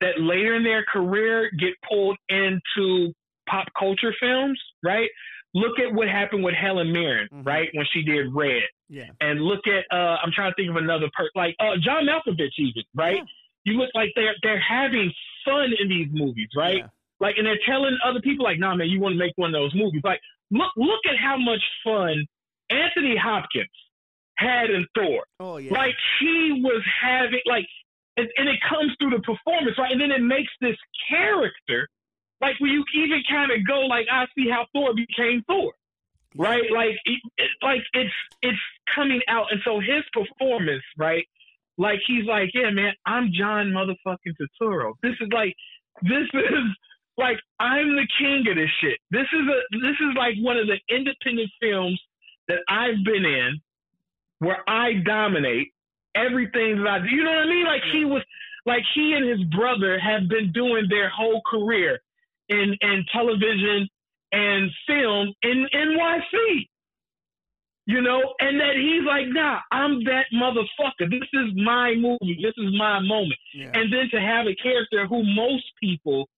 that 0.00 0.20
later 0.20 0.56
in 0.56 0.64
their 0.64 0.84
career 0.84 1.50
get 1.58 1.74
pulled 1.88 2.18
into 2.28 3.12
pop 3.48 3.68
culture 3.78 4.12
films, 4.18 4.60
right? 4.82 5.08
Look 5.54 5.78
at 5.78 5.92
what 5.92 6.08
happened 6.08 6.42
with 6.42 6.54
Helen 6.54 6.90
Mirren, 6.92 7.28
Mhm. 7.30 7.46
right, 7.46 7.68
when 7.74 7.86
she 7.92 8.02
did 8.02 8.34
Red, 8.34 8.64
Yeah. 8.92 9.08
and 9.22 9.40
look 9.40 9.60
at 9.66 9.84
uh, 9.90 10.16
I'm 10.22 10.32
trying 10.32 10.52
to 10.52 10.54
think 10.54 10.68
of 10.68 10.76
another 10.76 11.08
person, 11.16 11.32
like 11.34 11.56
uh, 11.58 11.80
John 11.80 12.04
Malkovich, 12.04 12.58
even, 12.58 12.82
right? 12.94 13.16
Yeah. 13.16 13.22
You 13.64 13.72
look 13.78 13.88
like 13.94 14.10
they're 14.14 14.34
they're 14.42 14.60
having 14.60 15.10
fun 15.46 15.72
in 15.80 15.88
these 15.88 16.08
movies, 16.12 16.48
right? 16.54 16.78
Yeah. 16.78 16.88
Like, 17.18 17.36
and 17.38 17.46
they're 17.46 17.58
telling 17.64 17.96
other 18.04 18.20
people, 18.20 18.44
like, 18.44 18.58
nah, 18.58 18.74
man, 18.74 18.88
you 18.88 19.00
want 19.00 19.14
to 19.14 19.18
make 19.18 19.32
one 19.36 19.54
of 19.54 19.60
those 19.60 19.74
movies. 19.74 20.02
Like, 20.04 20.20
look, 20.50 20.72
look 20.76 21.00
at 21.08 21.16
how 21.16 21.38
much 21.38 21.62
fun 21.84 22.26
Anthony 22.68 23.16
Hopkins 23.16 23.70
had 24.36 24.70
in 24.70 24.84
Thor. 24.94 25.24
Oh 25.38 25.56
yeah. 25.56 25.72
Like, 25.72 25.94
he 26.20 26.60
was 26.62 26.82
having, 27.00 27.40
like, 27.46 27.66
and, 28.16 28.28
and 28.36 28.48
it 28.48 28.58
comes 28.68 28.92
through 28.98 29.10
the 29.10 29.22
performance, 29.22 29.78
right? 29.78 29.92
And 29.92 30.00
then 30.00 30.10
it 30.10 30.20
makes 30.20 30.52
this 30.60 30.76
character, 31.08 31.88
like, 32.40 32.56
where 32.58 32.72
you 32.72 32.84
even 32.96 33.22
kind 33.30 33.52
of 33.52 33.64
go, 33.66 33.86
like, 33.86 34.06
I 34.12 34.26
see 34.36 34.50
how 34.50 34.66
Thor 34.74 34.92
became 34.92 35.44
Thor. 35.46 35.72
Right? 36.36 36.70
Like, 36.72 36.96
it, 37.04 37.20
like 37.62 37.82
it's 37.94 38.14
it's 38.42 38.58
coming 38.94 39.20
out, 39.28 39.46
and 39.50 39.60
so 39.64 39.80
his 39.80 40.04
performance, 40.12 40.84
right? 40.96 41.26
Like, 41.78 42.00
he's 42.06 42.26
like, 42.26 42.50
yeah, 42.54 42.70
man, 42.70 42.92
I'm 43.06 43.30
John 43.32 43.72
motherfucking 43.72 44.34
Turturro. 44.40 44.92
This 45.02 45.14
is 45.20 45.28
like, 45.32 45.54
this 46.02 46.28
is 46.34 46.76
like 47.18 47.38
I'm 47.60 47.96
the 47.96 48.06
king 48.18 48.46
of 48.48 48.56
this 48.56 48.70
shit. 48.80 48.98
This 49.10 49.26
is 49.32 49.46
a 49.48 49.78
this 49.78 49.96
is 50.00 50.16
like 50.16 50.34
one 50.40 50.56
of 50.56 50.66
the 50.66 50.78
independent 50.94 51.50
films 51.60 52.00
that 52.48 52.58
I've 52.68 53.04
been 53.04 53.24
in 53.24 53.60
where 54.38 54.62
I 54.68 54.94
dominate 55.04 55.72
everything 56.14 56.82
that 56.82 56.88
I 56.88 56.98
do. 57.00 57.08
You 57.08 57.24
know 57.24 57.30
what 57.30 57.46
I 57.46 57.50
mean? 57.50 57.66
Like 57.66 57.82
he 57.92 58.04
was 58.04 58.22
like 58.66 58.82
he 58.94 59.12
and 59.12 59.28
his 59.28 59.42
brother 59.48 59.98
have 59.98 60.28
been 60.28 60.52
doing 60.52 60.86
their 60.88 61.10
whole 61.10 61.42
career 61.46 62.00
in 62.48 62.76
in 62.80 63.04
television 63.12 63.88
and 64.32 64.70
film 64.86 65.32
in 65.42 65.66
NYC. 65.74 66.66
You 67.84 68.00
know, 68.00 68.20
and 68.38 68.60
that 68.60 68.76
he's 68.76 69.04
like, 69.04 69.26
nah, 69.26 69.58
I'm 69.72 70.04
that 70.04 70.26
motherfucker. 70.32 71.10
This 71.10 71.28
is 71.32 71.50
my 71.56 71.94
movie. 71.96 72.38
This 72.40 72.54
is 72.56 72.72
my 72.78 73.00
moment 73.00 73.34
Yeah. 73.52 73.72
and 73.74 73.92
then 73.92 74.08
to 74.12 74.20
have 74.20 74.46
a 74.46 74.54
character 74.54 75.04
who 75.06 75.24
most 75.24 75.64
people 75.82 76.28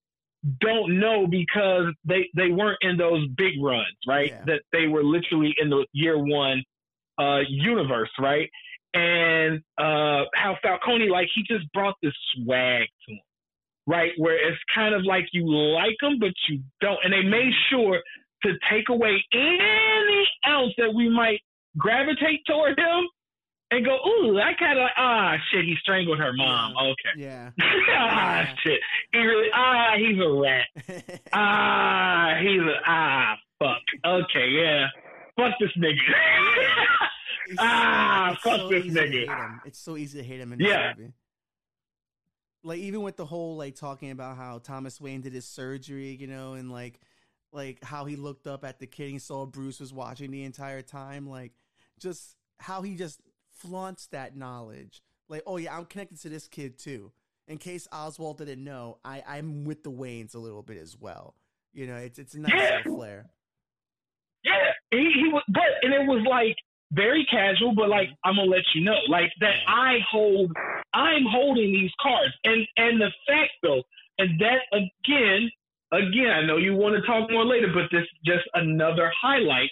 don't 0.61 0.99
know 0.99 1.27
because 1.27 1.93
they 2.05 2.29
they 2.35 2.49
weren't 2.51 2.79
in 2.81 2.97
those 2.97 3.27
big 3.37 3.63
runs, 3.63 3.97
right? 4.09 4.31
Yeah. 4.31 4.45
That 4.47 4.63
they 4.73 4.87
were 4.89 5.05
literally 5.05 5.55
in 5.61 5.69
the 5.69 5.87
year 5.93 6.17
one 6.19 6.63
uh 7.19 7.41
universe, 7.49 8.11
right? 8.19 8.49
And 8.95 9.61
uh 9.79 10.25
how 10.35 10.57
Falcone 10.63 11.11
like 11.11 11.29
he 11.35 11.43
just 11.43 11.71
brought 11.73 11.95
this 12.03 12.15
swag 12.35 12.87
to 13.07 13.13
him. 13.13 13.21
Right, 13.87 14.13
where 14.17 14.37
it's 14.37 14.59
kind 14.75 14.95
of 14.95 15.05
like 15.05 15.27
you 15.33 15.45
like 15.47 15.97
him, 16.03 16.19
but 16.19 16.33
you 16.49 16.61
don't. 16.81 16.99
And 17.05 17.13
they 17.13 17.23
made 17.23 17.53
sure 17.71 18.01
to 18.45 18.53
take 18.71 18.89
away 18.89 19.23
any 19.33 20.27
else 20.47 20.73
that 20.79 20.95
we 20.95 21.09
might 21.11 21.41
gravitate 21.77 22.41
toward 22.47 22.79
him 22.79 23.05
and 23.71 23.85
go, 23.85 23.97
ooh, 23.97 24.39
I 24.39 24.53
kind 24.59 24.79
of 24.79 24.83
like, 24.85 24.93
ah, 24.97 25.35
shit, 25.51 25.65
he 25.65 25.75
strangled 25.81 26.19
her 26.19 26.33
mom. 26.33 26.73
Okay. 26.77 27.23
yeah. 27.25 27.51
ah, 27.61 28.41
Yeah. 28.41 28.55
shit. 28.63 28.81
He 29.13 29.19
really, 29.19 29.49
ah, 29.53 29.93
he's 29.99 30.19
a 30.19 30.31
rat. 30.31 31.21
Ah, 31.33 32.39
he's 32.41 32.61
a, 32.61 32.75
ah, 32.87 33.35
fuck. 33.59 33.83
Okay, 34.07 34.49
yeah. 34.51 34.87
Fuck 35.37 35.53
this 35.61 35.71
nigga. 35.77 35.99
Ah, 37.59 38.33
it's 38.33 38.41
fuck 38.43 38.71
this 38.71 38.87
nigga. 38.87 39.59
It's 39.67 39.79
so 39.79 39.99
easy 39.99 40.23
to 40.23 40.25
hate 40.27 40.41
him 40.41 40.55
in 40.55 40.61
Yeah. 40.61 40.95
this 40.95 40.99
movie. 40.99 41.13
Like 42.65 42.79
even 42.79 43.03
with 43.03 43.17
the 43.17 43.27
whole 43.27 43.57
like 43.57 43.77
talking 43.77 44.11
about 44.11 44.37
how 44.37 44.59
Thomas 44.59 45.01
Wayne 45.01 45.21
did 45.21 45.35
his 45.35 45.45
surgery, 45.47 46.17
you 46.19 46.27
know, 46.27 46.55
and 46.55 46.73
like 46.73 46.99
like 47.53 47.85
how 47.85 48.05
he 48.07 48.17
looked 48.17 48.47
up 48.47 48.65
at 48.65 48.81
the 48.81 48.87
kid 48.87 49.11
and 49.11 49.23
saw 49.23 49.47
Bruce 49.47 49.79
was 49.79 49.93
watching 49.93 50.31
the 50.31 50.45
entire 50.45 50.83
time, 50.83 51.29
like 51.29 51.53
just 52.01 52.37
how 52.59 52.83
he 52.83 52.97
just 52.97 53.21
flaunts 53.53 54.07
that 54.09 54.35
knowledge. 54.37 55.03
Like, 55.29 55.43
oh 55.47 55.59
yeah, 55.59 55.77
I'm 55.77 55.85
connected 55.85 56.21
to 56.23 56.29
this 56.29 56.49
kid 56.49 56.79
too. 56.79 57.13
In 57.47 57.59
case 57.59 57.87
Oswald 57.93 58.39
didn't 58.39 58.65
know, 58.65 58.99
I 59.05 59.23
I'm 59.29 59.65
with 59.65 59.85
the 59.85 59.91
Waynes 59.93 60.35
a 60.35 60.39
little 60.39 60.63
bit 60.63 60.79
as 60.79 60.97
well. 60.99 61.35
You 61.75 61.87
know, 61.87 61.97
it's 61.97 62.19
it's 62.19 62.35
a 62.35 62.41
nice 62.41 62.53
Yeah. 62.55 62.83
flair. 62.85 63.27
yeah, 64.43 64.53
he, 64.91 65.11
he 65.15 65.29
was, 65.33 65.43
but, 65.49 65.63
and 65.83 65.93
it 65.93 66.07
was 66.07 66.25
like 66.29 66.57
very 66.93 67.27
casual, 67.31 67.75
but 67.75 67.89
like, 67.89 68.09
mm-hmm. 68.09 68.29
I'm 68.29 68.37
gonna 68.37 68.51
let 68.51 68.63
you 68.75 68.83
know, 68.83 68.97
like 69.09 69.31
that 69.41 69.55
I 69.67 69.99
hold, 70.11 70.53
I'm 70.95 71.25
holding 71.29 71.73
these 71.73 71.91
cards. 72.01 72.33
And, 72.45 72.67
and 72.77 73.01
the 73.01 73.11
fact 73.27 73.53
though, 73.63 73.83
and 74.19 74.41
that 74.41 74.61
again, 74.73 75.51
again, 75.93 76.31
I 76.31 76.47
know 76.47 76.57
you 76.57 76.75
want 76.75 76.95
to 76.97 77.07
talk 77.07 77.31
more 77.31 77.45
later, 77.45 77.69
but 77.75 77.85
this 77.91 78.07
just 78.25 78.45
another 78.55 79.11
highlight 79.21 79.71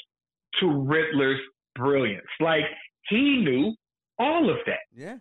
to 0.61 0.67
Riddler's 0.67 1.41
brilliance. 1.75 2.27
Like 2.41 2.65
he 3.09 3.39
knew 3.39 3.75
all 4.19 4.51
of 4.51 4.59
that. 4.67 4.81
Yeah. 4.95 5.17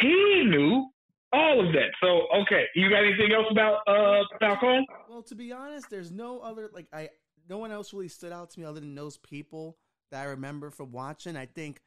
He 0.00 0.44
knew 0.44 0.86
all 1.32 1.66
of 1.66 1.72
that. 1.72 1.90
So 2.00 2.26
okay, 2.42 2.64
you 2.74 2.90
got 2.90 3.04
anything 3.04 3.32
else 3.32 3.46
about 3.50 3.78
uh 3.86 4.22
Falcone? 4.40 4.86
Well, 5.08 5.22
to 5.22 5.34
be 5.34 5.52
honest, 5.52 5.90
there's 5.90 6.10
no 6.10 6.40
other 6.40 6.70
like 6.72 6.86
I 6.92 7.08
no 7.48 7.58
one 7.58 7.72
else 7.72 7.92
really 7.92 8.08
stood 8.08 8.32
out 8.32 8.50
to 8.50 8.60
me 8.60 8.66
other 8.66 8.80
than 8.80 8.94
those 8.94 9.16
people 9.16 9.76
that 10.10 10.22
I 10.22 10.24
remember 10.30 10.70
from 10.70 10.92
watching. 10.92 11.36
I 11.36 11.46
think 11.46 11.80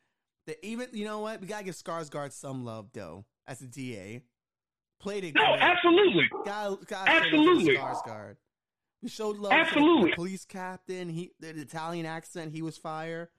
that 0.48 0.58
even 0.66 0.88
you 0.94 1.06
know 1.06 1.20
what 1.20 1.40
we 1.42 1.48
gotta 1.48 1.64
give 1.64 1.76
Skarsgård 1.76 2.32
some 2.32 2.66
love 2.66 2.90
though 2.94 3.26
as 3.46 3.62
a 3.62 3.68
DA. 3.68 4.22
Played 5.00 5.26
it 5.26 5.36
No, 5.36 5.46
great. 5.46 5.62
absolutely. 5.62 6.30
Gotta- 6.44 6.84
gotta 6.88 7.12
show 7.30 7.38
love 7.38 7.64
to 7.64 7.76
Absolutely. 7.76 7.76
Skarsgård. 7.78 8.36
We 9.04 9.10
showed 9.10 9.38
love 9.38 9.52
Absolutely. 9.52 10.14
police 10.16 10.44
captain. 10.46 11.10
He 11.10 11.32
the 11.40 11.50
Italian 11.50 12.06
accent. 12.08 12.52
He 12.52 12.64
was 12.64 12.78
fire. 12.78 13.30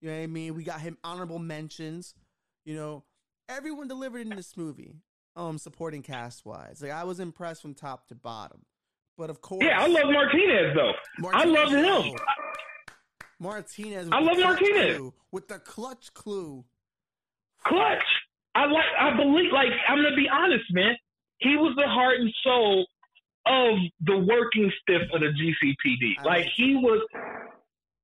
You 0.00 0.10
know 0.10 0.16
what 0.16 0.22
I 0.22 0.26
mean? 0.28 0.54
We 0.54 0.62
got 0.62 0.80
him 0.80 0.96
honorable 1.02 1.40
mentions. 1.40 2.14
You 2.64 2.76
know, 2.76 3.04
everyone 3.48 3.88
delivered 3.88 4.20
in 4.22 4.30
this 4.30 4.56
movie. 4.56 4.94
Um, 5.34 5.56
supporting 5.58 6.02
cast 6.02 6.44
wise, 6.44 6.82
like 6.82 6.90
I 6.90 7.04
was 7.04 7.20
impressed 7.20 7.62
from 7.62 7.72
top 7.74 8.08
to 8.08 8.16
bottom. 8.16 8.64
But 9.16 9.30
of 9.30 9.40
course, 9.40 9.64
Yeah, 9.64 9.80
I 9.80 9.86
love 9.86 10.10
Martinez 10.10 10.74
though. 10.74 10.92
I 11.32 11.44
love 11.44 11.70
him. 11.70 12.14
Martinez. 13.40 14.08
I 14.10 14.20
love 14.20 14.38
Martinez. 14.38 15.00
with 15.32 15.48
the 15.48 15.58
clutch 15.58 16.12
clue. 16.14 16.64
Clutch. 17.64 18.04
I 18.54 18.66
like. 18.66 18.84
I 19.00 19.16
believe. 19.16 19.52
Like 19.52 19.68
I'm 19.88 19.98
gonna 19.98 20.16
be 20.16 20.28
honest, 20.28 20.64
man. 20.72 20.96
He 21.38 21.56
was 21.56 21.74
the 21.76 21.86
heart 21.86 22.18
and 22.18 22.32
soul 22.42 22.86
of 23.46 23.78
the 24.00 24.18
working 24.18 24.70
stiff 24.82 25.02
of 25.12 25.20
the 25.20 25.28
GCPD. 25.28 26.24
Like 26.24 26.46
he 26.56 26.74
was. 26.76 27.06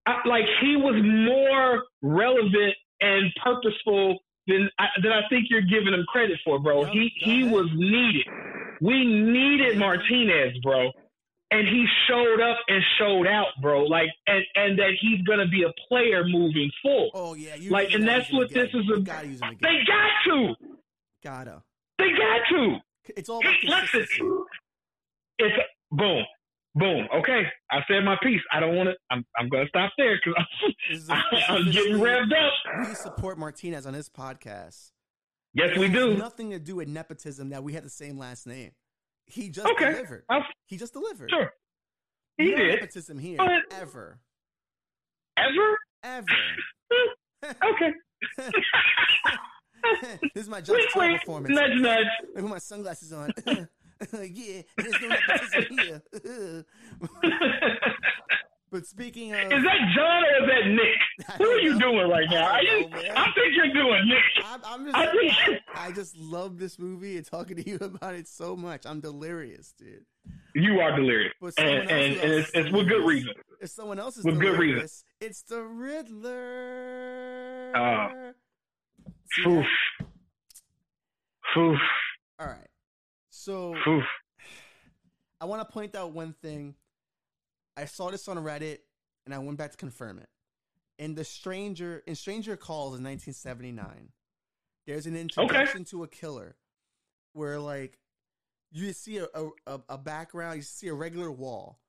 I, 0.06 0.20
like 0.28 0.44
he 0.60 0.76
was 0.76 1.00
more 1.02 1.84
relevant 2.02 2.74
and 3.00 3.32
purposeful 3.42 4.18
than 4.46 4.68
I, 4.78 4.86
than 5.02 5.12
I 5.12 5.22
think 5.28 5.46
you're 5.48 5.62
giving 5.62 5.94
him 5.94 6.04
credit 6.08 6.38
for, 6.44 6.58
bro. 6.58 6.84
Yep, 6.84 6.92
he 6.92 7.12
he 7.16 7.42
ahead. 7.42 7.52
was 7.52 7.68
needed. 7.74 8.26
We 8.80 9.04
needed 9.04 9.78
Martinez, 9.78 10.58
bro. 10.62 10.90
And 11.50 11.68
he 11.68 11.86
showed 12.08 12.40
up 12.40 12.56
and 12.68 12.82
showed 12.98 13.26
out, 13.28 13.48
bro. 13.62 13.84
Like, 13.84 14.08
and, 14.26 14.42
and 14.56 14.78
that 14.78 14.92
he's 15.00 15.22
gonna 15.22 15.46
be 15.46 15.62
a 15.62 15.72
player 15.88 16.24
moving 16.26 16.70
forward. 16.82 17.10
Oh 17.14 17.34
yeah, 17.34 17.54
you 17.54 17.70
Like, 17.70 17.92
and 17.92 18.06
that's 18.08 18.32
what 18.32 18.48
this 18.50 18.70
is 18.74 18.90
a- 18.94 19.00
gotta 19.00 19.26
use 19.28 19.40
him 19.40 19.50
again. 19.50 19.58
They 19.62 19.84
got 19.86 20.10
to. 20.34 20.54
Gotta. 21.22 21.62
They 21.98 22.10
got 22.10 22.40
to. 22.50 22.76
It's 23.16 23.28
all 23.28 23.38
about 23.40 23.54
listen. 23.62 24.06
It's 25.38 25.54
boom, 25.90 26.24
boom. 26.74 27.06
Okay, 27.14 27.42
I 27.70 27.80
said 27.88 28.04
my 28.04 28.16
piece. 28.22 28.40
I 28.52 28.60
don't 28.60 28.74
want 28.74 28.88
to. 28.88 28.94
I'm 29.10 29.24
I'm 29.38 29.48
gonna 29.48 29.68
stop 29.68 29.92
there 29.98 30.16
because 30.24 30.34
a- 30.36 30.40
I'm, 30.64 30.74
this 30.90 31.02
is 31.02 31.10
I'm 31.48 31.70
getting 31.70 31.96
revved 31.96 32.32
up. 32.32 32.88
We 32.88 32.94
support 32.94 33.38
Martinez 33.38 33.86
on 33.86 33.94
his 33.94 34.08
podcast. 34.08 34.90
Yes, 35.52 35.78
we 35.78 35.88
do. 35.88 36.16
Nothing 36.16 36.50
to 36.50 36.58
do 36.58 36.76
with 36.76 36.88
nepotism 36.88 37.50
that 37.50 37.62
we 37.62 37.74
had 37.74 37.84
the 37.84 37.90
same 37.90 38.18
last 38.18 38.46
name. 38.46 38.72
He 39.26 39.48
just 39.48 39.66
Okay. 39.72 39.92
delivered. 39.92 40.24
I'll, 40.28 40.42
He 40.66 40.76
just 40.76 40.92
delivered. 40.92 41.30
sure. 41.30 41.50
He 42.36 42.50
no 42.50 42.56
did. 42.56 42.74
nepotism 42.80 43.18
here 43.18 43.38
ever, 43.72 44.18
Ever? 45.36 45.78
ever. 46.02 46.26
Okay. 47.44 47.92
this 50.34 50.44
is 50.44 50.48
my 50.48 50.62
Wait, 50.66 50.86
wait. 50.96 51.18
performance. 51.20 51.54
Nudge, 51.54 51.78
nudge. 51.80 52.06
I 52.36 52.40
put 52.40 52.48
my 52.50 52.58
sunglasses 52.58 53.12
on. 53.12 53.30
yeah, 54.22 54.62
there's 54.78 55.00
no 55.02 55.08
nepotism 55.08 55.64
here. 55.78 56.02
But 58.74 58.86
speaking 58.86 59.32
of, 59.32 59.38
Is 59.38 59.50
that 59.62 59.78
John 59.94 60.24
or 60.24 60.34
is 60.42 60.48
that 60.48 60.66
Nick? 60.72 60.98
Who 61.38 61.44
are 61.44 61.60
you 61.60 61.78
doing 61.78 62.10
right 62.10 62.26
now? 62.28 62.48
I 62.48 62.56
I, 62.58 62.64
just, 62.64 62.90
know. 62.90 62.98
I 63.14 63.24
think 63.32 63.54
you're 63.54 63.72
doing 63.72 64.08
Nick. 64.08 64.24
I'm, 64.44 64.60
I'm 64.64 64.84
just, 64.84 64.96
I 64.96 65.06
think- 65.12 65.60
I, 65.76 65.92
just 65.92 66.16
love 66.16 66.58
this 66.58 66.76
movie 66.76 67.16
and 67.16 67.24
talking 67.24 67.56
to 67.62 67.64
you 67.70 67.76
about 67.80 68.16
it 68.16 68.26
so 68.26 68.56
much. 68.56 68.84
I'm 68.84 68.98
delirious, 68.98 69.74
dude. 69.78 70.04
You 70.56 70.80
are 70.80 70.96
delirious, 70.96 71.34
and 71.56 71.88
and, 71.88 71.88
and 71.88 72.32
it's, 72.32 72.50
it's 72.52 72.72
with 72.72 72.88
good 72.88 73.06
reason. 73.06 73.30
If 73.60 73.70
someone 73.70 74.00
else 74.00 74.16
is 74.16 74.24
With 74.24 74.40
good 74.40 74.58
reason. 74.58 74.88
it's 75.20 75.42
the 75.42 75.62
Riddler. 75.62 76.32
Ah. 77.76 78.10
See 79.36 79.50
Oof. 79.50 79.64
that? 80.00 80.06
Oof. 81.60 81.78
All 82.40 82.46
right. 82.48 82.66
So 83.30 83.76
Oof. 83.86 84.02
I 85.40 85.44
want 85.44 85.64
to 85.64 85.72
point 85.72 85.94
out 85.94 86.10
one 86.10 86.34
thing. 86.42 86.74
I 87.76 87.84
saw 87.86 88.10
this 88.10 88.28
on 88.28 88.36
Reddit 88.38 88.78
and 89.24 89.34
I 89.34 89.38
went 89.38 89.58
back 89.58 89.70
to 89.72 89.76
confirm 89.76 90.18
it. 90.18 90.28
In 90.98 91.14
the 91.14 91.24
Stranger 91.24 92.02
in 92.06 92.14
Stranger 92.14 92.56
Calls 92.56 92.96
in 92.96 93.02
1979, 93.04 94.10
there's 94.86 95.06
an 95.06 95.16
introduction 95.16 95.84
to 95.86 96.04
a 96.04 96.08
killer 96.08 96.56
where 97.32 97.58
like 97.58 97.98
you 98.70 98.92
see 98.92 99.18
a, 99.18 99.26
a 99.66 99.80
a 99.88 99.98
background, 99.98 100.56
you 100.56 100.62
see 100.62 100.88
a 100.88 100.94
regular 100.94 101.30
wall, 101.32 101.80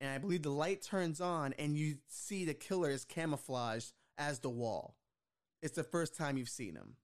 and 0.00 0.10
I 0.10 0.18
believe 0.18 0.42
the 0.42 0.50
light 0.50 0.82
turns 0.82 1.20
on 1.20 1.54
and 1.58 1.76
you 1.76 1.96
see 2.08 2.44
the 2.44 2.52
killer 2.54 2.90
is 2.90 3.04
camouflaged 3.04 3.92
as 4.18 4.40
the 4.40 4.50
wall. 4.50 4.96
It's 5.62 5.76
the 5.76 5.84
first 5.84 6.14
time 6.16 6.36
you've 6.36 6.48
seen 6.48 6.74
him. 6.74 6.96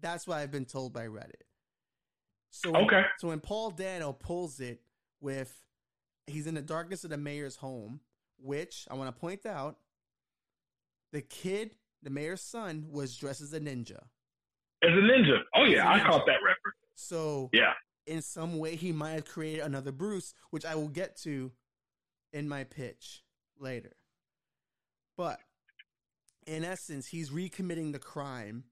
That's 0.00 0.26
what 0.26 0.38
I've 0.38 0.50
been 0.50 0.64
told 0.64 0.92
by 0.92 1.06
Reddit. 1.06 1.42
So 2.50 2.72
when- 2.72 2.84
Okay. 2.86 3.02
so 3.18 3.28
when 3.28 3.40
Paul 3.40 3.70
Dano 3.70 4.12
pulls 4.12 4.58
it 4.58 4.80
with 5.20 5.54
he's 6.28 6.46
in 6.46 6.54
the 6.54 6.62
darkness 6.62 7.04
of 7.04 7.10
the 7.10 7.16
mayor's 7.16 7.56
home, 7.56 8.00
which 8.38 8.86
I 8.90 8.94
want 8.94 9.14
to 9.14 9.20
point 9.20 9.46
out, 9.46 9.76
the 11.12 11.22
kid, 11.22 11.76
the 12.02 12.10
mayor's 12.10 12.42
son, 12.42 12.86
was 12.90 13.16
dressed 13.16 13.40
as 13.40 13.52
a 13.52 13.60
ninja. 13.60 13.98
As 14.82 14.90
a 14.90 15.02
ninja. 15.02 15.38
Oh 15.54 15.64
yeah, 15.64 15.88
I 15.90 15.98
caught 16.00 16.26
that 16.26 16.36
reference. 16.44 16.76
So 16.94 17.50
Yeah. 17.52 17.74
in 18.06 18.22
some 18.22 18.58
way 18.58 18.76
he 18.76 18.92
might 18.92 19.12
have 19.12 19.24
created 19.24 19.60
another 19.64 19.92
Bruce, 19.92 20.34
which 20.50 20.64
I 20.64 20.74
will 20.74 20.88
get 20.88 21.16
to 21.22 21.52
in 22.32 22.48
my 22.48 22.64
pitch 22.64 23.24
later. 23.58 23.96
But 25.16 25.40
in 26.46 26.64
essence, 26.64 27.08
he's 27.08 27.30
recommitting 27.30 27.92
the 27.92 27.98
crime, 27.98 28.64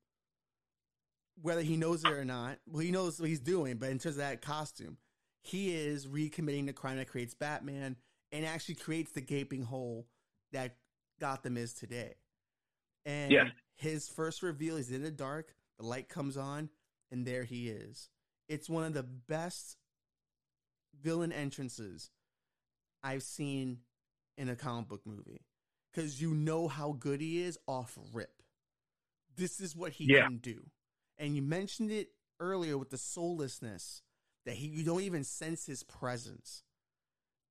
whether 1.40 1.62
he 1.62 1.76
knows 1.76 2.04
it 2.04 2.10
or 2.10 2.24
not. 2.24 2.58
Well, 2.66 2.80
he 2.82 2.90
knows 2.90 3.18
what 3.20 3.28
he's 3.28 3.40
doing, 3.40 3.76
but 3.78 3.90
in 3.90 3.98
terms 3.98 4.16
of 4.16 4.22
that 4.22 4.42
costume, 4.42 4.98
he 5.46 5.74
is 5.74 6.06
recommitting 6.06 6.66
the 6.66 6.72
crime 6.72 6.96
that 6.96 7.08
creates 7.08 7.34
Batman 7.34 7.96
and 8.32 8.44
actually 8.44 8.74
creates 8.74 9.12
the 9.12 9.20
gaping 9.20 9.62
hole 9.62 10.06
that 10.52 10.76
Gotham 11.20 11.56
is 11.56 11.72
today. 11.72 12.14
And 13.04 13.32
Yes. 13.32 13.48
his 13.76 14.08
first 14.08 14.42
reveal 14.42 14.76
is 14.76 14.90
in 14.90 15.02
the 15.02 15.10
dark, 15.10 15.54
the 15.78 15.86
light 15.86 16.08
comes 16.08 16.36
on, 16.36 16.70
and 17.10 17.24
there 17.26 17.44
he 17.44 17.68
is. 17.68 18.08
It's 18.48 18.68
one 18.68 18.84
of 18.84 18.94
the 18.94 19.02
best 19.02 19.76
villain 21.02 21.32
entrances 21.32 22.10
I've 23.02 23.22
seen 23.22 23.78
in 24.36 24.48
a 24.48 24.56
comic 24.56 24.88
book 24.88 25.02
movie. 25.06 25.42
Because 25.92 26.20
you 26.20 26.34
know 26.34 26.68
how 26.68 26.92
good 26.92 27.20
he 27.20 27.42
is 27.42 27.58
off 27.66 27.96
rip. 28.12 28.42
This 29.36 29.60
is 29.60 29.76
what 29.76 29.92
he 29.92 30.06
Yeah. 30.06 30.26
can 30.26 30.38
do. 30.38 30.70
And 31.16 31.34
you 31.36 31.42
mentioned 31.42 31.90
it 31.90 32.10
earlier 32.40 32.76
with 32.76 32.90
the 32.90 32.98
soullessness 32.98 34.02
that 34.46 34.54
he 34.54 34.68
you 34.68 34.82
don't 34.84 35.02
even 35.02 35.22
sense 35.24 35.66
his 35.66 35.82
presence. 35.82 36.62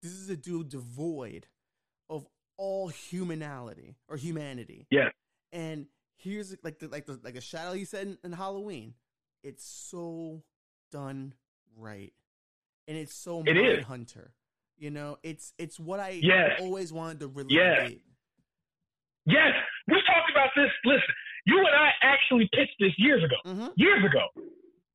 This 0.01 0.11
is 0.13 0.29
a 0.29 0.35
dude 0.37 0.69
devoid 0.69 1.47
of 2.09 2.25
all 2.57 2.89
humanality 2.89 3.95
or 4.07 4.17
humanity. 4.17 4.87
Yeah. 4.89 5.09
And 5.51 5.87
here's 6.17 6.55
like 6.63 6.79
the 6.79 6.87
like 6.87 7.05
the 7.05 7.19
like 7.23 7.35
a 7.35 7.41
shadow 7.41 7.73
you 7.73 7.85
said 7.85 8.07
in, 8.07 8.17
in 8.23 8.31
Halloween. 8.31 8.93
It's 9.43 9.63
so 9.65 10.41
done 10.91 11.33
right, 11.77 12.13
and 12.87 12.97
it's 12.97 13.13
so 13.13 13.43
It 13.45 13.57
is. 13.57 13.85
Hunter. 13.85 14.33
You 14.77 14.89
know, 14.91 15.17
it's 15.23 15.53
it's 15.57 15.79
what 15.79 15.99
I 15.99 16.19
Yes. 16.21 16.59
always 16.59 16.91
wanted 16.91 17.19
to 17.21 17.27
relate. 17.27 17.51
Yes. 17.51 17.91
Yes. 19.25 19.53
We 19.87 19.95
talked 20.05 20.31
about 20.31 20.49
this. 20.55 20.69
Listen, 20.83 21.01
you 21.45 21.57
and 21.59 21.75
I 21.75 21.89
actually 22.01 22.49
pitched 22.53 22.75
this 22.79 22.91
years 22.97 23.23
ago. 23.23 23.35
Mm-hmm. 23.45 23.67
years 23.77 24.03
ago. 24.05 24.27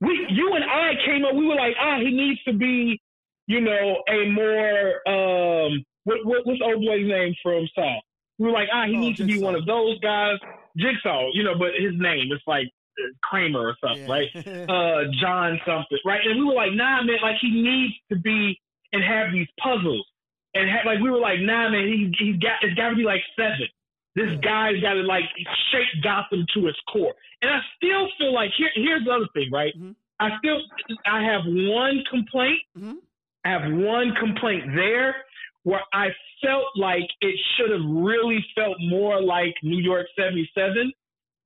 We, 0.01 0.27
you 0.31 0.53
and 0.55 0.65
I 0.65 0.93
came 1.05 1.25
up. 1.25 1.35
We 1.35 1.47
were 1.47 1.55
like, 1.57 1.75
ah, 1.81 1.99
he 2.01 2.11
needs 2.11 2.43
to 2.45 2.53
be, 2.53 3.01
you 3.47 3.61
know, 3.61 4.03
a 4.09 4.29
more 4.31 5.01
um, 5.09 5.85
what, 6.05 6.25
what 6.25 6.47
what's 6.47 6.61
old 6.65 6.85
boy's 6.85 7.07
name 7.07 7.35
from 7.43 7.69
Saw? 7.75 8.01
We 8.39 8.47
were 8.47 8.53
like, 8.53 8.69
ah, 8.73 8.87
he 8.87 8.97
Oh, 8.97 9.01
needs 9.01 9.19
to 9.19 9.25
be 9.25 9.39
one 9.39 9.55
of 9.55 9.67
those 9.67 9.99
guys, 10.01 10.39
Jigsaw. 10.77 11.29
You 11.35 11.45
know, 11.45 11.55
but 11.59 11.73
his 11.79 11.93
name 11.97 12.33
is 12.33 12.41
like 12.47 12.67
uh, 12.99 13.13
Kramer 13.23 13.61
or 13.61 13.77
something, 13.81 14.09
right? 14.09 14.29
Uh, 14.71 15.11
John 15.21 15.59
something, 15.67 15.99
right? 16.05 16.21
And 16.25 16.39
we 16.39 16.45
were 16.47 16.55
like, 16.55 16.73
nah, 16.73 17.03
man, 17.03 17.19
like 17.23 17.37
he 17.41 17.51
needs 17.51 17.95
to 18.11 18.17
be 18.17 18.59
and 18.93 19.03
have 19.05 19.33
these 19.33 19.49
puzzles, 19.63 20.07
and 20.55 20.69
have, 20.71 20.87
like 20.87 21.01
we 21.01 21.11
were 21.11 21.19
like, 21.19 21.41
nah, 21.41 21.69
man, 21.71 21.87
he 21.87 22.13
he's 22.19 22.37
got 22.41 22.63
it's 22.63 22.75
got 22.75 22.91
to 22.91 22.97
be 22.97 23.03
like 23.03 23.23
seven. 23.37 23.67
This 24.16 24.31
guy's 24.43 24.81
got 24.81 24.95
to 24.95 25.03
like 25.03 25.24
shake 25.70 26.03
Gotham 26.03 26.45
to 26.55 26.66
its 26.66 26.78
core. 26.93 27.15
And 27.43 27.51
I 27.51 27.61
still 27.77 28.09
feel 28.19 28.35
like 28.35 28.51
here 28.57 28.70
here's 28.74 29.05
the 29.05 29.12
other 29.12 29.28
thing, 29.35 29.51
right? 29.53 29.73
Mhm. 29.78 29.95
I 30.19 30.37
still 30.39 30.61
I 31.07 31.23
have 31.23 31.43
one 31.47 32.05
complaint. 32.11 32.61
Mhm. 32.77 32.97
I 33.45 33.49
have 33.51 33.73
one 33.73 34.15
complaint 34.16 34.65
there 34.74 35.24
where 35.62 35.82
I 35.93 36.15
felt 36.43 36.66
like 36.77 37.09
it 37.20 37.39
should 37.57 37.70
have 37.70 37.85
really 37.85 38.45
felt 38.55 38.77
more 38.81 39.20
like 39.23 39.55
New 39.62 39.78
York 39.78 40.07
77 40.16 40.93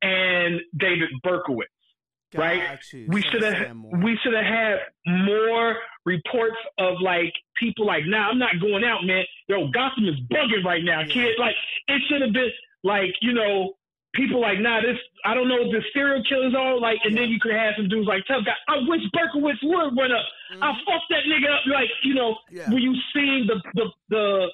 and 0.02 0.60
David 0.78 1.10
Berkowitz. 1.24 1.66
Right? 2.34 2.78
You. 2.92 3.06
We 3.08 3.22
should 3.22 3.42
have 3.42 3.76
we 4.02 4.18
should 4.22 4.34
have 4.34 4.44
had 4.44 4.78
more 5.06 5.76
reports 6.04 6.56
of 6.78 6.94
like 7.00 7.32
people 7.58 7.86
like, 7.86 8.02
nah, 8.06 8.28
I'm 8.30 8.38
not 8.38 8.60
going 8.60 8.84
out, 8.84 9.04
man. 9.04 9.24
Yo, 9.48 9.68
Gotham 9.68 10.06
is 10.08 10.16
bugging 10.30 10.64
right 10.64 10.82
now, 10.84 11.00
Yeah. 11.00 11.06
kid. 11.14 11.34
Like 11.38 11.54
it 11.88 12.02
should 12.08 12.20
have 12.22 12.32
been 12.32 12.50
like, 12.82 13.14
you 13.22 13.32
know, 13.32 13.74
people 14.14 14.40
like, 14.40 14.58
nah, 14.60 14.80
this 14.80 14.98
I 15.24 15.34
don't 15.34 15.48
know 15.48 15.56
what 15.62 15.70
the 15.72 15.82
serial 15.92 16.22
killers 16.28 16.54
are, 16.54 16.78
like, 16.78 16.98
and 17.04 17.16
then 17.16 17.28
you 17.30 17.38
could 17.40 17.54
have 17.54 17.74
some 17.76 17.88
dudes 17.88 18.06
like, 18.06 18.24
tough 18.26 18.44
guy, 18.44 18.52
I 18.68 18.76
wish 18.86 19.00
Berkowitz 19.14 19.58
would 19.62 19.96
run 19.96 20.12
up. 20.12 20.24
I 20.60 20.72
Mhm. 20.72 20.84
fucked 20.84 21.08
that 21.10 21.24
nigga 21.26 21.50
up. 21.50 21.66
Like, 21.66 21.90
you 22.02 22.14
know, 22.14 22.36
Yeah. 22.50 22.70
when 22.70 22.82
you 22.82 22.94
see 23.14 23.46
the 23.46 23.60
the 23.74 23.90
the 24.08 24.50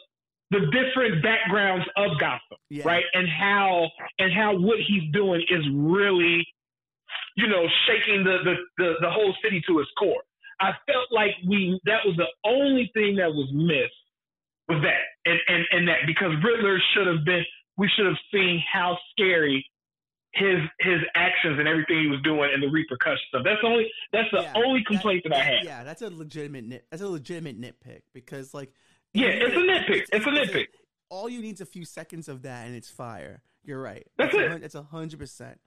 the 0.53 0.61
different 0.73 1.23
backgrounds 1.23 1.87
of 1.97 2.19
Gotham 2.19 2.59
Yeah. 2.71 2.83
right? 2.85 3.05
And 3.15 3.29
how 3.29 3.91
and 4.19 4.33
how 4.33 4.57
what 4.57 4.79
he's 4.81 5.11
doing 5.13 5.43
is 5.49 5.65
really, 5.71 6.47
you 7.37 7.47
know, 7.49 7.65
shaking 7.87 8.25
the 8.25 8.39
the 8.45 8.55
the, 8.79 8.93
the 9.03 9.11
whole 9.11 9.35
city 9.43 9.63
to 9.69 9.79
its 9.81 9.91
core. 9.99 10.23
I 10.61 10.73
felt 10.87 11.09
like 11.11 11.31
we 11.49 11.81
that 11.87 12.01
was 12.05 12.17
the 12.17 12.29
only 12.45 12.91
thing 12.95 13.17
that 13.17 13.33
was 13.33 13.49
missed 13.53 13.95
was 14.69 14.83
that, 14.83 15.03
and 15.25 15.39
and 15.49 15.65
and 15.73 15.89
that 15.89 15.99
because 16.07 16.33
Riddler 16.45 16.79
should 16.95 17.07
have 17.07 17.25
been, 17.25 17.45
we 17.77 17.89
should 17.97 18.07
have 18.07 18.19
seen 18.33 18.63
how 18.73 18.99
scary 19.13 19.65
his 20.35 20.59
his 20.81 21.01
actions 21.17 21.59
and 21.59 21.67
everything 21.67 22.01
he 22.03 22.07
was 22.07 22.21
doing 22.23 22.51
and 22.53 22.63
the 22.63 22.69
repercussions 22.69 23.27
of. 23.35 23.43
That's 23.43 23.61
the 23.63 23.67
only 23.69 23.91
that's 24.13 24.29
the 24.33 24.43
Yeah, 24.43 24.53
only 24.55 24.85
complaint 24.87 25.25
that, 25.25 25.33
I 25.37 25.43
had. 25.43 25.65
Yeah, 25.65 25.83
that's 25.83 26.03
a 26.03 26.11
legitimate 26.11 26.65
nit. 26.65 26.87
That's 26.91 27.03
a 27.03 27.09
legitimate 27.09 27.61
nitpick 27.61 28.03
because, 28.13 28.55
like, 28.55 28.73
Yeah, 29.13 29.29
it's 29.29 29.57
a 29.57 29.59
nitpick. 29.59 30.07
It's 30.13 30.27
a 30.27 30.31
nitpick. 30.31 30.67
all 31.09 31.29
you 31.29 31.41
need 31.41 31.55
is 31.55 31.61
a 31.61 31.67
few 31.67 31.85
seconds 31.85 32.29
of 32.29 32.43
that, 32.43 32.67
and 32.67 32.77
it's 32.77 32.89
fire. 32.89 33.43
You're 33.65 33.81
right. 33.83 34.07
That's 34.19 34.33
It's 34.35 34.43
a 34.43 34.55
it. 34.57 34.63
It's 34.63 34.75
a 34.77 34.83
hundred 34.83 35.19
percent. 35.19 35.59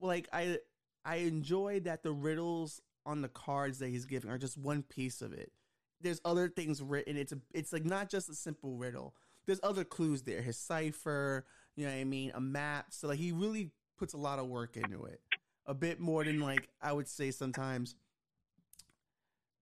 Like 0.00 0.28
I, 0.32 0.58
I 1.04 1.16
enjoy 1.16 1.80
that 1.80 2.02
the 2.02 2.12
riddles 2.12 2.80
on 3.06 3.20
the 3.20 3.28
cards 3.28 3.78
that 3.78 3.88
he's 3.88 4.06
giving 4.06 4.30
are 4.30 4.38
just 4.38 4.56
one 4.56 4.82
piece 4.82 5.20
of 5.20 5.32
it. 5.32 5.52
There's 6.00 6.20
other 6.24 6.48
things 6.48 6.82
written. 6.82 7.16
It's 7.16 7.32
a, 7.32 7.38
it's 7.52 7.72
like 7.72 7.84
not 7.84 8.08
just 8.08 8.28
a 8.28 8.34
simple 8.34 8.76
riddle. 8.76 9.14
There's 9.46 9.60
other 9.62 9.84
clues 9.84 10.22
there. 10.22 10.42
His 10.42 10.58
cipher, 10.58 11.44
you 11.76 11.84
know 11.84 11.92
what 11.92 11.98
I 11.98 12.04
mean, 12.04 12.32
a 12.34 12.40
map. 12.40 12.86
So 12.90 13.08
like 13.08 13.18
he 13.18 13.32
really 13.32 13.70
puts 13.98 14.14
a 14.14 14.18
lot 14.18 14.38
of 14.38 14.46
work 14.46 14.76
into 14.76 15.04
it. 15.04 15.20
A 15.66 15.74
bit 15.74 16.00
more 16.00 16.24
than 16.24 16.40
like 16.40 16.68
I 16.82 16.92
would 16.92 17.08
say 17.08 17.30
sometimes 17.30 17.94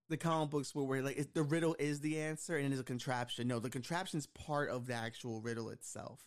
the 0.09 0.17
comic 0.17 0.51
books 0.51 0.75
where 0.75 0.85
where 0.85 1.03
like 1.03 1.33
the 1.33 1.43
riddle 1.43 1.77
is 1.79 2.01
the 2.01 2.21
answer 2.21 2.57
and 2.57 2.67
it 2.67 2.73
is 2.73 2.81
a 2.81 2.85
contraption. 2.85 3.49
No, 3.49 3.59
the 3.59 3.71
contraption's 3.71 4.27
part 4.27 4.69
of 4.69 4.87
the 4.87 4.95
actual 4.95 5.41
riddle 5.41 5.71
itself. 5.71 6.21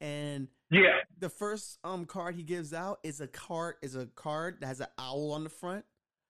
And 0.00 0.48
Yeah, 0.70 0.98
the 1.18 1.28
first 1.28 1.78
um 1.84 2.04
card 2.06 2.34
he 2.34 2.42
gives 2.42 2.72
out 2.72 2.98
is 3.04 3.20
a 3.20 3.28
card 3.28 3.76
is 3.82 3.94
a 3.94 4.06
card 4.06 4.58
that 4.60 4.66
has 4.66 4.80
an 4.80 4.88
owl 4.98 5.32
on 5.32 5.44
the 5.44 5.50
front. 5.50 5.84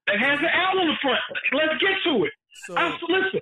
it 0.08 0.18
has 0.18 0.38
an 0.38 0.46
owl 0.52 0.78
on 0.78 0.88
the 0.88 0.94
front. 1.00 1.18
Let's 1.52 1.80
get 1.80 1.90
to 2.04 2.24
it. 2.24 2.32
So 2.66 2.76
I, 2.76 2.88
listen, 3.08 3.40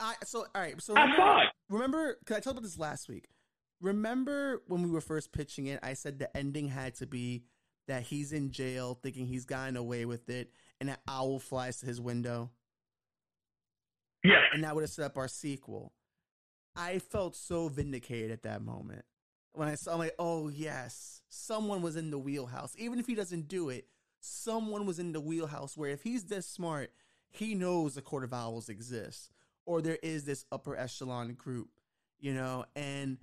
I 0.00 0.14
so 0.24 0.46
all 0.54 0.62
right. 0.62 0.80
So 0.80 0.94
I 0.94 1.02
remember, 1.02 1.22
saw 1.22 1.40
it. 1.42 1.48
remember 1.68 2.18
cause 2.24 2.36
I 2.38 2.40
talked 2.40 2.52
about 2.52 2.62
this 2.62 2.78
last 2.78 3.08
week. 3.08 3.28
Remember 3.82 4.62
when 4.68 4.82
we 4.82 4.90
were 4.90 5.00
first 5.00 5.32
pitching 5.32 5.66
it, 5.66 5.80
I 5.82 5.94
said 5.94 6.18
the 6.18 6.34
ending 6.36 6.68
had 6.68 6.94
to 6.96 7.06
be 7.06 7.44
that 7.88 8.04
he's 8.04 8.32
in 8.32 8.50
jail 8.52 8.98
thinking 9.02 9.26
he's 9.26 9.44
gotten 9.44 9.76
away 9.76 10.04
with 10.06 10.30
it 10.30 10.50
and 10.80 10.88
an 10.88 10.96
owl 11.08 11.40
flies 11.40 11.80
to 11.80 11.86
his 11.86 12.00
window. 12.00 12.50
Yeah, 14.24 14.40
and 14.54 14.64
that 14.64 14.74
would 14.74 14.82
have 14.82 14.90
set 14.90 15.04
up 15.04 15.18
our 15.18 15.28
sequel. 15.28 15.92
I 16.76 17.00
felt 17.00 17.36
so 17.36 17.68
vindicated 17.68 18.30
at 18.30 18.44
that 18.44 18.62
moment 18.62 19.04
when 19.54 19.68
I 19.68 19.74
saw, 19.74 19.92
I'm 19.92 19.98
like, 19.98 20.14
oh 20.18 20.48
yes, 20.48 21.22
someone 21.28 21.82
was 21.82 21.96
in 21.96 22.10
the 22.10 22.18
wheelhouse. 22.18 22.74
Even 22.78 22.98
if 22.98 23.06
he 23.06 23.14
doesn't 23.14 23.48
do 23.48 23.68
it, 23.68 23.86
someone 24.20 24.86
was 24.86 24.98
in 24.98 25.12
the 25.12 25.20
wheelhouse 25.20 25.76
where 25.76 25.90
if 25.90 26.02
he's 26.02 26.24
this 26.24 26.46
smart, 26.46 26.92
he 27.30 27.54
knows 27.54 27.94
the 27.94 28.02
Court 28.02 28.24
of 28.24 28.32
Owls 28.32 28.68
exists 28.68 29.30
or 29.64 29.80
there 29.80 29.98
is 30.02 30.24
this 30.24 30.44
upper 30.52 30.76
echelon 30.76 31.34
group, 31.34 31.68
you 32.20 32.34
know, 32.34 32.64
and 32.76 33.18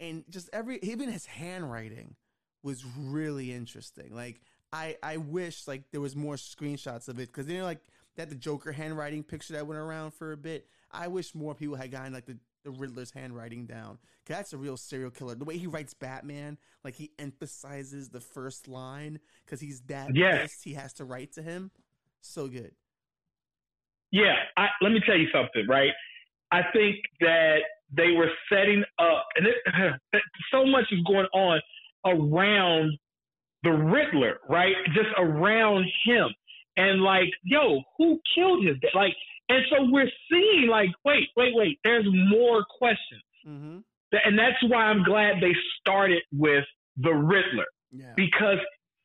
and 0.00 0.24
just 0.28 0.48
every 0.52 0.78
even 0.82 1.10
his 1.10 1.26
handwriting 1.26 2.16
was 2.62 2.84
really 2.84 3.52
interesting. 3.52 4.14
Like 4.14 4.40
I 4.72 4.96
I 5.02 5.16
wish 5.18 5.66
like 5.66 5.90
there 5.92 6.00
was 6.00 6.16
more 6.16 6.36
screenshots 6.36 7.08
of 7.08 7.18
it 7.18 7.32
because 7.32 7.48
you 7.48 7.58
know 7.58 7.64
like 7.64 7.80
that 8.16 8.28
the 8.28 8.34
Joker 8.34 8.72
handwriting 8.72 9.22
picture 9.22 9.54
that 9.54 9.66
went 9.66 9.80
around 9.80 10.12
for 10.12 10.32
a 10.32 10.36
bit. 10.36 10.66
I 10.90 11.08
wish 11.08 11.34
more 11.34 11.54
people 11.54 11.76
had 11.76 11.90
gotten 11.90 12.12
like 12.12 12.26
the 12.26 12.38
the 12.64 12.70
Riddler's 12.70 13.10
handwriting 13.10 13.66
down. 13.66 13.98
Cause 14.26 14.36
that's 14.36 14.52
a 14.52 14.56
real 14.56 14.76
serial 14.76 15.10
killer. 15.10 15.34
The 15.34 15.44
way 15.44 15.58
he 15.58 15.66
writes 15.66 15.94
Batman, 15.94 16.58
like 16.84 16.94
he 16.94 17.10
emphasizes 17.18 18.08
the 18.08 18.20
first 18.20 18.68
line 18.68 19.18
because 19.44 19.60
he's 19.60 19.80
that 19.82 20.14
yes. 20.14 20.60
he 20.62 20.74
has 20.74 20.92
to 20.94 21.04
write 21.04 21.32
to 21.32 21.42
him. 21.42 21.70
So 22.20 22.48
good. 22.48 22.72
Yeah, 24.10 24.34
I, 24.56 24.68
let 24.82 24.92
me 24.92 25.00
tell 25.04 25.16
you 25.16 25.28
something, 25.32 25.66
right? 25.68 25.90
I 26.52 26.60
think 26.72 26.96
that 27.20 27.60
they 27.96 28.12
were 28.12 28.28
setting 28.50 28.84
up, 28.98 29.24
and 29.36 29.46
it, 29.46 29.92
so 30.52 30.66
much 30.66 30.84
is 30.92 31.00
going 31.06 31.26
on 31.32 31.60
around 32.04 32.98
the 33.62 33.70
Riddler, 33.70 34.38
right? 34.48 34.74
Just 34.88 35.08
around 35.18 35.86
him. 36.04 36.28
And 36.76 37.02
like, 37.02 37.30
yo, 37.42 37.80
who 37.98 38.20
killed 38.34 38.64
his 38.66 38.76
dad? 38.80 38.90
Like, 38.94 39.14
and 39.52 39.64
so 39.70 39.76
we're 39.90 40.10
seeing 40.30 40.68
like, 40.70 40.88
wait, 41.04 41.28
wait, 41.36 41.54
wait, 41.54 41.78
there's 41.84 42.06
more 42.30 42.64
questions. 42.78 43.22
Mm-hmm. 43.46 43.78
And 44.24 44.38
that's 44.38 44.62
why 44.68 44.84
I'm 44.84 45.04
glad 45.04 45.36
they 45.40 45.54
started 45.80 46.22
with 46.32 46.64
the 46.96 47.10
Riddler. 47.10 47.66
Yeah. 47.90 48.12
Because 48.16 48.58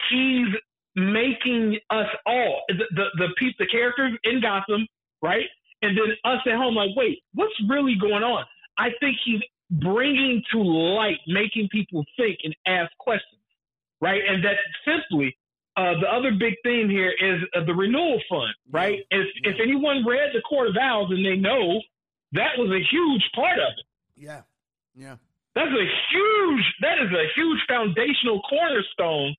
he's 0.09 0.47
making 0.95 1.79
us 1.89 2.07
all 2.25 2.61
the 2.69 2.85
the 2.95 3.05
the, 3.17 3.27
the 3.59 3.67
characters 3.67 4.13
in 4.23 4.41
Gotham, 4.41 4.87
right? 5.21 5.45
And 5.81 5.97
then 5.97 6.15
us 6.23 6.39
at 6.45 6.55
home, 6.55 6.75
like, 6.75 6.91
wait, 6.95 7.19
what's 7.33 7.53
really 7.69 7.95
going 7.99 8.23
on? 8.23 8.45
I 8.77 8.89
think 8.99 9.17
he's 9.25 9.41
bringing 9.69 10.41
to 10.51 10.59
light, 10.59 11.19
making 11.27 11.67
people 11.71 12.05
think 12.15 12.39
and 12.43 12.55
ask 12.65 12.91
questions, 12.97 13.41
right? 14.01 14.21
And 14.27 14.43
that 14.43 14.55
simply, 14.85 15.37
uh, 15.77 15.93
the 16.01 16.07
other 16.11 16.31
big 16.31 16.55
theme 16.63 16.89
here 16.89 17.11
is 17.11 17.41
uh, 17.55 17.63
the 17.63 17.73
renewal 17.73 18.19
fund, 18.29 18.53
right? 18.71 18.99
Yeah. 19.11 19.19
If 19.19 19.27
Yeah. 19.43 19.51
if 19.51 19.55
anyone 19.61 20.05
read 20.05 20.31
the 20.33 20.41
Court 20.41 20.67
of 20.69 20.75
Owls 20.77 21.11
and 21.11 21.23
they 21.25 21.35
know 21.37 21.81
that 22.33 22.57
was 22.57 22.69
a 22.71 22.83
huge 22.91 23.23
part 23.35 23.59
of 23.59 23.71
it. 23.77 23.85
Yeah. 24.15 24.41
Yeah. 24.95 25.15
That's 25.55 25.71
a 25.71 25.87
huge. 26.11 26.65
That 26.81 26.97
is 26.99 27.11
a 27.11 27.25
huge 27.35 27.59
foundational 27.67 28.41
cornerstone 28.49 29.35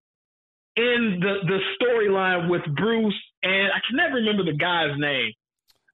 in 0.76 1.18
the 1.20 1.34
the 1.46 1.58
storyline 1.76 2.48
with 2.48 2.62
Bruce 2.76 3.20
and 3.42 3.72
I 3.72 3.80
can 3.86 3.96
never 3.96 4.14
remember 4.16 4.44
the 4.44 4.56
guy's 4.56 4.96
name 4.98 5.32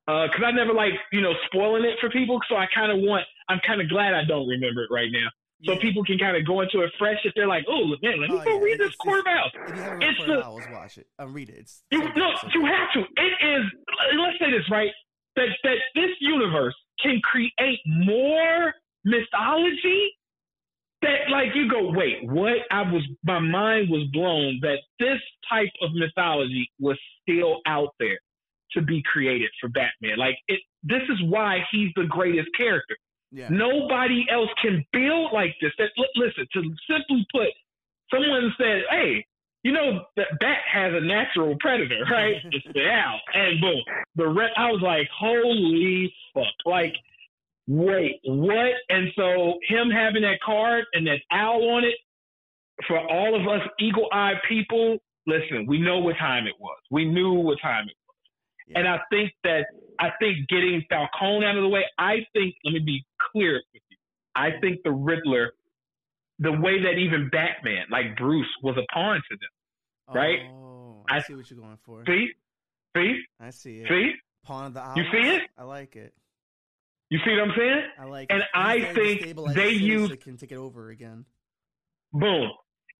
because 0.06 0.42
I 0.44 0.50
never 0.50 0.74
like 0.74 0.92
you 1.12 1.20
know 1.22 1.32
spoiling 1.46 1.84
it 1.84 1.98
for 2.00 2.10
people. 2.10 2.38
So 2.48 2.56
I 2.56 2.66
kind 2.74 2.92
of 2.92 2.98
want. 2.98 3.24
I'm 3.48 3.60
kind 3.66 3.80
of 3.80 3.88
glad 3.88 4.14
I 4.14 4.24
don't 4.24 4.48
remember 4.48 4.84
it 4.84 4.90
right 4.90 5.10
now, 5.10 5.28
so 5.64 5.72
Yeah. 5.72 5.78
people 5.80 6.04
can 6.04 6.18
kind 6.18 6.36
of 6.36 6.44
go 6.46 6.60
into 6.60 6.80
it 6.80 6.92
fresh 6.98 7.18
if 7.24 7.32
they're 7.34 7.46
like, 7.48 7.64
oh 7.68 7.86
man, 8.02 8.20
let 8.20 8.30
me 8.30 8.36
Oh, 8.40 8.44
go 8.44 8.58
yeah, 8.58 8.64
read 8.64 8.78
this 8.80 8.94
Court. 8.96 9.24
If 9.26 9.76
you 9.76 9.82
haven't 9.82 10.02
It's 10.02 10.18
read 10.20 10.26
Court 10.26 10.30
of 10.30 10.36
the- 10.36 10.44
Owls, 10.46 10.62
watch 10.72 10.98
it. 10.98 11.06
Um, 11.18 11.32
read 11.32 11.48
it. 11.48 11.56
It's 11.58 11.82
You, 11.90 12.00
so 12.02 12.08
no, 12.16 12.34
so 12.40 12.48
you 12.54 12.66
have 12.66 12.92
to. 12.94 13.00
It 13.00 13.32
is. 13.44 13.64
Let's 14.18 14.38
say 14.38 14.50
this 14.50 14.68
right. 14.70 14.90
That 15.36 15.48
that 15.64 15.76
this 15.94 16.10
universe 16.20 16.74
can 17.02 17.20
create 17.22 17.80
more 17.86 18.72
mythology. 19.04 20.12
That 21.02 21.28
like 21.30 21.48
you 21.54 21.68
go, 21.70 21.90
wait, 21.90 22.24
what? 22.24 22.58
I 22.70 22.80
was 22.90 23.02
my 23.24 23.38
mind 23.38 23.90
was 23.90 24.04
blown 24.12 24.58
that 24.62 24.78
this 24.98 25.20
type 25.50 25.68
of 25.82 25.90
mythology 25.94 26.66
was 26.80 26.98
still 27.22 27.60
out 27.66 27.90
there 28.00 28.18
to 28.72 28.80
be 28.80 29.02
created 29.02 29.50
for 29.60 29.68
Batman. 29.68 30.16
Like 30.16 30.36
it. 30.48 30.60
This 30.82 31.02
is 31.10 31.22
why 31.24 31.58
he's 31.70 31.90
the 31.96 32.04
greatest 32.04 32.48
character. 32.56 32.96
Yeah. 33.34 33.48
Nobody 33.50 34.24
else 34.30 34.50
can 34.62 34.86
build 34.92 35.32
like 35.32 35.56
this. 35.60 35.72
That 35.78 35.90
li- 35.98 36.08
listen, 36.14 36.46
to 36.52 36.62
simply 36.88 37.26
put, 37.32 37.48
someone 38.08 38.54
said, 38.56 38.82
"Hey, 38.88 39.26
you 39.64 39.72
know 39.72 40.04
that 40.16 40.38
bat 40.38 40.58
has 40.72 40.92
a 40.94 41.00
natural 41.00 41.56
predator, 41.58 42.04
right? 42.10 42.36
it's 42.44 42.64
the 42.72 42.88
owl." 42.88 43.20
And 43.34 43.60
boom, 43.60 43.82
the 44.14 44.28
re- 44.28 44.54
I 44.56 44.70
was 44.70 44.80
like, 44.82 45.08
"Holy 45.18 46.14
fuck!" 46.32 46.44
Like, 46.64 46.94
wait, 47.66 48.20
what? 48.24 48.72
And 48.88 49.08
so 49.16 49.58
him 49.66 49.90
having 49.90 50.22
that 50.22 50.38
card 50.40 50.84
and 50.92 51.04
that 51.08 51.18
owl 51.32 51.70
on 51.70 51.84
it 51.84 51.96
for 52.86 53.00
all 53.00 53.34
of 53.34 53.48
us 53.48 53.66
eagle-eyed 53.80 54.36
people. 54.48 54.98
Listen, 55.26 55.66
we 55.66 55.80
know 55.80 55.98
what 55.98 56.16
time 56.18 56.46
it 56.46 56.54
was. 56.60 56.78
We 56.90 57.04
knew 57.04 57.32
what 57.32 57.58
time 57.60 57.88
it 57.88 57.96
was. 58.06 58.14
Yeah. 58.68 58.78
And 58.78 58.88
I 58.88 59.00
think 59.10 59.32
that 59.42 59.66
I 59.98 60.10
think 60.20 60.48
getting 60.48 60.84
Falcone 60.88 61.44
out 61.44 61.56
of 61.56 61.62
the 61.62 61.68
way, 61.68 61.84
I 61.98 62.26
think 62.32 62.54
let 62.64 62.74
me 62.74 62.80
be 62.80 63.04
clear 63.34 63.54
with 63.72 63.82
you. 63.90 63.96
I 64.36 64.50
think 64.60 64.80
the 64.84 64.92
Riddler, 64.92 65.52
the 66.38 66.52
way 66.52 66.82
that 66.82 66.92
even 66.98 67.28
Batman, 67.30 67.86
like 67.90 68.16
Bruce, 68.16 68.48
was 68.62 68.76
a 68.76 68.84
pawn 68.92 69.16
to 69.30 69.36
them. 69.36 70.14
right? 70.16 70.38
Oh, 70.50 71.04
I, 71.08 71.16
I- 71.16 71.20
see 71.20 71.34
what 71.34 71.50
you're 71.50 71.60
going 71.60 71.78
for. 71.84 72.04
See? 72.06 72.28
See? 72.96 73.20
I 73.40 73.50
see 73.50 73.78
it. 73.80 73.88
See? 73.88 74.12
Pawn 74.44 74.66
of 74.66 74.74
the. 74.74 74.92
You 74.96 75.04
see 75.10 75.28
it? 75.36 75.42
I 75.58 75.64
like 75.64 75.96
it. 75.96 76.14
You 77.10 77.18
see 77.24 77.30
what 77.32 77.42
I'm 77.48 77.52
saying? 77.56 77.82
I 77.98 78.04
like 78.04 78.30
it. 78.30 78.32
And 78.34 78.42
it. 78.42 78.48
I 78.54 78.74
He's 78.76 78.84
there 78.84 78.94
to 78.94 79.00
think 79.00 79.20
they 79.20 79.32
the 79.32 79.48
city 79.54 79.78
so 79.78 79.84
use- 79.84 80.16
can 80.22 80.36
take 80.36 80.52
it 80.52 80.56
over 80.56 80.90
again. 80.90 81.24
Boom. 82.12 82.50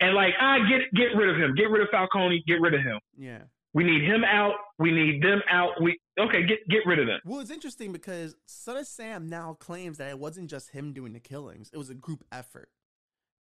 And 0.01 0.15
like, 0.15 0.35
ah, 0.40 0.59
get 0.69 0.93
get 0.94 1.16
rid 1.16 1.28
of 1.31 1.36
him. 1.40 1.55
Get 1.55 1.70
rid 1.70 1.82
of 1.82 1.89
Falcone. 1.90 2.43
Get 2.47 2.61
rid 2.61 2.74
of 2.74 2.81
him. 2.81 2.98
Yeah. 3.16 3.43
We 3.73 3.85
need 3.85 4.02
him 4.05 4.24
out. 4.24 4.55
We 4.78 4.90
need 4.93 5.23
them 5.23 5.40
out. 5.51 5.81
We 5.82 5.98
okay. 6.19 6.45
Get 6.47 6.66
get 6.69 6.86
rid 6.86 6.99
of 6.99 7.07
them. 7.07 7.20
Well, 7.24 7.41
it's 7.41 7.51
interesting 7.51 7.93
because 7.93 8.35
Son 8.47 8.77
of 8.77 8.86
Sam 8.86 9.28
now 9.28 9.55
claims 9.55 9.99
that 9.99 10.11
it 10.11 10.19
wasn't 10.19 10.51
just 10.51 10.70
him 10.70 10.93
doing 10.93 11.12
the 11.12 11.20
killings; 11.20 11.70
it 11.73 11.78
was 11.78 11.91
a 11.91 11.95
group 11.95 12.24
effort, 12.32 12.70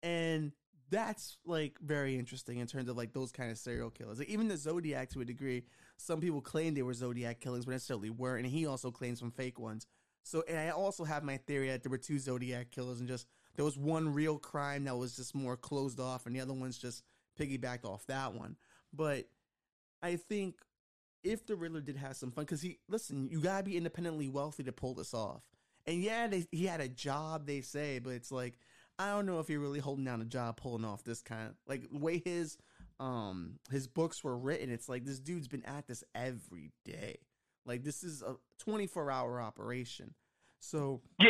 and 0.04 0.52
that's 0.90 1.38
like 1.46 1.78
very 1.82 2.18
interesting 2.18 2.60
in 2.60 2.68
terms 2.68 2.90
of 2.90 2.98
like 2.98 3.14
those 3.14 3.32
kind 3.32 3.52
of 3.52 3.58
serial 3.58 3.90
killers. 3.90 4.20
Like 4.20 4.30
even 4.30 4.48
the 4.48 4.58
Zodiac, 4.58 5.10
to 5.12 5.22
a 5.22 5.26
degree, 5.26 5.64
some 5.98 6.20
people 6.22 6.42
claim 6.42 6.74
they 6.74 6.84
were 6.84 6.94
Zodiac 6.94 7.40
killings, 7.40 7.66
but 7.66 7.72
necessarily 7.72 8.10
weren't, 8.10 8.46
and 8.46 8.54
he 8.54 8.66
also 8.66 8.92
claims 8.92 9.20
some 9.20 9.32
fake 9.32 9.60
ones. 9.60 9.88
So, 10.24 10.44
and 10.48 10.58
I 10.58 10.70
also 10.70 11.04
have 11.04 11.24
my 11.24 11.38
theory 11.38 11.70
that 11.70 11.84
there 11.84 11.92
were 11.92 11.98
two 11.98 12.20
Zodiac 12.20 12.72
killers, 12.72 13.00
and 13.00 13.08
just 13.08 13.28
there 13.56 13.66
was 13.66 13.78
one 13.78 14.14
real 14.14 14.38
crime 14.38 14.84
that 14.86 14.98
was 14.98 15.16
just 15.16 15.36
more 15.36 15.58
closed 15.58 16.00
off, 16.00 16.26
and 16.26 16.36
the 16.36 16.42
other 16.42 16.54
one's 16.54 16.78
just 16.78 17.04
piggybacked 17.40 17.86
off 17.86 18.06
that 18.08 18.34
one. 18.34 18.56
But 18.94 19.26
I 20.02 20.16
think 20.16 20.56
if 21.26 21.45
the 21.45 21.56
Riddler 21.57 21.81
did 21.81 21.97
have 21.97 22.15
some 22.15 22.31
fun, 22.31 22.45
because 22.45 22.61
he 22.61 22.80
listen, 22.88 23.27
you 23.30 23.41
gotta 23.41 23.64
be 23.64 23.76
independently 23.76 24.30
wealthy 24.30 24.64
to 24.64 24.72
pull 24.72 24.93
this 24.93 25.14
off. 25.14 25.41
And 25.88 26.02
yeah, 26.02 26.27
they, 26.27 26.45
he 26.52 26.65
had 26.65 26.80
a 26.81 26.88
job, 26.88 27.45
they 27.45 27.61
say, 27.61 27.99
but 27.99 28.11
it's 28.11 28.31
like 28.31 28.57
I 28.97 29.10
don't 29.10 29.26
know 29.26 29.39
if 29.39 29.49
you're 29.49 29.60
really 29.60 29.80
holding 29.80 30.06
down 30.06 30.22
a 30.22 30.26
job 30.26 30.56
pulling 30.57 30.85
off 30.85 31.03
this 31.03 31.22
kind 31.22 31.49
of 31.49 31.56
like 31.68 31.89
the 31.91 31.99
way 31.99 32.22
his 32.23 32.57
um 32.99 33.60
his 33.69 33.88
books 33.88 34.23
were 34.23 34.38
written. 34.38 34.69
It's 34.72 34.88
like 34.88 35.03
this 35.03 35.19
dude's 35.19 35.47
been 35.49 35.65
at 35.65 35.85
this 35.88 36.03
every 36.15 36.72
day. 36.85 37.18
Like 37.65 37.84
this 37.84 38.03
is 38.03 38.22
a 38.22 38.35
24 38.60 39.11
hour 39.11 39.41
operation. 39.41 40.14
So 40.61 41.02
Yeah. 41.19 41.27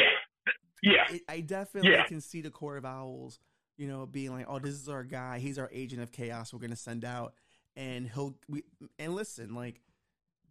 Yeah. 0.83 1.05
it, 1.15 1.21
I 1.27 1.39
definitely 1.39 1.91
Yeah. 1.91 2.05
can 2.05 2.21
see 2.21 2.41
the 2.41 2.51
Court 2.51 2.77
of 2.77 2.85
Owls, 2.85 3.39
you 3.77 3.87
know, 3.87 4.05
being 4.05 4.31
like, 4.31 4.45
"Oh, 4.47 4.59
this 4.59 4.73
is 4.75 4.87
our 4.87 5.03
guy. 5.03 5.39
He's 5.39 5.57
our 5.57 5.69
agent 5.73 6.01
of 6.01 6.11
chaos. 6.11 6.53
We're 6.53 6.59
gonna 6.59 6.75
send 6.75 7.03
out, 7.03 7.33
and 7.75 8.07
he'll 8.09 8.37
we 8.47 8.63
and 8.99 9.15
listen, 9.15 9.55
like 9.55 9.81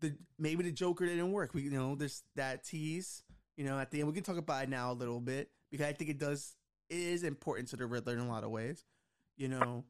the 0.01 0.15
maybe 0.39 0.63
the 0.65 0.73
Joker 0.73 1.07
didn't 1.07 1.33
work. 1.33 1.55
We 1.55 1.63
you 1.63 1.71
know 1.71 1.95
there's 1.95 2.23
that 2.37 2.65
tease, 2.65 3.23
you 3.57 3.65
know, 3.65 3.79
at 3.79 3.91
the 3.91 4.01
end. 4.01 4.09
We 4.09 4.15
can 4.15 4.25
talk 4.25 4.37
about 4.37 4.65
it 4.65 4.69
now 4.69 4.93
a 4.93 4.95
little 4.95 5.21
bit 5.21 5.51
because 5.71 5.87
I 5.87 5.93
think 5.93 6.11
it 6.11 6.19
does 6.19 6.57
is 6.91 7.25
important 7.25 7.69
to 7.69 7.77
the 7.77 7.87
Riddler 7.87 8.15
in 8.15 8.21
a 8.21 8.29
lot 8.29 8.45
of 8.45 8.51
ways. 8.51 8.85
You 9.37 9.49
know, 9.49 9.85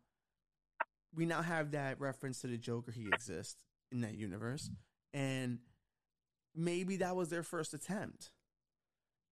we 1.14 1.26
now 1.26 1.42
have 1.42 1.72
that 1.72 2.00
reference 2.00 2.40
to 2.40 2.46
the 2.46 2.56
Joker. 2.56 2.92
He 2.92 3.06
exists 3.12 3.62
in 3.92 4.00
that 4.00 4.14
universe, 4.14 4.70
and 5.12 5.58
maybe 6.54 6.96
that 6.98 7.16
was 7.16 7.28
their 7.28 7.42
first 7.42 7.74
attempt 7.74 8.30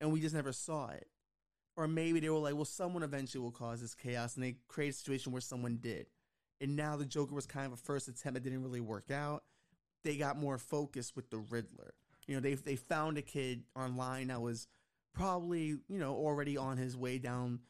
and 0.02 0.12
we 0.12 0.20
just 0.20 0.34
never 0.34 0.52
saw 0.52 0.88
it. 0.88 1.06
Or 1.76 1.88
maybe 1.88 2.20
they 2.20 2.28
were 2.28 2.38
like, 2.38 2.54
well, 2.54 2.66
someone 2.66 3.02
eventually 3.02 3.40
will 3.40 3.52
cause 3.52 3.80
this 3.80 3.94
chaos, 3.94 4.34
and 4.34 4.44
they 4.44 4.56
create 4.68 4.90
a 4.90 4.92
situation 4.92 5.32
where 5.32 5.40
someone 5.40 5.78
did. 5.80 6.08
And 6.60 6.76
now 6.76 6.96
the 6.96 7.06
Joker 7.06 7.34
was 7.34 7.46
kind 7.46 7.66
of 7.66 7.72
a 7.72 7.76
first 7.76 8.08
attempt 8.08 8.34
that 8.34 8.42
didn't 8.42 8.62
really 8.62 8.80
work 8.80 9.10
out. 9.10 9.44
They 10.04 10.16
got 10.16 10.36
more 10.36 10.58
focused 10.58 11.14
with 11.16 11.30
the 11.30 11.38
Riddler. 11.38 11.94
You 12.26 12.34
know, 12.34 12.40
they 12.40 12.54
they 12.54 12.76
found 12.76 13.18
a 13.18 13.22
kid 13.22 13.64
online 13.76 14.28
that 14.28 14.40
was 14.40 14.68
probably, 15.14 15.76
you 15.88 15.98
know, 15.98 16.14
already 16.14 16.56
on 16.56 16.76
his 16.76 16.96
way 16.96 17.18
down 17.18 17.60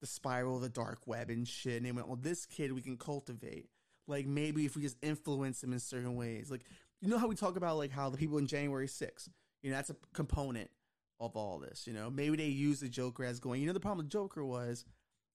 the 0.00 0.06
spiral 0.06 0.56
of 0.56 0.62
the 0.62 0.68
dark 0.68 1.06
web 1.06 1.30
and 1.30 1.46
shit. 1.46 1.76
And 1.76 1.86
they 1.86 1.92
went, 1.92 2.08
well, 2.08 2.18
this 2.20 2.46
kid 2.46 2.72
we 2.72 2.82
can 2.82 2.96
cultivate. 2.96 3.68
Like 4.06 4.26
maybe 4.26 4.66
if 4.66 4.76
we 4.76 4.82
just 4.82 4.96
influence 5.02 5.62
him 5.62 5.72
in 5.72 5.78
certain 5.78 6.16
ways. 6.16 6.50
Like, 6.50 6.64
you 7.00 7.08
know 7.08 7.18
how 7.18 7.28
we 7.28 7.36
talk 7.36 7.56
about 7.56 7.78
like 7.78 7.90
how 7.90 8.10
the 8.10 8.18
people 8.18 8.38
in 8.38 8.46
January 8.46 8.86
6th, 8.86 9.28
you 9.62 9.70
know, 9.70 9.76
that's 9.76 9.90
a 9.90 9.96
component 10.12 10.70
of 11.20 11.36
all 11.36 11.58
this. 11.58 11.86
You 11.86 11.92
know, 11.92 12.10
maybe 12.10 12.36
they 12.36 12.46
use 12.46 12.80
the 12.80 12.88
Joker 12.88 13.24
as 13.24 13.40
going. 13.40 13.60
You 13.60 13.68
know, 13.68 13.72
the 13.72 13.80
problem 13.80 13.98
with 14.04 14.12
Joker 14.12 14.44
was 14.44 14.84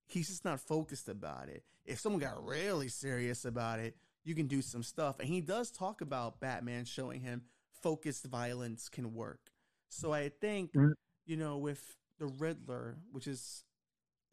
he's 0.05 0.27
just 0.27 0.45
not 0.45 0.59
focused 0.59 1.09
about 1.09 1.49
it. 1.49 1.63
If 1.85 1.99
someone 1.99 2.21
got 2.21 2.45
really 2.45 2.89
serious 2.89 3.45
about 3.45 3.79
it, 3.79 3.95
you 4.27 4.35
can 4.35 4.47
do 4.47 4.61
some 4.61 4.83
stuff. 4.83 5.19
And 5.19 5.29
he 5.29 5.39
does 5.39 5.71
talk 5.71 6.01
about 6.01 6.41
Batman 6.41 6.83
showing 6.83 7.21
him 7.21 7.43
focused 7.81 8.25
violence 8.25 8.89
can 8.89 9.13
work. 9.13 9.51
So 9.89 10.11
I 10.11 10.29
think, 10.41 10.73
mm-hmm. 10.73 10.91
you 11.25 11.37
know, 11.37 11.57
with 11.57 11.95
the 12.19 12.25
Riddler, 12.25 12.97
which 13.11 13.25
is 13.25 13.63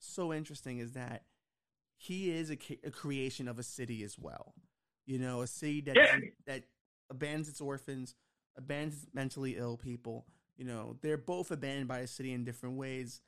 so 0.01 0.33
interesting, 0.33 0.79
is 0.79 0.93
that 0.93 1.23
he 1.97 2.33
is 2.33 2.51
a, 2.51 2.59
a 2.83 2.91
creation 2.91 3.47
of 3.47 3.61
a 3.61 3.63
city 3.63 4.03
as 4.03 4.19
well. 4.19 4.55
You 5.07 5.21
know, 5.21 5.43
a 5.43 5.47
city 5.47 5.81
that 5.83 5.97
yeah. 5.97 6.19
that 6.47 6.65
abandons 7.09 7.49
its 7.49 7.61
orphans, 7.61 8.17
abandons 8.57 9.07
mentally 9.15 9.57
ill 9.57 9.77
people. 9.77 10.27
You 10.57 10.65
know, 10.65 10.97
they're 11.03 11.19
both 11.19 11.53
abandoned 11.53 11.89
by 11.89 12.01
a 12.01 12.07
city 12.09 12.33
in 12.33 12.45
different 12.45 12.77
ways, 12.77 13.21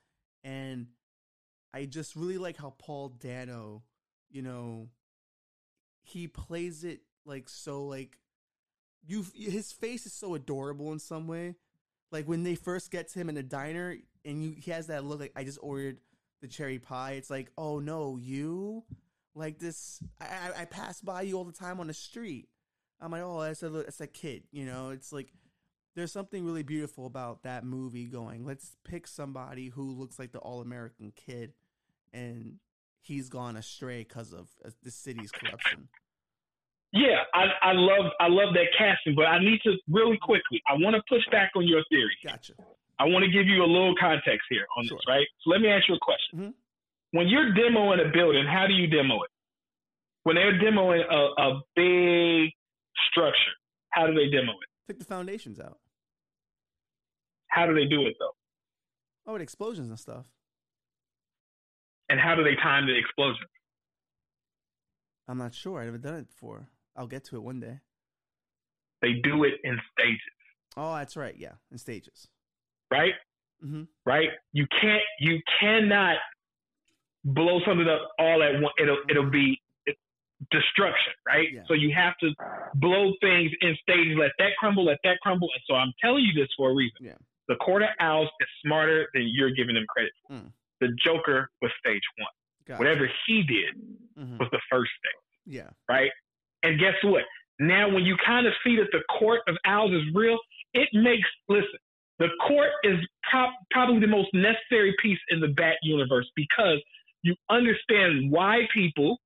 and 0.43 0.87
I 1.73 1.85
just 1.85 2.15
really 2.15 2.37
like 2.37 2.57
how 2.57 2.73
Paul 2.77 3.09
Dano, 3.09 3.83
you 4.29 4.41
know, 4.41 4.89
he 6.07 6.27
plays 6.27 6.83
it 6.83 7.01
like 7.25 7.49
so 7.49 7.85
like 7.85 8.17
you 9.05 9.25
his 9.35 9.71
face 9.71 10.05
is 10.05 10.13
so 10.13 10.35
adorable 10.35 10.91
in 10.93 10.99
some 10.99 11.27
way. 11.27 11.55
Like 12.11 12.27
when 12.27 12.43
they 12.43 12.55
first 12.55 12.91
get 12.91 13.09
to 13.09 13.19
him 13.19 13.29
in 13.29 13.35
the 13.35 13.43
diner 13.43 13.97
and 14.23 14.43
you 14.43 14.55
he 14.57 14.71
has 14.71 14.87
that 14.87 15.03
look 15.03 15.19
like 15.19 15.33
I 15.35 15.43
just 15.43 15.59
ordered 15.61 15.97
the 16.41 16.47
cherry 16.47 16.79
pie. 16.79 17.13
It's 17.13 17.29
like, 17.29 17.51
oh 17.57 17.79
no, 17.79 18.17
you 18.17 18.83
like 19.35 19.59
this. 19.59 20.01
I 20.21 20.61
I 20.61 20.65
pass 20.65 21.01
by 21.01 21.23
you 21.23 21.37
all 21.37 21.43
the 21.43 21.51
time 21.51 21.79
on 21.79 21.87
the 21.87 21.93
street. 21.93 22.47
I'm 23.01 23.11
like, 23.11 23.21
oh, 23.23 23.41
that's 23.41 23.63
a 23.63 23.69
that's 23.69 24.01
a 24.01 24.07
kid. 24.07 24.43
You 24.51 24.65
know, 24.65 24.89
it's 24.89 25.11
like 25.11 25.33
there's 25.95 26.11
something 26.11 26.45
really 26.45 26.63
beautiful 26.63 27.05
about 27.05 27.43
that 27.43 27.65
movie. 27.65 28.05
Going, 28.05 28.45
let's 28.45 28.77
pick 28.83 29.07
somebody 29.07 29.67
who 29.67 29.91
looks 29.91 30.17
like 30.17 30.31
the 30.31 30.39
all 30.39 30.61
American 30.61 31.11
kid, 31.15 31.53
and 32.13 32.59
he's 33.07 33.29
gone 33.29 33.55
astray 33.55 34.03
because 34.03 34.33
of 34.33 34.49
uh, 34.65 34.69
the 34.83 34.91
city's 34.91 35.31
corruption. 35.31 35.87
Yeah, 36.93 37.23
I, 37.33 37.45
I 37.61 37.71
love 37.73 38.11
I 38.19 38.27
love 38.27 38.53
that 38.53 38.67
casting, 38.77 39.15
but 39.15 39.25
I 39.25 39.39
need 39.39 39.59
to 39.63 39.73
really 39.89 40.17
quickly. 40.21 40.61
I 40.67 40.73
want 40.73 40.95
to 40.95 41.01
push 41.09 41.23
back 41.31 41.51
on 41.55 41.67
your 41.67 41.83
theory. 41.89 42.17
Gotcha. 42.23 42.53
I 42.99 43.05
want 43.05 43.23
to 43.25 43.31
give 43.31 43.45
you 43.45 43.61
a 43.63 43.67
little 43.67 43.93
context 43.99 44.47
here 44.49 44.65
on 44.77 44.85
sure. 44.87 44.97
this, 44.97 45.03
right? 45.07 45.27
So 45.43 45.51
let 45.51 45.61
me 45.61 45.69
ask 45.69 45.87
you 45.87 45.95
a 45.95 45.99
question. 45.99 46.39
Mm-hmm. 46.39 47.17
When 47.17 47.27
you're 47.27 47.53
demoing 47.53 48.05
a 48.05 48.11
building, 48.11 48.45
how 48.45 48.65
do 48.67 48.73
you 48.73 48.87
demo 48.87 49.21
it? 49.23 49.31
When 50.23 50.35
they're 50.35 50.59
demoing 50.59 51.03
a, 51.09 51.41
a 51.41 51.61
big 51.75 52.51
structure, 53.11 53.55
how 53.91 54.07
do 54.07 54.13
they 54.13 54.29
demo 54.29 54.51
it? 54.51 54.69
Take 54.87 54.99
the 54.99 55.05
foundations 55.05 55.59
out. 55.59 55.79
How 57.47 57.65
do 57.65 57.73
they 57.73 57.85
do 57.85 58.05
it 58.07 58.15
though? 58.19 58.35
Oh, 59.25 59.33
with 59.33 59.41
explosions 59.41 59.89
and 59.89 59.99
stuff. 59.99 60.25
And 62.09 62.19
how 62.19 62.35
do 62.35 62.43
they 62.43 62.55
time 62.55 62.87
the 62.87 62.97
explosion? 62.97 63.45
I'm 65.27 65.37
not 65.37 65.53
sure. 65.53 65.79
I've 65.79 65.87
never 65.87 65.97
done 65.97 66.15
it 66.15 66.27
before. 66.27 66.67
I'll 66.95 67.07
get 67.07 67.25
to 67.25 67.35
it 67.35 67.43
one 67.43 67.59
day. 67.59 67.79
They 69.01 69.13
do 69.13 69.43
it 69.43 69.55
in 69.63 69.77
stages. 69.91 70.21
Oh, 70.75 70.95
that's 70.95 71.17
right. 71.17 71.35
Yeah, 71.37 71.53
in 71.71 71.77
stages 71.77 72.29
right? 72.91 73.13
Mm-hmm. 73.63 73.83
Right? 74.05 74.29
You 74.53 74.65
can't, 74.81 75.01
you 75.19 75.39
cannot 75.59 76.17
blow 77.23 77.59
something 77.65 77.87
up 77.87 78.09
all 78.19 78.43
at 78.43 78.61
once. 78.61 78.73
It'll, 78.81 78.97
it'll 79.09 79.29
be 79.29 79.59
destruction, 80.51 81.13
right? 81.27 81.47
Yeah. 81.51 81.61
So 81.67 81.73
you 81.73 81.93
have 81.95 82.13
to 82.21 82.29
blow 82.75 83.11
things 83.21 83.51
in 83.61 83.75
stages. 83.81 84.15
Let 84.19 84.31
that 84.37 84.51
crumble, 84.59 84.85
let 84.85 84.99
that 85.03 85.17
crumble. 85.21 85.49
And 85.53 85.63
so 85.67 85.75
I'm 85.75 85.91
telling 86.03 86.23
you 86.23 86.39
this 86.39 86.49
for 86.55 86.71
a 86.71 86.75
reason. 86.75 86.97
Yeah. 87.01 87.13
The 87.47 87.55
Court 87.55 87.81
of 87.81 87.89
Owls 87.99 88.29
is 88.39 88.47
smarter 88.65 89.07
than 89.13 89.23
you're 89.33 89.51
giving 89.51 89.75
them 89.75 89.85
credit 89.89 90.11
for. 90.27 90.33
Mm. 90.33 90.51
The 90.81 90.89
Joker 91.03 91.49
was 91.61 91.71
stage 91.79 92.01
one. 92.17 92.27
Gotcha. 92.67 92.79
Whatever 92.79 93.09
he 93.25 93.43
did 93.43 93.75
mm-hmm. 94.17 94.37
was 94.37 94.49
the 94.51 94.61
first 94.69 94.91
thing. 95.01 95.55
Yeah. 95.55 95.69
Right? 95.89 96.11
And 96.63 96.79
guess 96.79 96.95
what? 97.03 97.23
Now, 97.59 97.89
when 97.89 98.03
you 98.03 98.15
kind 98.25 98.45
of 98.45 98.53
see 98.63 98.75
that 98.77 98.89
the 98.91 99.01
Court 99.17 99.41
of 99.47 99.55
Owls 99.65 99.91
is 99.91 100.03
real, 100.13 100.37
it 100.73 100.89
makes, 100.93 101.27
listen, 101.49 101.79
the 102.19 102.27
court 102.47 102.69
is 102.83 102.97
pro- 103.31 103.51
probably 103.71 103.99
the 103.99 104.07
most 104.07 104.29
necessary 104.33 104.95
piece 105.01 105.19
in 105.29 105.39
the 105.39 105.47
Bat 105.49 105.75
universe 105.83 106.29
because 106.35 106.79
you 107.23 107.35
understand 107.49 108.31
why 108.31 108.61
people 108.73 109.17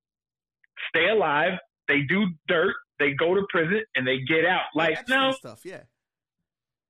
stay 0.89 1.09
alive, 1.09 1.53
they 1.87 2.01
do 2.07 2.27
dirt, 2.47 2.73
they 2.99 3.11
go 3.11 3.33
to 3.33 3.45
prison, 3.49 3.81
and 3.95 4.07
they 4.07 4.19
get 4.19 4.45
out. 4.45 4.65
Like 4.75 5.07
no 5.07 5.31
stuff, 5.31 5.61
yeah, 5.63 5.81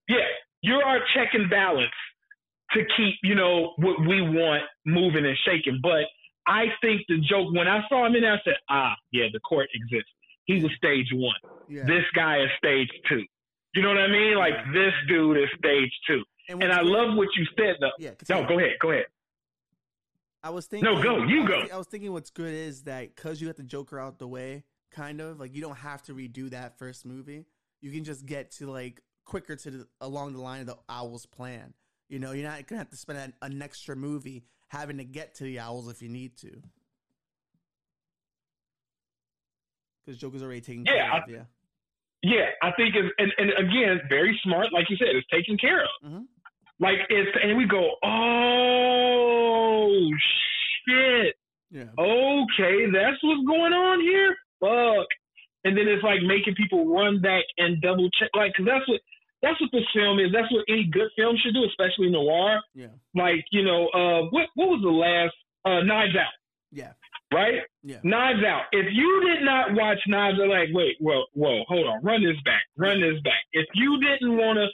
yeah. 0.07 0.17
You're 0.61 0.83
our 0.83 0.99
check 1.15 1.29
and 1.33 1.49
balance 1.49 1.89
to 2.73 2.79
keep 2.97 3.15
you 3.23 3.35
know 3.35 3.73
what 3.77 3.99
we 4.01 4.21
want 4.21 4.63
moving 4.85 5.25
and 5.25 5.37
shaking. 5.45 5.79
But 5.81 6.03
I 6.47 6.65
think 6.81 7.01
the 7.07 7.19
joke 7.19 7.53
when 7.53 7.67
I 7.67 7.81
saw 7.89 8.05
him 8.05 8.15
in 8.15 8.21
there, 8.21 8.33
I 8.33 8.39
said, 8.43 8.55
ah, 8.69 8.93
yeah, 9.11 9.25
the 9.31 9.39
court 9.39 9.69
exists. 9.73 10.11
He 10.45 10.61
was 10.61 10.71
stage 10.75 11.07
one. 11.13 11.35
Yeah. 11.69 11.83
This 11.83 12.03
guy 12.15 12.41
is 12.41 12.49
stage 12.57 12.89
two. 13.07 13.23
You 13.75 13.81
know 13.81 13.89
what 13.89 13.99
I 13.99 14.07
mean? 14.07 14.37
Like 14.37 14.53
this 14.73 14.93
dude 15.07 15.37
is 15.37 15.49
stage 15.57 15.91
two. 16.07 16.23
And, 16.49 16.63
and 16.63 16.73
I 16.73 16.81
love 16.81 17.15
what 17.15 17.29
you 17.37 17.45
said 17.57 17.75
though. 17.79 17.91
Yeah, 17.99 18.11
no, 18.29 18.45
go 18.45 18.59
ahead, 18.59 18.73
go 18.81 18.91
ahead. 18.91 19.05
I 20.43 20.49
was 20.49 20.65
thinking. 20.65 20.91
No, 20.91 21.01
go. 21.01 21.23
You 21.23 21.43
I 21.43 21.47
go. 21.47 21.65
I 21.73 21.77
was 21.77 21.87
thinking 21.87 22.11
what's 22.11 22.31
good 22.31 22.53
is 22.53 22.83
that 22.83 23.15
because 23.15 23.39
you 23.39 23.47
got 23.47 23.57
the 23.57 23.63
Joker 23.63 23.99
out 23.99 24.17
the 24.17 24.27
way, 24.27 24.63
kind 24.91 25.21
of 25.21 25.39
like 25.39 25.55
you 25.55 25.61
don't 25.61 25.77
have 25.77 26.01
to 26.03 26.13
redo 26.13 26.49
that 26.49 26.77
first 26.77 27.05
movie. 27.05 27.45
You 27.79 27.91
can 27.91 28.03
just 28.03 28.25
get 28.25 28.51
to 28.53 28.69
like 28.69 29.01
quicker 29.25 29.55
to 29.55 29.71
the, 29.71 29.87
along 30.01 30.33
the 30.33 30.41
line 30.41 30.61
of 30.61 30.67
the 30.67 30.77
Owl's 30.89 31.25
plan. 31.25 31.73
You 32.11 32.19
know, 32.19 32.33
you're 32.33 32.47
not 32.47 32.67
gonna 32.67 32.79
have 32.79 32.89
to 32.89 32.97
spend 32.97 33.19
an, 33.19 33.33
an 33.41 33.61
extra 33.61 33.95
movie 33.95 34.43
having 34.67 34.97
to 34.97 35.05
get 35.05 35.35
to 35.35 35.45
the 35.45 35.59
Owls 35.59 35.89
if 35.89 36.01
you 36.01 36.09
need 36.09 36.35
to. 36.39 36.61
Because 40.05 40.19
Joker's 40.19 40.43
already 40.43 40.59
taking 40.59 40.85
yeah, 40.85 40.91
care 40.91 41.13
I, 41.13 41.17
of, 41.19 41.29
yeah. 41.29 41.43
Yeah, 42.21 42.49
I 42.61 42.73
think 42.73 42.95
it's 42.95 43.07
and, 43.17 43.31
and 43.37 43.51
again, 43.57 44.01
very 44.09 44.37
smart, 44.43 44.73
like 44.73 44.89
you 44.89 44.97
said, 44.97 45.07
it's 45.11 45.25
taken 45.29 45.57
care 45.57 45.83
of. 45.83 45.89
Mm-hmm. 46.05 46.23
Like 46.81 46.97
it's 47.09 47.31
and 47.41 47.57
we 47.57 47.65
go, 47.65 47.91
oh 48.03 50.09
shit. 50.85 51.35
Yeah. 51.71 51.85
Okay, 51.97 52.91
that's 52.91 53.23
what's 53.23 53.47
going 53.47 53.71
on 53.71 54.01
here. 54.01 54.35
Fuck. 54.59 55.07
And 55.63 55.77
then 55.77 55.87
it's 55.87 56.03
like 56.03 56.21
making 56.23 56.55
people 56.55 56.93
run 56.93 57.21
back 57.21 57.45
and 57.57 57.81
double 57.81 58.09
check, 58.19 58.31
like, 58.35 58.51
cause 58.57 58.65
that's 58.65 58.85
what 58.89 58.99
that's 59.41 59.59
what 59.59 59.69
this 59.71 59.85
film 59.93 60.19
is. 60.19 60.31
That's 60.31 60.51
what 60.51 60.65
any 60.69 60.85
good 60.85 61.09
film 61.17 61.35
should 61.37 61.53
do, 61.53 61.65
especially 61.65 62.09
noir. 62.09 62.61
Yeah. 62.73 62.87
Like 63.15 63.45
you 63.51 63.63
know, 63.63 63.87
uh, 63.89 64.29
what 64.29 64.47
what 64.55 64.69
was 64.69 64.81
the 64.81 64.89
last 64.89 65.35
uh, 65.65 65.83
Knives 65.83 66.15
Out? 66.15 66.33
Yeah 66.71 66.93
right? 67.33 67.61
Yeah. 67.83 67.97
Knives 68.03 68.43
Out. 68.43 68.63
If 68.71 68.87
you 68.91 69.23
did 69.25 69.43
not 69.43 69.73
watch 69.73 69.99
Knives 70.07 70.39
Out, 70.39 70.49
like, 70.49 70.69
wait, 70.73 70.97
whoa, 70.99 71.23
whoa, 71.33 71.63
hold 71.67 71.87
on, 71.87 72.03
run 72.03 72.23
this 72.23 72.37
back, 72.45 72.63
run 72.77 73.01
this 73.01 73.19
back. 73.23 73.41
If 73.53 73.67
you 73.73 73.99
didn't 73.99 74.37
want 74.37 74.59
to, 74.59 74.67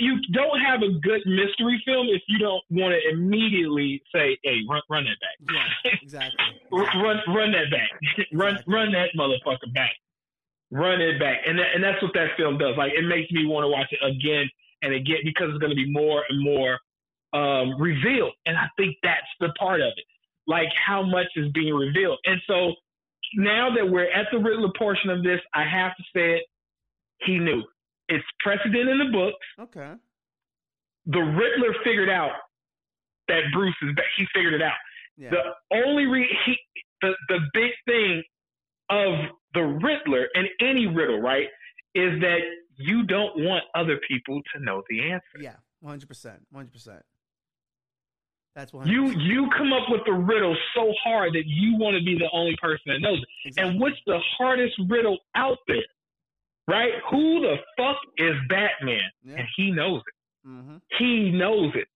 you 0.00 0.18
don't 0.32 0.60
have 0.60 0.82
a 0.82 0.98
good 0.98 1.22
mystery 1.26 1.80
film 1.86 2.08
if 2.10 2.22
you 2.26 2.38
don't 2.38 2.62
want 2.70 2.92
to 2.92 3.10
immediately 3.10 4.02
say, 4.12 4.36
hey, 4.42 4.58
run, 4.68 4.82
run 4.90 5.04
that 5.04 5.18
back. 5.20 5.54
Yeah, 5.84 5.92
exactly. 6.02 6.44
run, 6.72 7.18
run 7.28 7.52
that 7.52 7.70
back. 7.70 8.26
run, 8.32 8.58
run 8.66 8.92
that 8.92 9.10
motherfucker 9.16 9.72
back. 9.72 9.92
Run 10.70 11.00
it 11.00 11.20
back, 11.20 11.38
and 11.46 11.58
that, 11.58 11.66
and 11.74 11.82
that's 11.82 12.02
what 12.02 12.12
that 12.14 12.30
film 12.36 12.58
does. 12.58 12.74
Like, 12.76 12.92
it 12.92 13.06
makes 13.06 13.30
me 13.30 13.46
want 13.46 13.64
to 13.64 13.68
watch 13.68 13.86
it 13.92 14.02
again 14.04 14.50
and 14.82 14.92
again 14.92 15.18
because 15.22 15.50
it's 15.50 15.58
going 15.58 15.70
to 15.70 15.76
be 15.76 15.90
more 15.90 16.24
and 16.28 16.42
more 16.42 16.78
um, 17.32 17.80
revealed, 17.80 18.32
and 18.46 18.56
I 18.56 18.66
think 18.76 18.96
that's 19.02 19.30
the 19.38 19.52
part 19.58 19.80
of 19.80 19.92
it 19.96 20.04
like 20.46 20.68
how 20.74 21.02
much 21.02 21.26
is 21.36 21.50
being 21.52 21.74
revealed. 21.74 22.18
And 22.24 22.40
so 22.46 22.72
now 23.34 23.68
that 23.74 23.88
we're 23.88 24.10
at 24.10 24.26
the 24.32 24.38
Riddler 24.38 24.72
portion 24.78 25.10
of 25.10 25.22
this, 25.22 25.40
I 25.54 25.64
have 25.64 25.96
to 25.96 26.02
say 26.14 26.36
it. 26.36 26.42
He 27.24 27.38
knew 27.38 27.62
it's 28.08 28.24
precedent 28.40 28.88
in 28.88 28.98
the 28.98 29.10
books. 29.12 29.46
Okay. 29.60 29.94
The 31.06 31.20
Riddler 31.20 31.74
figured 31.82 32.10
out 32.10 32.32
that 33.28 33.40
Bruce 33.52 33.74
is 33.82 33.94
back. 33.96 34.04
He 34.16 34.26
figured 34.34 34.54
it 34.54 34.62
out. 34.62 34.74
Yeah. 35.16 35.30
The 35.30 35.76
only 35.76 36.06
re- 36.06 36.36
he 36.44 36.56
the 37.00 37.12
the 37.28 37.38
big 37.54 37.70
thing 37.86 38.22
of 38.90 39.30
the 39.56 39.62
Riddler 39.62 40.28
and 40.34 40.46
any 40.60 40.86
riddle, 40.86 41.20
right, 41.20 41.48
is 41.94 42.20
that 42.20 42.40
you 42.76 43.02
don't 43.02 43.34
want 43.38 43.64
other 43.74 43.98
people 44.06 44.40
to 44.54 44.62
know 44.62 44.82
the 44.88 45.10
answer. 45.10 45.38
Yeah, 45.40 45.56
one 45.80 45.92
hundred 45.92 46.08
percent, 46.08 46.38
one 46.50 46.60
hundred 46.60 46.72
percent. 46.72 47.02
That's 48.54 48.72
why 48.72 48.84
you 48.84 49.10
you 49.10 49.50
come 49.56 49.72
up 49.72 49.90
with 49.90 50.00
the 50.06 50.14
riddle 50.14 50.56
so 50.74 50.92
hard 51.04 51.34
that 51.34 51.46
you 51.46 51.76
want 51.76 51.96
to 51.98 52.02
be 52.04 52.16
the 52.16 52.30
only 52.32 52.56
person 52.60 52.84
that 52.86 53.00
knows 53.00 53.18
it. 53.18 53.28
Exactly. 53.48 53.70
And 53.70 53.80
what's 53.80 54.00
the 54.06 54.18
hardest 54.38 54.74
riddle 54.88 55.18
out 55.34 55.58
there? 55.68 55.84
Right? 56.66 56.92
Who 57.10 57.40
the 57.40 57.56
fuck 57.76 57.98
is 58.16 58.34
Batman? 58.48 59.10
Yeah. 59.22 59.36
And 59.38 59.46
he 59.56 59.70
knows 59.70 60.00
it. 60.06 60.48
Mm-hmm. 60.48 60.76
He 60.98 61.30
knows 61.30 61.72
it. 61.74 61.86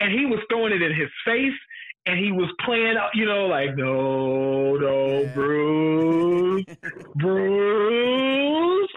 And 0.00 0.12
he 0.12 0.26
was 0.26 0.40
throwing 0.50 0.72
it 0.72 0.82
in 0.82 0.94
his 0.94 1.08
face 1.24 1.58
and 2.06 2.18
he 2.18 2.32
was 2.32 2.50
playing 2.64 2.96
out, 2.96 3.10
you 3.14 3.26
know, 3.26 3.46
like, 3.46 3.76
no, 3.76 4.76
no, 4.76 5.20
yeah. 5.20 5.34
Bruce, 5.34 6.64
Bruce. 7.16 8.90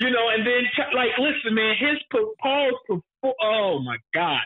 You 0.00 0.10
know, 0.10 0.28
and 0.34 0.46
then 0.46 0.62
like, 0.94 1.10
listen, 1.18 1.54
man, 1.54 1.74
his 1.78 1.98
Paul's 2.42 2.74
oh 3.40 3.78
my 3.80 3.96
god, 4.12 4.40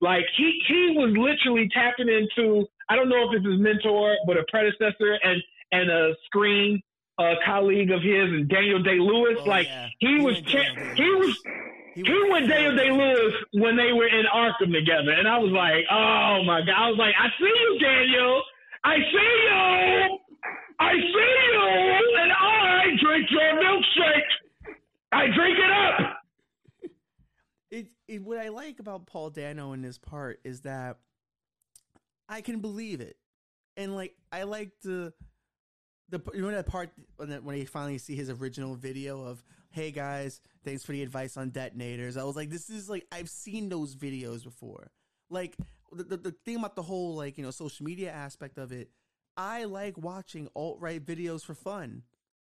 like 0.00 0.24
he 0.36 0.60
he 0.68 0.94
was 0.96 1.14
literally 1.16 1.68
tapping 1.72 2.08
into 2.08 2.66
I 2.90 2.96
don't 2.96 3.08
know 3.08 3.28
if 3.28 3.36
it's 3.36 3.46
his 3.46 3.58
mentor, 3.58 4.16
but 4.26 4.36
a 4.36 4.44
predecessor 4.50 5.18
and 5.22 5.42
and 5.72 5.90
a 5.90 6.12
screen 6.26 6.82
uh, 7.18 7.34
colleague 7.44 7.90
of 7.90 8.02
his 8.02 8.28
and 8.30 8.48
Daniel 8.48 8.82
Day 8.82 8.98
Lewis. 8.98 9.38
Oh, 9.40 9.48
like 9.48 9.66
yeah. 9.66 9.88
he, 9.98 10.18
he 10.18 10.24
was 10.24 10.40
cha- 10.42 10.74
he 10.94 11.10
was 11.14 11.36
he, 11.98 12.04
he 12.04 12.30
went 12.30 12.48
Daniel 12.48 12.76
Day 12.76 12.90
Lewis 12.90 13.34
when 13.52 13.76
they 13.76 13.92
were 13.92 14.06
in 14.06 14.24
Arkham 14.32 14.72
together, 14.72 15.10
and 15.10 15.26
I 15.26 15.38
was 15.38 15.50
like, 15.50 15.84
oh 15.90 16.44
my 16.44 16.60
god, 16.60 16.74
I 16.76 16.88
was 16.90 16.98
like, 16.98 17.14
I 17.18 17.28
see 17.38 17.44
you, 17.44 17.78
Daniel, 17.80 18.42
I 18.84 18.96
see 18.96 19.32
you, 19.42 20.18
I 20.78 20.92
see 20.92 21.34
you, 21.52 22.16
and 22.20 22.32
I 22.32 22.84
drink 23.02 23.28
your 23.30 23.62
milkshake, 23.62 24.76
I 25.12 25.26
drink 25.26 25.58
it 25.58 25.70
up. 25.70 26.14
It, 27.70 27.86
it 28.06 28.22
what 28.22 28.38
I 28.38 28.48
like 28.48 28.78
about 28.78 29.06
Paul 29.06 29.30
Dano 29.30 29.72
in 29.72 29.82
this 29.82 29.98
part 29.98 30.40
is 30.44 30.60
that 30.62 30.98
I 32.28 32.42
can 32.42 32.60
believe 32.60 33.00
it, 33.00 33.16
and 33.76 33.96
like 33.96 34.14
I 34.30 34.44
like 34.44 34.70
the 34.82 35.12
the 36.10 36.20
you 36.32 36.42
know 36.42 36.50
that 36.50 36.66
part 36.66 36.90
when 37.16 37.30
when 37.44 37.56
he 37.56 37.64
finally 37.64 37.98
see 37.98 38.14
his 38.14 38.30
original 38.30 38.74
video 38.74 39.24
of 39.24 39.42
hey 39.78 39.92
guys 39.92 40.40
thanks 40.64 40.82
for 40.84 40.90
the 40.90 41.04
advice 41.04 41.36
on 41.36 41.50
detonators. 41.50 42.16
I 42.16 42.24
was 42.24 42.34
like 42.34 42.50
this 42.50 42.68
is 42.68 42.90
like 42.90 43.06
i've 43.12 43.28
seen 43.28 43.68
those 43.68 43.94
videos 43.94 44.42
before. 44.42 44.90
Like 45.30 45.56
the, 45.92 46.02
the, 46.02 46.16
the 46.16 46.34
thing 46.44 46.56
about 46.56 46.74
the 46.74 46.82
whole 46.82 47.14
like 47.14 47.38
you 47.38 47.44
know 47.44 47.52
social 47.52 47.86
media 47.86 48.10
aspect 48.10 48.58
of 48.58 48.72
it 48.72 48.90
i 49.36 49.64
like 49.64 49.96
watching 49.96 50.48
alt-right 50.56 51.06
videos 51.06 51.44
for 51.44 51.54
fun. 51.54 52.02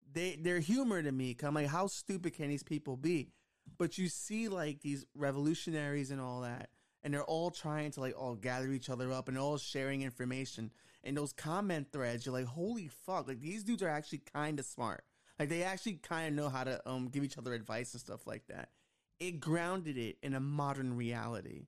They 0.09 0.37
they're 0.41 0.61
humor 0.61 1.03
to 1.03 1.11
me 1.11 1.35
i'm 1.43 1.53
like 1.53 1.67
how 1.67 1.87
stupid 1.87 2.33
can 2.33 2.47
these 2.47 2.63
people 2.63 2.95
be? 2.95 3.33
But 3.77 3.97
you 3.97 4.07
see 4.07 4.47
like 4.47 4.79
these 4.79 5.05
revolutionaries 5.13 6.11
and 6.11 6.21
all 6.21 6.43
that 6.43 6.69
and 7.03 7.13
they're 7.13 7.25
all 7.25 7.51
trying 7.51 7.91
to 7.91 7.99
like 7.99 8.15
all 8.17 8.35
gather 8.35 8.71
each 8.71 8.89
other 8.89 9.11
up 9.11 9.27
and 9.27 9.37
all 9.37 9.57
sharing 9.57 10.01
information 10.01 10.71
in 11.03 11.13
those 11.13 11.33
comment 11.33 11.87
threads, 11.91 12.25
you're 12.25 12.33
like, 12.33 12.45
holy 12.45 12.87
fuck, 12.87 13.27
like 13.27 13.41
these 13.41 13.65
dudes 13.65 13.83
are 13.83 13.89
actually 13.89 14.21
kind 14.33 14.59
of 14.59 14.65
smart. 14.65 15.03
Like 15.39 15.49
they 15.49 15.63
actually 15.63 15.93
kind 15.93 16.27
of 16.27 16.33
know 16.33 16.49
how 16.49 16.63
to 16.63 16.81
um 16.89 17.09
give 17.09 17.23
each 17.23 17.37
other 17.37 17.53
advice 17.53 17.93
and 17.93 18.01
stuff 18.01 18.25
like 18.25 18.47
that. 18.47 18.69
It 19.19 19.39
grounded 19.39 19.97
it 19.97 20.17
in 20.21 20.33
a 20.33 20.39
modern 20.39 20.95
reality, 20.95 21.67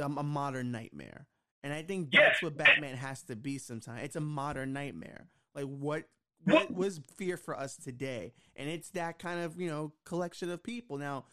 um, 0.00 0.18
a 0.18 0.22
modern 0.22 0.70
nightmare, 0.72 1.26
and 1.62 1.72
I 1.72 1.82
think 1.82 2.10
that's 2.12 2.42
what 2.42 2.56
Batman 2.56 2.96
has 2.96 3.22
to 3.24 3.36
be. 3.36 3.58
Sometimes 3.58 4.02
it's 4.02 4.16
a 4.16 4.20
modern 4.20 4.72
nightmare. 4.72 5.28
Like 5.54 5.66
what 5.66 6.04
what 6.44 6.74
was 6.74 7.00
fear 7.16 7.36
for 7.36 7.56
us 7.56 7.76
today, 7.76 8.32
and 8.56 8.68
it's 8.68 8.90
that 8.90 9.18
kind 9.18 9.40
of 9.40 9.60
you 9.60 9.68
know 9.68 9.92
collection 10.04 10.50
of 10.50 10.62
people. 10.62 10.98
Now, 10.98 11.26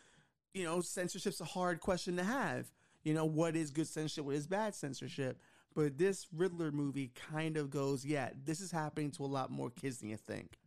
you 0.53 0.63
know, 0.63 0.81
censorship's 0.81 1.41
a 1.41 1.45
hard 1.45 1.79
question 1.79 2.17
to 2.17 2.23
have. 2.23 2.71
You 3.03 3.13
know, 3.13 3.25
what 3.25 3.55
is 3.55 3.71
good 3.71 3.87
censorship? 3.87 4.25
What 4.25 4.35
is 4.35 4.47
bad 4.47 4.75
censorship? 4.75 5.39
But 5.73 5.97
this 5.97 6.27
Riddler 6.33 6.71
movie 6.71 7.11
kind 7.31 7.55
of 7.55 7.69
goes, 7.69 8.03
yeah, 8.03 8.31
this 8.43 8.59
is 8.59 8.71
happening 8.71 9.11
to 9.11 9.23
a 9.23 9.27
lot 9.27 9.51
more 9.51 9.69
kids 9.69 9.99
than 9.99 10.09
you 10.09 10.17
think. 10.17 10.57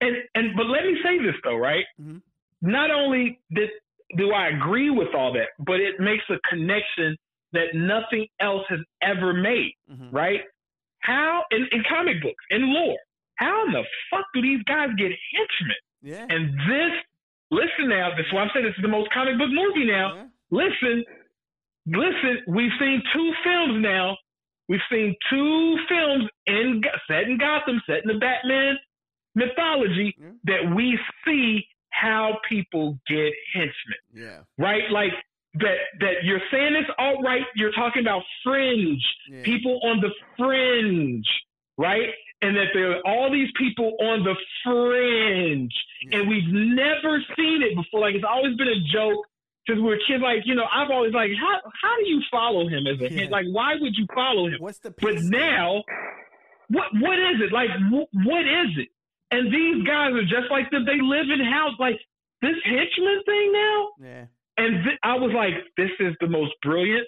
And 0.00 0.16
and 0.34 0.56
but 0.56 0.66
let 0.66 0.84
me 0.84 0.96
say 1.02 1.18
this 1.18 1.34
though, 1.44 1.56
right? 1.56 1.84
Mm-hmm. 2.00 2.18
Not 2.62 2.90
only 2.90 3.40
did, 3.54 3.70
do 4.16 4.32
I 4.32 4.48
agree 4.48 4.90
with 4.90 5.08
all 5.14 5.32
that, 5.32 5.48
but 5.58 5.80
it 5.80 5.98
makes 5.98 6.24
a 6.30 6.36
connection 6.48 7.16
that 7.52 7.74
nothing 7.74 8.26
else 8.40 8.62
has 8.68 8.80
ever 9.02 9.32
made, 9.32 9.72
mm-hmm. 9.90 10.14
right? 10.14 10.40
How 11.00 11.44
in, 11.50 11.66
in 11.72 11.82
comic 11.88 12.22
books, 12.22 12.44
in 12.50 12.72
lore, 12.72 12.98
how 13.36 13.66
in 13.66 13.72
the 13.72 13.82
fuck 14.10 14.24
do 14.34 14.42
these 14.42 14.62
guys 14.64 14.88
get 14.98 15.10
henchmen? 15.10 15.82
Yeah. 16.02 16.26
And 16.28 16.52
this, 16.68 16.92
listen 17.50 17.88
now, 17.88 18.10
this 18.16 18.26
is 18.26 18.32
why 18.32 18.42
I'm 18.42 18.50
saying 18.54 18.66
this 18.66 18.76
is 18.76 18.82
the 18.82 18.88
most 18.88 19.10
comic 19.12 19.38
book 19.38 19.50
movie 19.50 19.86
now. 19.86 20.14
Yeah. 20.14 20.24
Listen, 20.50 21.04
listen, 21.86 22.44
we've 22.48 22.72
seen 22.78 23.02
two 23.14 23.32
films 23.44 23.82
now. 23.82 24.16
We've 24.68 24.80
seen 24.90 25.16
two 25.28 25.76
films 25.88 26.28
in 26.46 26.82
set 27.08 27.24
in 27.24 27.38
Gotham, 27.38 27.80
set 27.86 28.04
in 28.04 28.08
the 28.08 28.20
Batman 28.20 28.76
mythology 29.46 30.14
yeah. 30.18 30.28
that 30.44 30.74
we 30.74 30.98
see 31.24 31.66
how 31.90 32.38
people 32.48 32.98
get 33.08 33.32
henchmen. 33.52 34.00
Yeah. 34.12 34.40
Right? 34.58 34.90
Like 34.90 35.12
that 35.54 35.76
that 36.00 36.14
you're 36.22 36.40
saying 36.50 36.74
this 36.74 36.90
all 36.98 37.22
right, 37.22 37.42
you're 37.56 37.72
talking 37.72 38.02
about 38.02 38.22
fringe, 38.44 39.04
yeah. 39.28 39.42
people 39.42 39.80
on 39.82 40.00
the 40.00 40.10
fringe, 40.38 41.26
right? 41.76 42.08
And 42.42 42.56
that 42.56 42.68
there 42.72 42.92
are 42.92 43.00
all 43.04 43.30
these 43.30 43.50
people 43.58 43.96
on 44.00 44.24
the 44.24 44.34
fringe. 44.64 45.74
Yeah. 46.08 46.20
And 46.20 46.28
we've 46.28 46.48
never 46.48 47.22
seen 47.36 47.62
it 47.62 47.76
before. 47.76 48.00
Like 48.00 48.14
it's 48.14 48.24
always 48.28 48.56
been 48.56 48.68
a 48.68 48.80
joke 48.92 49.26
because 49.66 49.82
we're 49.82 49.98
kids. 50.08 50.22
Like 50.22 50.42
you 50.44 50.54
know, 50.54 50.64
I've 50.72 50.90
always 50.90 51.12
like, 51.12 51.30
how 51.38 51.60
how 51.82 51.96
do 51.96 52.08
you 52.08 52.22
follow 52.30 52.68
him 52.68 52.86
as 52.86 53.00
a 53.00 53.12
yeah. 53.12 53.28
Like, 53.30 53.46
why 53.50 53.74
would 53.78 53.94
you 53.96 54.06
follow 54.14 54.46
him? 54.46 54.56
What's 54.58 54.78
the? 54.78 54.90
But 54.90 55.16
now, 55.22 55.82
what 56.68 56.86
what 57.00 57.18
is 57.18 57.42
it? 57.42 57.52
Like, 57.52 57.70
wh- 57.90 58.14
what 58.26 58.46
is 58.46 58.78
it? 58.78 58.88
And 59.30 59.52
these 59.52 59.86
guys 59.86 60.12
are 60.12 60.22
just 60.22 60.50
like 60.50 60.70
them. 60.70 60.84
They 60.84 61.00
live 61.00 61.30
in 61.30 61.44
house 61.44 61.74
like 61.78 62.00
this 62.42 62.56
henchman 62.64 63.22
thing 63.24 63.52
now. 63.52 63.88
Yeah. 64.00 64.24
And 64.56 64.84
th- 64.84 64.98
I 65.02 65.14
was 65.14 65.32
like, 65.32 65.54
this 65.76 65.90
is 66.00 66.14
the 66.20 66.26
most 66.26 66.52
brilliant 66.62 67.06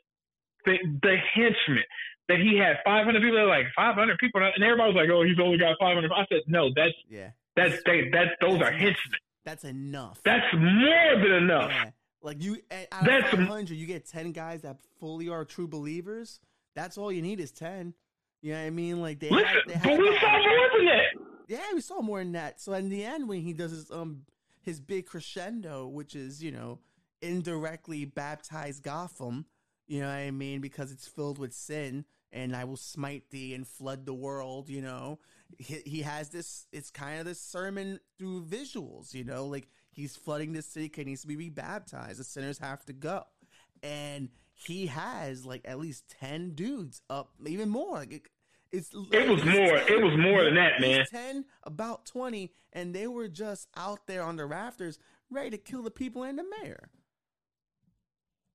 thing. 0.65 1.01
The 1.03 1.17
henchman 1.35 1.85
that 2.29 2.39
he 2.39 2.57
had 2.57 2.79
500 2.85 3.21
people. 3.21 3.37
They're 3.37 3.47
like 3.47 3.67
500 3.75 4.19
people, 4.19 4.41
and 4.43 4.65
everybody 4.65 4.95
was 4.95 4.97
like, 4.97 5.11
oh, 5.11 5.23
he's 5.23 5.39
only 5.43 5.59
got 5.59 5.77
500. 5.79 6.11
I 6.13 6.27
said, 6.29 6.43
no, 6.47 6.71
that's 6.75 6.95
yeah. 7.09 7.31
That's 7.57 7.83
they. 7.85 8.09
That's 8.11 8.31
those 8.41 8.59
that's 8.59 8.71
are 8.71 8.73
henchmen. 8.73 9.21
That's 9.45 9.65
enough. 9.65 10.21
That's 10.25 10.47
more 10.55 11.17
than 11.21 11.33
enough. 11.33 11.71
Yeah. 11.71 11.91
Like 12.23 12.43
you, 12.43 12.59
out 12.71 13.05
that's 13.05 13.31
500, 13.31 13.71
you 13.71 13.87
get 13.87 14.07
10 14.07 14.31
guys 14.31 14.63
that 14.63 14.77
fully 15.01 15.29
are 15.29 15.45
true 15.45 15.67
believers. 15.67 16.39
That's 16.77 16.97
all 16.97 17.11
you 17.11 17.21
need 17.21 17.41
is 17.41 17.51
10. 17.51 17.95
You 18.43 18.53
know 18.53 18.61
what 18.61 18.67
I 18.67 18.71
mean? 18.71 19.01
Like 19.01 19.19
they, 19.19 19.29
Listen, 19.29 19.47
had, 19.47 19.63
they 19.67 19.75
had 19.75 19.83
but 19.83 19.99
we 19.99 20.19
saw 20.21 20.31
more 20.31 20.69
than 20.77 20.87
that. 20.87 21.32
Yeah, 21.49 21.61
we 21.75 21.81
saw 21.81 22.01
more 22.01 22.19
than 22.19 22.33
that. 22.33 22.61
So 22.61 22.73
in 22.75 22.89
the 22.89 23.05
end, 23.05 23.29
when 23.29 23.41
he 23.43 23.53
does 23.53 23.71
his 23.71 23.91
um 23.91 24.23
his 24.63 24.81
big 24.81 25.07
crescendo, 25.07 25.87
which 25.87 26.15
is 26.15 26.43
you 26.43 26.53
know 26.53 26.79
indirectly 27.21 28.05
baptize 28.05 28.81
Gotham, 28.81 29.47
you 29.87 30.01
know 30.01 30.09
what 30.09 30.15
I 30.15 30.31
mean, 30.31 30.61
because 30.61 30.91
it's 30.93 31.07
filled 31.07 31.39
with 31.39 31.53
sin, 31.53 32.05
and 32.33 32.55
I 32.55 32.65
will 32.65 32.77
smite 32.77 33.31
thee 33.31 33.55
and 33.55 33.67
flood 33.67 34.07
the 34.07 34.15
world. 34.15 34.69
You 34.69 34.83
know, 34.83 35.19
he, 35.59 35.81
he 35.85 36.03
has 36.03 36.31
this. 36.31 36.67
It's 36.73 36.91
kind 36.91 37.19
of 37.21 37.27
this 37.27 37.41
sermon 37.41 38.01
through 38.19 38.45
visuals. 38.45 39.15
You 39.15 39.25
know, 39.25 39.47
like 39.47 39.69
He's 39.93 40.17
flooding 40.17 40.53
the 40.53 40.63
city. 40.63 40.91
He 40.95 41.05
needs 41.05 41.23
to 41.23 41.29
be 41.29 41.37
rebaptized. 41.37 42.19
The 42.19 42.25
sinners 42.25 42.59
have 42.59 42.85
to 42.87 42.93
go. 42.93 43.25
And 43.83 44.31
he 44.55 44.87
has 44.87 45.45
like 45.45 45.63
at 45.65 45.79
least 45.79 46.15
10 46.21 46.55
dudes 46.55 47.03
up, 47.11 47.31
even 47.47 47.69
more. 47.69 47.99
Like 47.99 48.31
it's, 48.73 48.91
it 49.13 49.29
was 49.29 49.45
more. 49.45 49.79
10, 49.79 49.89
it 49.89 50.03
was 50.03 50.17
more 50.19 50.45
than 50.45 50.55
that, 50.55 50.81
man. 50.81 51.05
10, 51.11 51.45
about 51.65 52.07
20. 52.07 52.51
And 52.73 52.95
they 52.95 53.07
were 53.07 53.29
just 53.29 53.69
out 53.77 54.07
there 54.07 54.23
on 54.23 54.37
the 54.37 54.47
rafters 54.47 54.99
ready 55.31 55.51
to 55.51 55.59
kill 55.59 55.83
the 55.83 55.91
people 55.91 56.23
and 56.23 56.39
the 56.39 56.45
mayor. 56.63 56.89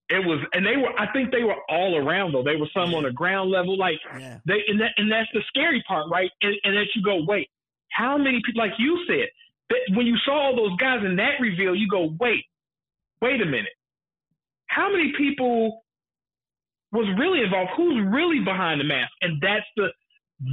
It 0.10 0.26
was, 0.26 0.40
and 0.54 0.66
they 0.66 0.78
were. 0.78 0.98
I 0.98 1.12
think 1.12 1.32
they 1.32 1.44
were 1.44 1.60
all 1.68 1.98
around 1.98 2.32
though. 2.32 2.44
They 2.44 2.56
were 2.56 2.70
some 2.74 2.92
yeah. 2.92 2.98
on 2.98 3.04
the 3.04 3.12
ground 3.12 3.52
level, 3.52 3.78
like 3.78 4.00
yeah. 4.18 4.40
they, 4.48 4.64
and 4.70 4.80
that, 4.80 4.92
and 4.96 5.12
that's 5.12 5.28
the 5.34 5.42
scary 5.50 5.84
part, 5.86 6.10
right? 6.10 6.32
And, 6.42 6.56
and 6.64 6.78
that 6.78 6.88
you 6.96 7.04
go, 7.04 7.26
wait, 7.28 7.50
how 7.92 8.18
many 8.18 8.40
people? 8.46 8.62
Like 8.62 8.72
you 8.80 9.04
said, 9.06 9.28
when 9.98 10.06
you 10.06 10.16
saw 10.26 10.48
all 10.48 10.56
those 10.56 10.78
guys 10.80 11.04
in 11.04 11.18
that 11.18 11.42
reveal, 11.42 11.76
you 11.76 11.90
go, 11.90 12.16
wait, 12.22 12.46
wait 13.22 13.42
a 13.42 13.46
minute. 13.46 13.76
How 14.68 14.90
many 14.90 15.12
people 15.18 15.84
was 16.94 17.08
really 17.20 17.44
involved? 17.44 17.72
Who's 17.76 18.02
really 18.08 18.40
behind 18.40 18.80
the 18.80 18.86
mask? 18.86 19.12
And 19.22 19.42
that's 19.42 19.66
the 19.76 19.90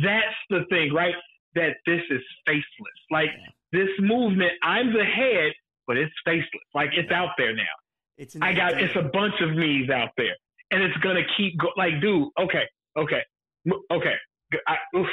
that's 0.03 0.37
the 0.51 0.65
thing, 0.71 0.93
right? 0.93 1.15
That 1.55 1.77
this 1.87 2.01
is 2.11 2.21
faceless. 2.47 2.99
Like 3.11 3.31
this 3.73 3.89
movement, 3.99 4.53
I'm 4.63 4.93
the 4.93 5.05
head, 5.05 5.53
but 5.87 5.97
it's 5.97 6.15
faceless. 6.25 6.65
Like 6.75 6.91
it's 6.95 7.11
out 7.11 7.31
there 7.39 7.55
now. 7.55 7.63
It's 8.17 8.37
I 8.41 8.53
got 8.53 8.81
it's 8.81 8.97
a 8.97 9.03
bunch 9.03 9.35
of 9.41 9.55
me's 9.55 9.91
out 9.91 10.11
there, 10.17 10.37
and 10.71 10.83
it's 10.83 10.97
gonna 10.99 11.25
keep 11.37 11.59
go. 11.59 11.69
Like, 11.77 12.01
dude, 12.01 12.29
okay, 12.39 12.65
okay, 12.97 13.23
okay, 13.91 14.15
I, 14.67 14.77
oof, 14.97 15.09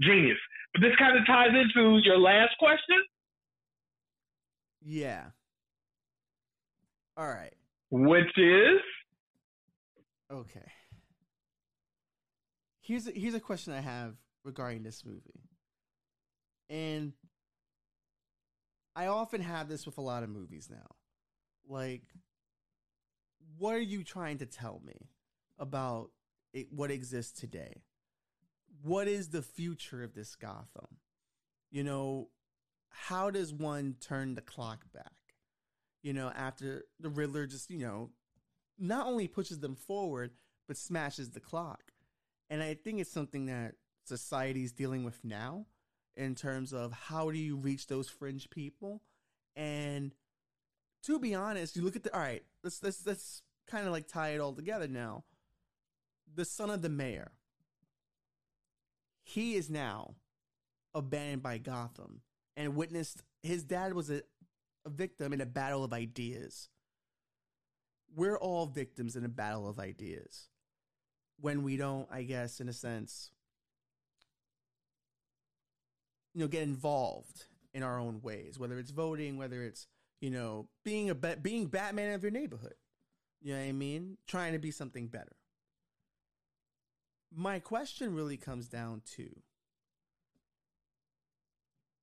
genius. 0.00 0.38
But 0.72 0.82
this 0.82 0.96
kind 0.96 1.18
of 1.18 1.26
ties 1.26 1.50
into 1.50 1.98
your 2.04 2.18
last 2.18 2.56
question 2.58 3.02
yeah. 4.84 5.24
All 7.16 7.28
right. 7.28 7.52
Which 7.90 8.38
is 8.38 8.80
okay. 10.32 10.66
Here's 12.90 13.06
a, 13.06 13.12
here's 13.12 13.34
a 13.34 13.40
question 13.40 13.72
I 13.72 13.78
have 13.78 14.16
regarding 14.42 14.82
this 14.82 15.04
movie, 15.04 15.44
and 16.68 17.12
I 18.96 19.06
often 19.06 19.40
have 19.42 19.68
this 19.68 19.86
with 19.86 19.96
a 19.96 20.00
lot 20.00 20.24
of 20.24 20.28
movies 20.28 20.68
now. 20.68 20.96
Like, 21.68 22.02
what 23.58 23.76
are 23.76 23.78
you 23.78 24.02
trying 24.02 24.38
to 24.38 24.46
tell 24.46 24.82
me 24.84 25.08
about 25.56 26.10
it, 26.52 26.72
what 26.72 26.90
exists 26.90 27.38
today? 27.38 27.84
What 28.82 29.06
is 29.06 29.28
the 29.28 29.42
future 29.42 30.02
of 30.02 30.14
this 30.14 30.34
Gotham? 30.34 30.98
You 31.70 31.84
know, 31.84 32.30
how 32.88 33.30
does 33.30 33.54
one 33.54 33.94
turn 34.00 34.34
the 34.34 34.40
clock 34.40 34.92
back? 34.92 35.36
You 36.02 36.12
know, 36.12 36.32
after 36.34 36.86
the 36.98 37.08
Riddler 37.08 37.46
just, 37.46 37.70
you 37.70 37.86
know, 37.86 38.10
not 38.80 39.06
only 39.06 39.28
pushes 39.28 39.60
them 39.60 39.76
forward, 39.76 40.32
but 40.66 40.76
smashes 40.76 41.30
the 41.30 41.38
clock. 41.38 41.89
And 42.50 42.62
I 42.62 42.74
think 42.74 43.00
it's 43.00 43.12
something 43.12 43.46
that 43.46 43.76
society 44.04 44.64
is 44.64 44.72
dealing 44.72 45.04
with 45.04 45.24
now 45.24 45.66
in 46.16 46.34
terms 46.34 46.72
of 46.72 46.92
how 46.92 47.30
do 47.30 47.38
you 47.38 47.56
reach 47.56 47.86
those 47.86 48.08
fringe 48.08 48.50
people? 48.50 49.02
And 49.54 50.12
to 51.04 51.20
be 51.20 51.34
honest, 51.34 51.76
you 51.76 51.82
look 51.82 51.96
at 51.96 52.02
the 52.02 52.12
all 52.12 52.20
right, 52.20 52.42
let's 52.64 52.82
let's 52.82 53.06
let's 53.06 53.42
kind 53.68 53.86
of 53.86 53.92
like 53.92 54.08
tie 54.08 54.30
it 54.30 54.40
all 54.40 54.52
together 54.52 54.88
now. 54.88 55.24
The 56.34 56.44
son 56.44 56.70
of 56.70 56.82
the 56.82 56.88
mayor. 56.88 57.32
He 59.22 59.54
is 59.54 59.70
now 59.70 60.16
abandoned 60.92 61.42
by 61.42 61.58
Gotham 61.58 62.22
and 62.56 62.74
witnessed 62.74 63.22
his 63.42 63.62
dad 63.62 63.94
was 63.94 64.10
a, 64.10 64.22
a 64.84 64.90
victim 64.90 65.32
in 65.32 65.40
a 65.40 65.46
battle 65.46 65.84
of 65.84 65.92
ideas. 65.92 66.68
We're 68.14 68.36
all 68.36 68.66
victims 68.66 69.14
in 69.14 69.24
a 69.24 69.28
battle 69.28 69.68
of 69.68 69.78
ideas 69.78 70.49
when 71.40 71.62
we 71.62 71.76
don't, 71.76 72.08
I 72.10 72.22
guess, 72.22 72.60
in 72.60 72.68
a 72.68 72.72
sense, 72.72 73.30
you 76.34 76.40
know, 76.40 76.48
get 76.48 76.62
involved 76.62 77.46
in 77.72 77.82
our 77.82 77.98
own 77.98 78.20
ways, 78.22 78.58
whether 78.58 78.78
it's 78.78 78.90
voting, 78.90 79.36
whether 79.36 79.62
it's, 79.62 79.86
you 80.20 80.30
know, 80.30 80.68
being 80.84 81.10
a 81.10 81.14
being 81.14 81.66
Batman 81.66 82.14
of 82.14 82.22
your 82.22 82.32
neighborhood. 82.32 82.74
You 83.40 83.54
know 83.54 83.60
what 83.60 83.68
I 83.68 83.72
mean? 83.72 84.18
Trying 84.26 84.52
to 84.52 84.58
be 84.58 84.70
something 84.70 85.06
better. 85.06 85.36
My 87.34 87.58
question 87.58 88.14
really 88.14 88.36
comes 88.36 88.68
down 88.68 89.02
to 89.16 89.30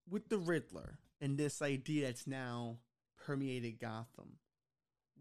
with 0.09 0.29
the 0.29 0.37
Riddler 0.37 0.99
and 1.19 1.37
this 1.37 1.61
idea 1.61 2.07
that's 2.07 2.27
now 2.27 2.77
permeated 3.25 3.79
Gotham, 3.79 4.37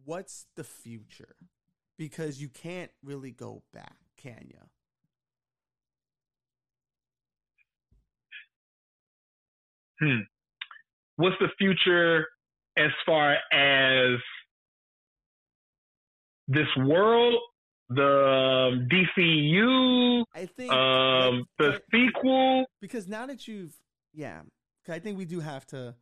what's 0.05 0.47
the 0.55 0.65
future? 0.65 1.37
Because 1.99 2.41
you 2.41 2.49
can't 2.49 2.91
really 3.03 3.31
go 3.31 3.63
back, 3.73 3.97
you? 4.25 4.59
Hmm. 10.01 10.21
What's 11.17 11.37
the 11.41 11.49
future 11.59 12.27
as 12.77 12.91
far 13.07 13.37
as 13.53 14.19
this 16.49 16.67
world, 16.77 17.35
the 17.89 18.87
DCU, 19.19 20.25
I 20.35 20.47
think 20.47 20.73
um, 20.73 21.47
the 21.59 21.81
sequel? 21.91 22.67
Because 22.81 23.09
now 23.09 23.27
that 23.27 23.49
you've, 23.49 23.75
yeah, 24.13 24.43
I 24.89 24.99
think 24.99 25.17
we 25.17 25.25
do 25.25 25.41
have 25.41 25.67
to 25.69 25.95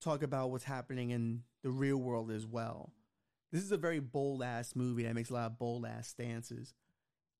talk 0.00 0.22
about 0.22 0.50
what's 0.50 0.64
happening 0.64 1.10
in 1.10 1.42
the 1.62 1.70
real 1.70 1.98
world 1.98 2.30
as 2.30 2.46
well. 2.46 2.92
This 3.52 3.62
is 3.62 3.72
a 3.72 3.76
very 3.76 3.98
bold 3.98 4.42
ass 4.42 4.74
movie 4.76 5.02
that 5.02 5.14
makes 5.14 5.30
a 5.30 5.34
lot 5.34 5.46
of 5.46 5.58
bold 5.58 5.84
ass 5.84 6.08
stances. 6.08 6.72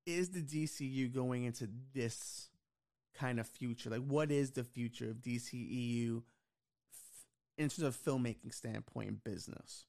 Is 0.06 0.30
the 0.30 0.42
DCU 0.42 1.12
going 1.12 1.44
into 1.44 1.68
this 1.94 2.48
kind 3.14 3.38
of 3.38 3.46
future? 3.46 3.90
Like, 3.90 4.04
what 4.06 4.30
is 4.30 4.52
the 4.52 4.64
future 4.64 5.10
of 5.10 5.16
DCEU 5.16 6.22
in 7.58 7.68
terms 7.68 7.82
of 7.82 7.96
filmmaking 7.96 8.54
standpoint 8.54 9.08
and 9.08 9.24
business? 9.24 9.84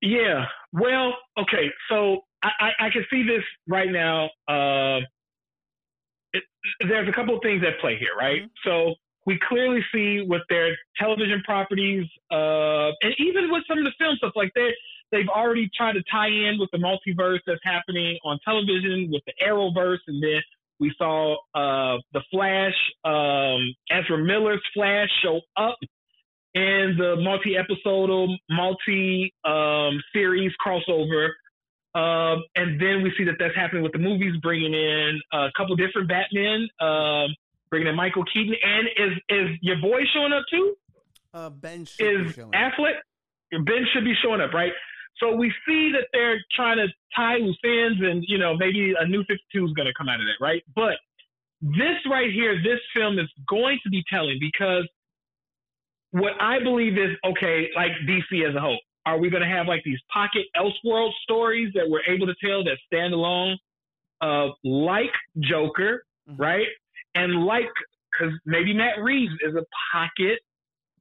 Yeah, 0.00 0.44
well, 0.72 1.14
okay, 1.36 1.70
so 1.90 2.20
I, 2.42 2.50
I, 2.60 2.86
I 2.86 2.90
can 2.90 3.04
see 3.10 3.24
this 3.24 3.42
right 3.66 3.90
now. 3.90 4.26
Uh, 4.46 5.00
it, 6.32 6.44
there's 6.88 7.08
a 7.08 7.12
couple 7.12 7.36
of 7.36 7.42
things 7.42 7.64
at 7.66 7.80
play 7.80 7.98
here, 7.98 8.14
right? 8.16 8.42
Mm-hmm. 8.42 8.68
So 8.68 8.94
we 9.26 9.40
clearly 9.48 9.80
see 9.92 10.24
with 10.26 10.42
their 10.48 10.76
television 10.98 11.42
properties, 11.44 12.06
uh, 12.30 12.90
and 13.02 13.14
even 13.18 13.50
with 13.50 13.64
some 13.68 13.78
of 13.78 13.84
the 13.84 13.92
film 13.98 14.14
stuff, 14.16 14.32
like 14.36 14.52
they 14.54 14.70
they've 15.10 15.28
already 15.28 15.70
tried 15.76 15.94
to 15.94 16.02
tie 16.10 16.28
in 16.28 16.58
with 16.58 16.70
the 16.72 16.78
multiverse 16.78 17.40
that's 17.46 17.60
happening 17.62 18.18
on 18.24 18.38
television 18.44 19.08
with 19.10 19.22
the 19.26 19.32
Arrowverse, 19.44 19.98
and 20.06 20.22
then 20.22 20.40
we 20.80 20.92
saw 20.96 21.34
uh, 21.54 21.98
the 22.12 22.22
Flash, 22.30 22.74
um, 23.04 23.74
Ezra 23.90 24.18
Miller's 24.18 24.62
Flash 24.74 25.08
show 25.22 25.40
up 25.56 25.76
in 26.54 26.96
the 26.98 27.16
multi-episodal, 27.18 28.36
multi-series 28.48 29.32
um, 29.44 30.54
crossover 30.64 31.30
um, 31.94 32.44
and 32.54 32.80
then 32.80 33.02
we 33.02 33.12
see 33.16 33.24
that 33.24 33.36
that's 33.38 33.56
happening 33.56 33.82
with 33.82 33.92
the 33.92 33.98
movies, 33.98 34.34
bringing 34.42 34.74
in 34.74 35.20
a 35.32 35.48
couple 35.56 35.74
different 35.74 36.08
Batmen, 36.08 36.68
um, 36.80 37.34
bringing 37.70 37.88
in 37.88 37.96
Michael 37.96 38.24
Keaton, 38.32 38.54
and 38.62 38.88
is 38.88 39.18
is 39.28 39.58
your 39.62 39.76
boy 39.80 40.00
showing 40.14 40.32
up 40.32 40.44
too? 40.50 40.76
Uh, 41.32 41.50
ben 41.50 41.82
is 41.98 42.36
Affleck. 42.36 43.00
Ben 43.50 43.86
should 43.92 44.04
be 44.04 44.14
showing 44.22 44.40
up, 44.40 44.52
right? 44.52 44.72
So 45.20 45.34
we 45.34 45.52
see 45.66 45.92
that 45.92 46.08
they're 46.12 46.42
trying 46.54 46.76
to 46.76 46.86
tie 47.14 47.36
loose 47.36 47.58
ends, 47.64 48.00
and 48.02 48.24
you 48.26 48.38
know 48.38 48.56
maybe 48.56 48.94
a 48.98 49.06
new 49.06 49.24
Fifty 49.24 49.44
Two 49.52 49.66
is 49.66 49.72
going 49.72 49.86
to 49.86 49.94
come 49.96 50.08
out 50.08 50.20
of 50.20 50.26
that, 50.26 50.44
right? 50.44 50.62
But 50.74 50.98
this 51.60 51.98
right 52.08 52.30
here, 52.32 52.56
this 52.62 52.80
film 52.94 53.18
is 53.18 53.28
going 53.48 53.78
to 53.82 53.90
be 53.90 54.02
telling 54.10 54.38
because 54.40 54.88
what 56.12 56.32
I 56.40 56.62
believe 56.62 56.94
is 56.94 57.16
okay, 57.24 57.68
like 57.74 57.92
DC 58.06 58.48
as 58.48 58.54
a 58.54 58.60
whole. 58.60 58.78
Are 59.06 59.18
we 59.18 59.30
going 59.30 59.42
to 59.42 59.48
have 59.48 59.66
like 59.66 59.82
these 59.84 59.98
pocket 60.12 60.44
Elseworld 60.56 61.12
stories 61.22 61.72
that 61.74 61.84
we're 61.88 62.02
able 62.06 62.26
to 62.26 62.34
tell 62.44 62.62
that 62.64 62.76
stand 62.86 63.14
alone, 63.14 63.56
uh, 64.20 64.48
like 64.64 65.12
Joker, 65.40 66.04
mm-hmm. 66.28 66.40
right? 66.40 66.66
And 67.14 67.44
like, 67.46 67.70
because 68.12 68.34
maybe 68.44 68.74
Matt 68.74 68.98
Reeves 69.02 69.32
is 69.42 69.54
a 69.54 69.64
pocket 69.92 70.40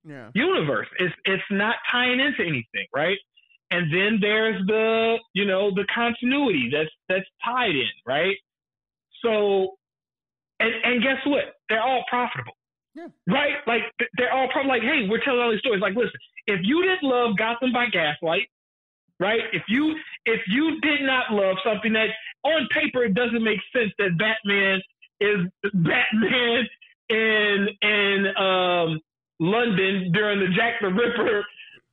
yeah. 0.08 0.30
universe. 0.34 0.88
It's 1.00 1.14
it's 1.26 1.44
not 1.52 1.76
tying 1.92 2.20
into 2.20 2.42
anything, 2.42 2.88
right? 2.96 3.18
And 3.70 3.92
then 3.92 4.20
there's 4.22 4.66
the 4.68 5.18
you 5.34 5.46
know 5.46 5.72
the 5.72 5.86
continuity 5.94 6.70
that's 6.72 6.90
that's 7.10 7.28
tied 7.44 7.76
in, 7.76 7.90
right? 8.06 8.38
So, 9.24 9.76
and 10.60 10.74
and 10.84 11.04
guess 11.04 11.20
what? 11.26 11.56
They're 11.70 11.82
all 11.82 12.04
profitable. 12.10 12.54
Yeah. 12.96 13.08
Right? 13.28 13.58
Like 13.68 13.82
they're 14.18 14.34
all 14.34 14.48
probably 14.52 14.70
like, 14.70 14.82
hey, 14.82 15.08
we're 15.10 15.24
telling 15.24 15.42
all 15.42 15.52
these 15.52 15.60
stories. 15.60 15.82
Like, 15.82 15.96
listen, 15.96 16.20
if 16.48 16.62
you 16.64 16.82
didn't 16.82 17.04
love 17.04 17.38
Gotham 17.38 17.72
by 17.74 17.88
Gaslight, 17.92 18.48
right? 19.20 19.42
If 19.54 19.64
you 19.68 19.96
if 20.26 20.42
you 20.48 20.80
did 20.82 21.02
not 21.02 21.32
love 21.32 21.58
something 21.64 21.94
that 21.94 22.08
on 22.44 22.68
paper 22.74 23.04
it 23.04 23.14
doesn't 23.14 23.44
make 23.44 23.60
sense 23.76 23.92
that 23.98 24.18
Batman 24.18 24.82
is 25.20 25.72
Batman 25.74 26.68
in 27.10 27.68
in 27.82 28.28
um, 28.38 29.00
London 29.40 30.12
during 30.14 30.40
the 30.40 30.56
Jack 30.56 30.76
the 30.82 30.88
Ripper 30.88 31.46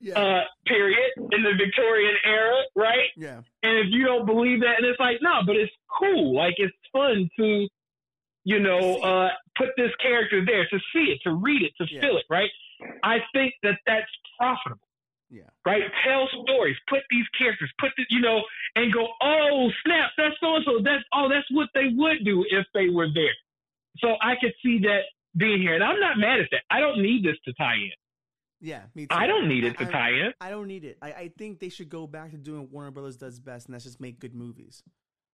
yeah. 0.05 0.19
uh, 0.19 0.45
period 0.67 1.11
in 1.17 1.43
the 1.43 1.55
Victorian 1.59 2.15
era, 2.25 2.63
right? 2.77 3.09
Yeah. 3.17 3.41
And 3.63 3.79
if 3.79 3.87
you 3.89 4.05
don't 4.05 4.27
believe 4.27 4.61
that, 4.61 4.77
and 4.79 4.87
it's 4.87 5.01
like, 5.01 5.19
no, 5.23 5.41
but 5.47 5.57
it's 5.57 5.73
cool. 5.99 6.37
Like 6.37 6.55
it's 6.59 6.75
fun 6.93 7.29
to 7.39 7.67
you 8.45 8.61
know, 8.61 8.97
uh, 9.01 9.31
put 9.57 9.69
this 9.77 9.91
character 10.01 10.45
there 10.45 10.67
to 10.69 10.79
see 10.93 11.11
it, 11.11 11.21
to 11.25 11.35
read 11.35 11.63
it, 11.63 11.73
to 11.79 11.87
yeah. 11.91 12.01
feel 12.01 12.17
it, 12.19 12.25
right? 12.31 12.51
I 13.03 13.19
think 13.33 13.55
that 13.63 13.79
that's 13.87 14.11
profitable. 14.39 14.87
Yeah. 15.31 15.49
Right? 15.67 15.83
Tell 16.07 16.29
stories, 16.45 16.77
put 16.89 17.01
these 17.11 17.25
characters, 17.37 17.73
put 17.81 17.91
the, 17.97 18.05
you 18.11 18.21
know, 18.21 18.43
and 18.77 18.93
go, 18.93 19.09
oh, 19.23 19.71
snap, 19.85 20.11
that's 20.17 20.35
so 20.41 20.57
and 20.57 20.65
so. 20.65 20.79
That's, 20.85 21.03
oh, 21.15 21.29
that's 21.29 21.47
what 21.51 21.71
they 21.75 21.89
would 21.97 22.25
do 22.25 22.45
if 22.51 22.67
they 22.75 22.89
were 22.91 23.09
there. 23.13 23.35
So 23.99 24.15
I 24.21 24.35
could 24.41 24.53
see 24.63 24.79
that 24.81 25.01
being 25.37 25.61
here. 25.61 25.75
And 25.75 25.83
I'm 25.83 25.99
not 25.99 26.19
mad 26.19 26.41
at 26.41 26.49
that. 26.53 26.63
I 26.71 26.81
don't 26.81 27.03
need 27.03 27.25
this 27.25 27.37
to 27.47 27.53
tie 27.55 27.75
in. 27.75 27.93
Yeah, 28.65 28.85
me 28.95 29.03
too. 29.03 29.15
I 29.15 29.27
don't 29.27 29.47
need 29.47 29.65
it 29.65 29.77
to 29.77 29.87
I, 29.87 29.91
tie 29.91 30.11
in. 30.11 30.33
I 30.41 30.49
don't 30.49 30.67
need 30.67 30.85
it. 30.85 30.97
I, 31.03 31.13
I 31.13 31.33
think 31.37 31.61
they 31.61 31.69
should 31.69 31.91
go 31.91 32.07
back 32.07 32.31
to 32.31 32.39
doing 32.39 32.63
what 32.63 32.71
Warner 32.71 32.91
Brothers 32.91 33.19
does 33.19 33.39
best, 33.39 33.67
and 33.67 33.75
that's 33.75 33.85
just 33.85 34.01
make 34.01 34.19
good 34.19 34.35
movies. 34.35 34.83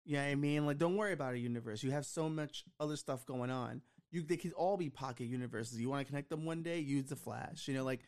Yeah, 0.06 0.22
you 0.22 0.28
know 0.28 0.32
I 0.32 0.36
mean, 0.36 0.66
like, 0.66 0.78
don't 0.78 0.96
worry 0.96 1.12
about 1.12 1.34
a 1.34 1.38
universe. 1.38 1.84
You 1.84 1.92
have 1.92 2.06
so 2.06 2.30
much 2.30 2.64
other 2.80 2.96
stuff 2.96 3.26
going 3.26 3.52
on. 3.52 3.82
You 4.12 4.22
they 4.22 4.38
could 4.38 4.54
all 4.54 4.78
be 4.78 4.90
pocket 4.90 5.26
universes. 5.26 5.78
You 5.78 5.90
want 5.90 6.08
to 6.08 6.10
connect 6.10 6.30
them 6.30 6.46
one 6.46 6.64
day, 6.64 6.80
use 6.80 7.08
the 7.10 7.18
Flash. 7.18 7.68
You 7.68 7.74
know, 7.74 7.84
like 7.84 8.00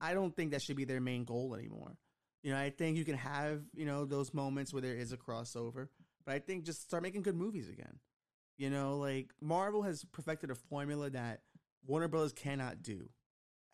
I 0.00 0.12
don't 0.12 0.34
think 0.34 0.50
that 0.50 0.60
should 0.62 0.76
be 0.76 0.84
their 0.84 1.00
main 1.00 1.24
goal 1.24 1.54
anymore. 1.54 1.96
You 2.42 2.50
know, 2.50 2.58
I 2.58 2.70
think 2.70 2.96
you 2.96 3.04
can 3.04 3.16
have 3.16 3.62
you 3.74 3.86
know 3.86 4.04
those 4.04 4.34
moments 4.34 4.72
where 4.72 4.82
there 4.82 4.96
is 4.96 5.12
a 5.12 5.16
crossover, 5.16 5.86
but 6.26 6.34
I 6.34 6.40
think 6.40 6.64
just 6.64 6.82
start 6.82 7.04
making 7.04 7.22
good 7.22 7.36
movies 7.36 7.68
again. 7.68 8.00
You 8.58 8.70
know, 8.70 8.98
like 8.98 9.30
Marvel 9.40 9.82
has 9.82 10.04
perfected 10.04 10.50
a 10.50 10.56
formula 10.56 11.10
that 11.10 11.42
Warner 11.86 12.08
Brothers 12.08 12.32
cannot 12.32 12.82
do. 12.82 13.08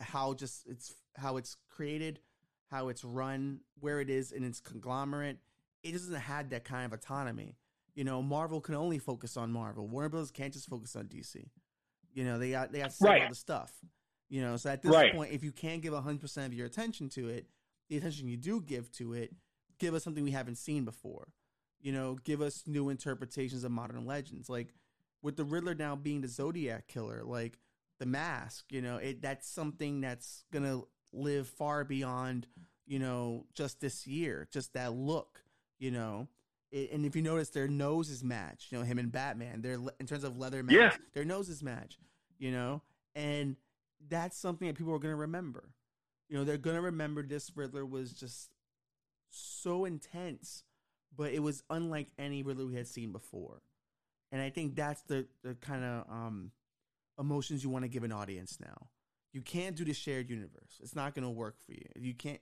How 0.01 0.35
just 0.35 0.67
it's 0.67 0.95
how 1.17 1.37
it's 1.37 1.57
created, 1.69 2.21
how 2.71 2.89
it's 2.89 3.05
run, 3.05 3.61
where 3.79 4.01
it 4.01 4.11
is 4.11 4.33
in 4.33 4.45
its 4.45 4.61
conglomerate. 4.61 5.39
It 5.83 5.93
doesn't 5.93 6.15
have 6.15 6.51
that 6.51 6.65
kind 6.65 6.85
of 6.85 6.93
autonomy 6.93 7.57
you 7.95 8.05
know, 8.05 8.23
Marvel 8.23 8.61
can 8.61 8.75
only 8.75 8.99
focus 8.99 9.37
on 9.37 9.53
Marvel. 9.53 9.87
Warner 9.87 10.09
Bros. 10.09 10.31
can't 10.31 10.53
just 10.53 10.69
focus 10.69 10.97
on 10.97 11.05
DC. 11.07 11.45
You 12.13 12.25
know, 12.25 12.39
they 12.39 12.51
got 12.51 12.73
they 12.73 12.79
got 12.79 12.91
to 12.91 13.05
right. 13.05 13.23
all 13.23 13.29
the 13.29 13.35
stuff. 13.35 13.73
You 14.29 14.43
know, 14.43 14.57
so 14.57 14.71
at 14.71 14.83
this 14.83 14.93
right. 14.93 15.15
point, 15.15 15.33
if 15.33 15.43
you 15.43 15.53
can't 15.53 15.83
give 15.83 15.93
hundred 15.93 16.21
percent 16.21 16.47
of 16.47 16.55
your 16.55 16.67
attention 16.67 17.09
to 17.11 17.29
it, 17.29 17.47
the 17.89 17.97
attention 17.97 18.29
you 18.29 18.37
do 18.37 18.61
give 18.61 18.91
to 18.93 19.13
it, 19.13 19.35
give 19.79 19.95
us 19.95 20.05
something 20.05 20.25
we 20.25 20.31
haven't 20.31 20.57
seen 20.57 20.85
before. 20.85 21.29
You 21.81 21.93
know, 21.93 22.17
give 22.25 22.41
us 22.41 22.63
new 22.67 22.91
interpretations 22.91 23.65
of 23.65 23.73
modern 23.73 24.07
legends. 24.07 24.49
Like 24.49 24.75
with 25.23 25.37
the 25.37 25.45
Riddler 25.45 25.75
now 25.75 25.97
being 25.97 26.21
the 26.21 26.29
Zodiac 26.29 26.89
killer, 26.89 27.23
like 27.25 27.59
the 28.01 28.07
mask. 28.07 28.65
You 28.73 28.83
know, 28.83 28.97
it 28.97 29.23
that's 29.23 29.49
something 29.49 30.01
that's 30.01 30.45
gonna 30.53 30.81
live 31.13 31.49
far 31.49 31.85
beyond 31.85 32.49
you 32.87 32.99
know 32.99 33.47
just 33.55 33.81
this 33.81 34.07
year, 34.09 34.49
just 34.51 34.73
that 34.75 34.93
look. 34.93 35.45
You 35.79 35.93
know, 35.93 36.29
it, 36.73 36.91
and 36.93 37.07
if 37.07 37.15
you 37.15 37.23
notice, 37.23 37.51
their 37.51 37.69
noses 37.69 38.25
match. 38.25 38.67
You 38.71 38.79
know, 38.79 38.85
him 38.85 38.99
and 38.99 39.13
Batman. 39.13 39.63
They're 39.63 39.79
in 40.01 40.07
terms 40.07 40.25
of 40.25 40.37
leather 40.37 40.63
masks, 40.65 40.77
Yeah. 40.77 40.97
their 41.15 41.25
noses 41.25 41.63
match. 41.63 41.99
You 42.39 42.51
know, 42.51 42.83
and 43.15 43.55
that's 44.09 44.37
something 44.37 44.67
that 44.67 44.77
people 44.77 44.93
are 44.95 44.99
gonna 44.99 45.15
remember. 45.15 45.71
You 46.29 46.37
know, 46.39 46.45
they're 46.45 46.59
gonna 46.59 46.81
remember 46.83 47.23
this 47.23 47.57
Riddler 47.57 47.85
was 47.87 48.13
just 48.13 48.51
so 49.31 49.85
intense, 49.85 50.65
but 51.17 51.33
it 51.33 51.41
was 51.41 51.63
unlike 51.71 52.09
any 52.19 52.43
Riddler 52.43 52.67
we 52.67 52.75
had 52.75 52.87
seen 52.89 53.13
before. 53.13 53.63
And 54.33 54.41
I 54.41 54.51
think 54.51 54.75
that's 54.77 55.03
the 55.03 55.27
the 55.43 55.55
kind 55.55 55.85
of 55.85 56.09
um, 56.11 56.53
emotions 57.21 57.63
you 57.63 57.71
want 57.71 57.85
to 57.85 57.89
give 57.89 58.03
an 58.03 58.13
audience 58.13 58.59
now. 58.61 58.89
You 59.33 59.43
can't 59.43 59.77
do 59.77 59.85
the 59.85 59.93
shared 59.93 60.29
universe. 60.29 60.81
It's 60.83 60.97
not 60.97 61.15
going 61.15 61.25
to 61.25 61.31
work 61.31 61.57
for 61.65 61.73
you. 61.73 61.87
You 61.97 62.15
can't. 62.15 62.41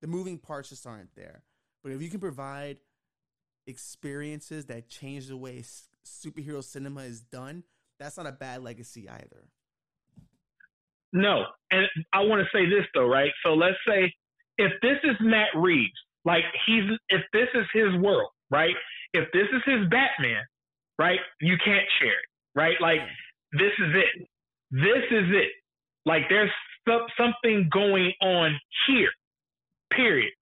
The 0.00 0.08
moving 0.08 0.38
parts 0.38 0.70
just 0.70 0.86
aren't 0.86 1.14
there. 1.14 1.42
But 1.82 1.92
if 1.92 2.02
you 2.02 2.10
can 2.10 2.20
provide 2.20 2.78
experiences 3.66 4.66
that 4.66 4.88
change 4.88 5.28
the 5.28 5.36
way 5.36 5.62
superhero 6.04 6.64
cinema 6.64 7.02
is 7.02 7.20
done, 7.20 7.62
that's 7.98 8.16
not 8.16 8.26
a 8.26 8.32
bad 8.32 8.62
legacy 8.62 9.08
either. 9.08 9.48
No, 11.12 11.44
and 11.70 11.86
I 12.12 12.20
want 12.22 12.42
to 12.42 12.58
say 12.58 12.68
this 12.68 12.84
though, 12.94 13.06
right? 13.06 13.30
So 13.44 13.54
let's 13.54 13.76
say 13.88 14.12
if 14.58 14.72
this 14.82 14.98
is 15.04 15.16
Matt 15.20 15.48
Reeves, 15.54 15.92
like 16.24 16.42
he's 16.66 16.82
if 17.08 17.22
this 17.32 17.48
is 17.54 17.64
his 17.72 17.94
world, 18.02 18.30
right? 18.50 18.74
If 19.12 19.30
this 19.32 19.46
is 19.52 19.62
his 19.64 19.88
Batman, 19.88 20.42
right? 20.98 21.20
You 21.40 21.56
can't 21.64 21.86
share 22.00 22.08
it, 22.08 22.28
right? 22.54 22.76
Like 22.80 23.00
this 23.52 23.72
is 23.78 23.94
it. 23.94 24.28
This 24.70 25.04
is 25.10 25.26
it. 25.30 25.52
Like 26.04 26.22
there's 26.28 26.50
so- 26.86 27.06
something 27.18 27.68
going 27.72 28.12
on 28.20 28.58
here. 28.86 29.10
Period. 29.90 30.32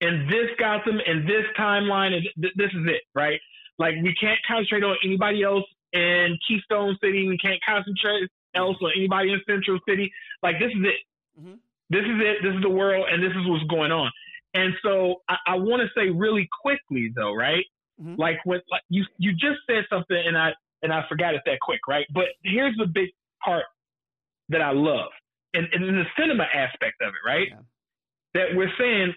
In 0.00 0.26
this 0.28 0.50
Gotham, 0.58 1.00
in 1.06 1.26
this 1.26 1.44
timeline, 1.58 2.12
and 2.14 2.22
th- 2.40 2.54
this 2.56 2.70
is 2.72 2.86
it, 2.86 3.02
right? 3.14 3.40
Like 3.78 3.94
we 4.02 4.14
can't 4.14 4.38
concentrate 4.46 4.82
on 4.84 4.96
anybody 5.04 5.42
else 5.42 5.64
in 5.92 6.38
Keystone 6.46 6.96
City. 7.02 7.28
We 7.28 7.38
can't 7.38 7.60
concentrate 7.66 8.28
else 8.54 8.76
on 8.82 8.90
anybody 8.96 9.32
in 9.32 9.40
Central 9.48 9.78
City. 9.88 10.12
Like 10.42 10.58
this 10.58 10.70
is 10.70 10.84
it. 10.84 11.40
Mhm. 11.40 11.58
This 11.90 12.04
is 12.04 12.20
it. 12.20 12.42
This 12.42 12.54
is 12.56 12.62
the 12.62 12.70
world, 12.70 13.06
and 13.10 13.22
this 13.22 13.30
is 13.32 13.46
what's 13.46 13.64
going 13.64 13.92
on. 13.92 14.10
And 14.54 14.74
so 14.82 15.22
I, 15.28 15.36
I 15.46 15.54
want 15.56 15.82
to 15.82 15.88
say 15.98 16.10
really 16.10 16.48
quickly 16.62 17.10
though, 17.14 17.34
right? 17.34 17.64
Mhm. 18.02 18.18
Like 18.18 18.38
when 18.44 18.60
like 18.70 18.82
you 18.88 19.04
you 19.18 19.32
just 19.32 19.60
said 19.66 19.84
something, 19.90 20.16
and 20.16 20.36
I 20.36 20.52
and 20.82 20.92
I 20.92 21.04
forgot 21.08 21.34
it 21.34 21.42
that 21.46 21.60
quick, 21.60 21.80
right? 21.88 22.06
But 22.12 22.26
here's 22.42 22.76
the 22.76 22.86
big 22.86 23.08
part 23.44 23.64
that 24.48 24.60
I 24.60 24.72
love, 24.72 25.10
and, 25.54 25.66
and 25.72 25.84
in 25.84 25.96
the 25.96 26.04
cinema 26.18 26.44
aspect 26.54 26.96
of 27.02 27.08
it, 27.08 27.28
right? 27.28 27.48
Yeah. 27.50 27.56
That 28.34 28.46
we're 28.56 28.72
saying 28.78 29.14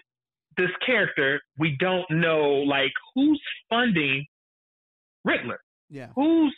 this 0.56 0.70
character, 0.84 1.40
we 1.58 1.76
don't 1.78 2.08
know 2.10 2.50
like 2.66 2.92
who's 3.14 3.40
funding 3.68 4.26
Riddler 5.24 5.60
Yeah. 5.90 6.08
who's 6.14 6.54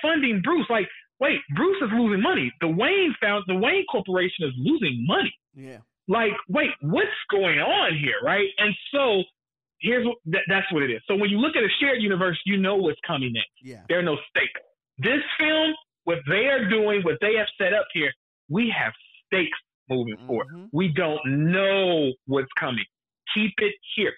funding 0.00 0.40
Bruce? 0.42 0.66
Like, 0.70 0.88
wait, 1.20 1.40
Bruce 1.56 1.82
is 1.82 1.90
losing 1.92 2.22
money. 2.22 2.52
The 2.60 2.68
Wayne 2.68 3.14
found 3.20 3.44
the 3.48 3.56
Wayne 3.56 3.84
Corporation 3.90 4.46
is 4.46 4.52
losing 4.56 5.04
money. 5.06 5.34
Yeah. 5.54 5.78
Like, 6.08 6.32
wait, 6.48 6.70
what's 6.80 7.10
going 7.30 7.58
on 7.58 7.96
here, 7.98 8.16
right? 8.22 8.48
And 8.58 8.74
so 8.92 9.22
here's 9.82 10.06
what 10.06 10.16
that, 10.26 10.42
that's 10.48 10.70
what 10.72 10.82
it 10.82 10.90
is. 10.90 11.00
So 11.06 11.14
when 11.16 11.28
you 11.30 11.38
look 11.38 11.56
at 11.56 11.62
a 11.62 11.68
shared 11.80 12.00
universe, 12.02 12.38
you 12.46 12.56
know 12.56 12.76
what's 12.76 13.00
coming 13.06 13.32
next. 13.32 13.50
Yeah. 13.62 13.82
There 13.88 13.98
are 13.98 14.02
no 14.02 14.16
stakes. 14.30 14.60
This 14.98 15.22
film, 15.38 15.74
what 16.04 16.18
they 16.28 16.46
are 16.46 16.68
doing, 16.68 17.02
what 17.02 17.18
they 17.20 17.34
have 17.34 17.48
set 17.58 17.72
up 17.74 17.86
here, 17.92 18.12
we 18.48 18.72
have 18.76 18.92
stakes 19.26 19.58
moving 19.88 20.16
forward. 20.26 20.46
Mhm. 20.54 20.68
We 20.72 20.88
don't 20.88 21.20
know 21.26 22.12
what's 22.26 22.52
coming. 22.58 22.84
Keep 23.34 23.54
it 23.58 23.74
here. 23.96 24.14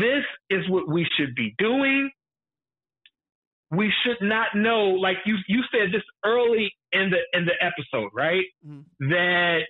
This 0.00 0.24
is 0.50 0.68
what 0.68 0.88
we 0.88 1.06
should 1.16 1.34
be 1.34 1.54
doing. 1.58 2.10
We 3.70 3.92
should 4.02 4.20
not 4.22 4.54
know, 4.54 4.84
like 4.90 5.18
you 5.26 5.36
you 5.46 5.62
said 5.70 5.92
this 5.92 6.02
early 6.24 6.74
in 6.92 7.10
the 7.10 7.20
in 7.38 7.44
the 7.44 7.52
episode, 7.62 8.10
right? 8.14 8.46
Mhm. 8.66 8.84
That 9.00 9.62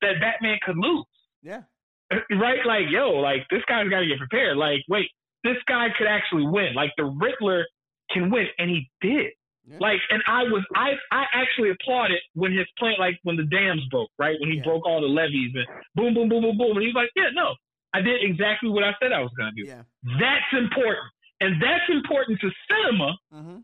that 0.00 0.20
Batman 0.20 0.58
could 0.64 0.76
lose. 0.78 1.04
Yeah. 1.42 1.62
Right? 2.10 2.64
Like, 2.64 2.86
yo, 2.90 3.10
like 3.10 3.46
this 3.50 3.62
guy's 3.68 3.88
gotta 3.88 4.06
get 4.06 4.18
prepared. 4.18 4.56
Like, 4.56 4.84
wait, 4.88 5.10
this 5.44 5.56
guy 5.66 5.88
could 5.96 6.06
actually 6.06 6.46
win. 6.46 6.74
Like 6.74 6.92
the 6.96 7.04
Riddler 7.04 7.66
can 8.10 8.30
win, 8.30 8.46
and 8.58 8.70
he 8.70 8.90
did. 9.00 9.32
Yeah. 9.68 9.78
Like, 9.80 9.98
and 10.10 10.22
I 10.28 10.44
was, 10.44 10.62
I, 10.76 10.92
I 11.10 11.24
actually 11.32 11.70
applauded 11.70 12.18
when 12.34 12.52
his 12.52 12.66
plan, 12.78 12.94
like 13.00 13.18
when 13.24 13.36
the 13.36 13.42
dams 13.44 13.82
broke, 13.90 14.10
right? 14.16 14.36
When 14.40 14.50
he 14.50 14.58
Yeah. 14.58 14.62
broke 14.62 14.86
all 14.86 15.00
the 15.00 15.08
levees 15.08 15.52
and 15.56 15.66
boom, 15.96 16.14
boom, 16.14 16.28
boom, 16.28 16.42
boom, 16.42 16.56
boom. 16.56 16.76
And 16.76 16.86
he's 16.86 16.94
like, 16.94 17.10
yeah, 17.16 17.30
no, 17.34 17.56
I 17.92 18.00
did 18.00 18.22
exactly 18.22 18.68
what 18.70 18.84
I 18.84 18.94
said 19.00 19.10
I 19.12 19.20
was 19.20 19.32
going 19.36 19.52
to 19.54 19.62
do. 19.62 19.66
Yeah. 19.68 19.82
That's 20.20 20.52
important. 20.52 21.10
And 21.40 21.60
that's 21.60 21.88
important 21.90 22.40
to 22.40 22.50
cinema, 22.70 23.16
hmm 23.32 23.56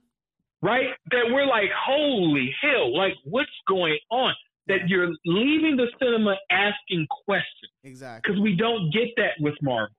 right? 0.60 0.90
That 1.10 1.24
we're 1.30 1.46
like, 1.46 1.70
holy 1.74 2.54
hell, 2.60 2.96
like 2.96 3.14
what's 3.24 3.50
going 3.68 3.98
on? 4.10 4.34
That 4.68 4.88
you're 4.88 5.08
leaving 5.24 5.76
the 5.76 5.88
cinema 6.00 6.36
asking 6.50 7.06
questions 7.24 7.72
Exactly. 7.82 8.20
because 8.22 8.40
we 8.42 8.54
don't 8.56 8.92
get 8.92 9.08
that 9.16 9.32
with 9.40 9.54
Marvel. 9.60 9.94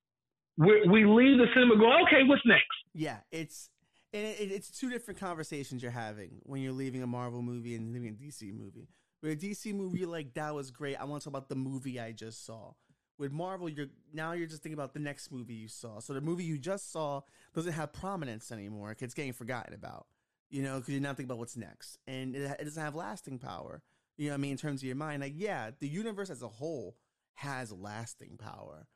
We, 0.58 0.88
we 0.88 1.06
leave 1.06 1.38
the 1.38 1.48
cinema 1.54 1.76
going, 1.78 2.06
okay, 2.08 2.24
what's 2.26 2.42
next? 2.46 2.68
Yeah, 2.94 3.18
it's 3.32 3.70
and 4.14 4.26
it, 4.26 4.52
it's 4.52 4.70
two 4.70 4.90
different 4.90 5.20
conversations 5.20 5.82
you're 5.82 5.92
having 5.92 6.40
when 6.44 6.62
you're 6.62 6.72
leaving 6.72 7.02
a 7.04 7.08
Marvel 7.08 7.42
movie 7.42 7.76
and 7.76 7.92
leaving 7.94 8.10
a 8.10 8.12
DC 8.12 8.54
movie. 8.54 8.88
With 9.22 9.32
a 9.32 9.36
DC 9.36 9.74
movie, 9.74 10.00
you're 10.00 10.10
like, 10.10 10.34
that 10.36 10.54
was 10.54 10.70
great. 10.70 10.96
I 10.98 11.06
want 11.06 11.22
to 11.22 11.30
talk 11.30 11.32
about 11.38 11.50
the 11.50 11.56
movie 11.56 12.00
I 12.00 12.12
just 12.12 12.46
saw. 12.46 12.74
With 13.18 13.32
Marvel, 13.32 13.70
you're 13.70 13.88
now 14.14 14.34
you're 14.34 14.48
just 14.48 14.64
thinking 14.64 14.78
about 14.78 14.94
the 14.94 15.00
next 15.00 15.32
movie 15.32 15.54
you 15.54 15.68
saw. 15.68 16.00
So 16.00 16.14
the 16.14 16.22
movie 16.22 16.44
you 16.44 16.58
just 16.58 16.92
saw 16.92 17.22
doesn't 17.54 17.74
have 17.74 17.94
prominence 17.94 18.52
anymore. 18.52 18.96
It's 19.00 19.14
getting 19.14 19.34
forgotten 19.34 19.74
about. 19.74 20.08
You 20.50 20.62
know, 20.62 20.78
because 20.78 20.94
you're 20.94 21.02
not 21.02 21.18
thinking 21.18 21.32
about 21.32 21.40
what's 21.40 21.58
next, 21.58 21.98
and 22.06 22.36
it, 22.36 22.58
it 22.60 22.64
doesn't 22.64 22.84
have 22.84 22.94
lasting 22.94 23.40
power. 23.40 23.82
You 24.18 24.28
know, 24.28 24.34
what 24.34 24.38
I 24.38 24.42
mean, 24.42 24.52
in 24.52 24.58
terms 24.58 24.82
of 24.82 24.88
your 24.88 24.96
mind, 24.96 25.22
like 25.22 25.34
yeah, 25.36 25.72
the 25.80 25.88
universe 25.88 26.30
as 26.30 26.42
a 26.42 26.48
whole 26.48 26.98
has 27.36 27.72
lasting 27.72 28.38
power, 28.38 28.88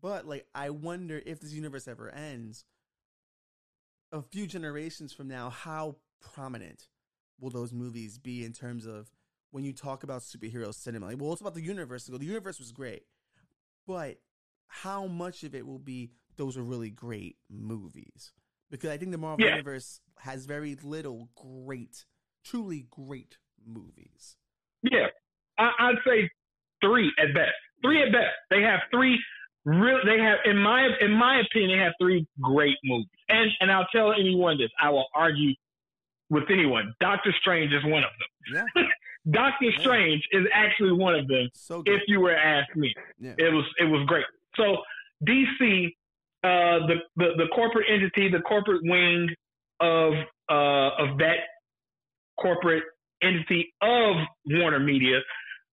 but 0.00 0.26
like 0.26 0.46
I 0.54 0.70
wonder 0.70 1.22
if 1.24 1.40
this 1.40 1.52
universe 1.52 1.86
ever 1.86 2.10
ends 2.10 2.64
a 4.12 4.22
few 4.22 4.46
generations 4.46 5.12
from 5.12 5.28
now, 5.28 5.50
how 5.50 5.96
prominent 6.20 6.88
will 7.40 7.50
those 7.50 7.72
movies 7.72 8.18
be 8.18 8.44
in 8.44 8.52
terms 8.52 8.86
of 8.86 9.10
when 9.50 9.64
you 9.64 9.72
talk 9.72 10.02
about 10.02 10.22
superhero 10.22 10.72
cinema? 10.74 11.06
Like, 11.06 11.20
well, 11.20 11.32
it's 11.32 11.40
about 11.40 11.54
the 11.54 11.62
universe. 11.62 12.08
Go, 12.08 12.18
the 12.18 12.24
universe 12.24 12.58
was 12.58 12.72
great, 12.72 13.04
but 13.86 14.20
how 14.68 15.06
much 15.06 15.42
of 15.44 15.54
it 15.54 15.66
will 15.66 15.78
be 15.78 16.10
those 16.36 16.56
are 16.56 16.62
really 16.62 16.90
great 16.90 17.36
movies? 17.50 18.32
Because 18.70 18.90
I 18.90 18.96
think 18.96 19.12
the 19.12 19.18
Marvel 19.18 19.44
Yeah. 19.44 19.52
universe 19.52 20.00
has 20.18 20.46
very 20.46 20.76
little 20.76 21.28
great, 21.34 22.04
truly 22.44 22.86
great 22.90 23.38
movies. 23.64 24.36
Yeah, 24.90 25.06
I, 25.58 25.70
I'd 25.80 25.96
say 26.06 26.30
three 26.82 27.10
at 27.18 27.34
best. 27.34 27.52
Three 27.82 28.02
at 28.02 28.12
best. 28.12 28.34
They 28.50 28.62
have 28.62 28.80
three 28.90 29.18
real. 29.64 29.98
They 30.04 30.18
have, 30.18 30.38
in 30.44 30.56
my 30.58 30.88
in 31.00 31.12
my 31.12 31.40
opinion, 31.40 31.78
they 31.78 31.82
have 31.84 31.94
three 32.00 32.26
great 32.40 32.76
movies. 32.84 33.08
And 33.28 33.50
and 33.60 33.72
I'll 33.72 33.88
tell 33.92 34.12
anyone 34.12 34.58
this. 34.58 34.70
I 34.80 34.90
will 34.90 35.06
argue 35.14 35.54
with 36.30 36.44
anyone. 36.50 36.94
Doctor 37.00 37.34
Strange 37.40 37.72
is 37.72 37.82
one 37.84 38.02
of 38.04 38.10
them. 38.18 38.66
Yeah, 38.76 38.82
Doctor 39.30 39.66
Yeah. 39.66 39.80
Strange 39.80 40.22
is 40.32 40.46
actually 40.52 40.92
one 40.92 41.14
of 41.14 41.26
them. 41.28 41.48
so 41.54 41.82
good. 41.82 41.94
If 41.94 42.02
you 42.08 42.20
were 42.20 42.32
to 42.34 42.38
ask 42.38 42.74
me, 42.76 42.92
Yeah, 43.18 43.34
it 43.38 43.52
was 43.52 43.64
it 43.78 43.84
was 43.84 44.04
great. 44.06 44.26
So 44.56 44.78
DC, 45.26 45.86
uh, 46.44 46.86
the, 46.86 46.96
the 47.16 47.28
the 47.36 47.46
corporate 47.54 47.86
entity, 47.90 48.30
the 48.30 48.40
corporate 48.40 48.82
wing 48.84 49.28
of 49.80 50.12
uh, 50.50 50.90
of 50.98 51.18
that 51.18 51.38
corporate 52.40 52.82
entity 53.24 53.72
of 53.80 54.16
Warner 54.46 54.80
Media, 54.80 55.20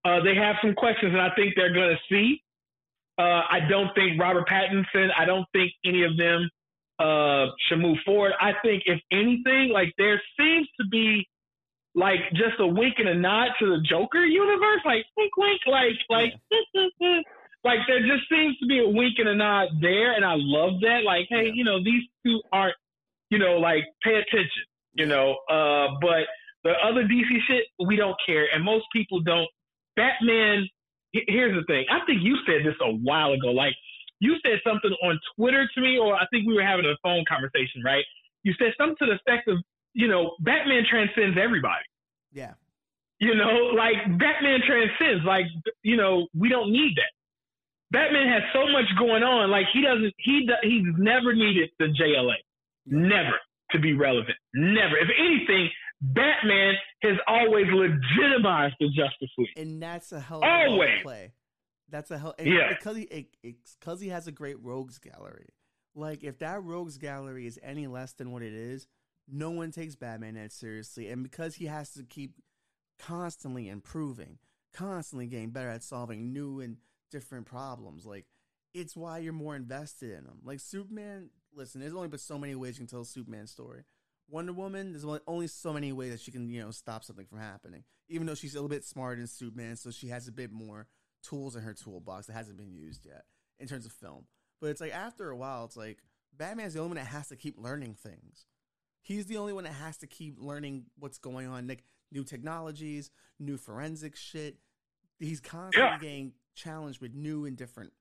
uh, 0.06 0.20
they 0.24 0.36
have 0.36 0.56
some 0.62 0.74
questions, 0.74 1.12
and 1.14 1.22
I 1.22 1.30
think 1.36 1.54
they're 1.56 1.74
going 1.74 1.90
to 1.96 2.00
see. 2.10 2.42
Uh, 3.20 3.42
I 3.50 3.60
don't 3.70 3.94
think 3.94 4.20
Robert 4.20 4.48
Pattinson. 4.48 5.10
I 5.18 5.26
don't 5.26 5.46
think 5.54 5.72
any 5.86 6.04
of 6.04 6.18
them 6.18 6.50
uh, 6.98 7.48
should 7.68 7.80
move 7.80 7.98
forward. 8.06 8.34
I 8.40 8.54
think 8.64 8.84
if 8.86 9.00
anything, 9.12 9.70
like 9.74 9.94
there 9.98 10.22
seems 10.40 10.68
to 10.80 10.88
be 10.90 11.28
like 11.94 12.20
just 12.34 12.60
a 12.60 12.66
wink 12.66 12.96
and 13.00 13.10
a 13.10 13.16
nod 13.16 13.50
to 13.60 13.66
the 13.68 13.82
Joker 13.88 14.24
universe, 14.26 14.82
like 14.86 15.06
wink, 15.18 15.36
wink, 15.38 15.62
like 15.68 15.98
like 16.10 16.34
like 17.64 17.80
there 17.88 18.00
just 18.00 18.28
seems 18.30 18.58
to 18.60 18.66
be 18.66 18.80
a 18.80 18.88
wink 18.90 19.16
and 19.20 19.30
a 19.30 19.36
nod 19.36 19.68
there, 19.82 20.14
and 20.14 20.26
I 20.26 20.36
love 20.38 20.80
that. 20.82 21.04
Like, 21.06 21.28
hey, 21.30 21.46
Yeah. 21.48 21.52
you 21.54 21.64
know, 21.64 21.84
these 21.84 22.04
two 22.26 22.42
aren't, 22.52 22.76
you 23.30 23.38
know, 23.40 23.58
like 23.60 23.84
pay 24.04 24.16
attention, 24.16 24.64
you 24.94 25.06
know. 25.06 25.38
Uh, 25.50 25.90
but 26.02 26.26
the 26.64 26.74
other 26.84 27.04
DC 27.04 27.28
shit, 27.48 27.66
we 27.86 27.96
don't 27.96 28.16
care, 28.26 28.48
and 28.54 28.64
most 28.64 28.86
people 28.94 29.22
don't. 29.22 29.48
Batman. 29.96 30.68
Here's 31.14 31.54
the 31.54 31.66
thing. 31.66 31.86
I 31.92 32.06
think 32.06 32.22
you 32.24 32.38
said 32.46 32.66
this 32.66 32.76
a 32.82 32.92
while 32.92 33.34
ago. 33.34 33.48
Like, 33.48 33.74
you 34.22 34.36
said 34.46 34.60
something 34.66 34.92
on 35.04 35.20
Twitter 35.36 35.68
to 35.76 35.82
me, 35.82 35.98
or 35.98 36.16
I 36.16 36.26
think 36.32 36.48
we 36.48 36.54
were 36.54 36.64
having 36.64 36.86
a 36.86 36.96
phone 37.04 37.26
conversation, 37.28 37.82
right? 37.84 38.06
You 38.44 38.54
said 38.58 38.72
something 38.78 38.96
to 39.00 39.06
the 39.08 39.20
effect 39.20 39.50
of, 39.50 39.58
you 39.94 40.08
know, 40.08 40.36
Batman 40.40 40.84
transcends 40.90 41.38
everybody. 41.38 41.84
yeah, 42.32 42.54
You 43.20 43.36
know, 43.36 43.74
like 43.76 43.98
Batman 44.18 44.62
transcends. 44.66 45.26
Like 45.26 45.46
you 45.84 45.98
know, 45.98 46.28
we 46.34 46.48
don't 46.48 46.72
need 46.72 46.94
that. 46.96 47.12
Batman 47.92 48.28
has 48.30 48.44
so 48.54 48.72
much 48.72 48.86
going 48.98 49.24
on. 49.24 49.52
Like 49.52 49.66
he 49.74 49.82
doesn't. 49.82 50.14
He 50.18 50.48
he's 50.64 50.86
never 50.98 51.34
needed 51.34 51.70
the 51.78 51.88
JLA. 51.88 52.36
Never 52.86 53.38
to 53.72 53.80
be 53.80 53.94
relevant. 53.94 54.38
Never. 54.54 54.98
If 54.98 55.10
anything, 55.20 55.70
Batman 56.02 56.76
has 57.04 57.18
always 57.28 57.68
legitimized 57.72 58.76
the 58.80 58.88
Justice 58.90 59.30
League, 59.38 59.50
and 59.56 59.82
that's 59.82 60.12
a 60.12 60.20
hell 60.20 60.40
of 60.40 60.50
always. 60.50 60.90
a 61.00 61.04
play. 61.04 61.34
That's 61.90 62.10
a 62.10 62.18
hell. 62.18 62.36
Yeah, 62.40 62.70
because 62.70 62.98
he 62.98 63.28
because 63.44 64.02
he 64.02 64.10
has 64.10 64.28
a 64.28 64.32
great 64.32 64.62
rogues 64.64 64.98
gallery. 64.98 65.50
Like 65.94 66.24
if 66.24 66.40
that 66.40 66.64
rogues 66.64 66.98
gallery 66.98 67.46
is 67.46 67.60
any 67.62 67.88
less 67.88 68.14
than 68.14 68.32
what 68.32 68.42
it 68.42 68.54
is, 68.54 68.88
no 69.28 69.52
one 69.52 69.72
takes 69.72 69.96
Batman 69.96 70.36
that 70.36 70.52
seriously. 70.52 71.10
And 71.10 71.22
because 71.22 71.56
he 71.56 71.66
has 71.66 71.92
to 71.94 72.04
keep 72.04 72.36
constantly 72.98 73.70
improving, 73.70 74.38
constantly 74.74 75.28
getting 75.28 75.50
better 75.50 75.70
at 75.70 75.84
solving 75.84 76.34
new 76.34 76.62
and 76.62 76.78
different 77.12 77.46
problems, 77.46 78.06
like 78.06 78.26
it's 78.74 78.96
why 78.96 79.20
you're 79.20 79.34
more 79.34 79.56
invested 79.56 80.12
in 80.12 80.26
him. 80.26 80.40
Like 80.44 80.60
Superman, 80.60 81.30
listen, 81.54 81.82
there's 81.82 81.94
only 81.94 82.08
but 82.08 82.22
so 82.22 82.38
many 82.38 82.56
ways 82.56 82.78
you 82.78 82.86
can 82.86 82.88
tell 82.88 83.02
a 83.02 83.06
Superman 83.06 83.48
story. 83.48 83.84
Wonder 84.32 84.54
Woman, 84.54 84.94
there's 84.94 85.06
only 85.28 85.48
so 85.48 85.74
many 85.74 85.92
ways 85.92 86.12
that 86.12 86.22
she 86.22 86.32
can, 86.32 86.50
you 86.50 86.62
know, 86.62 86.72
stop 86.72 87.04
something 87.04 87.26
from 87.26 87.40
happening. 87.40 87.84
Even 88.08 88.26
though 88.28 88.36
she's 88.36 88.54
a 88.54 88.58
little 88.58 88.70
bit 88.70 88.86
smarter 88.86 89.18
than 89.18 89.28
Superman, 89.28 89.76
so 89.76 89.92
she 89.92 90.08
has 90.08 90.28
a 90.28 90.32
bit 90.32 90.52
more 90.52 90.88
tools 91.22 91.56
in 91.56 91.64
her 91.64 91.74
toolbox 91.74 92.28
that 92.28 92.34
hasn't 92.34 92.58
been 92.58 92.72
used 92.72 93.06
yet 93.06 93.26
in 93.60 93.68
terms 93.68 93.86
of 93.86 93.92
film. 93.92 94.26
But 94.60 94.72
it's 94.72 94.82
like 94.82 94.94
after 94.94 95.30
a 95.30 95.38
while, 95.38 95.66
it's 95.66 95.78
like 95.78 96.00
Batman's 96.36 96.74
the 96.74 96.80
only 96.80 96.90
one 96.90 96.98
that 96.98 97.08
has 97.08 97.28
to 97.30 97.36
keep 97.36 97.58
learning 97.58 97.96
things. 97.96 98.46
He's 99.02 99.26
the 99.26 99.38
only 99.38 99.54
one 99.54 99.64
that 99.64 99.74
has 99.74 99.98
to 99.98 100.08
keep 100.08 100.36
learning 100.40 100.86
what's 100.98 101.18
going 101.18 101.48
on, 101.48 101.68
like 101.68 101.84
new 102.12 102.24
technologies, 102.24 103.10
new 103.40 103.58
forensic 103.58 104.16
shit. 104.16 104.58
He's 105.20 105.40
constantly 105.40 105.92
yeah. 105.92 106.00
getting 106.00 106.34
challenged 106.56 107.02
with 107.02 107.14
new 107.14 107.46
and 107.46 107.58
different 107.58 107.94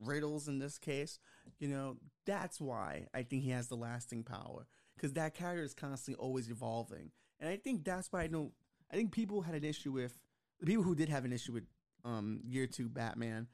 riddles 0.00 0.48
in 0.48 0.58
this 0.58 0.78
case. 0.78 1.18
You 1.58 1.68
know, 1.68 1.96
that's 2.26 2.60
why 2.60 3.06
I 3.14 3.22
think 3.22 3.42
he 3.42 3.50
has 3.50 3.68
the 3.68 3.76
lasting 3.76 4.24
power 4.24 4.66
because 4.98 5.14
that 5.14 5.34
character 5.34 5.62
is 5.62 5.74
constantly 5.74 6.22
always 6.22 6.50
evolving. 6.50 7.10
And 7.40 7.48
I 7.48 7.56
think 7.56 7.84
that's 7.84 8.12
why 8.12 8.22
I 8.22 8.26
don't. 8.26 8.52
I 8.92 8.96
think 8.96 9.12
people 9.12 9.42
had 9.42 9.54
an 9.54 9.64
issue 9.64 9.92
with 9.92 10.18
the 10.60 10.66
people 10.66 10.82
who 10.82 10.94
did 10.94 11.08
have 11.08 11.24
an 11.24 11.32
issue 11.32 11.52
with 11.52 11.64
um, 12.04 12.40
year 12.44 12.66
two 12.66 12.88
Batman 12.88 13.46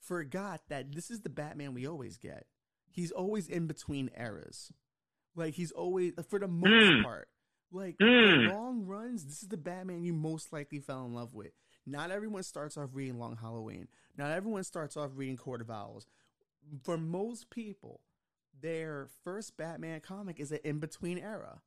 forgot 0.00 0.62
that 0.68 0.92
this 0.92 1.10
is 1.10 1.20
the 1.20 1.28
Batman 1.28 1.74
we 1.74 1.86
always 1.86 2.16
get. 2.16 2.46
He's 2.90 3.10
always 3.10 3.48
in 3.48 3.66
between 3.66 4.10
eras. 4.16 4.72
Like 5.36 5.54
he's 5.54 5.72
always 5.72 6.14
for 6.28 6.38
the 6.38 6.48
most 6.48 6.92
mm. 6.92 7.02
part. 7.02 7.28
Like 7.70 7.98
mm. 7.98 8.50
long 8.50 8.86
runs, 8.86 9.24
this 9.24 9.42
is 9.42 9.48
the 9.48 9.56
Batman 9.56 10.02
you 10.02 10.12
most 10.12 10.52
likely 10.52 10.80
fell 10.80 11.04
in 11.04 11.14
love 11.14 11.34
with. 11.34 11.52
Not 11.86 12.10
everyone 12.10 12.42
starts 12.42 12.76
off 12.76 12.90
reading 12.92 13.18
Long 13.18 13.36
Halloween. 13.36 13.88
Not 14.16 14.30
everyone 14.30 14.64
starts 14.64 14.96
off 14.96 15.10
reading 15.14 15.36
Court 15.36 15.60
of 15.60 15.70
Owls. 15.70 16.06
For 16.82 16.98
most 16.98 17.50
people, 17.50 18.00
their 18.60 19.08
first 19.24 19.56
Batman 19.56 20.00
comic 20.00 20.40
is 20.40 20.52
an 20.52 20.60
in 20.64 20.78
between 20.78 21.18
era 21.18 21.60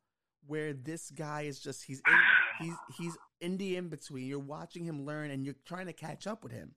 where 0.48 0.74
this 0.74 1.12
guy 1.12 1.44
is 1.44 1.60
just 1.60 1.84
he's 1.84 2.02
in, 2.08 2.66
he's 2.66 2.76
he's 2.98 3.18
in 3.40 3.58
the 3.58 3.78
in 3.78 3.90
between. 3.90 4.28
You're 4.28 4.40
watching 4.40 4.86
him 4.86 5.06
learn 5.06 5.32
and 5.32 5.46
you're 5.46 5.56
trying 5.66 5.88
to 5.88 5.94
catch 5.94 6.28
up 6.28 6.44
with 6.44 6.52
him. 6.52 6.76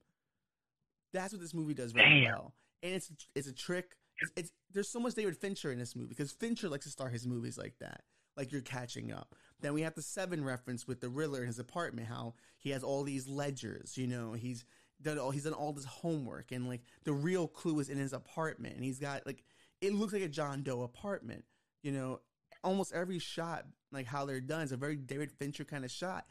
That's 1.12 1.32
what 1.32 1.40
this 1.40 1.54
movie 1.54 1.74
does 1.74 1.92
very 1.92 2.22
Damn. 2.22 2.32
well, 2.32 2.54
and 2.82 2.94
it's 2.94 3.10
it's 3.34 3.48
a 3.48 3.52
trick. 3.52 3.96
It's, 4.20 4.32
it's, 4.36 4.52
there's 4.72 4.88
so 4.88 5.00
much 5.00 5.14
David 5.14 5.36
Fincher 5.36 5.72
in 5.72 5.78
this 5.78 5.96
movie 5.96 6.08
because 6.08 6.30
Fincher 6.30 6.68
likes 6.68 6.84
to 6.84 6.90
start 6.90 7.12
his 7.12 7.26
movies 7.26 7.58
like 7.58 7.74
that, 7.80 8.02
like 8.36 8.52
you're 8.52 8.60
catching 8.60 9.12
up. 9.12 9.34
Then 9.60 9.74
we 9.74 9.82
have 9.82 9.94
the 9.94 10.02
Seven 10.02 10.44
reference 10.44 10.86
with 10.86 11.00
the 11.00 11.08
Riddler 11.08 11.40
in 11.40 11.46
his 11.46 11.58
apartment, 11.58 12.08
how 12.08 12.34
he 12.58 12.70
has 12.70 12.84
all 12.84 13.02
these 13.02 13.26
ledgers. 13.26 13.96
You 13.96 14.06
know, 14.06 14.32
he's 14.32 14.64
done 15.02 15.18
all 15.18 15.30
he's 15.30 15.44
done 15.44 15.52
all 15.52 15.72
this 15.72 15.84
homework, 15.84 16.52
and 16.52 16.68
like 16.68 16.82
the 17.04 17.12
real 17.12 17.48
clue 17.48 17.80
is 17.80 17.88
in 17.88 17.98
his 17.98 18.12
apartment, 18.12 18.74
and 18.76 18.84
he's 18.84 18.98
got 18.98 19.26
like 19.26 19.44
it 19.84 19.94
looks 19.94 20.12
like 20.12 20.22
a 20.22 20.28
John 20.28 20.62
Doe 20.62 20.82
apartment. 20.82 21.44
You 21.82 21.92
know, 21.92 22.20
almost 22.62 22.94
every 22.94 23.18
shot, 23.18 23.66
like 23.92 24.06
how 24.06 24.24
they're 24.24 24.40
done, 24.40 24.62
is 24.62 24.72
a 24.72 24.76
very 24.76 24.96
David 24.96 25.30
Fincher 25.32 25.64
kind 25.64 25.84
of 25.84 25.90
shot. 25.90 26.26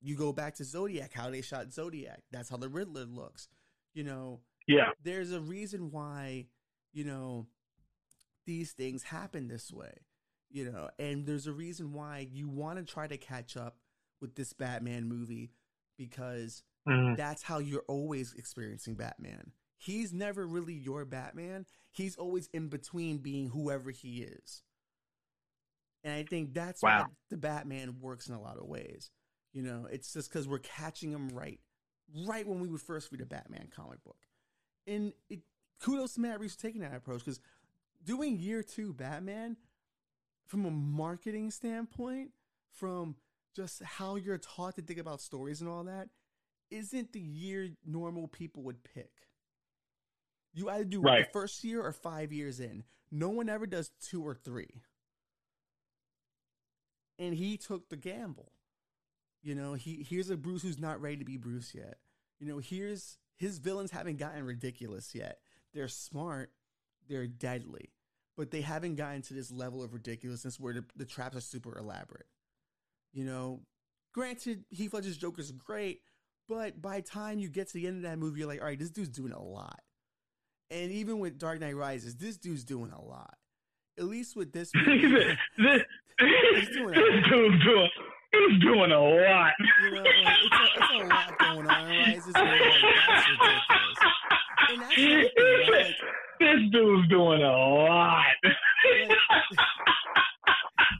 You 0.00 0.14
go 0.16 0.32
back 0.32 0.54
to 0.56 0.64
Zodiac, 0.64 1.12
how 1.12 1.30
they 1.30 1.40
shot 1.40 1.72
Zodiac. 1.72 2.22
That's 2.30 2.48
how 2.48 2.56
the 2.56 2.68
Riddler 2.68 3.04
looks. 3.04 3.48
You 3.94 4.04
know, 4.04 4.40
yeah. 4.68 4.90
There's 5.02 5.32
a 5.32 5.40
reason 5.40 5.90
why, 5.90 6.46
you 6.92 7.04
know, 7.04 7.46
these 8.46 8.72
things 8.72 9.02
happen 9.02 9.48
this 9.48 9.72
way. 9.72 9.92
You 10.50 10.70
know, 10.70 10.88
and 10.98 11.26
there's 11.26 11.46
a 11.46 11.52
reason 11.52 11.92
why 11.92 12.28
you 12.30 12.48
want 12.48 12.78
to 12.78 12.84
try 12.84 13.06
to 13.06 13.18
catch 13.18 13.56
up 13.56 13.76
with 14.20 14.34
this 14.34 14.52
Batman 14.52 15.06
movie 15.06 15.50
because 15.98 16.62
mm-hmm. 16.88 17.14
that's 17.16 17.42
how 17.42 17.58
you're 17.58 17.84
always 17.86 18.34
experiencing 18.34 18.94
Batman. 18.94 19.52
He's 19.78 20.12
never 20.12 20.46
really 20.46 20.74
your 20.74 21.04
Batman. 21.04 21.64
He's 21.90 22.16
always 22.16 22.48
in 22.52 22.68
between 22.68 23.18
being 23.18 23.48
whoever 23.48 23.90
he 23.90 24.22
is. 24.22 24.62
And 26.04 26.12
I 26.12 26.24
think 26.24 26.52
that's 26.52 26.82
wow. 26.82 27.00
why 27.00 27.06
the 27.30 27.36
Batman 27.36 27.96
works 28.00 28.28
in 28.28 28.34
a 28.34 28.40
lot 28.40 28.58
of 28.58 28.66
ways. 28.66 29.10
You 29.52 29.62
know, 29.62 29.86
it's 29.90 30.12
just 30.12 30.30
because 30.30 30.46
we're 30.46 30.58
catching 30.58 31.10
him 31.10 31.28
right, 31.30 31.60
right 32.26 32.46
when 32.46 32.60
we 32.60 32.68
would 32.68 32.80
first 32.80 33.10
read 33.10 33.20
a 33.20 33.26
Batman 33.26 33.68
comic 33.74 34.02
book. 34.04 34.18
And 34.86 35.12
it, 35.30 35.40
kudos 35.80 36.14
to 36.14 36.20
Matt 36.20 36.40
Reeves 36.40 36.54
for 36.54 36.62
taking 36.62 36.80
that 36.82 36.94
approach 36.94 37.24
because 37.24 37.40
doing 38.04 38.38
year 38.38 38.62
two 38.62 38.92
Batman, 38.92 39.56
from 40.46 40.64
a 40.64 40.70
marketing 40.70 41.50
standpoint, 41.50 42.30
from 42.72 43.16
just 43.54 43.82
how 43.82 44.16
you're 44.16 44.38
taught 44.38 44.76
to 44.76 44.82
think 44.82 44.98
about 44.98 45.20
stories 45.20 45.60
and 45.60 45.70
all 45.70 45.84
that, 45.84 46.08
isn't 46.70 47.12
the 47.12 47.20
year 47.20 47.68
normal 47.86 48.28
people 48.28 48.62
would 48.64 48.82
pick. 48.82 49.10
You 50.58 50.68
either 50.70 50.84
do 50.84 51.00
right. 51.00 51.26
the 51.26 51.32
first 51.32 51.64
year 51.64 51.82
or 51.82 51.92
five 51.92 52.32
years 52.32 52.60
in. 52.60 52.84
No 53.10 53.28
one 53.30 53.48
ever 53.48 53.66
does 53.66 53.90
two 54.00 54.26
or 54.26 54.34
three 54.34 54.82
and 57.18 57.34
he 57.34 57.56
took 57.56 57.88
the 57.88 57.96
gamble. 57.96 58.52
You 59.42 59.54
know, 59.54 59.74
he 59.74 60.06
here's 60.08 60.30
a 60.30 60.36
Bruce 60.36 60.62
who's 60.62 60.78
not 60.78 61.00
ready 61.00 61.16
to 61.16 61.24
be 61.24 61.36
Bruce 61.36 61.74
yet. 61.74 61.98
You 62.40 62.46
know, 62.46 62.58
here's 62.58 63.18
his 63.36 63.58
villains 63.58 63.90
haven't 63.90 64.18
gotten 64.18 64.44
ridiculous 64.44 65.14
yet. 65.14 65.38
They're 65.74 65.88
smart, 65.88 66.50
they're 67.08 67.26
deadly, 67.26 67.92
but 68.36 68.50
they 68.50 68.60
haven't 68.60 68.96
gotten 68.96 69.22
to 69.22 69.34
this 69.34 69.50
level 69.50 69.82
of 69.82 69.92
ridiculousness 69.92 70.58
where 70.58 70.74
the, 70.74 70.84
the 70.96 71.04
traps 71.04 71.36
are 71.36 71.40
super 71.40 71.76
elaborate. 71.78 72.26
You 73.12 73.24
know, 73.24 73.60
granted, 74.12 74.64
Heath 74.70 74.92
Ledger's 74.92 75.16
Joker's 75.16 75.52
great, 75.52 76.00
but 76.48 76.80
by 76.82 77.00
time 77.00 77.38
you 77.38 77.48
get 77.48 77.68
to 77.68 77.74
the 77.74 77.86
end 77.86 77.96
of 77.96 78.02
that 78.02 78.18
movie, 78.18 78.40
you're 78.40 78.48
like, 78.48 78.60
all 78.60 78.66
right, 78.66 78.78
this 78.78 78.90
dude's 78.90 79.08
doing 79.08 79.32
a 79.32 79.42
lot. 79.42 79.80
And 80.70 80.92
even 80.92 81.18
with 81.18 81.38
Dark 81.38 81.60
Knight 81.60 81.76
Rises, 81.76 82.16
this 82.16 82.36
dude's 82.36 82.64
doing 82.64 82.92
a 82.92 83.00
lot. 83.00 83.34
At 83.98 84.04
least 84.04 84.36
with 84.36 84.52
this 84.52 84.70
movie, 84.86 85.36
this, 85.58 85.82
he's 86.20 86.68
doing 86.68 86.94
this 86.94 87.30
dude's 87.30 87.64
doing 87.64 87.88
he's 88.32 88.60
doing 88.60 88.92
a 88.92 89.00
lot. 89.00 89.52
You 89.82 89.90
know, 89.90 90.02
like, 90.02 90.14
it's, 90.44 90.54
a, 90.54 90.64
it's 90.76 91.02
a 91.02 91.06
lot 91.06 91.38
going 91.38 91.66
on, 91.66 91.88
right? 91.88 92.16
It's 92.16 92.26
just 92.26 92.36
like, 92.36 92.60
that's 93.08 93.28
ridiculous. 93.28 93.98
And 94.70 94.82
that's 94.82 94.96
like, 95.70 95.96
this 96.40 96.70
dude's 96.70 97.08
doing 97.08 97.42
a 97.42 97.50
lot. 97.50 98.24
Like, 98.44 98.54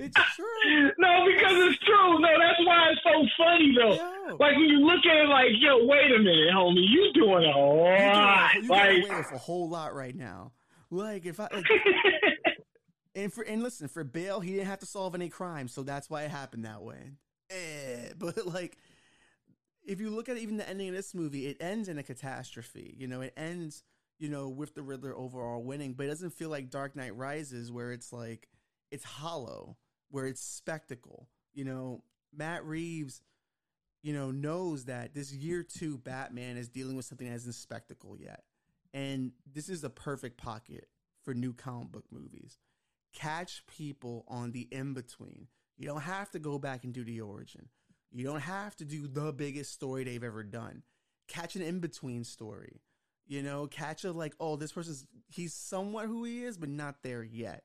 it's 0.01 0.17
true. 0.37 0.91
No, 0.99 1.27
because 1.27 1.53
it's 1.53 1.79
true. 1.85 2.19
No, 2.21 2.29
that's 2.39 2.67
why 2.67 2.91
it's 2.91 3.01
so 3.03 3.27
funny 3.37 3.75
though. 3.77 3.95
Yo. 3.95 4.37
Like 4.39 4.57
when 4.57 4.67
you 4.67 4.81
look 4.81 5.05
at 5.07 5.17
it, 5.17 5.29
like, 5.29 5.51
yo, 5.59 5.87
wait 5.87 6.11
a 6.11 6.19
minute, 6.19 6.51
homie, 6.55 6.89
you 6.89 7.13
doing 7.15 7.45
a 7.45 7.59
lot. 7.59 8.55
You 8.55 8.63
doing, 8.63 8.65
you 8.65 8.69
like, 8.69 9.11
waiting 9.11 9.25
for 9.25 9.35
a 9.35 9.39
whole 9.39 9.69
lot 9.69 9.95
right 9.95 10.15
now. 10.15 10.53
Like 10.91 11.27
if 11.27 11.41
I. 11.41 11.49
Like, 11.53 11.65
and 13.15 13.33
for 13.33 13.43
and 13.43 13.63
listen, 13.63 13.89
for 13.89 14.05
Bale, 14.05 14.41
he 14.41 14.53
didn't 14.53 14.67
have 14.67 14.81
to 14.81 14.87
solve 14.87 15.15
any 15.15 15.29
crimes, 15.29 15.73
so 15.73 15.83
that's 15.83 16.09
why 16.09 16.23
it 16.23 16.31
happened 16.31 16.65
that 16.65 16.83
way. 16.83 17.13
Eh, 17.51 18.13
but 18.19 18.47
like, 18.47 18.77
if 19.85 20.01
you 20.01 20.11
look 20.11 20.29
at 20.29 20.37
even 20.37 20.57
the 20.57 20.69
ending 20.69 20.89
of 20.89 20.95
this 20.95 21.15
movie, 21.15 21.47
it 21.47 21.57
ends 21.61 21.89
in 21.89 21.99
a 21.99 22.03
catastrophe. 22.03 22.95
You 22.99 23.09
know, 23.09 23.21
it 23.21 23.33
ends, 23.37 23.83
you 24.19 24.29
know, 24.29 24.49
with 24.49 24.75
the 24.75 24.83
Riddler 24.83 25.17
overall 25.17 25.63
winning, 25.63 25.95
but 25.95 26.07
it 26.07 26.11
doesn't 26.11 26.35
feel 26.35 26.51
like 26.51 26.71
Dark 26.71 26.97
Knight 26.97 27.17
Rises, 27.17 27.73
where 27.73 27.93
it's 27.93 28.13
like 28.13 28.49
it's 28.91 29.05
hollow, 29.05 29.77
where 30.11 30.27
it's 30.27 30.43
spectacle. 30.43 31.29
You 31.53 31.65
know, 31.65 32.03
Matt 32.35 32.65
Reeves, 32.65 33.23
you 34.03 34.13
know, 34.13 34.31
knows 34.31 34.85
that 34.87 35.15
this 35.15 35.33
year 35.33 35.63
two 35.63 35.99
Batman 35.99 36.57
is 36.57 36.69
dealing 36.69 36.97
with 36.97 37.05
something 37.05 37.29
that 37.29 37.35
isn't 37.37 37.55
spectacle 37.55 38.17
yet, 38.19 38.45
and 38.95 39.33
this 39.53 39.69
is 39.69 39.85
a 39.85 39.91
perfect 39.91 40.37
pocket 40.37 40.89
for 41.25 41.35
new 41.35 41.53
comic 41.53 41.93
book 41.93 42.05
movies 42.11 42.59
catch 43.13 43.67
people 43.67 44.25
on 44.29 44.53
the 44.53 44.69
in 44.71 44.95
between. 44.95 45.49
You 45.77 45.87
don't 45.87 46.03
have 46.03 46.31
to 46.33 46.39
go 46.39 46.59
back 46.59 46.85
and 46.85 46.93
do 46.93 47.05
the 47.05 47.21
origin. 47.21 47.69
You 48.13 48.25
don't 48.25 48.41
have 48.41 48.75
to 48.77 48.85
do 48.85 49.07
the 49.07 49.33
biggest 49.33 49.73
story 49.73 50.05
they've 50.05 50.23
ever 50.23 50.43
done. 50.43 50.83
Catch 51.29 51.57
an 51.57 51.63
in 51.63 51.81
between 51.81 52.25
story. 52.25 52.81
You 53.27 53.43
know, 53.43 53.67
catch 53.67 54.05
a 54.05 54.13
like, 54.13 54.35
oh, 54.41 54.57
this 54.57 54.73
person's 54.73 55.07
he's 55.29 55.53
somewhat 55.53 56.07
who 56.07 56.25
he 56.25 56.45
is, 56.45 56.57
but 56.57 56.71
not 56.71 57.03
there 57.03 57.23
yet. 57.23 57.65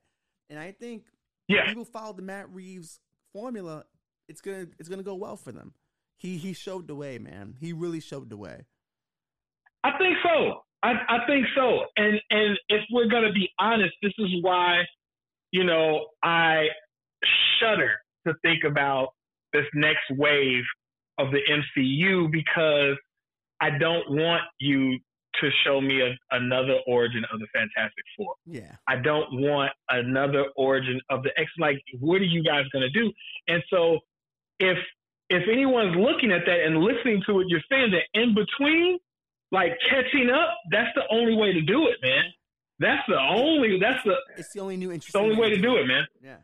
And 0.50 0.60
I 0.60 0.72
think 0.72 1.06
yeah. 1.48 1.68
people 1.68 1.86
follow 1.86 2.14
the 2.14 2.22
Matt 2.22 2.50
Reeves 2.54 3.00
formula, 3.32 3.86
it's 4.28 4.42
gonna 4.42 4.68
it's 4.80 4.90
gonna 4.90 5.04
go 5.04 5.16
well 5.16 5.36
for 5.36 5.52
them. 5.52 5.74
he 6.18 6.38
he 6.38 6.54
showed 6.54 6.88
the 6.88 6.96
way, 6.96 7.18
man. 7.18 7.56
He 7.60 7.74
really 7.74 8.00
showed 8.00 8.30
the 8.30 8.38
way. 8.38 8.66
I 9.84 9.98
think 9.98 10.16
so. 10.24 10.64
I, 10.82 10.92
I 11.08 11.26
think 11.28 11.46
so. 11.56 11.86
And 11.98 12.20
and 12.30 12.58
if 12.70 12.82
we're 12.92 13.08
gonna 13.10 13.32
be 13.34 13.50
honest, 13.60 13.94
this 14.02 14.14
is 14.18 14.30
why, 14.42 14.84
you 15.52 15.64
know, 15.64 16.08
I 16.24 16.68
shudder 17.60 17.92
to 18.28 18.34
think 18.42 18.64
about 18.66 19.10
this 19.54 19.66
next 19.74 20.04
wave 20.12 20.64
of 21.18 21.28
the 21.32 21.40
MCU 21.50 22.32
because 22.32 22.98
I 23.62 23.78
don't 23.78 24.10
want 24.10 24.42
you 24.60 24.98
to 25.42 25.50
show 25.66 25.82
me 25.82 26.02
a, 26.02 26.36
another 26.36 26.78
origin 26.88 27.24
of 27.34 27.40
the 27.40 27.48
Fantastic 27.54 28.04
Four. 28.18 28.36
Yeah. 28.46 28.76
I 28.88 28.98
don't 28.98 29.42
want 29.42 29.72
another 29.90 30.46
origin 30.56 31.00
of 31.10 31.24
the 31.24 31.30
X. 31.38 31.50
Like, 31.60 31.82
what 32.00 32.22
are 32.22 32.26
you 32.26 32.44
guys 32.44 32.66
gonna 32.72 32.90
do? 32.90 33.12
And 33.48 33.64
so, 33.70 34.00
if 34.60 34.78
if 35.30 35.44
anyone's 35.52 35.96
looking 35.96 36.32
at 36.32 36.46
that 36.46 36.60
and 36.66 36.78
listening 36.80 37.22
to 37.26 37.34
what 37.34 37.46
you're 37.48 37.64
saying, 37.70 37.92
that 37.92 38.20
in 38.20 38.36
between, 38.36 39.00
like 39.52 39.72
catching 39.90 40.30
up, 40.30 40.58
that's 40.72 40.90
the 40.96 41.04
only 41.10 41.36
way 41.36 41.54
to 41.54 41.62
do 41.62 41.88
it, 41.88 41.98
man. 42.02 42.24
That's 42.80 43.04
the 43.08 43.20
only. 43.20 43.80
That's 43.80 44.04
the. 44.04 44.16
It's 44.38 44.54
the 44.54 44.60
only 44.60 44.78
new 44.78 44.98
the 44.98 45.20
only 45.20 45.36
way 45.36 45.50
to 45.50 45.62
do 45.62 45.78
it, 45.78 45.88
man. 45.88 46.06
Yeah. 46.22 46.38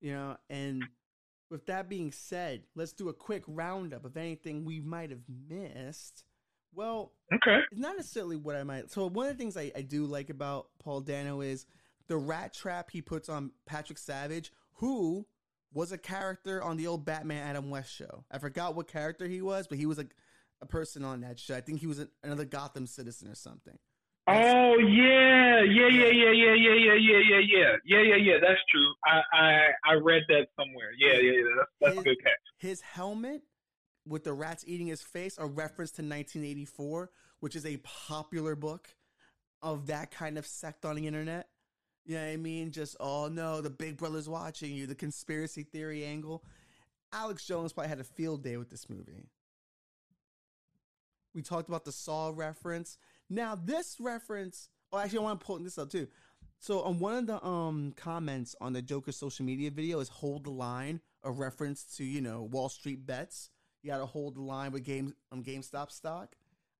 You 0.00 0.12
know, 0.12 0.36
and 0.50 0.82
with 1.50 1.66
that 1.66 1.88
being 1.88 2.12
said, 2.12 2.64
let's 2.74 2.92
do 2.92 3.08
a 3.08 3.14
quick 3.14 3.44
roundup 3.46 4.04
of 4.04 4.16
anything 4.16 4.64
we 4.64 4.80
might 4.80 5.10
have 5.10 5.22
missed. 5.48 6.24
Well, 6.74 7.12
Okay. 7.32 7.58
it's 7.70 7.80
not 7.80 7.96
necessarily 7.96 8.36
what 8.36 8.56
I 8.56 8.62
might. 8.64 8.90
So 8.90 9.06
one 9.08 9.26
of 9.26 9.32
the 9.36 9.38
things 9.38 9.56
I, 9.56 9.72
I 9.76 9.82
do 9.82 10.06
like 10.06 10.30
about 10.30 10.68
Paul 10.78 11.00
Dano 11.00 11.40
is 11.40 11.66
the 12.08 12.16
rat 12.16 12.52
trap 12.52 12.90
he 12.90 13.00
puts 13.02 13.28
on 13.28 13.52
Patrick 13.66 13.98
Savage, 13.98 14.52
who 14.74 15.26
was 15.72 15.92
a 15.92 15.98
character 15.98 16.62
on 16.62 16.76
the 16.76 16.86
old 16.86 17.04
Batman 17.04 17.46
Adam 17.46 17.70
West 17.70 17.92
show. 17.94 18.24
I 18.30 18.38
forgot 18.38 18.74
what 18.74 18.88
character 18.88 19.26
he 19.26 19.40
was, 19.42 19.66
but 19.66 19.78
he 19.78 19.86
was 19.86 19.98
a, 19.98 20.06
a 20.60 20.66
person 20.66 21.04
on 21.04 21.20
that 21.22 21.38
show. 21.38 21.56
I 21.56 21.60
think 21.60 21.80
he 21.80 21.86
was 21.86 21.98
a, 21.98 22.08
another 22.22 22.44
Gotham 22.44 22.86
citizen 22.86 23.28
or 23.28 23.34
something. 23.34 23.78
Oh 24.26 24.78
yeah, 24.78 25.60
yeah, 25.62 25.86
yeah, 25.88 26.06
yeah, 26.06 26.30
yeah, 26.30 26.54
yeah, 26.54 26.74
yeah, 26.74 26.94
yeah, 26.94 27.18
yeah, 27.18 27.38
yeah, 27.40 27.76
yeah, 27.84 28.00
yeah, 28.00 28.16
yeah. 28.16 28.36
That's 28.40 28.60
true. 28.70 28.94
I 29.04 29.20
I 29.34 29.66
I 29.84 29.94
read 29.94 30.22
that 30.28 30.46
somewhere. 30.58 30.92
Yeah, 30.98 31.18
yeah, 31.20 31.32
yeah. 31.32 31.42
That's 31.58 31.70
that's 31.80 31.98
a 31.98 32.02
good 32.04 32.22
catch. 32.22 32.32
His 32.56 32.80
helmet 32.80 33.42
with 34.06 34.24
the 34.24 34.32
rats 34.32 34.64
eating 34.66 34.86
his 34.86 35.02
face, 35.02 35.36
a 35.38 35.46
reference 35.46 35.90
to 35.92 36.02
1984, 36.02 37.10
which 37.40 37.56
is 37.56 37.64
a 37.64 37.78
popular 37.78 38.54
book 38.54 38.88
of 39.62 39.86
that 39.86 40.10
kind 40.10 40.36
of 40.38 40.46
sect 40.46 40.84
on 40.84 40.96
the 40.96 41.06
internet. 41.06 41.48
You 42.04 42.16
know 42.16 42.24
what 42.24 42.32
I 42.32 42.36
mean? 42.36 42.70
Just, 42.70 42.96
oh 43.00 43.28
no, 43.28 43.60
the 43.60 43.70
big 43.70 43.96
brother's 43.96 44.28
watching 44.28 44.74
you, 44.74 44.86
the 44.86 44.94
conspiracy 44.94 45.62
theory 45.62 46.04
angle. 46.04 46.44
Alex 47.12 47.46
Jones 47.46 47.72
probably 47.72 47.88
had 47.88 48.00
a 48.00 48.04
field 48.04 48.42
day 48.42 48.56
with 48.56 48.68
this 48.68 48.90
movie. 48.90 49.24
We 51.34 51.42
talked 51.42 51.68
about 51.68 51.84
the 51.84 51.92
Saw 51.92 52.32
reference. 52.34 52.98
Now, 53.30 53.54
this 53.56 53.96
reference, 53.98 54.68
oh, 54.92 54.98
actually, 54.98 55.20
I 55.20 55.22
want 55.22 55.40
to 55.40 55.46
pull 55.46 55.58
this 55.58 55.78
up 55.78 55.90
too. 55.90 56.08
So, 56.58 56.82
on 56.82 56.98
one 56.98 57.16
of 57.16 57.26
the 57.26 57.44
um 57.44 57.92
comments 57.96 58.54
on 58.60 58.72
the 58.72 58.82
Joker 58.82 59.12
social 59.12 59.44
media 59.44 59.70
video 59.70 60.00
is 60.00 60.08
"Hold 60.08 60.44
the 60.44 60.50
line," 60.50 61.00
a 61.22 61.30
reference 61.30 61.84
to 61.96 62.04
you 62.04 62.20
know 62.20 62.42
Wall 62.42 62.68
Street 62.68 63.06
bets. 63.06 63.50
You 63.84 63.90
got 63.90 63.98
to 63.98 64.06
hold 64.06 64.36
the 64.36 64.40
line 64.40 64.72
with 64.72 64.82
game 64.82 65.14
um, 65.30 65.44
GameStop 65.44 65.92
stock. 65.92 66.36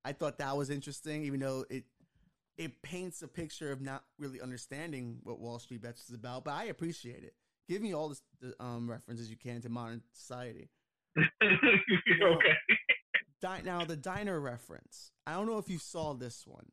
I 0.06 0.12
thought 0.12 0.38
that 0.38 0.56
was 0.56 0.70
interesting, 0.70 1.24
even 1.24 1.38
though 1.38 1.66
it 1.68 1.84
it 2.56 2.80
paints 2.80 3.20
a 3.20 3.28
picture 3.28 3.70
of 3.70 3.82
not 3.82 4.04
really 4.18 4.40
understanding 4.40 5.18
what 5.22 5.38
Wall 5.38 5.58
Street 5.58 5.82
bets 5.82 6.08
is 6.08 6.14
about. 6.14 6.44
But 6.44 6.54
I 6.54 6.64
appreciate 6.64 7.22
it. 7.22 7.34
Give 7.68 7.82
me 7.82 7.94
all 7.94 8.08
the, 8.08 8.20
the 8.40 8.64
um, 8.64 8.88
references 8.88 9.28
you 9.28 9.36
can 9.36 9.60
to 9.62 9.68
modern 9.68 10.00
society. 10.14 10.70
okay. 11.18 12.56
Di- 13.42 13.62
now 13.64 13.84
the 13.84 13.96
diner 13.96 14.40
reference. 14.40 15.10
I 15.26 15.34
don't 15.34 15.46
know 15.46 15.58
if 15.58 15.68
you 15.68 15.78
saw 15.78 16.14
this 16.14 16.46
one. 16.46 16.70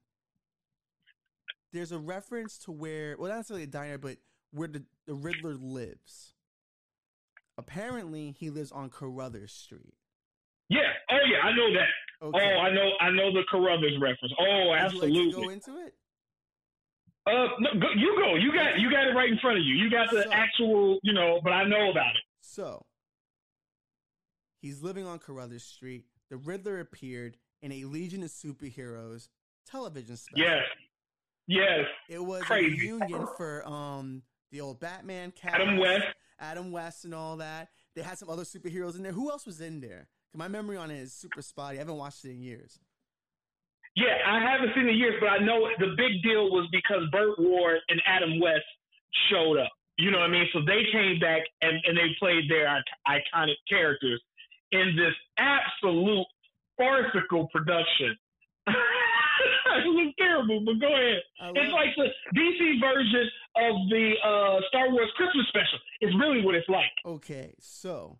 There's 1.73 1.91
a 1.91 1.99
reference 1.99 2.57
to 2.59 2.71
where, 2.71 3.17
well, 3.17 3.29
not 3.29 3.37
necessarily 3.37 3.63
a 3.63 3.67
diner, 3.67 3.97
but 3.97 4.17
where 4.51 4.69
the, 4.69 4.83
the 5.07 5.13
Riddler 5.13 5.55
lives. 5.55 6.35
Apparently, 7.57 8.33
he 8.37 8.49
lives 8.49 8.71
on 8.71 8.89
Carruthers 8.89 9.51
Street. 9.51 9.95
Yeah. 10.71 10.87
Oh 11.11 11.19
yeah, 11.29 11.39
I 11.43 11.51
know 11.55 11.67
that. 11.73 11.89
Okay. 12.23 12.55
Oh, 12.55 12.59
I 12.61 12.71
know. 12.71 12.89
I 13.01 13.09
know 13.11 13.31
the 13.33 13.43
Carruthers 13.49 13.97
reference. 13.99 14.33
Oh, 14.39 14.45
you 14.45 14.67
like 14.69 14.79
to 14.79 14.85
absolutely. 14.85 15.31
go 15.43 15.49
into 15.49 15.77
it? 15.85 15.93
Uh, 17.27 17.47
no, 17.59 17.69
go, 17.79 17.87
you 17.95 18.15
go. 18.17 18.35
You 18.35 18.53
got 18.53 18.79
you 18.79 18.89
got 18.89 19.05
it 19.07 19.13
right 19.15 19.29
in 19.29 19.37
front 19.39 19.57
of 19.57 19.63
you. 19.65 19.75
You 19.75 19.89
got 19.91 20.09
the 20.11 20.23
So- 20.23 20.31
actual, 20.31 20.99
you 21.03 21.13
know. 21.13 21.39
But 21.43 21.51
I 21.53 21.65
know 21.65 21.91
about 21.91 22.15
it. 22.15 22.21
So, 22.39 22.85
he's 24.61 24.81
living 24.81 25.05
on 25.05 25.19
Carruthers 25.19 25.63
Street. 25.63 26.05
The 26.29 26.37
Riddler 26.37 26.79
appeared 26.79 27.37
in 27.61 27.71
a 27.71 27.85
Legion 27.85 28.23
of 28.23 28.29
Superheroes 28.29 29.27
television 29.65 30.15
special. 30.17 30.45
Yes. 30.47 30.63
Yes. 31.47 31.85
It 32.09 32.23
was 32.23 32.43
Crazy. 32.43 32.67
a 32.89 32.93
reunion 32.93 33.27
for 33.37 33.67
um 33.67 34.23
the 34.51 34.61
old 34.61 34.79
Batman 34.79 35.31
cast, 35.31 35.55
Adam 35.55 35.77
West. 35.77 36.05
Adam 36.39 36.71
West, 36.71 37.05
and 37.05 37.13
all 37.13 37.37
that. 37.37 37.69
They 37.95 38.01
had 38.01 38.17
some 38.17 38.29
other 38.29 38.43
superheroes 38.43 38.95
in 38.95 39.03
there. 39.03 39.11
Who 39.11 39.29
else 39.29 39.45
was 39.45 39.59
in 39.61 39.79
there? 39.81 40.07
My 40.33 40.47
memory 40.47 40.77
on 40.77 40.91
it 40.91 40.99
is 40.99 41.13
super 41.13 41.41
spotty. 41.41 41.77
I 41.77 41.79
haven't 41.79 41.97
watched 41.97 42.23
it 42.25 42.31
in 42.31 42.41
years. 42.41 42.79
Yeah, 43.95 44.17
I 44.25 44.39
haven't 44.39 44.73
seen 44.73 44.87
it 44.87 44.91
in 44.91 44.97
years, 44.97 45.15
but 45.19 45.27
I 45.27 45.39
know 45.39 45.67
the 45.79 45.93
big 45.97 46.23
deal 46.23 46.49
was 46.49 46.67
because 46.71 47.03
Burt 47.11 47.37
Ward 47.37 47.79
and 47.89 48.01
Adam 48.05 48.39
West 48.39 48.63
showed 49.29 49.57
up. 49.57 49.71
You 49.97 50.11
know 50.11 50.19
what 50.19 50.29
I 50.29 50.31
mean? 50.31 50.47
So 50.53 50.61
they 50.65 50.83
came 50.91 51.19
back 51.19 51.41
and, 51.61 51.77
and 51.85 51.97
they 51.97 52.15
played 52.17 52.49
their 52.49 52.81
iconic 53.07 53.59
characters 53.67 54.21
in 54.71 54.95
this 54.95 55.13
absolute 55.37 56.25
farcical 56.77 57.47
production. 57.53 58.15
it 58.67 59.93
was 59.93 60.13
terrible, 60.17 60.61
but 60.65 60.79
go 60.79 60.87
ahead. 60.87 61.21
It's 61.55 61.73
like 61.73 61.89
the 61.97 62.07
DC 62.33 62.79
version 62.79 63.29
of 63.57 63.75
the 63.89 64.13
uh, 64.23 64.61
Star 64.69 64.89
Wars 64.89 65.11
Christmas 65.17 65.45
special. 65.49 65.79
It's 65.99 66.15
really 66.15 66.43
what 66.45 66.55
it's 66.55 66.69
like. 66.69 66.91
okay, 67.05 67.53
so 67.59 68.19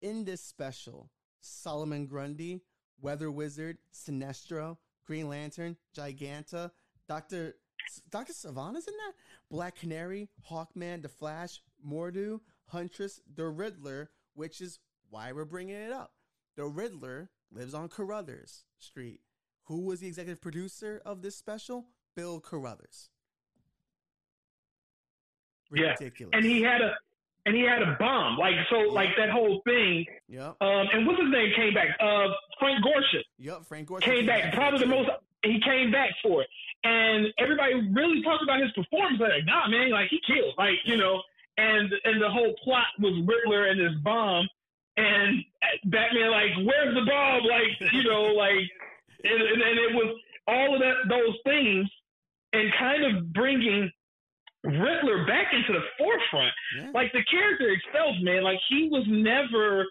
in 0.00 0.24
this 0.24 0.40
special, 0.40 1.10
Solomon 1.40 2.06
Grundy, 2.06 2.62
Weather 3.00 3.30
Wizard, 3.30 3.78
Sinestro, 3.94 4.76
Green 5.06 5.28
Lantern, 5.28 5.76
Giganta, 5.96 6.70
Doctor 7.08 7.56
Doctor 8.10 8.32
Sivana's 8.32 8.86
in 8.86 8.94
that. 8.94 9.12
Black 9.50 9.76
Canary, 9.76 10.28
Hawkman, 10.48 11.02
The 11.02 11.08
Flash, 11.08 11.60
Mordru, 11.86 12.40
Huntress, 12.66 13.20
The 13.34 13.48
Riddler, 13.48 14.10
which 14.34 14.60
is 14.60 14.78
why 15.08 15.32
we're 15.32 15.44
bringing 15.44 15.74
it 15.74 15.92
up. 15.92 16.12
The 16.56 16.66
Riddler 16.66 17.30
lives 17.50 17.74
on 17.74 17.88
Carruthers 17.88 18.64
Street. 18.78 19.20
Who 19.64 19.80
was 19.80 20.00
the 20.00 20.06
executive 20.06 20.40
producer 20.40 21.02
of 21.04 21.22
this 21.22 21.36
special? 21.36 21.86
Bill 22.14 22.40
Carruthers. 22.40 23.08
Yeah, 25.72 25.90
Ridiculous. 25.90 26.32
And 26.34 26.44
he 26.44 26.62
had 26.62 26.80
a 26.80 26.96
and 27.46 27.56
he 27.56 27.62
had 27.62 27.82
a 27.82 27.96
bomb. 27.98 28.38
Like 28.38 28.54
so 28.70 28.76
like 28.92 29.10
that 29.16 29.30
whole 29.30 29.60
thing. 29.64 30.06
Yep. 30.28 30.56
Um 30.60 30.86
and 30.92 31.06
what's 31.06 31.20
his 31.20 31.30
name 31.30 31.52
came 31.56 31.74
back? 31.74 31.96
Uh 32.00 32.28
Frank 32.58 32.84
Gorshin. 32.84 33.22
Yep. 33.38 33.66
Frank 33.66 33.88
Gorsh 33.88 34.02
came 34.02 34.26
back 34.26 34.52
probably 34.54 34.80
the 34.80 34.86
most 34.86 35.10
he 35.42 35.60
came 35.64 35.90
back 35.90 36.10
for 36.22 36.42
it 36.42 36.48
and 36.84 37.26
everybody 37.38 37.74
really 37.92 38.22
talked 38.22 38.42
about 38.42 38.60
his 38.60 38.70
performance 38.72 39.20
like 39.20 39.44
nah 39.44 39.68
man 39.68 39.90
like 39.90 40.08
he 40.10 40.20
killed 40.26 40.54
like 40.58 40.76
you 40.84 40.96
know 40.96 41.22
and 41.56 41.92
and 42.04 42.20
the 42.20 42.28
whole 42.28 42.54
plot 42.64 42.86
was 42.98 43.12
riddler 43.26 43.66
and 43.66 43.80
his 43.80 43.94
bomb 44.02 44.48
and 44.96 45.44
batman 45.84 46.30
like 46.30 46.50
where's 46.64 46.94
the 46.94 47.04
bomb 47.04 47.42
like 47.44 47.92
you 47.92 48.02
know 48.02 48.22
like 48.36 48.68
and, 49.24 49.42
and, 49.42 49.62
and 49.62 49.78
it 49.78 49.94
was 49.94 50.16
all 50.48 50.74
of 50.74 50.80
that 50.80 50.94
those 51.08 51.36
things 51.44 51.88
and 52.52 52.72
kind 52.78 53.04
of 53.04 53.32
bringing 53.32 53.90
riddler 54.64 55.24
back 55.26 55.52
into 55.52 55.72
the 55.72 55.84
forefront 55.98 56.52
Yeah. 56.76 56.90
like 56.92 57.12
the 57.12 57.24
character 57.30 57.70
itself, 57.70 58.16
man, 58.20 58.42
like 58.44 58.58
he 58.68 58.88
was 58.90 59.04
never 59.08 59.86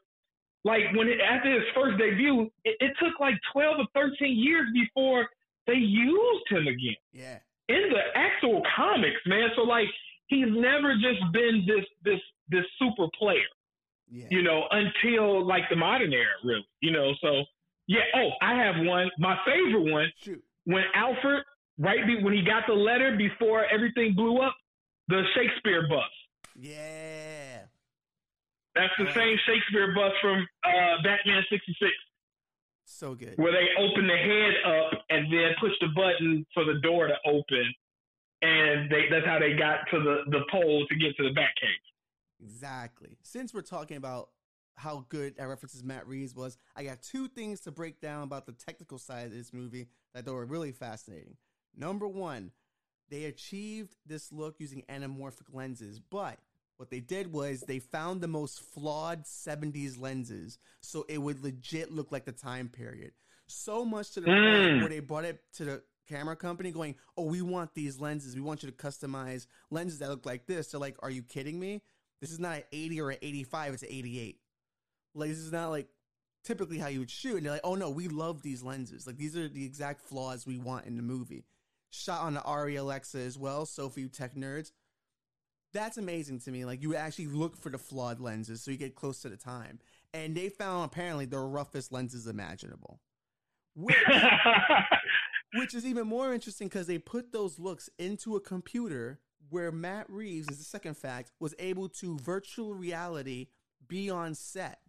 like 0.65 0.83
when 0.95 1.07
it, 1.07 1.19
after 1.21 1.51
his 1.53 1.63
first 1.73 1.97
debut, 1.97 2.43
it, 2.65 2.75
it 2.79 2.91
took 2.99 3.19
like 3.19 3.35
twelve 3.53 3.77
or 3.79 3.87
thirteen 3.93 4.37
years 4.37 4.67
before 4.73 5.27
they 5.67 5.75
used 5.75 6.45
him 6.49 6.67
again 6.67 6.95
yeah. 7.13 7.37
in 7.69 7.89
the 7.89 8.01
actual 8.15 8.61
comics, 8.75 9.19
man. 9.25 9.49
So 9.55 9.61
like 9.63 9.87
he's 10.27 10.47
never 10.49 10.93
just 10.95 11.21
been 11.33 11.63
this 11.67 11.85
this 12.03 12.19
this 12.49 12.65
super 12.77 13.07
player, 13.17 13.49
Yeah. 14.11 14.25
you 14.29 14.41
know, 14.41 14.63
until 14.71 15.45
like 15.45 15.63
the 15.69 15.75
modern 15.77 16.11
era, 16.13 16.33
really, 16.43 16.67
you 16.81 16.91
know. 16.91 17.13
So 17.21 17.43
yeah, 17.87 18.01
oh, 18.15 18.29
I 18.41 18.53
have 18.55 18.85
one, 18.85 19.09
my 19.17 19.37
favorite 19.45 19.91
one 19.91 20.11
Shoot. 20.21 20.43
when 20.65 20.83
Alfred 20.93 21.43
right 21.79 22.05
be, 22.05 22.21
when 22.23 22.33
he 22.33 22.43
got 22.43 22.63
the 22.67 22.73
letter 22.73 23.15
before 23.17 23.65
everything 23.65 24.13
blew 24.13 24.37
up, 24.37 24.55
the 25.07 25.23
Shakespeare 25.35 25.87
bus. 25.89 26.03
Yeah. 26.55 27.61
That's 28.75 28.93
the 28.97 29.05
Right. 29.05 29.15
same 29.15 29.37
Shakespeare 29.45 29.93
bus 29.95 30.13
from 30.21 30.47
uh, 30.63 31.01
Batman 31.03 31.43
'66, 31.49 31.91
So 32.85 33.15
good. 33.15 33.33
where 33.37 33.51
they 33.51 33.67
open 33.77 34.05
the 34.07 34.15
head 34.17 34.53
up 34.65 35.05
and 35.09 35.31
then 35.33 35.55
push 35.59 35.73
the 35.81 35.87
button 35.95 36.45
for 36.53 36.63
the 36.65 36.79
door 36.81 37.07
to 37.07 37.15
open, 37.25 37.73
and 38.43 38.89
they, 38.91 39.09
that's 39.09 39.25
how 39.25 39.39
they 39.39 39.53
got 39.53 39.79
to 39.91 39.99
the 39.99 40.23
the 40.29 40.45
pole 40.51 40.85
to 40.87 40.95
get 40.95 41.15
to 41.17 41.23
the 41.23 41.31
Batcave. 41.33 42.43
Exactly. 42.43 43.17
Since 43.23 43.53
we're 43.53 43.61
talking 43.61 43.97
about 43.97 44.29
how 44.75 45.05
good 45.09 45.35
that 45.35 45.43
references 45.47 45.83
Matt 45.83 46.07
Reeves 46.07 46.33
was. 46.33 46.57
I 46.73 46.83
got 46.85 47.01
two 47.01 47.27
things 47.27 47.59
to 47.61 47.71
break 47.71 47.99
down 47.99 48.23
about 48.23 48.45
the 48.45 48.53
technical 48.53 48.97
side 48.97 49.25
of 49.25 49.33
this 49.33 49.51
movie 49.51 49.87
that 50.13 50.25
were 50.25 50.45
really 50.45 50.71
fascinating. 50.71 51.35
Number 51.75 52.07
one, 52.07 52.51
they 53.09 53.25
achieved 53.25 53.95
this 54.05 54.31
look 54.31 54.59
using 54.59 54.83
anamorphic 54.89 55.53
lenses, 55.53 55.99
but 55.99 56.39
what 56.77 56.89
they 56.89 56.99
did 56.99 57.33
was 57.33 57.61
they 57.61 57.79
found 57.79 58.21
the 58.21 58.27
most 58.27 58.61
flawed 58.61 59.25
70s 59.25 59.99
lenses 59.99 60.57
so 60.81 61.05
it 61.09 61.17
would 61.17 61.43
legit 61.43 61.91
look 61.91 62.11
like 62.11 62.25
the 62.25 62.31
time 62.31 62.69
period. 62.69 63.11
So 63.47 63.83
much 63.83 64.11
to 64.11 64.21
the 64.21 64.27
Mm. 64.27 64.69
point 64.69 64.81
where 64.81 64.89
they 64.89 64.99
brought 64.99 65.25
it 65.25 65.41
to 65.53 65.65
the 65.65 65.83
camera 66.07 66.35
company 66.35 66.71
going, 66.71 66.95
Oh, 67.17 67.23
we 67.23 67.41
want 67.41 67.73
these 67.73 67.99
lenses. 67.99 68.35
We 68.35 68.41
want 68.41 68.63
you 68.63 68.69
to 68.71 68.75
customize 68.75 69.47
lenses 69.71 69.99
that 69.99 70.09
look 70.09 70.25
like 70.25 70.45
this. 70.45 70.71
They're 70.71 70.79
like, 70.79 70.97
Are 71.01 71.09
you 71.09 71.23
kidding 71.23 71.59
me? 71.59 71.81
This 72.21 72.31
is 72.31 72.39
not 72.39 72.57
an 72.57 72.63
80 72.71 73.01
or 73.01 73.09
an 73.11 73.17
85, 73.21 73.73
it's 73.73 73.83
an 73.83 73.89
88. 73.91 74.39
Like, 75.15 75.29
this 75.29 75.39
is 75.39 75.51
not 75.51 75.69
like 75.69 75.87
typically 76.43 76.77
how 76.77 76.87
you 76.87 76.99
would 76.99 77.11
shoot. 77.11 77.37
And 77.37 77.45
they're 77.45 77.53
like, 77.53 77.61
Oh, 77.65 77.75
no, 77.75 77.89
we 77.89 78.07
love 78.07 78.41
these 78.41 78.61
lenses. 78.63 79.05
Like, 79.07 79.17
these 79.17 79.35
are 79.35 79.47
the 79.49 79.65
exact 79.65 80.01
flaws 80.01 80.45
we 80.45 80.57
want 80.57 80.85
in 80.85 80.95
the 80.95 81.01
movie. 81.03 81.43
Shot 81.91 82.21
on 82.21 82.35
the 82.35 82.41
Arri 82.41 82.79
Alexa 82.79 83.19
as 83.19 83.37
well. 83.37 83.65
So, 83.65 83.89
for 83.89 83.99
you 83.99 84.09
tech 84.09 84.35
nerds, 84.35 84.71
that's 85.73 85.97
amazing 85.97 86.39
to 86.41 86.51
me. 86.51 86.65
Like 86.65 86.81
you 86.81 86.95
actually 86.95 87.27
look 87.27 87.57
for 87.57 87.69
the 87.69 87.77
flawed 87.77 88.19
lenses 88.19 88.63
so 88.63 88.71
you 88.71 88.77
get 88.77 88.95
close 88.95 89.21
to 89.21 89.29
the 89.29 89.37
time. 89.37 89.79
And 90.13 90.35
they 90.35 90.49
found 90.49 90.85
apparently 90.85 91.25
the 91.25 91.39
roughest 91.39 91.91
lenses 91.91 92.27
imaginable. 92.27 92.99
Which, 93.75 93.95
which 95.53 95.73
is 95.73 95.85
even 95.85 96.07
more 96.07 96.33
interesting 96.33 96.67
because 96.67 96.87
they 96.87 96.97
put 96.97 97.31
those 97.31 97.59
looks 97.59 97.89
into 97.99 98.35
a 98.35 98.41
computer 98.41 99.19
where 99.49 99.71
Matt 99.71 100.09
Reeves, 100.09 100.49
is 100.49 100.57
the 100.57 100.63
second 100.63 100.97
fact, 100.97 101.31
was 101.39 101.55
able 101.59 101.89
to 101.89 102.17
virtual 102.19 102.73
reality 102.73 103.47
be 103.87 104.09
on 104.09 104.35
set. 104.35 104.79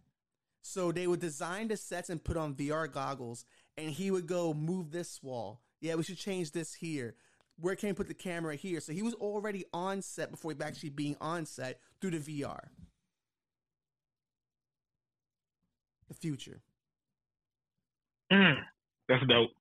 So 0.61 0.91
they 0.91 1.07
would 1.07 1.19
design 1.19 1.67
the 1.67 1.77
sets 1.77 2.09
and 2.09 2.23
put 2.23 2.37
on 2.37 2.53
VR 2.53 2.91
goggles, 2.91 3.45
and 3.77 3.89
he 3.89 4.11
would 4.11 4.27
go 4.27 4.53
move 4.53 4.91
this 4.91 5.21
wall. 5.23 5.61
Yeah, 5.81 5.95
we 5.95 6.03
should 6.03 6.17
change 6.17 6.51
this 6.51 6.73
here. 6.73 7.15
Where 7.59 7.75
can 7.75 7.89
we 7.89 7.93
put 7.93 8.07
the 8.07 8.13
camera 8.13 8.55
here? 8.55 8.79
So 8.79 8.93
he 8.93 9.01
was 9.01 9.13
already 9.15 9.65
on 9.73 10.01
set 10.01 10.31
before 10.31 10.51
he 10.51 10.63
actually 10.63 10.89
being 10.89 11.17
on 11.19 11.45
set 11.45 11.79
through 11.99 12.11
the 12.11 12.19
VR. 12.19 12.67
The 16.07 16.13
future. 16.13 16.61
Mm, 18.31 18.55
that's 19.09 19.25
dope. 19.27 19.51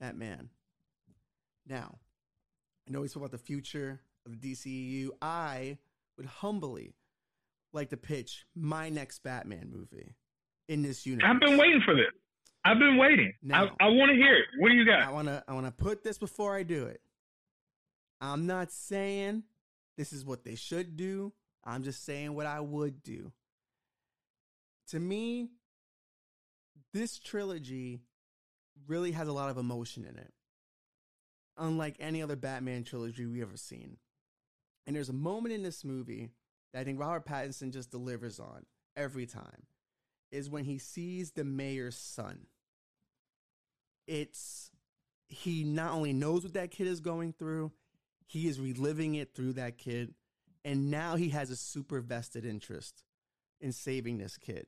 That 0.00 0.16
man. 0.16 0.50
Now, 1.66 1.98
I 2.86 2.90
know 2.90 3.00
we 3.00 3.08
spoke 3.08 3.22
about 3.22 3.30
the 3.32 3.38
future 3.38 4.00
of 4.26 4.40
the 4.40 4.52
DCEU. 4.52 5.10
I 5.20 5.78
would 6.16 6.26
humbly 6.26 6.94
like 7.72 7.90
to 7.90 7.96
pitch 7.96 8.44
my 8.54 8.88
next 8.88 9.22
Batman 9.22 9.70
movie 9.72 10.16
in 10.68 10.82
this 10.82 11.06
universe. 11.06 11.30
I've 11.32 11.40
been 11.40 11.58
waiting 11.58 11.80
for 11.84 11.94
this. 11.94 12.12
I've 12.64 12.78
been 12.78 12.96
waiting. 12.96 13.32
Now- 13.42 13.74
I, 13.80 13.86
I 13.86 13.88
want 13.90 14.10
to 14.10 14.16
hear 14.16 14.34
it. 14.34 14.44
What 14.58 14.68
do 14.68 14.74
you 14.74 14.84
got? 14.86 15.00
I 15.00 15.04
got? 15.06 15.14
wanna 15.14 15.44
I 15.48 15.52
wanna 15.52 15.72
put 15.72 16.02
this 16.02 16.18
before 16.18 16.54
I 16.54 16.62
do 16.62 16.86
it. 16.86 17.00
I'm 18.20 18.46
not 18.46 18.70
saying 18.70 19.42
this 19.96 20.12
is 20.12 20.24
what 20.24 20.44
they 20.44 20.54
should 20.54 20.96
do. 20.96 21.32
I'm 21.64 21.82
just 21.82 22.04
saying 22.04 22.34
what 22.34 22.46
I 22.46 22.60
would 22.60 23.02
do. 23.02 23.32
To 24.88 25.00
me, 25.00 25.48
this 26.92 27.18
trilogy 27.18 28.00
really 28.86 29.12
has 29.12 29.28
a 29.28 29.32
lot 29.32 29.50
of 29.50 29.58
emotion 29.58 30.04
in 30.04 30.16
it. 30.16 30.32
Unlike 31.56 31.96
any 32.00 32.22
other 32.22 32.36
Batman 32.36 32.84
trilogy 32.84 33.26
we've 33.26 33.42
ever 33.42 33.56
seen. 33.56 33.96
And 34.86 34.96
there's 34.96 35.08
a 35.08 35.14
moment 35.14 35.54
in 35.54 35.62
this 35.62 35.84
movie 35.84 36.30
that 36.72 36.80
I 36.80 36.84
think 36.84 36.98
Robert 36.98 37.26
Pattinson 37.26 37.72
just 37.72 37.90
delivers 37.90 38.40
on 38.40 38.64
every 38.96 39.26
time. 39.26 39.66
Is 40.32 40.50
when 40.50 40.64
he 40.64 40.78
sees 40.78 41.30
the 41.30 41.44
mayor's 41.44 41.96
son 41.96 42.46
it's 44.06 44.70
he 45.28 45.64
not 45.64 45.92
only 45.92 46.12
knows 46.12 46.42
what 46.42 46.54
that 46.54 46.70
kid 46.70 46.86
is 46.86 47.00
going 47.00 47.32
through, 47.32 47.72
he 48.26 48.48
is 48.48 48.60
reliving 48.60 49.14
it 49.14 49.34
through 49.34 49.54
that 49.54 49.78
kid, 49.78 50.14
and 50.64 50.90
now 50.90 51.16
he 51.16 51.30
has 51.30 51.50
a 51.50 51.56
super 51.56 52.00
vested 52.00 52.44
interest 52.44 53.04
in 53.60 53.72
saving 53.72 54.18
this 54.18 54.36
kid. 54.36 54.66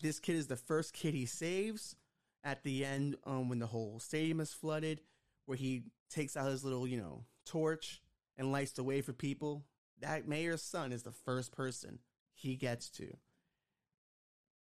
This 0.00 0.18
kid 0.18 0.36
is 0.36 0.46
the 0.46 0.56
first 0.56 0.94
kid 0.94 1.14
he 1.14 1.26
saves 1.26 1.94
at 2.42 2.62
the 2.62 2.84
end 2.84 3.16
um, 3.24 3.48
when 3.48 3.58
the 3.58 3.66
whole 3.66 3.98
stadium 3.98 4.40
is 4.40 4.52
flooded, 4.52 5.00
where 5.46 5.58
he 5.58 5.82
takes 6.08 6.36
out 6.36 6.50
his 6.50 6.64
little, 6.64 6.86
you 6.86 6.96
know, 6.96 7.24
torch 7.44 8.00
and 8.36 8.50
lights 8.50 8.72
the 8.72 8.82
way 8.82 9.00
for 9.00 9.12
people. 9.12 9.64
That 10.00 10.26
mayor's 10.26 10.62
son 10.62 10.92
is 10.92 11.02
the 11.02 11.12
first 11.12 11.52
person 11.52 11.98
he 12.32 12.56
gets 12.56 12.88
to 12.90 13.16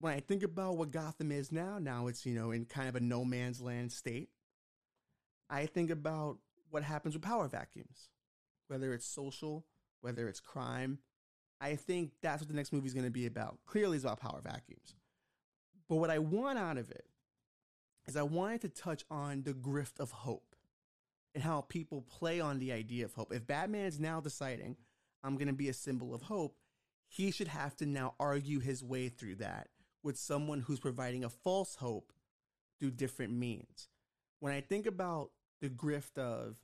when 0.01 0.15
I 0.15 0.21
think 0.21 0.43
about 0.43 0.79
what 0.79 0.91
Gotham 0.91 1.31
is 1.31 1.53
now, 1.53 1.79
now 1.79 2.07
it's, 2.07 2.25
you 2.25 2.35
know, 2.35 2.51
in 2.51 2.65
kind 2.65 2.89
of 2.89 2.97
a 2.97 3.01
no 3.01 3.25
man's 3.25 3.61
land 3.61 3.93
state. 3.93 4.31
I 5.49 5.67
think 5.67 5.91
about 5.91 6.39
what 6.71 6.83
happens 6.83 7.15
with 7.15 7.23
power 7.23 7.49
vacuums, 7.49 8.09
whether 8.69 8.95
it's 8.95 9.07
social, 9.07 9.67
whether 10.01 10.27
it's 10.29 10.41
crime. 10.41 10.99
I 11.61 11.77
think 11.77 12.13
that's 12.23 12.41
what 12.41 12.49
the 12.49 12.55
next 12.55 12.73
movie 12.73 12.87
is 12.87 12.95
going 12.95 13.05
to 13.05 13.11
be 13.11 13.27
about. 13.27 13.59
Clearly, 13.67 13.97
it's 13.97 14.05
about 14.05 14.21
power 14.21 14.41
vacuums. 14.43 14.95
But 15.89 15.97
what 15.97 16.09
I 16.09 16.19
want 16.19 16.59
out 16.59 16.79
of 16.79 16.91
it 16.91 17.05
is 18.07 18.17
I 18.17 18.23
wanted 18.23 18.63
to 18.63 18.69
touch 18.71 19.05
on 19.11 19.43
the 19.43 19.53
grift 19.53 20.01
of 20.01 20.11
hope 20.11 20.57
and 21.35 21.45
how 21.45 21.61
people 21.63 22.03
play 22.03 22.41
on 22.41 22.59
the 22.59 22.73
idea 22.73 23.05
of 23.05 23.13
hope. 23.13 23.35
If 23.35 23.47
Batman 23.47 23.85
is 23.85 24.01
now 24.01 24.21
deciding, 24.21 24.77
I'm 25.23 25.35
going 25.35 25.49
to 25.49 25.53
be 25.53 25.69
a 25.69 25.75
symbol 25.75 26.15
of 26.15 26.23
hope, 26.23 26.57
he 27.07 27.31
should 27.31 27.49
have 27.49 27.77
to 27.77 27.87
now 27.87 28.15
argue 28.19 28.61
his 28.61 28.83
way 28.83 29.09
through 29.09 29.35
that 29.37 29.69
with 30.03 30.19
someone 30.19 30.61
who's 30.61 30.81
providing 30.81 31.25
a 31.25 31.29
false 31.29 31.77
hope 31.77 32.13
through 32.79 32.93
different 32.93 33.33
means. 33.33 33.89
When 34.41 34.53
I 34.53 34.61
think 34.61 34.87
about 34.87 35.31
the 35.61 35.69
grift 35.69 36.19
of 36.19 36.57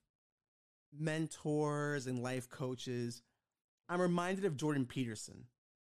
mentors 0.99 2.07
and 2.07 2.23
life 2.23 2.49
coaches, 2.49 3.23
I'm 3.89 4.01
reminded 4.01 4.45
of 4.45 4.57
Jordan 4.57 4.87
Peterson. 4.87 5.45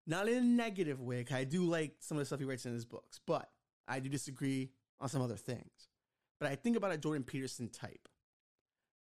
Not 0.07 0.27
in 0.27 0.37
a 0.37 0.41
negative 0.41 1.01
way, 1.01 1.25
I 1.31 1.43
do 1.43 1.63
like 1.63 1.95
some 1.99 2.17
of 2.17 2.21
the 2.21 2.25
stuff 2.25 2.39
he 2.39 2.45
writes 2.45 2.65
in 2.65 2.73
his 2.73 2.85
books, 2.85 3.19
but 3.27 3.49
I 3.87 3.99
do 3.99 4.09
disagree 4.09 4.71
on 4.99 5.09
some 5.09 5.21
other 5.21 5.35
things. 5.35 5.89
But 6.39 6.49
I 6.49 6.55
think 6.55 6.77
about 6.77 6.93
a 6.93 6.97
Jordan 6.97 7.23
Peterson 7.23 7.69
type. 7.69 8.07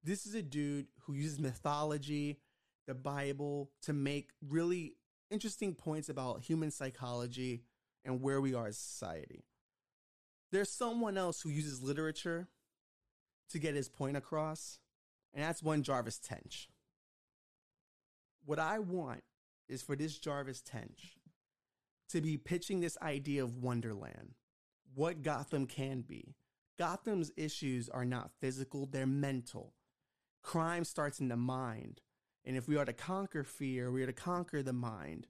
This 0.02 0.26
is 0.26 0.34
a 0.34 0.42
dude 0.42 0.86
who 1.00 1.14
uses 1.14 1.38
mythology, 1.38 2.38
the 2.86 2.94
Bible, 2.94 3.70
to 3.82 3.92
make 3.92 4.30
really 4.46 4.94
interesting 5.30 5.74
points 5.74 6.08
about 6.08 6.42
human 6.42 6.70
psychology 6.70 7.62
and 8.06 8.22
where 8.22 8.40
we 8.40 8.54
are 8.54 8.68
as 8.68 8.78
society. 8.78 9.44
There's 10.52 10.70
someone 10.70 11.18
else 11.18 11.42
who 11.42 11.50
uses 11.50 11.82
literature 11.82 12.48
to 13.50 13.58
get 13.58 13.74
his 13.74 13.88
point 13.88 14.16
across, 14.16 14.78
and 15.34 15.44
that's 15.44 15.62
one 15.62 15.82
Jarvis 15.82 16.18
Tetch. 16.18 16.68
What 18.44 18.58
I 18.58 18.78
want 18.78 19.24
is 19.68 19.82
for 19.82 19.96
this 19.96 20.18
Jarvis 20.18 20.62
Tetch 20.62 21.18
to 22.08 22.20
be 22.20 22.38
pitching 22.38 22.80
this 22.80 22.96
idea 23.02 23.42
of 23.42 23.56
Wonderland, 23.56 24.34
what 24.94 25.22
Gotham 25.22 25.66
can 25.66 26.02
be. 26.02 26.36
Gotham's 26.78 27.32
issues 27.36 27.88
are 27.88 28.04
not 28.04 28.30
physical, 28.40 28.86
they're 28.86 29.06
mental. 29.06 29.74
Crime 30.42 30.84
starts 30.84 31.18
in 31.18 31.28
the 31.28 31.36
mind. 31.36 32.00
And 32.44 32.56
if 32.56 32.68
we 32.68 32.76
are 32.76 32.84
to 32.84 32.92
conquer 32.92 33.42
fear, 33.42 33.90
we 33.90 34.04
are 34.04 34.06
to 34.06 34.12
conquer 34.12 34.62
the 34.62 34.72
mind, 34.72 35.26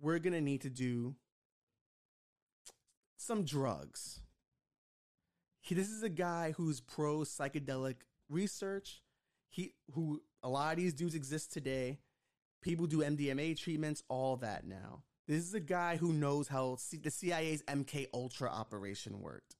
we're 0.00 0.20
going 0.20 0.34
to 0.34 0.40
need 0.40 0.60
to 0.60 0.70
do 0.70 1.16
some 3.22 3.44
drugs. 3.44 4.20
He, 5.60 5.74
this 5.74 5.88
is 5.88 6.02
a 6.02 6.08
guy 6.08 6.52
who's 6.56 6.80
pro 6.80 7.18
psychedelic 7.18 7.96
research. 8.28 9.02
He 9.48 9.74
who 9.92 10.22
a 10.42 10.48
lot 10.48 10.72
of 10.72 10.78
these 10.78 10.94
dudes 10.94 11.14
exist 11.14 11.52
today. 11.52 12.00
People 12.62 12.86
do 12.86 12.98
MDMA 12.98 13.58
treatments, 13.58 14.02
all 14.08 14.36
that 14.36 14.66
now. 14.66 15.02
This 15.28 15.44
is 15.44 15.54
a 15.54 15.60
guy 15.60 15.96
who 15.96 16.12
knows 16.12 16.48
how 16.48 16.76
C- 16.76 16.98
the 16.98 17.10
CIA's 17.10 17.62
MK 17.62 18.06
Ultra 18.12 18.50
operation 18.50 19.20
worked. 19.20 19.56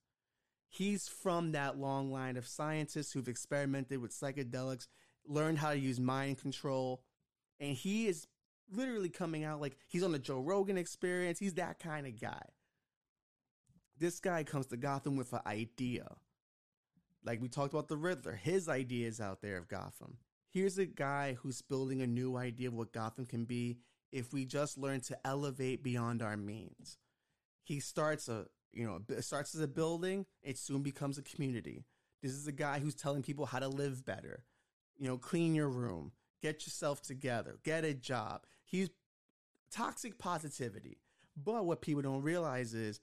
He's 0.69 1.09
from 1.09 1.53
that 1.53 1.79
long 1.79 2.11
line 2.11 2.37
of 2.37 2.47
scientists 2.47 3.13
who've 3.13 3.29
experimented 3.29 4.01
with 4.01 4.13
psychedelics, 4.13 4.89
learned 5.27 5.59
how 5.59 5.73
to 5.73 5.79
use 5.79 6.01
mind 6.01 6.39
control, 6.39 7.03
and 7.61 7.77
he 7.77 8.09
is 8.09 8.27
literally 8.73 9.11
coming 9.11 9.45
out 9.45 9.61
like 9.61 9.77
he's 9.87 10.03
on 10.03 10.13
the 10.13 10.19
Joe 10.19 10.41
Rogan 10.41 10.79
experience. 10.79 11.39
He's 11.39 11.55
that 11.55 11.79
kind 11.79 12.07
of 12.07 12.21
guy. 12.21 12.43
This 14.03 14.19
guy 14.19 14.43
comes 14.43 14.67
to 14.67 14.77
Gotham 14.77 15.15
with 15.15 15.33
an 15.33 15.43
idea. 15.47 16.17
Like 17.25 17.41
we 17.41 17.47
talked 17.47 17.73
about 17.73 17.87
the 17.87 17.97
Riddler, 17.97 18.35
his 18.35 18.69
idea 18.69 19.07
is 19.07 19.21
out 19.21 19.43
there 19.43 19.57
of 19.57 19.69
Gotham. 19.69 20.17
Here's 20.51 20.77
a 20.77 20.87
guy 20.87 21.35
who's 21.35 21.63
building 21.63 22.03
a 22.03 22.07
new 22.09 22.37
idea 22.37 22.67
of 22.67 22.75
what 22.75 22.93
Gotham 22.93 23.27
can 23.27 23.45
be 23.45 23.79
if 24.11 24.33
we 24.33 24.45
just 24.45 24.77
learn 24.77 25.03
to 25.03 25.17
elevate 25.25 25.85
beyond 25.85 26.21
our 26.21 26.37
means. 26.37 26.99
He 27.63 27.79
starts 27.79 28.29
a, 28.29 28.47
you 28.73 28.85
know, 28.85 29.21
starts 29.21 29.55
as 29.55 29.61
a 29.61 29.69
building, 29.69 30.27
it 30.43 30.59
soon 30.59 30.83
becomes 30.83 31.17
a 31.17 31.23
community. 31.23 31.85
This 32.25 32.33
is 32.33 32.49
a 32.49 32.53
guy 32.53 32.81
who's 32.81 32.97
telling 32.97 33.23
people 33.23 33.47
how 33.47 33.61
to 33.61 33.69
live 33.69 34.05
better. 34.05 34.43
You 34.99 35.07
know, 35.07 35.17
clean 35.17 35.55
your 35.55 35.69
room, 35.69 36.11
get 36.43 36.67
yourself 36.67 37.03
together, 37.03 37.61
get 37.63 37.85
a 37.85 37.95
job. 37.95 38.47
He's 38.65 38.91
toxic 39.71 40.19
positivity. 40.19 40.99
But 41.37 41.67
what 41.67 41.83
people 41.83 42.03
don't 42.03 42.23
realize 42.23 42.75
is 42.75 43.01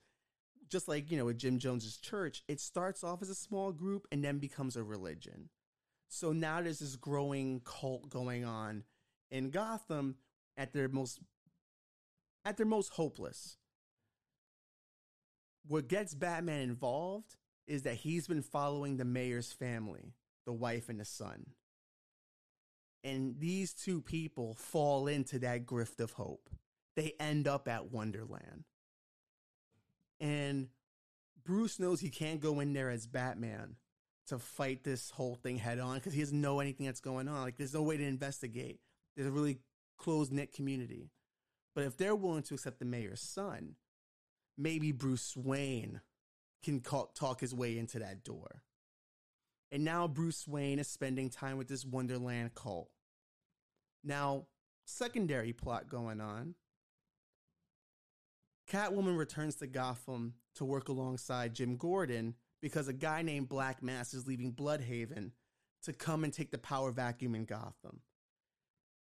just 0.69 0.87
like, 0.87 1.11
you 1.11 1.17
know, 1.17 1.25
with 1.25 1.37
Jim 1.37 1.59
Jones's 1.59 1.97
church, 1.97 2.43
it 2.47 2.59
starts 2.59 3.03
off 3.03 3.21
as 3.21 3.29
a 3.29 3.35
small 3.35 3.71
group 3.71 4.07
and 4.11 4.23
then 4.23 4.37
becomes 4.37 4.75
a 4.75 4.83
religion. 4.83 5.49
So 6.07 6.31
now 6.31 6.61
there's 6.61 6.79
this 6.79 6.95
growing 6.95 7.61
cult 7.63 8.09
going 8.09 8.45
on 8.45 8.83
in 9.29 9.51
Gotham 9.51 10.15
at 10.57 10.73
their 10.73 10.89
most 10.89 11.19
at 12.45 12.57
their 12.57 12.65
most 12.65 12.93
hopeless. 12.93 13.57
What 15.67 15.87
gets 15.87 16.15
Batman 16.15 16.61
involved 16.61 17.35
is 17.67 17.83
that 17.83 17.95
he's 17.95 18.27
been 18.27 18.41
following 18.41 18.97
the 18.97 19.05
mayor's 19.05 19.51
family, 19.51 20.13
the 20.45 20.53
wife 20.53 20.89
and 20.89 20.99
the 20.99 21.05
son. 21.05 21.45
And 23.03 23.35
these 23.39 23.73
two 23.73 24.01
people 24.01 24.55
fall 24.55 25.07
into 25.07 25.39
that 25.39 25.65
grift 25.65 25.99
of 25.99 26.13
hope. 26.13 26.49
They 26.95 27.13
end 27.19 27.47
up 27.47 27.67
at 27.67 27.91
Wonderland. 27.91 28.65
And 30.19 30.67
Bruce 31.43 31.79
knows 31.79 31.99
he 31.99 32.09
can't 32.09 32.41
go 32.41 32.59
in 32.59 32.73
there 32.73 32.89
as 32.89 33.07
Batman 33.07 33.75
to 34.27 34.37
fight 34.37 34.83
this 34.83 35.09
whole 35.09 35.35
thing 35.35 35.57
head 35.57 35.79
on 35.79 35.95
because 35.95 36.13
he 36.13 36.19
doesn't 36.19 36.39
know 36.39 36.59
anything 36.59 36.85
that's 36.85 36.99
going 36.99 37.27
on. 37.27 37.41
Like, 37.41 37.57
there's 37.57 37.73
no 37.73 37.81
way 37.81 37.97
to 37.97 38.03
investigate. 38.03 38.79
There's 39.15 39.27
a 39.27 39.31
really 39.31 39.59
close 39.97 40.31
knit 40.31 40.53
community. 40.53 41.09
But 41.75 41.85
if 41.85 41.97
they're 41.97 42.15
willing 42.15 42.43
to 42.43 42.53
accept 42.53 42.79
the 42.79 42.85
mayor's 42.85 43.21
son, 43.21 43.75
maybe 44.57 44.91
Bruce 44.91 45.35
Wayne 45.35 46.01
can 46.63 46.81
call, 46.81 47.11
talk 47.15 47.41
his 47.41 47.55
way 47.55 47.77
into 47.77 47.99
that 47.99 48.23
door. 48.23 48.63
And 49.71 49.83
now 49.83 50.07
Bruce 50.07 50.47
Wayne 50.47 50.79
is 50.79 50.87
spending 50.87 51.29
time 51.29 51.57
with 51.57 51.67
this 51.67 51.85
Wonderland 51.85 52.55
cult. 52.55 52.89
Now, 54.03 54.47
secondary 54.85 55.53
plot 55.53 55.87
going 55.87 56.21
on. 56.21 56.55
Catwoman 58.69 59.17
returns 59.17 59.55
to 59.55 59.67
Gotham 59.67 60.35
to 60.55 60.63
work 60.63 60.89
alongside 60.89 61.55
Jim 61.55 61.75
Gordon 61.75 62.35
because 62.61 62.87
a 62.87 62.93
guy 62.93 63.23
named 63.23 63.49
Black 63.49 63.81
Mask 63.81 64.13
is 64.13 64.27
leaving 64.27 64.53
Blüdhaven 64.53 65.31
to 65.83 65.93
come 65.93 66.23
and 66.23 66.31
take 66.31 66.51
the 66.51 66.59
power 66.59 66.91
vacuum 66.91 67.33
in 67.33 67.45
Gotham. 67.45 68.01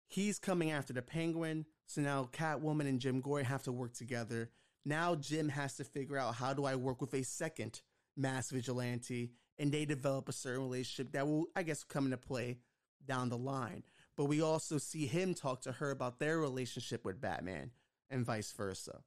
He's 0.07 0.39
coming 0.39 0.71
after 0.71 0.93
the 0.93 1.01
Penguin, 1.01 1.65
so 1.85 2.01
now 2.01 2.29
Catwoman 2.31 2.87
and 2.87 2.99
Jim 2.99 3.19
Gordon 3.19 3.45
have 3.45 3.63
to 3.63 3.73
work 3.73 3.93
together. 3.93 4.51
Now 4.85 5.15
Jim 5.15 5.49
has 5.49 5.75
to 5.75 5.83
figure 5.83 6.17
out 6.17 6.35
how 6.35 6.53
do 6.53 6.63
I 6.63 6.75
work 6.75 7.01
with 7.01 7.13
a 7.13 7.23
second 7.23 7.81
mass 8.15 8.51
vigilante, 8.51 9.31
and 9.59 9.71
they 9.71 9.83
develop 9.83 10.29
a 10.29 10.33
certain 10.33 10.63
relationship 10.63 11.11
that 11.11 11.27
will, 11.27 11.47
I 11.55 11.63
guess, 11.63 11.83
come 11.83 12.05
into 12.05 12.17
play 12.17 12.59
down 13.05 13.29
the 13.29 13.37
line. 13.37 13.83
But 14.15 14.25
we 14.25 14.41
also 14.41 14.77
see 14.77 15.07
him 15.07 15.33
talk 15.33 15.61
to 15.63 15.73
her 15.73 15.91
about 15.91 16.19
their 16.19 16.39
relationship 16.39 17.03
with 17.03 17.21
Batman 17.21 17.71
and 18.09 18.25
vice 18.25 18.51
versa. 18.51 19.01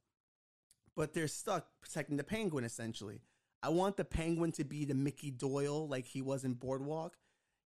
But 0.95 1.13
they're 1.13 1.27
stuck 1.27 1.67
protecting 1.81 2.17
the 2.17 2.23
Penguin 2.23 2.63
essentially. 2.63 3.21
I 3.61 3.69
want 3.69 3.97
the 3.97 4.05
Penguin 4.05 4.51
to 4.53 4.63
be 4.63 4.85
the 4.85 4.93
Mickey 4.93 5.31
Doyle 5.31 5.87
like 5.87 6.05
he 6.05 6.21
was 6.21 6.43
in 6.43 6.53
Boardwalk. 6.53 7.17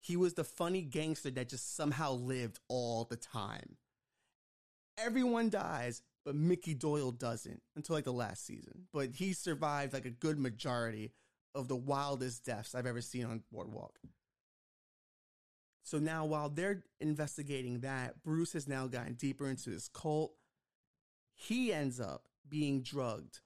He 0.02 0.16
was 0.16 0.34
the 0.34 0.44
funny 0.44 0.82
gangster 0.82 1.30
that 1.32 1.50
just 1.50 1.76
somehow 1.76 2.14
lived 2.14 2.60
all 2.70 3.04
the 3.04 3.18
time. 3.18 3.76
Everyone 4.98 5.50
dies, 5.50 6.02
but 6.26 6.36
Mickey 6.36 6.74
Doyle 6.74 7.12
doesn't 7.12 7.62
until 7.76 7.96
like 7.96 8.06
the 8.06 8.14
last 8.14 8.46
season. 8.46 8.88
But 8.94 9.16
he 9.16 9.34
survived 9.34 9.94
like 9.94 10.06
a 10.06 10.10
good 10.12 10.40
majority 10.40 11.12
of 11.54 11.68
the 11.68 11.76
wildest 11.76 12.46
deaths 12.46 12.76
I've 12.76 12.86
ever 12.86 13.02
seen 13.02 13.26
on 13.26 13.44
Boardwalk. 13.52 14.00
So 15.84 15.98
now, 15.98 16.24
while 16.24 16.50
they're 16.50 16.84
investigating 17.00 17.80
that, 17.80 18.24
Bruce 18.24 18.54
has 18.54 18.68
now 18.68 18.88
gotten 18.88 19.16
deeper 19.16 19.50
into 19.50 19.70
this 19.70 19.88
cult. 19.88 20.34
He 21.34 21.74
ends 21.74 22.00
up 22.00 22.29
being 22.50 22.82
drugged 22.82 23.40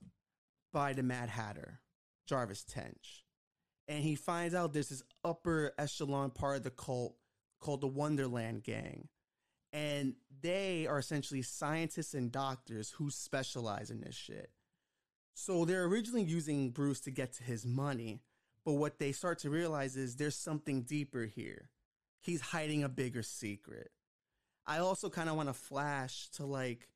by 0.72 0.94
the 0.94 1.04
Mad 1.04 1.30
Hatter, 1.30 1.82
Jarvis 2.28 2.64
Tetch. 2.64 3.24
And 3.88 4.04
he 4.04 4.16
finds 4.16 4.56
out 4.56 4.74
there's 4.74 4.90
this 4.90 5.04
upper 5.24 5.74
echelon 5.78 6.32
part 6.32 6.58
of 6.58 6.64
the 6.64 6.72
cult 6.72 7.16
called 7.60 7.82
the 7.82 7.88
Wonderland 7.88 8.64
Gang. 8.64 9.08
And 9.72 10.16
they 10.42 10.88
are 10.88 11.00
essentially 11.00 11.42
scientists 11.42 12.14
and 12.14 12.32
doctors 12.32 12.92
who 12.92 13.10
specialize 13.10 13.90
in 13.90 14.02
this 14.02 14.16
shit. 14.16 14.52
So 15.34 15.66
they're 15.66 15.86
originally 15.86 16.24
using 16.24 16.70
Bruce 16.70 17.00
to 17.02 17.12
get 17.12 17.34
to 17.34 17.44
his 17.44 17.66
money, 17.66 18.22
but 18.64 18.74
what 18.74 19.00
they 19.00 19.12
start 19.12 19.40
to 19.40 19.50
realize 19.50 19.96
is 19.96 20.16
there's 20.16 20.36
something 20.36 20.84
deeper 20.84 21.26
here. 21.26 21.70
He's 22.22 22.42
hiding 22.42 22.84
a 22.84 22.90
bigger 22.90 23.24
secret. 23.24 23.90
I 24.66 24.78
also 24.78 25.10
kind 25.10 25.30
of 25.30 25.36
want 25.36 25.50
to 25.50 25.54
flash 25.54 26.30
to 26.36 26.46
like 26.46 26.88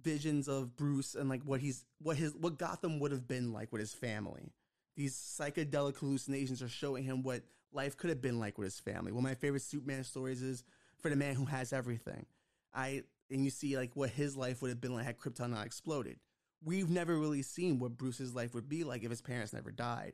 visions 0.00 0.48
of 0.48 0.76
Bruce 0.76 1.14
and 1.14 1.28
like 1.28 1.42
what 1.42 1.60
he's 1.60 1.84
what 2.00 2.16
his 2.16 2.34
what 2.34 2.58
Gotham 2.58 2.98
would 3.00 3.12
have 3.12 3.28
been 3.28 3.52
like 3.52 3.72
with 3.72 3.80
his 3.80 3.94
family. 3.94 4.52
These 4.96 5.14
psychedelic 5.14 5.96
hallucinations 5.96 6.62
are 6.62 6.68
showing 6.68 7.04
him 7.04 7.22
what 7.22 7.42
life 7.72 7.96
could 7.96 8.10
have 8.10 8.20
been 8.20 8.38
like 8.38 8.58
with 8.58 8.66
his 8.66 8.80
family. 8.80 9.12
One 9.12 9.24
of 9.24 9.30
my 9.30 9.34
favorite 9.34 9.62
Superman 9.62 10.04
stories 10.04 10.42
is 10.42 10.64
for 10.98 11.08
the 11.08 11.16
man 11.16 11.34
who 11.34 11.46
has 11.46 11.72
everything. 11.72 12.26
I 12.74 13.02
and 13.30 13.44
you 13.44 13.50
see 13.50 13.76
like 13.76 13.92
what 13.94 14.10
his 14.10 14.36
life 14.36 14.62
would 14.62 14.68
have 14.68 14.80
been 14.80 14.94
like 14.94 15.04
had 15.04 15.18
Krypton 15.18 15.50
not 15.50 15.66
exploded. 15.66 16.18
We've 16.64 16.90
never 16.90 17.18
really 17.18 17.42
seen 17.42 17.78
what 17.78 17.98
Bruce's 17.98 18.34
life 18.34 18.54
would 18.54 18.68
be 18.68 18.84
like 18.84 19.02
if 19.02 19.10
his 19.10 19.22
parents 19.22 19.52
never 19.52 19.70
died. 19.70 20.12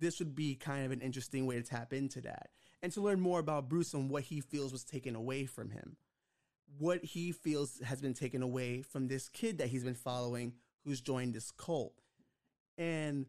This 0.00 0.20
would 0.20 0.36
be 0.36 0.54
kind 0.54 0.86
of 0.86 0.92
an 0.92 1.00
interesting 1.00 1.46
way 1.46 1.56
to 1.56 1.62
tap 1.62 1.92
into 1.92 2.20
that 2.20 2.50
and 2.82 2.92
to 2.92 3.00
learn 3.00 3.20
more 3.20 3.40
about 3.40 3.68
Bruce 3.68 3.94
and 3.94 4.08
what 4.08 4.22
he 4.24 4.40
feels 4.40 4.70
was 4.70 4.84
taken 4.84 5.16
away 5.16 5.44
from 5.44 5.70
him 5.70 5.96
what 6.76 7.04
he 7.04 7.32
feels 7.32 7.80
has 7.80 8.00
been 8.00 8.14
taken 8.14 8.42
away 8.42 8.82
from 8.82 9.08
this 9.08 9.28
kid 9.28 9.58
that 9.58 9.68
he's 9.68 9.84
been 9.84 9.94
following 9.94 10.52
who's 10.84 11.00
joined 11.00 11.34
this 11.34 11.50
cult. 11.50 11.94
And 12.76 13.26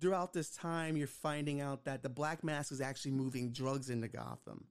throughout 0.00 0.32
this 0.32 0.50
time, 0.50 0.96
you're 0.96 1.06
finding 1.06 1.60
out 1.60 1.84
that 1.84 2.02
the 2.02 2.08
Black 2.08 2.44
Mask 2.44 2.70
is 2.70 2.80
actually 2.80 3.12
moving 3.12 3.52
drugs 3.52 3.90
into 3.90 4.08
Gotham, 4.08 4.66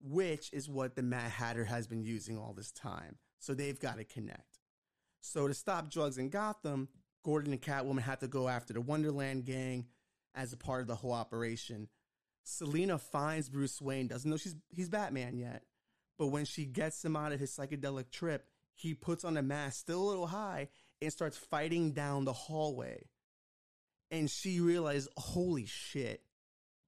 which 0.00 0.50
is 0.52 0.68
what 0.68 0.96
the 0.96 1.02
Mad 1.02 1.30
Hatter 1.30 1.64
has 1.64 1.86
been 1.86 2.02
using 2.02 2.38
all 2.38 2.52
this 2.52 2.72
time. 2.72 3.16
So 3.38 3.54
they've 3.54 3.78
got 3.78 3.98
to 3.98 4.04
connect. 4.04 4.60
So 5.20 5.46
to 5.46 5.54
stop 5.54 5.90
drugs 5.90 6.18
in 6.18 6.30
Gotham, 6.30 6.88
Gordon 7.22 7.52
and 7.52 7.62
Catwoman 7.62 8.00
have 8.00 8.20
to 8.20 8.28
go 8.28 8.48
after 8.48 8.72
the 8.72 8.80
Wonderland 8.80 9.44
gang 9.44 9.86
as 10.34 10.52
a 10.52 10.56
part 10.56 10.82
of 10.82 10.86
the 10.86 10.94
whole 10.94 11.12
operation. 11.12 11.88
Selina 12.44 12.98
finds 12.98 13.48
Bruce 13.48 13.82
Wayne, 13.82 14.06
doesn't 14.06 14.30
know 14.30 14.36
she's 14.36 14.54
he's 14.68 14.88
Batman 14.88 15.36
yet, 15.36 15.64
but 16.18 16.28
when 16.28 16.44
she 16.44 16.64
gets 16.64 17.04
him 17.04 17.16
out 17.16 17.32
of 17.32 17.40
his 17.40 17.50
psychedelic 17.50 18.10
trip, 18.10 18.46
he 18.74 18.94
puts 18.94 19.24
on 19.24 19.36
a 19.36 19.42
mask, 19.42 19.80
still 19.80 20.02
a 20.02 20.08
little 20.08 20.26
high, 20.26 20.68
and 21.00 21.12
starts 21.12 21.36
fighting 21.36 21.92
down 21.92 22.24
the 22.24 22.32
hallway. 22.32 23.08
And 24.10 24.30
she 24.30 24.60
realizes, 24.60 25.08
holy 25.16 25.66
shit, 25.66 26.22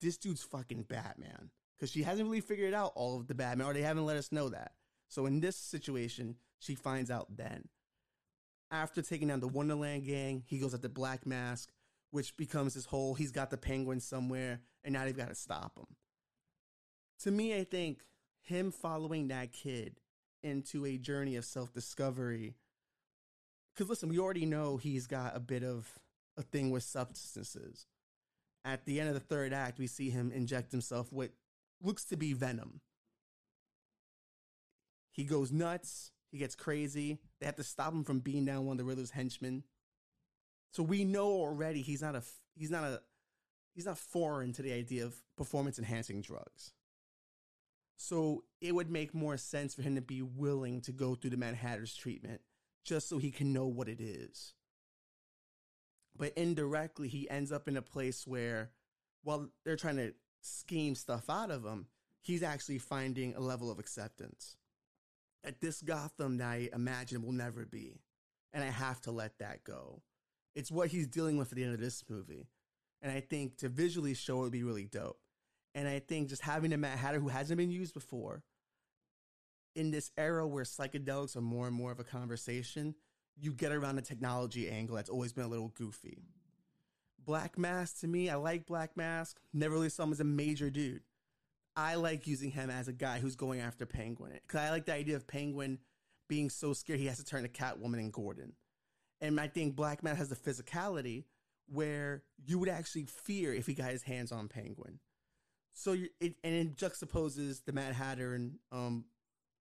this 0.01 0.19
dude's 0.19 0.43
fucking 0.43 0.83
Batman. 0.83 1.51
Because 1.77 1.91
she 1.91 2.03
hasn't 2.03 2.29
really 2.29 2.41
figured 2.41 2.75
out 2.75 2.93
all 2.95 3.19
of 3.19 3.29
the 3.29 3.35
Batman, 3.35 3.67
or 3.67 3.73
they 3.73 3.83
haven't 3.83 4.07
let 4.07 4.17
us 4.17 4.33
know 4.33 4.49
that. 4.49 4.73
So 5.09 5.27
in 5.27 5.41
this 5.41 5.57
situation, 5.57 6.37
she 6.59 6.75
finds 6.75 7.11
out 7.11 7.37
then. 7.37 7.69
After 8.71 9.01
taking 9.01 9.29
down 9.29 9.41
the 9.41 9.49
Wonderland 9.49 10.05
gang, 10.05 10.43
he 10.47 10.59
goes 10.59 10.75
at 10.75 10.83
the 10.83 10.89
Black 10.89 11.27
Mask, 11.27 11.71
which 12.11 12.37
becomes 12.37 12.75
his 12.75 12.85
whole 12.85 13.15
he's 13.15 13.33
got 13.33 13.51
the 13.51 13.57
penguin 13.57 14.01
somewhere, 14.01 14.61
and 14.85 14.93
now 14.93 15.05
they've 15.05 15.17
got 15.17 15.29
to 15.29 15.35
stop 15.35 15.79
him. 15.79 15.87
To 17.21 17.31
me, 17.31 17.59
I 17.59 17.65
think 17.65 18.01
him 18.49 18.71
following 18.71 19.29
that 19.29 19.53
kid 19.53 20.01
into 20.43 20.87
a 20.87 20.97
journey 20.97 21.37
of 21.37 21.45
self 21.45 21.73
discovery. 21.73 22.55
Because 23.75 23.89
listen, 23.89 24.09
we 24.09 24.19
already 24.19 24.47
know 24.47 24.77
he's 24.77 25.07
got 25.07 25.37
a 25.37 25.41
bit 25.41 25.63
of 25.63 25.99
a 26.37 26.43
thing 26.43 26.71
with 26.71 26.83
substances. 26.83 27.87
At 28.65 28.85
the 28.85 29.01
end 29.01 29.09
of 29.09 29.15
the 29.15 29.21
third 29.21 29.53
act, 29.53 29.79
we 29.79 29.87
see 29.87 30.11
him 30.11 30.33
inject 30.33 30.73
himself 30.73 31.13
with 31.13 31.31
looks 31.83 32.05
to 32.07 32.17
be 32.17 32.33
venom. 32.33 32.81
He 35.13 35.25
goes 35.25 35.53
nuts. 35.53 36.11
He 36.31 36.39
gets 36.39 36.55
crazy. 36.55 37.19
They 37.41 37.47
have 37.47 37.57
to 37.57 37.63
stop 37.63 37.93
him 37.93 38.05
from 38.05 38.21
being 38.21 38.45
down 38.45 38.67
one 38.67 38.75
of 38.75 38.79
the 38.79 38.85
Riddler's 38.85 39.11
henchmen. 39.11 39.65
So 40.73 40.83
we 40.83 41.05
know 41.05 41.29
already 41.29 41.83
he's 41.83 42.03
not 42.03 42.15
a 42.15 42.23
he's 42.55 42.71
not 42.71 42.85
a 42.85 43.01
he's 43.75 43.87
not 43.87 43.99
foreign 43.99 44.53
to 44.55 44.63
the 44.63 44.73
idea 44.73 45.05
of 45.05 45.17
performance 45.37 45.79
enhancing 45.79 46.21
drugs. 46.21 46.73
So 47.99 48.45
it 48.61 48.75
would 48.75 48.91
make 48.91 49.13
more 49.13 49.37
sense 49.37 49.75
for 49.75 49.83
him 49.83 49.97
to 49.97 50.01
be 50.01 50.23
willing 50.23 50.81
to 50.83 50.93
go 50.93 51.17
through 51.17 51.31
the 51.31 51.37
Mad 51.37 51.57
Hatter's 51.57 51.95
treatment 51.95 52.41
just 52.85 53.09
so 53.09 53.19
he 53.19 53.33
can 53.33 53.53
know 53.53 53.67
what 53.67 53.89
it 53.89 54.01
is. 54.01 54.55
But 56.17 56.33
indirectly, 56.37 57.09
he 57.09 57.29
ends 57.29 57.53
up 57.53 57.69
in 57.69 57.77
a 57.77 57.83
place 57.83 58.27
where, 58.27 58.71
while 59.25 59.49
they're 59.65 59.77
trying 59.77 59.97
to 59.97 60.15
scheme 60.41 60.95
stuff 60.95 61.29
out 61.29 61.51
of 61.51 61.65
him, 61.65 61.89
he's 62.23 62.43
actually 62.43 62.79
finding 62.79 63.35
a 63.35 63.41
level 63.41 63.71
of 63.71 63.81
acceptance. 63.81 64.57
At 65.45 65.61
this 65.61 65.83
Gotham 65.83 66.39
that 66.39 66.49
I 66.49 66.71
imagine 66.73 67.23
will 67.23 67.33
never 67.33 67.67
be. 67.67 68.01
And 68.53 68.65
I 68.65 68.69
have 68.69 69.01
to 69.03 69.11
let 69.11 69.39
that 69.41 69.65
go. 69.65 70.03
It's 70.55 70.71
what 70.71 70.89
he's 70.89 71.07
dealing 71.07 71.37
with 71.37 71.53
at 71.53 71.57
the 71.57 71.65
end 71.65 71.75
of 71.75 71.81
this 71.81 72.05
movie. 72.09 72.49
And 73.03 73.13
I 73.13 73.21
think 73.21 73.59
to 73.59 73.69
visually 73.69 74.15
show 74.15 74.39
it 74.39 74.43
would 74.45 74.53
be 74.53 74.63
really 74.63 74.87
dope. 74.87 75.21
And 75.75 75.87
I 75.87 75.99
think 76.01 76.29
just 76.29 76.43
having 76.43 76.73
a 76.73 76.77
Mad 76.77 76.99
Hatter 76.99 77.21
who 77.21 77.29
hasn't 77.29 77.59
been 77.59 77.71
used 77.71 77.95
before 77.95 78.43
in 79.75 79.91
this 79.91 80.11
era 80.17 80.47
where 80.47 80.65
psychedelics 80.65 81.37
are 81.37 81.41
more 81.41 81.67
and 81.67 81.77
more 81.77 81.93
of 81.93 82.01
a 82.01 82.05
conversation, 82.05 82.95
you 83.41 83.53
get 83.53 83.73
around 83.73 83.97
the 83.97 84.03
technology 84.03 84.69
angle 84.69 84.97
that's 84.97 85.11
always 85.11 85.33
been 85.33 85.45
a 85.45 85.49
little 85.49 85.73
goofy. 85.77 86.19
Black 87.25 87.59
Mask 87.59 88.01
to 88.01 88.09
me, 88.09 88.31
I 88.31 88.37
like 88.37 88.67
Black 88.67 88.97
Mask. 88.97 89.39
Never 89.53 89.75
really 89.75 89.91
saw 89.91 90.05
him 90.05 90.13
as 90.13 90.21
a 90.21 90.25
major 90.25 90.71
dude. 90.71 91.03
I 91.77 91.95
like 91.95 92.27
using 92.27 92.51
him 92.51 92.71
as 92.71 92.89
a 92.89 92.93
guy 92.93 93.21
who's 93.21 93.37
going 93.37 93.61
after 93.61 93.87
Penguin 93.87 94.33
because 94.47 94.61
I 94.61 94.71
like 94.71 94.87
the 94.87 94.95
idea 94.95 95.15
of 95.15 95.29
Penguin 95.29 95.79
being 96.29 96.51
so 96.51 96.73
scared 96.73 96.99
he 96.99 97.07
has 97.07 97.19
to 97.19 97.25
turn 97.25 97.43
to 97.43 97.49
Catwoman 97.49 98.01
and 98.01 98.13
Gordon. 98.13 98.55
And 99.21 99.39
I 99.39 99.47
think 99.47 99.77
Black 99.77 100.03
Mask 100.03 100.19
has 100.19 100.29
the 100.29 100.37
physicality 100.37 101.25
where 101.67 102.23
you 102.45 102.59
would 102.59 102.69
actually 102.69 103.05
fear 103.05 103.53
if 103.53 103.67
he 103.67 103.75
got 103.75 103.91
his 103.91 104.03
hands 104.03 104.33
on 104.33 104.49
Penguin. 104.49 104.99
So 105.79 105.93
you 105.93 106.09
it 106.19 106.35
and 106.43 106.53
it 106.53 106.77
juxtaposes 106.77 107.65
the 107.65 107.73
Mad 107.73 107.95
Hatter 107.95 108.35
and 108.35 108.55
um, 108.73 109.05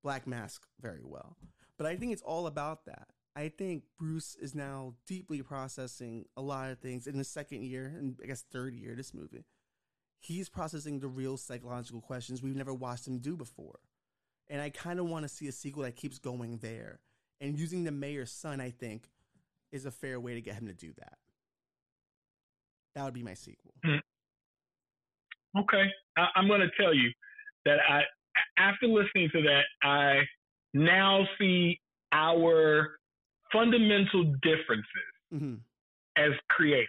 Black 0.02 0.26
Mask 0.26 0.66
very 0.82 1.04
well. 1.04 1.38
But 1.78 1.86
I 1.86 1.96
think 1.96 2.12
it's 2.12 2.24
all 2.24 2.48
about 2.48 2.86
that. 2.86 3.10
I 3.36 3.50
think 3.50 3.84
Bruce 4.00 4.36
is 4.42 4.56
now 4.56 4.96
deeply 5.06 5.44
processing 5.44 6.26
a 6.36 6.42
lot 6.42 6.72
of 6.72 6.80
things 6.80 7.06
in 7.06 7.20
the 7.20 7.24
second 7.24 7.66
year 7.66 7.94
and 7.96 8.18
I 8.24 8.26
guess 8.26 8.44
third 8.52 8.74
year 8.74 8.92
of 8.92 8.98
this 8.98 9.14
movie. 9.14 9.46
He's 10.20 10.50
processing 10.50 11.00
the 11.00 11.08
real 11.08 11.38
psychological 11.38 12.02
questions 12.02 12.42
we've 12.42 12.56
never 12.56 12.74
watched 12.74 13.08
him 13.08 13.20
do 13.20 13.38
before. 13.38 13.78
And 14.50 14.60
I 14.60 14.72
kind 14.72 15.00
of 15.00 15.06
want 15.06 15.22
to 15.22 15.30
see 15.30 15.48
a 15.48 15.52
sequel 15.52 15.84
that 15.84 15.96
keeps 15.96 16.18
going 16.18 16.58
there. 16.64 17.00
And 17.40 17.60
using 17.60 17.84
the 17.84 17.92
mayor's 17.92 18.32
son, 18.32 18.60
I 18.60 18.72
think, 18.72 19.12
is 19.72 19.86
a 19.86 19.92
fair 19.92 20.20
way 20.20 20.34
to 20.34 20.42
get 20.42 20.56
him 20.56 20.66
to 20.66 20.74
do 20.74 20.94
that. 20.98 21.20
That 22.96 23.06
would 23.06 23.14
be 23.14 23.22
my 23.22 23.36
sequel. 23.36 23.76
Okay. 25.58 25.86
I, 26.18 26.28
I'm 26.36 26.48
going 26.48 26.62
to 26.62 26.72
tell 26.80 26.94
you 26.94 27.12
that 27.66 27.78
I, 27.90 28.02
after 28.58 28.88
listening 28.88 29.30
to 29.34 29.42
that, 29.44 29.64
I 29.84 30.22
now 30.74 31.26
see 31.40 31.80
our 32.12 32.98
fundamental 33.52 34.24
differences 34.42 34.86
mm-hmm. 35.34 35.56
as 36.18 36.32
creators, 36.50 36.88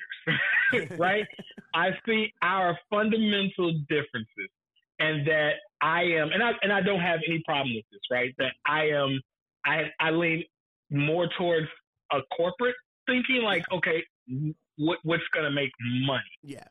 right? 0.99 1.27
I 1.75 1.91
see 2.07 2.33
our 2.43 2.79
fundamental 2.91 3.73
differences, 3.89 4.51
and 4.99 5.27
that 5.27 5.53
I 5.81 6.03
am, 6.03 6.31
and 6.33 6.43
I 6.43 6.53
and 6.63 6.73
I 6.73 6.81
don't 6.81 7.01
have 7.01 7.21
any 7.27 7.43
problem 7.45 7.75
with 7.75 7.85
this, 7.93 8.01
right? 8.11 8.35
That 8.39 8.53
I 8.67 8.87
am, 8.89 9.21
I 9.65 9.91
I 10.01 10.11
lean 10.11 10.45
more 10.91 11.29
towards 11.39 11.69
a 12.13 12.21
corporate 12.37 12.75
thinking, 13.07 13.43
like, 13.43 13.65
okay, 13.73 14.03
what 14.77 14.99
what's 15.03 15.25
gonna 15.35 15.51
make 15.51 15.71
money? 16.07 16.23
Yeah. 16.43 16.65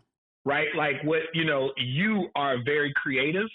Right? 0.48 0.68
Like 0.76 1.04
what 1.04 1.24
you 1.34 1.46
know, 1.46 1.72
you 1.78 2.30
are 2.36 2.58
very 2.64 2.94
creative. 2.96 3.48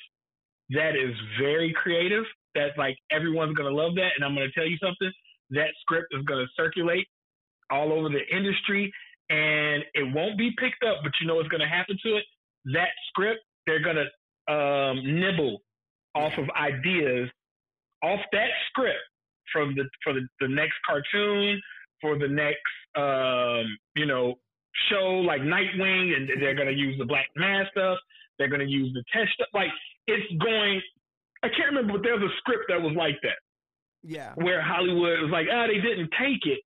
That 0.71 0.95
is 0.97 1.15
very 1.41 1.73
creative. 1.75 2.25
That's 2.55 2.77
like 2.77 2.97
everyone's 3.11 3.55
gonna 3.57 3.71
love 3.71 3.95
that. 3.97 4.11
And 4.15 4.25
I'm 4.25 4.35
gonna 4.35 4.53
tell 4.55 4.67
you 4.67 4.77
something 4.77 5.11
that 5.53 5.69
script 5.81 6.09
is 6.13 6.25
going 6.25 6.45
to 6.45 6.51
circulate 6.57 7.07
all 7.71 7.93
over 7.93 8.09
the 8.09 8.23
industry 8.35 8.93
and 9.31 9.83
it 9.95 10.15
won't 10.15 10.37
be 10.37 10.51
picked 10.59 10.83
up, 10.83 10.99
but 11.03 11.13
you 11.21 11.27
know 11.27 11.37
what's 11.37 11.49
going 11.49 11.61
to 11.61 11.69
happen 11.69 11.97
to 12.05 12.17
it? 12.17 12.25
That 12.73 12.89
script, 13.09 13.41
they're 13.67 13.83
going 13.83 13.97
to 13.97 14.53
um, 14.53 15.21
nibble 15.21 15.63
off 16.15 16.37
of 16.37 16.49
ideas 16.61 17.29
off 18.03 18.21
that 18.33 18.49
script 18.69 18.99
from 19.53 19.75
the 19.75 19.85
for 20.03 20.13
the, 20.13 20.27
the 20.41 20.49
next 20.49 20.75
cartoon, 20.87 21.61
for 22.01 22.19
the 22.19 22.29
next 22.29 22.59
um, 22.97 23.65
you 23.95 24.07
know 24.07 24.35
show 24.91 25.23
like 25.27 25.43
Nightwing, 25.43 26.15
and 26.17 26.29
they're 26.41 26.55
going 26.55 26.69
to 26.69 26.75
use 26.75 26.99
the 26.99 27.05
Black 27.05 27.27
Mask 27.37 27.71
stuff. 27.73 27.99
They're 28.39 28.49
going 28.49 28.67
to 28.67 28.71
use 28.71 28.93
the 28.95 29.05
test 29.13 29.33
stuff. 29.35 29.49
Like 29.55 29.71
it's 30.07 30.27
going. 30.43 30.81
I 31.45 31.49
can't 31.49 31.75
remember, 31.75 31.95
but 31.95 32.03
there's 32.03 32.23
a 32.23 32.33
script 32.39 32.65
that 32.69 32.81
was 32.81 32.95
like 32.97 33.19
that. 33.23 33.39
Yeah. 34.03 34.33
Where 34.37 34.63
Hollywood 34.63 35.21
was 35.23 35.31
like, 35.33 35.47
ah, 35.51 35.65
oh, 35.65 35.67
they 35.67 35.81
didn't 35.81 36.11
take 36.19 36.47
it. 36.47 36.61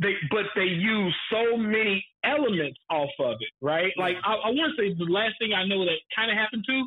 They, 0.00 0.14
but 0.30 0.46
they 0.56 0.64
used 0.64 1.14
so 1.30 1.56
many 1.56 2.04
elements 2.24 2.78
off 2.90 3.10
of 3.20 3.36
it, 3.40 3.52
right? 3.60 3.92
Like 3.96 4.16
I, 4.24 4.34
I 4.34 4.48
want 4.48 4.74
to 4.76 4.82
say 4.82 4.94
the 4.94 5.10
last 5.10 5.34
thing 5.38 5.52
I 5.52 5.66
know 5.66 5.84
that 5.84 5.98
kind 6.16 6.30
of 6.30 6.36
happened 6.36 6.64
to 6.66 6.86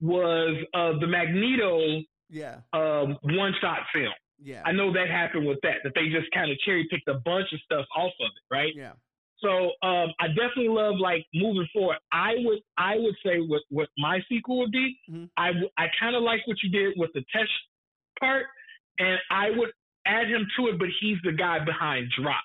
was 0.00 0.56
uh, 0.74 0.98
the 0.98 1.06
Magneto, 1.06 2.02
yeah, 2.30 2.58
um, 2.72 3.18
one 3.22 3.52
shot 3.60 3.80
film. 3.92 4.12
Yeah, 4.42 4.62
I 4.64 4.72
know 4.72 4.92
that 4.92 5.08
happened 5.08 5.46
with 5.46 5.58
that. 5.62 5.76
That 5.84 5.92
they 5.94 6.08
just 6.08 6.30
kind 6.32 6.50
of 6.50 6.58
cherry 6.64 6.86
picked 6.90 7.08
a 7.08 7.20
bunch 7.24 7.52
of 7.52 7.60
stuff 7.60 7.86
off 7.94 8.12
of 8.20 8.30
it, 8.34 8.54
right? 8.54 8.72
Yeah. 8.74 8.92
So 9.40 9.72
um, 9.86 10.08
I 10.18 10.28
definitely 10.28 10.68
love 10.68 10.94
like 10.98 11.26
moving 11.34 11.68
forward. 11.72 11.98
I 12.12 12.34
would 12.38 12.60
I 12.78 12.96
would 12.96 13.14
say 13.24 13.38
what 13.38 13.62
what 13.70 13.88
my 13.98 14.20
sequel 14.28 14.58
would 14.60 14.72
be. 14.72 14.98
Mm-hmm. 15.10 15.24
I 15.36 15.50
I 15.76 15.86
kind 16.00 16.16
of 16.16 16.22
like 16.22 16.40
what 16.46 16.56
you 16.62 16.70
did 16.70 16.94
with 16.96 17.10
the 17.14 17.24
test 17.32 17.50
part 18.18 18.46
and 18.98 19.18
I 19.30 19.50
would 19.50 19.70
add 20.06 20.28
him 20.28 20.46
to 20.58 20.68
it, 20.68 20.78
but 20.78 20.88
he's 21.00 21.18
the 21.24 21.32
guy 21.32 21.64
behind 21.64 22.10
drops. 22.18 22.42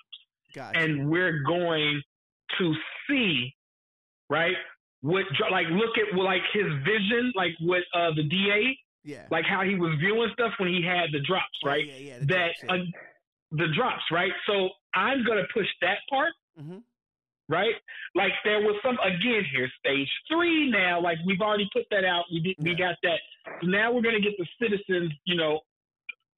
Gotcha. 0.54 0.78
And 0.78 1.08
we're 1.08 1.42
going 1.46 2.02
to 2.58 2.74
see, 3.08 3.54
right? 4.28 4.54
What 5.00 5.24
like 5.50 5.66
look 5.70 5.96
at 5.98 6.16
like 6.16 6.42
his 6.52 6.66
vision, 6.84 7.32
like 7.34 7.52
what 7.60 7.82
uh, 7.94 8.10
the 8.14 8.22
DA, 8.22 8.78
yeah, 9.02 9.26
like 9.32 9.44
how 9.44 9.62
he 9.62 9.74
was 9.74 9.96
viewing 9.98 10.30
stuff 10.32 10.52
when 10.58 10.68
he 10.68 10.80
had 10.80 11.10
the 11.12 11.20
drops, 11.26 11.58
oh, 11.64 11.68
right? 11.68 11.84
Yeah, 11.84 11.96
yeah, 11.96 12.18
the 12.20 12.26
that 12.26 12.50
drops, 12.60 12.62
yeah. 12.62 12.72
uh, 12.72 12.78
the 13.50 13.66
drops, 13.74 14.02
right? 14.12 14.30
So 14.46 14.68
I'm 14.94 15.24
gonna 15.24 15.48
push 15.52 15.66
that 15.80 15.98
part. 16.08 16.30
Mm-hmm. 16.60 16.78
Right, 17.48 17.74
like 18.14 18.32
there 18.44 18.60
was 18.60 18.76
some 18.82 18.96
again 19.04 19.44
here, 19.52 19.68
stage 19.78 20.08
three 20.30 20.70
now. 20.70 21.02
Like 21.02 21.18
we've 21.26 21.40
already 21.40 21.68
put 21.72 21.84
that 21.90 22.04
out. 22.04 22.24
We 22.32 22.40
did, 22.40 22.56
we 22.58 22.74
got 22.74 22.96
that. 23.02 23.18
So 23.60 23.66
now 23.66 23.92
we're 23.92 24.00
gonna 24.00 24.20
get 24.20 24.32
the 24.38 24.46
citizens, 24.60 25.12
you 25.24 25.36
know, 25.36 25.60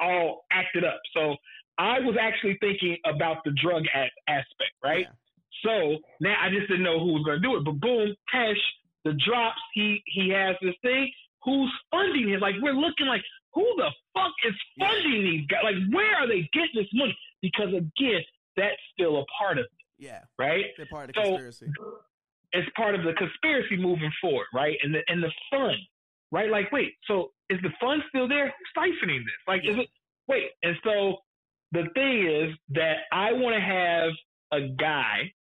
all 0.00 0.44
acted 0.50 0.84
up. 0.84 1.00
So 1.14 1.36
I 1.78 2.00
was 2.00 2.16
actually 2.20 2.56
thinking 2.60 2.96
about 3.04 3.38
the 3.44 3.52
drug 3.62 3.84
a- 3.94 4.30
aspect, 4.30 4.74
right? 4.82 5.06
Yeah. 5.06 5.14
So 5.64 5.98
now 6.20 6.36
I 6.40 6.50
just 6.50 6.68
didn't 6.68 6.84
know 6.84 7.00
who 7.00 7.14
was 7.14 7.24
going 7.24 7.40
to 7.40 7.46
do 7.46 7.56
it. 7.56 7.64
But 7.64 7.80
boom, 7.80 8.14
Tesh, 8.32 8.60
the 9.04 9.14
drops, 9.26 9.60
he 9.72 10.02
he 10.06 10.30
has 10.30 10.56
this 10.62 10.74
thing. 10.82 11.10
Who's 11.44 11.72
funding 11.90 12.30
it? 12.30 12.40
Like 12.40 12.54
we're 12.60 12.74
looking 12.74 13.06
like 13.06 13.22
who 13.52 13.64
the 13.76 13.90
fuck 14.14 14.32
is 14.46 14.54
funding 14.78 15.22
yeah. 15.22 15.30
these 15.30 15.46
guys? 15.46 15.60
Like 15.64 15.76
where 15.92 16.16
are 16.16 16.28
they 16.28 16.48
getting 16.52 16.74
this 16.74 16.92
money? 16.92 17.16
Because 17.42 17.68
again, 17.68 18.22
that's 18.56 18.80
still 18.92 19.18
a 19.18 19.24
part 19.38 19.58
of 19.58 19.64
it. 19.64 19.70
Yeah. 20.04 20.20
Right. 20.38 20.66
They're 20.76 20.86
part 20.86 21.10
of 21.10 21.14
the 21.14 21.22
so, 21.22 21.30
conspiracy. 21.30 21.66
It's 22.52 22.68
part 22.76 22.94
of 22.94 23.02
the 23.02 23.14
conspiracy 23.14 23.76
moving 23.76 24.12
forward, 24.20 24.46
right? 24.54 24.76
And 24.82 24.94
the 24.94 25.00
and 25.08 25.22
the 25.22 25.32
fun, 25.50 25.74
right? 26.30 26.50
Like, 26.50 26.70
wait, 26.70 26.92
so 27.06 27.32
is 27.50 27.58
the 27.62 27.70
fun 27.80 28.02
still 28.08 28.28
there? 28.28 28.46
Who's 28.46 28.72
siphoning 28.76 29.18
this? 29.18 29.40
Like, 29.48 29.62
yeah. 29.64 29.72
is 29.72 29.78
it 29.78 29.88
wait? 30.28 30.50
And 30.62 30.76
so 30.84 31.16
the 31.72 31.84
thing 31.94 32.26
is 32.26 32.56
that 32.70 32.98
I 33.12 33.32
want 33.32 33.56
to 33.56 33.60
have 33.60 34.12
a 34.52 34.68
guy, 34.78 35.32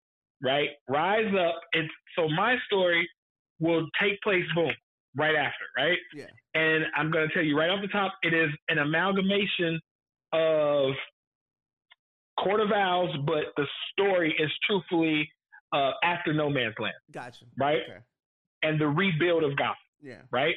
right, 0.42 0.70
rise 0.88 1.32
up. 1.34 1.60
And 1.74 1.88
so 2.16 2.28
my 2.28 2.56
story 2.66 3.08
will 3.60 3.86
take 4.00 4.20
place, 4.22 4.44
boom, 4.54 4.72
right 5.16 5.34
after, 5.34 5.64
right? 5.76 5.98
Yeah. 6.14 6.26
And 6.54 6.84
I'm 6.96 7.10
going 7.10 7.28
to 7.28 7.34
tell 7.34 7.42
you 7.42 7.58
right 7.58 7.70
off 7.70 7.80
the 7.82 7.88
top, 7.88 8.14
it 8.22 8.32
is 8.32 8.50
an 8.68 8.78
amalgamation 8.78 9.80
of 10.32 10.92
Court 12.38 12.60
of 12.60 12.72
Owls, 12.72 13.14
but 13.26 13.44
the 13.56 13.66
story 13.92 14.34
is 14.38 14.50
truthfully 14.66 15.28
uh, 15.72 15.92
after 16.02 16.32
No 16.32 16.48
Man's 16.48 16.74
Land. 16.78 16.94
Gotcha. 17.10 17.44
Right? 17.58 17.80
Okay. 17.88 18.00
And 18.62 18.80
the 18.80 18.86
rebuild 18.86 19.44
of 19.44 19.56
Gotham. 19.56 19.76
Yeah. 20.00 20.22
Right? 20.30 20.54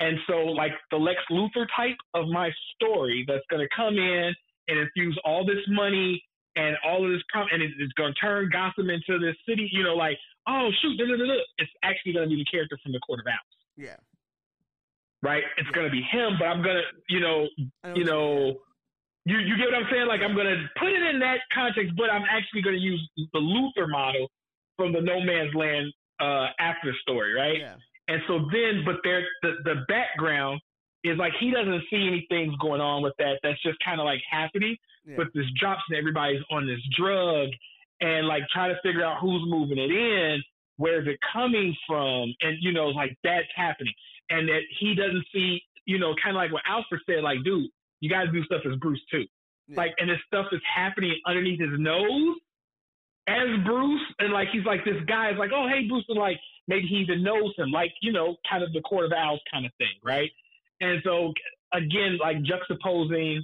And 0.00 0.18
so, 0.26 0.44
like 0.44 0.72
the 0.90 0.96
Lex 0.96 1.18
Luthor 1.30 1.66
type 1.74 1.96
of 2.14 2.26
my 2.28 2.50
story 2.74 3.24
that's 3.26 3.44
going 3.50 3.66
to 3.66 3.68
come 3.74 3.94
in 3.94 4.34
and 4.68 4.78
infuse 4.78 5.18
all 5.24 5.46
this 5.46 5.62
money 5.68 6.22
and 6.56 6.76
all 6.84 7.04
of 7.04 7.10
this, 7.10 7.22
prom- 7.30 7.48
and 7.50 7.62
it's 7.62 7.92
going 7.96 8.12
to 8.12 8.20
turn 8.20 8.50
Gotham 8.52 8.90
into 8.90 9.18
this 9.18 9.36
city, 9.48 9.68
you 9.72 9.82
know, 9.82 9.94
like, 9.94 10.16
oh, 10.48 10.70
shoot, 10.80 10.96
da, 10.98 11.04
da, 11.04 11.16
da, 11.16 11.34
it's 11.58 11.70
actually 11.82 12.12
going 12.12 12.28
to 12.28 12.34
be 12.34 12.42
the 12.42 12.50
character 12.50 12.78
from 12.82 12.92
the 12.92 13.00
Court 13.00 13.20
of 13.20 13.26
Owls. 13.26 13.56
Yeah. 13.76 13.96
Right? 15.22 15.42
It's 15.56 15.68
yeah. 15.68 15.74
going 15.74 15.86
to 15.86 15.90
be 15.90 16.02
him, 16.02 16.36
but 16.38 16.46
I'm 16.46 16.62
going 16.62 16.76
to, 16.76 16.82
you 17.08 17.20
know, 17.20 17.48
you 17.94 18.04
know, 18.04 18.56
you, 19.26 19.38
you 19.38 19.56
get 19.58 19.66
what 19.66 19.74
I'm 19.74 19.90
saying? 19.90 20.06
Like, 20.06 20.20
I'm 20.22 20.34
going 20.34 20.46
to 20.46 20.64
put 20.78 20.88
it 20.88 21.02
in 21.02 21.18
that 21.18 21.42
context, 21.52 21.92
but 21.96 22.10
I'm 22.10 22.22
actually 22.30 22.62
going 22.62 22.76
to 22.76 22.80
use 22.80 23.02
the 23.16 23.40
Luthor 23.40 23.90
model 23.90 24.30
from 24.76 24.92
the 24.92 25.00
No 25.00 25.20
Man's 25.20 25.52
Land 25.54 25.92
uh, 26.20 26.54
after 26.60 26.94
story, 27.02 27.34
right? 27.34 27.58
Yeah. 27.58 27.74
And 28.08 28.22
so 28.28 28.46
then, 28.52 28.84
but 28.86 28.96
there, 29.02 29.26
the, 29.42 29.54
the 29.64 29.84
background 29.88 30.60
is 31.02 31.18
like 31.18 31.32
he 31.40 31.50
doesn't 31.50 31.82
see 31.90 32.06
anything 32.06 32.56
going 32.60 32.80
on 32.80 33.02
with 33.02 33.14
that. 33.18 33.40
That's 33.42 33.60
just 33.62 33.78
kind 33.84 34.00
of 34.00 34.04
like 34.04 34.20
happening. 34.30 34.76
Yeah. 35.04 35.16
But 35.16 35.26
this 35.34 35.46
drops 35.58 35.82
and 35.90 35.98
everybody's 35.98 36.42
on 36.52 36.66
this 36.66 36.80
drug 36.96 37.48
and 38.00 38.28
like 38.28 38.42
try 38.52 38.68
to 38.68 38.76
figure 38.82 39.04
out 39.04 39.20
who's 39.20 39.42
moving 39.46 39.78
it 39.78 39.90
in, 39.90 40.42
where's 40.76 41.08
it 41.08 41.18
coming 41.32 41.74
from, 41.86 42.32
and 42.42 42.56
you 42.60 42.72
know, 42.72 42.88
like 42.88 43.16
that's 43.24 43.48
happening. 43.56 43.94
And 44.30 44.48
that 44.48 44.60
he 44.78 44.94
doesn't 44.94 45.24
see, 45.32 45.62
you 45.84 45.98
know, 45.98 46.14
kind 46.22 46.36
of 46.36 46.40
like 46.40 46.52
what 46.52 46.62
Alfred 46.68 47.00
said, 47.06 47.22
like, 47.22 47.42
dude, 47.44 47.70
you 48.00 48.10
got 48.10 48.24
to 48.24 48.32
do 48.32 48.42
stuff 48.44 48.62
as 48.70 48.76
Bruce 48.78 49.00
too. 49.10 49.24
Yeah. 49.68 49.76
Like, 49.76 49.94
and 49.98 50.08
this 50.10 50.18
stuff 50.26 50.46
is 50.52 50.60
happening 50.74 51.14
underneath 51.26 51.60
his 51.60 51.70
nose 51.78 52.36
as 53.28 53.48
Bruce, 53.64 54.00
and 54.20 54.32
like 54.32 54.48
he's 54.52 54.64
like 54.64 54.84
this 54.84 55.02
guy 55.06 55.30
is 55.30 55.38
like, 55.38 55.50
oh 55.54 55.66
hey 55.68 55.88
Bruce, 55.88 56.04
and 56.08 56.18
like 56.18 56.38
maybe 56.68 56.86
he 56.86 56.96
even 56.96 57.22
knows 57.22 57.52
him, 57.58 57.70
like 57.70 57.92
you 58.00 58.12
know, 58.12 58.36
kind 58.48 58.62
of 58.62 58.72
the 58.72 58.80
Court 58.82 59.04
of 59.06 59.12
Owls 59.12 59.40
kind 59.52 59.66
of 59.66 59.72
thing, 59.78 59.88
right? 60.04 60.30
And 60.80 61.00
so 61.04 61.32
again, 61.72 62.18
like 62.20 62.36
juxtaposing 62.42 63.38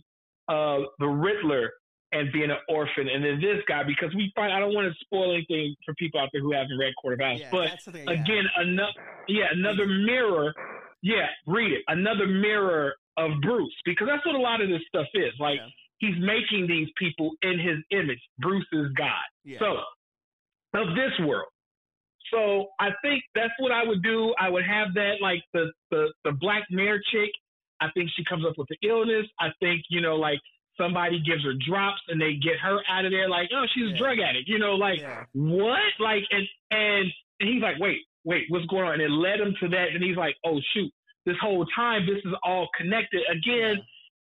uh, 0.49 0.87
the 0.99 1.07
Riddler 1.09 1.73
and 2.13 2.31
being 2.31 2.51
an 2.51 2.59
orphan, 2.69 3.09
and 3.09 3.25
then 3.25 3.41
this 3.41 3.59
guy 3.67 3.83
because 3.83 4.15
we 4.15 4.31
find 4.37 4.53
I 4.53 4.61
don't 4.61 4.75
want 4.75 4.87
to 4.93 4.95
spoil 5.05 5.33
anything 5.35 5.75
for 5.85 5.95
people 5.95 6.21
out 6.21 6.29
there 6.33 6.43
who 6.43 6.53
haven't 6.53 6.79
read 6.79 6.93
Court 7.01 7.15
of 7.15 7.21
Owls, 7.21 7.41
Yeah, 7.41 7.49
but 7.51 7.81
thing, 7.93 8.05
yeah. 8.07 8.13
again, 8.13 8.45
another 8.57 8.93
yeah, 9.29 9.47
another 9.53 9.87
mirror. 9.87 10.55
Yeah, 11.03 11.27
read 11.49 11.73
it. 11.73 11.83
Another 11.89 12.29
mirror 12.29 12.95
of 13.17 13.31
Bruce 13.43 13.75
because 13.85 14.09
that's 14.09 14.25
what 14.27 14.35
a 14.35 14.39
lot 14.41 14.61
of 14.61 14.69
this 14.69 14.83
stuff 14.89 15.07
is. 15.15 15.33
Like 15.39 15.59
Yeah. 15.59 15.69
he's 15.99 16.17
making 16.19 16.67
these 16.67 16.89
people 16.97 17.33
in 17.43 17.59
his 17.59 17.79
image. 17.91 18.21
Bruce 18.39 18.67
is 18.73 18.89
God. 18.97 19.25
Yeah. 19.45 19.59
So 19.59 19.79
of 20.75 20.95
this 20.97 21.13
world. 21.27 21.49
So 22.33 22.69
I 22.81 22.91
think 23.03 23.23
that's 23.35 23.53
what 23.59 23.73
I 23.73 23.85
would 23.85 24.03
do. 24.03 24.35
I 24.41 24.49
would 24.49 24.65
have 24.65 24.95
that 24.95 25.17
like 25.21 25.43
the 25.53 25.71
the 25.91 26.13
the 26.25 26.33
black 26.33 26.65
mare 26.71 27.01
chick. 27.13 27.31
I 27.81 27.91
think 27.93 28.11
she 28.17 28.25
comes 28.25 28.47
up 28.47 28.55
with 28.57 28.69
the 28.69 28.89
illness. 28.89 29.27
I 29.41 29.49
think 29.61 29.83
you 29.91 30.01
know 30.01 30.17
like 30.17 30.39
somebody 30.81 31.21
gives 31.21 31.45
her 31.45 31.53
drops 31.69 32.01
and 32.09 32.19
they 32.21 32.35
get 32.35 32.59
her 32.63 32.79
out 32.89 33.05
of 33.05 33.11
there 33.11 33.29
like 33.29 33.51
oh 33.55 33.67
she's 33.75 33.89
Yeah. 33.91 33.95
a 33.95 33.99
drug 33.99 34.19
addict. 34.21 34.49
You 34.49 34.59
know 34.59 34.75
like 34.77 35.01
what 35.35 35.81
like 36.01 36.23
and 36.31 36.47
and 36.71 37.07
and 37.41 37.49
he's 37.51 37.61
like 37.63 37.79
wait 37.79 37.99
wait 38.25 38.45
what's 38.49 38.65
going 38.67 38.85
on 38.87 38.95
and 38.95 39.03
it 39.03 39.11
led 39.11 39.41
him 39.41 39.55
to 39.61 39.69
that 39.69 39.89
and 39.93 40.03
he's 40.03 40.17
like 40.17 40.37
oh 40.47 40.59
shoot 40.73 40.91
this 41.27 41.37
whole 41.41 41.65
time 41.77 42.07
this 42.07 42.19
is 42.25 42.33
all 42.43 42.69
connected 42.77 43.23
again 43.31 43.77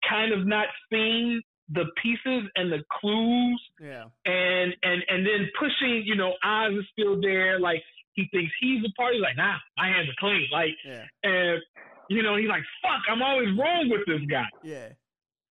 kind 0.09 0.33
of 0.33 0.47
not 0.47 0.67
seeing 0.91 1.41
the 1.73 1.85
pieces 2.03 2.49
and 2.57 2.73
the 2.73 2.83
clues 3.01 3.61
Yeah. 3.81 4.05
and 4.25 4.75
and 4.83 5.03
and 5.09 5.25
then 5.27 5.49
pushing, 5.59 6.03
you 6.05 6.17
know, 6.17 6.33
Oz 6.43 6.73
is 6.73 6.85
still 6.93 7.21
there. 7.21 7.61
Like 7.61 7.83
he 8.15 8.27
thinks 8.33 8.51
he's 8.61 8.83
a 8.85 8.93
part. 9.01 9.15
He's 9.15 9.23
like, 9.23 9.37
nah, 9.37 9.55
my 9.77 9.87
hands 9.87 10.09
are 10.09 10.19
clean. 10.19 10.47
Like, 10.53 10.71
Yeah. 10.85 11.05
and 11.23 11.61
you 12.09 12.25
know, 12.25 12.35
he's 12.37 12.49
like, 12.49 12.65
fuck, 12.83 13.03
I'm 13.09 13.23
always 13.23 13.57
wrong 13.57 13.89
with 13.89 14.01
this 14.07 14.21
guy. 14.29 14.47
Yeah. 14.65 14.89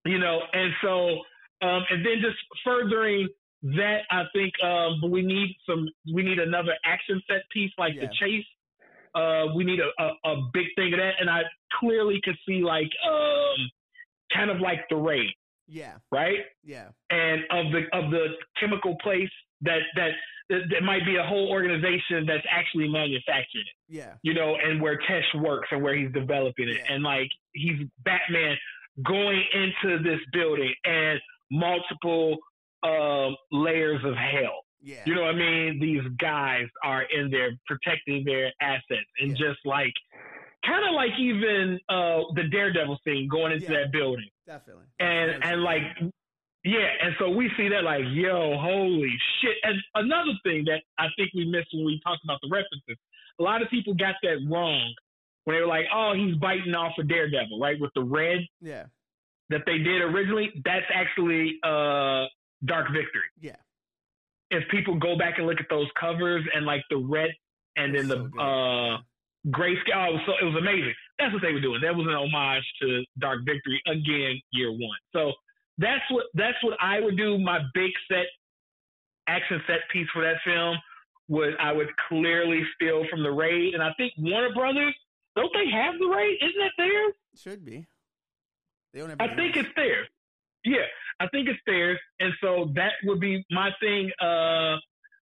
You 0.04 0.18
know, 0.18 0.40
and 0.52 0.72
so 0.82 1.20
um, 1.66 1.84
and 1.90 2.04
then 2.04 2.20
just 2.20 2.36
furthering 2.64 3.28
that, 3.62 4.00
I 4.10 4.24
think 4.34 4.52
um, 4.62 5.10
we 5.10 5.22
need 5.22 5.56
some, 5.68 5.88
we 6.14 6.22
need 6.22 6.38
another 6.38 6.72
action 6.84 7.22
set 7.26 7.48
piece 7.50 7.70
like 7.78 7.94
the 7.94 8.08
chase. 8.20 8.44
Uh, 9.14 9.46
we 9.54 9.64
need 9.64 9.80
a, 9.80 9.90
a, 10.02 10.30
a 10.32 10.50
big 10.52 10.66
thing 10.76 10.92
of 10.92 10.98
that, 10.98 11.14
and 11.20 11.28
I 11.28 11.42
clearly 11.78 12.20
could 12.24 12.36
see 12.46 12.62
like 12.62 12.90
um, 13.08 13.56
kind 14.34 14.50
of 14.50 14.60
like 14.60 14.80
the 14.88 14.96
raid, 14.96 15.30
Yeah. 15.68 15.94
right? 16.12 16.38
Yeah. 16.64 16.88
and 17.10 17.42
of 17.50 17.72
the 17.72 17.82
of 17.96 18.10
the 18.10 18.26
chemical 18.58 18.96
place 19.02 19.30
that 19.62 19.80
that 19.96 20.10
that 20.48 20.82
might 20.82 21.04
be 21.04 21.14
a 21.16 21.22
whole 21.22 21.48
organization 21.48 22.26
that's 22.26 22.46
actually 22.50 22.88
manufacturing 22.88 23.64
it, 23.66 23.76
Yeah. 23.88 24.14
you 24.22 24.34
know, 24.34 24.56
and 24.56 24.80
where 24.82 24.98
Tesh 24.98 25.40
works 25.40 25.68
and 25.70 25.82
where 25.82 25.94
he's 25.96 26.12
developing 26.12 26.68
it, 26.68 26.76
Yeah. 26.78 26.92
and 26.94 27.02
like 27.04 27.30
he's 27.52 27.86
Batman 28.04 28.56
going 29.04 29.42
into 29.54 30.02
this 30.02 30.20
building 30.32 30.74
and 30.84 31.20
multiple 31.52 32.36
um, 32.82 33.36
layers 33.52 34.02
of 34.04 34.14
hell. 34.14 34.64
Yeah. 34.82 35.02
You 35.06 35.14
know 35.14 35.22
what 35.22 35.34
I 35.34 35.38
mean? 35.38 35.78
These 35.80 36.02
guys 36.18 36.66
are 36.84 37.02
in 37.02 37.30
there 37.30 37.50
protecting 37.66 38.24
their 38.24 38.52
assets 38.60 39.06
and 39.20 39.30
Yeah. 39.38 39.48
just 39.48 39.60
like 39.64 39.92
kind 40.64 40.86
of 40.88 40.94
like 40.94 41.10
even 41.18 41.78
uh, 41.88 42.20
the 42.34 42.44
Daredevil 42.50 42.98
scene 43.04 43.28
going 43.28 43.52
into 43.52 43.72
Yeah. 43.72 43.80
that 43.84 43.92
building 43.92 44.28
Definitely. 44.46 44.84
and 44.98 45.30
Definitely. 45.32 45.52
and 45.52 45.62
like 45.62 45.82
yeah 46.62 46.88
and 47.02 47.14
so 47.18 47.30
we 47.30 47.50
see 47.56 47.68
that 47.70 47.84
like 47.84 48.02
yo 48.10 48.58
holy 48.58 49.10
shit 49.40 49.56
and 49.62 49.76
another 49.94 50.32
thing 50.42 50.62
that 50.66 50.82
i 50.98 51.06
think 51.16 51.30
we 51.34 51.46
missed 51.46 51.68
when 51.72 51.86
we 51.86 51.98
talked 52.04 52.22
about 52.22 52.38
the 52.42 52.48
references 52.52 52.98
a 53.38 53.42
lot 53.42 53.62
of 53.62 53.70
people 53.70 53.94
got 53.94 54.14
that 54.22 54.36
wrong 54.46 54.92
when 55.44 55.56
they 55.56 55.60
were 55.62 55.66
like 55.66 55.86
oh 55.90 56.12
he's 56.14 56.34
biting 56.36 56.74
off 56.74 56.92
a 56.98 57.02
daredevil 57.02 57.58
right 57.58 57.80
with 57.80 57.90
the 57.94 58.02
red 58.02 58.40
Yeah. 58.60 58.84
that 59.48 59.62
they 59.64 59.78
did 59.78 60.02
originally 60.02 60.50
that's 60.62 60.84
actually 60.92 61.58
uh 61.62 62.26
dark 62.66 62.88
victory 62.92 63.24
Yeah. 63.40 63.56
If 64.50 64.68
people 64.70 64.94
go 64.98 65.16
back 65.16 65.38
and 65.38 65.46
look 65.46 65.60
at 65.60 65.66
those 65.70 65.86
covers 65.98 66.44
and 66.54 66.66
like 66.66 66.82
the 66.90 66.96
red 66.96 67.30
and 67.76 67.94
then 67.94 68.08
So 68.08 68.14
the 68.16 68.22
good. 68.28 68.40
uh 68.40 68.98
grayscale 69.48 69.94
oh, 69.96 70.08
it 70.08 70.12
was 70.12 70.22
so 70.26 70.32
it 70.40 70.44
was 70.44 70.56
amazing. 70.58 70.94
That's 71.18 71.32
what 71.32 71.42
they 71.42 71.52
were 71.52 71.60
doing. 71.60 71.80
That 71.82 71.94
was 71.94 72.06
an 72.06 72.14
homage 72.14 72.64
to 72.82 73.04
dark 73.18 73.40
victory 73.44 73.80
again 73.86 74.40
year 74.52 74.70
one. 74.70 74.98
So 75.12 75.32
that's 75.78 76.04
what 76.10 76.26
that's 76.34 76.62
what 76.62 76.76
i 76.80 77.00
would 77.00 77.16
do. 77.16 77.38
My 77.38 77.60
big 77.74 77.90
set 78.10 78.26
action 79.28 79.62
set 79.66 79.80
piece 79.92 80.08
for 80.12 80.22
that 80.22 80.36
film 80.44 80.76
would 81.28 81.54
i 81.60 81.72
would 81.72 81.88
clearly 82.08 82.62
steal 82.74 83.04
from 83.08 83.22
the 83.22 83.30
raid. 83.30 83.74
And 83.74 83.82
i 83.82 83.92
think 83.96 84.12
warner 84.18 84.52
brothers 84.52 84.94
don't 85.36 85.52
they 85.54 85.70
have 85.70 85.94
the 85.98 86.06
raid? 86.06 86.36
Isn't 86.42 86.58
that 86.58 86.72
theirs? 86.76 87.12
Should 87.36 87.64
be. 87.64 87.86
They 88.92 88.98
don't 89.00 89.10
have 89.10 89.20
I 89.20 89.34
think 89.36 89.56
it's 89.56 89.68
theirs. 89.76 90.08
Yeah, 90.64 90.84
I 91.20 91.26
think 91.28 91.48
it's 91.48 91.58
theirs, 91.66 91.98
and 92.18 92.32
so 92.40 92.70
that 92.74 92.92
would 93.04 93.20
be 93.20 93.44
my 93.50 93.70
thing. 93.80 94.10
Uh, 94.20 94.76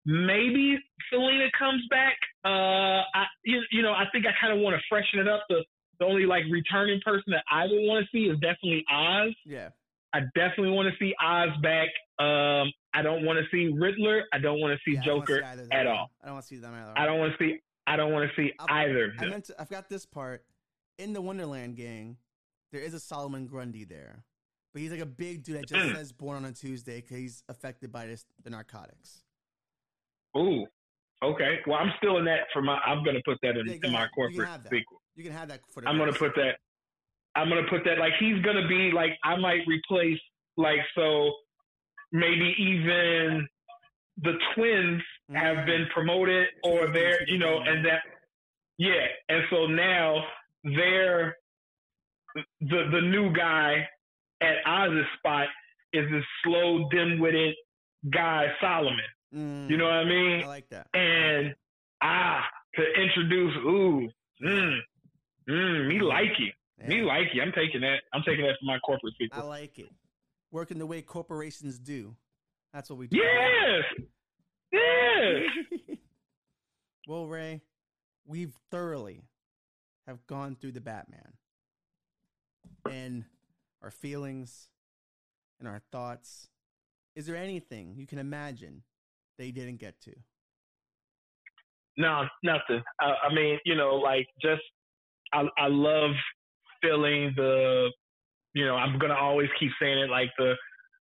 maybe 0.05 0.77
Selina 1.11 1.47
comes 1.57 1.81
back. 1.89 2.15
Uh, 2.45 3.01
I 3.13 3.25
you, 3.43 3.61
you 3.71 3.81
know 3.81 3.93
I 3.93 4.05
think 4.11 4.25
I 4.25 4.31
kind 4.39 4.53
of 4.53 4.59
want 4.59 4.75
to 4.75 4.81
freshen 4.89 5.19
it 5.19 5.27
up. 5.27 5.43
The 5.49 5.63
the 5.99 6.05
only 6.05 6.25
like 6.25 6.43
returning 6.51 6.99
person 7.05 7.25
that 7.31 7.43
I 7.51 7.63
would 7.63 7.87
want 7.87 8.05
to 8.05 8.09
see 8.11 8.25
is 8.29 8.39
definitely 8.39 8.83
Oz. 8.91 9.33
Yeah. 9.45 9.69
I 10.15 10.21
definitely 10.35 10.71
want 10.71 10.89
to 10.93 10.95
see 11.03 11.13
Oz 11.23 11.49
back. 11.63 11.87
Um, 12.19 12.71
I 12.93 13.01
don't 13.01 13.25
want 13.25 13.39
to 13.39 13.45
see 13.51 13.73
Riddler. 13.75 14.23
I 14.31 14.37
don't 14.37 14.59
want 14.59 14.77
to 14.77 14.79
see 14.85 14.95
yeah, 14.95 15.01
I 15.01 15.05
don't 15.05 15.15
wanna 15.19 15.27
Joker 15.27 15.55
see 15.55 15.71
at 15.71 15.87
all. 15.87 16.11
I 16.21 16.25
don't 16.25 16.33
want 16.35 16.43
to 16.45 16.47
see 16.49 16.57
them 16.57 16.73
either. 16.75 16.93
I 16.95 17.05
don't 17.05 17.19
want 17.19 17.33
to 17.37 17.43
see. 17.43 17.59
I 17.87 17.95
don't 17.95 18.11
want 18.13 18.29
to 18.29 18.35
see 18.35 18.51
I'll- 18.59 18.67
either 18.69 19.05
of 19.05 19.11
I 19.17 19.21
them. 19.21 19.29
meant 19.31 19.45
to, 19.45 19.55
I've 19.59 19.69
got 19.69 19.89
this 19.89 20.05
part 20.05 20.45
in 20.99 21.13
the 21.13 21.21
Wonderland 21.21 21.75
gang. 21.75 22.17
There 22.71 22.81
is 22.81 22.93
a 22.93 22.99
Solomon 22.99 23.45
Grundy 23.47 23.83
there, 23.85 24.23
but 24.73 24.81
he's 24.81 24.91
like 24.91 24.99
a 25.01 25.05
big 25.05 25.43
dude 25.43 25.57
that 25.57 25.67
just 25.67 25.85
Mm. 25.85 25.95
says 25.95 26.11
"born 26.11 26.37
on 26.37 26.45
a 26.45 26.51
Tuesday" 26.51 26.99
because 27.01 27.17
he's 27.17 27.43
affected 27.47 27.91
by 27.91 28.07
this 28.07 28.25
the 28.43 28.49
narcotics. 28.49 29.23
Ooh. 30.37 30.65
Okay. 31.21 31.59
Well, 31.67 31.77
I'm 31.77 31.93
still 31.97 32.17
in 32.17 32.25
that 32.25 32.47
for 32.51 32.61
my. 32.61 32.77
I'm 32.79 33.03
gonna 33.03 33.21
put 33.23 33.37
that 33.43 33.55
in, 33.55 33.67
Yeah, 33.67 33.77
in 33.83 33.91
my 33.91 34.03
you 34.03 34.09
corporate 34.09 34.47
have 34.47 34.63
sequel. 34.69 35.01
You 35.15 35.23
can 35.23 35.31
have 35.33 35.47
that 35.49 35.61
for 35.71 35.81
the. 35.81 35.87
I'm 35.89 35.97
gonna 35.97 36.11
put 36.13 36.35
that. 36.35 36.57
I'm 37.35 37.49
gonna 37.49 37.67
put 37.69 37.83
that 37.85 37.97
like 37.97 38.13
he's 38.19 38.41
gonna 38.43 38.67
be 38.67 38.91
like 38.91 39.11
I 39.23 39.35
might 39.37 39.65
replace 39.67 40.19
like 40.57 40.79
so 40.95 41.31
maybe 42.11 42.53
even 42.59 43.47
the 44.17 44.33
twins 44.53 45.01
have 45.33 45.57
Mm. 45.57 45.65
been 45.65 45.87
promoted 45.93 46.47
or 46.63 46.87
they're 46.87 47.27
you 47.27 47.37
know 47.39 47.59
and 47.61 47.83
that 47.85 48.03
yeah 48.77 49.07
and 49.29 49.43
so 49.49 49.65
now 49.65 50.23
they're 50.63 51.35
the 52.61 52.89
the 52.91 53.01
new 53.01 53.31
guy 53.33 53.87
at 54.43 54.57
Oz's 54.67 55.05
spot 55.17 55.47
is 55.93 56.05
this 56.11 56.23
slow 56.43 56.87
dim-witted 56.89 57.55
guy 58.11 58.47
Solomon. 58.61 58.99
Mm, 59.33 59.69
You 59.69 59.77
know 59.77 59.85
what 59.85 59.93
I 59.93 60.03
mean? 60.05 60.43
I 60.43 60.47
like 60.47 60.69
that. 60.69 60.87
and 60.93 61.55
ah 62.01 62.43
to 62.75 62.81
introduce 63.01 63.55
ooh 63.65 64.09
mm, 64.43 64.77
mm, 65.49 65.87
me 65.87 66.01
like 66.01 66.31
it 66.39 66.53
me 66.87 67.01
like 67.01 67.27
it 67.33 67.39
i'm 67.41 67.53
taking 67.53 67.79
that 67.81 67.99
i'm 68.13 68.21
taking 68.27 68.43
that 68.45 68.55
for 68.59 68.65
my 68.65 68.77
corporate 68.79 69.13
people. 69.17 69.39
I 69.41 69.45
like 69.45 69.79
it. 69.79 69.89
Working 70.51 70.77
the 70.79 70.85
way 70.85 71.01
corporations 71.01 71.79
do. 71.79 72.15
That's 72.73 72.89
what 72.89 72.99
we 72.99 73.07
do. 73.07 73.17
yes 73.17 73.83
yes 74.71 75.97
well, 77.07 77.27
Ray, 77.27 77.61
we've 78.25 78.53
thoroughly 78.71 79.23
have 80.07 80.25
gone 80.27 80.55
through 80.59 80.73
the 80.73 80.81
Batman 80.81 81.33
and 82.89 83.23
our 83.83 83.91
feelings 83.91 84.69
and 85.59 85.67
our 85.67 85.81
thoughts. 85.91 86.47
Is 87.15 87.25
there 87.27 87.35
anything 87.35 87.93
you 87.95 88.07
can 88.07 88.17
imagine 88.17 88.83
they 89.37 89.51
didn't 89.51 89.77
get 89.77 89.99
to? 90.01 90.13
no 91.97 92.25
nothing 92.43 92.81
I, 92.99 93.13
I 93.29 93.33
mean 93.33 93.59
you 93.65 93.75
know 93.75 93.95
like 93.95 94.25
just 94.41 94.61
I, 95.31 95.43
I 95.57 95.67
love 95.67 96.11
feeling 96.81 97.33
the 97.35 97.91
you 98.53 98.65
know 98.65 98.75
i'm 98.75 98.97
gonna 98.97 99.13
always 99.15 99.49
keep 99.59 99.71
saying 99.79 99.99
it 99.99 100.09
like 100.09 100.29
the 100.37 100.55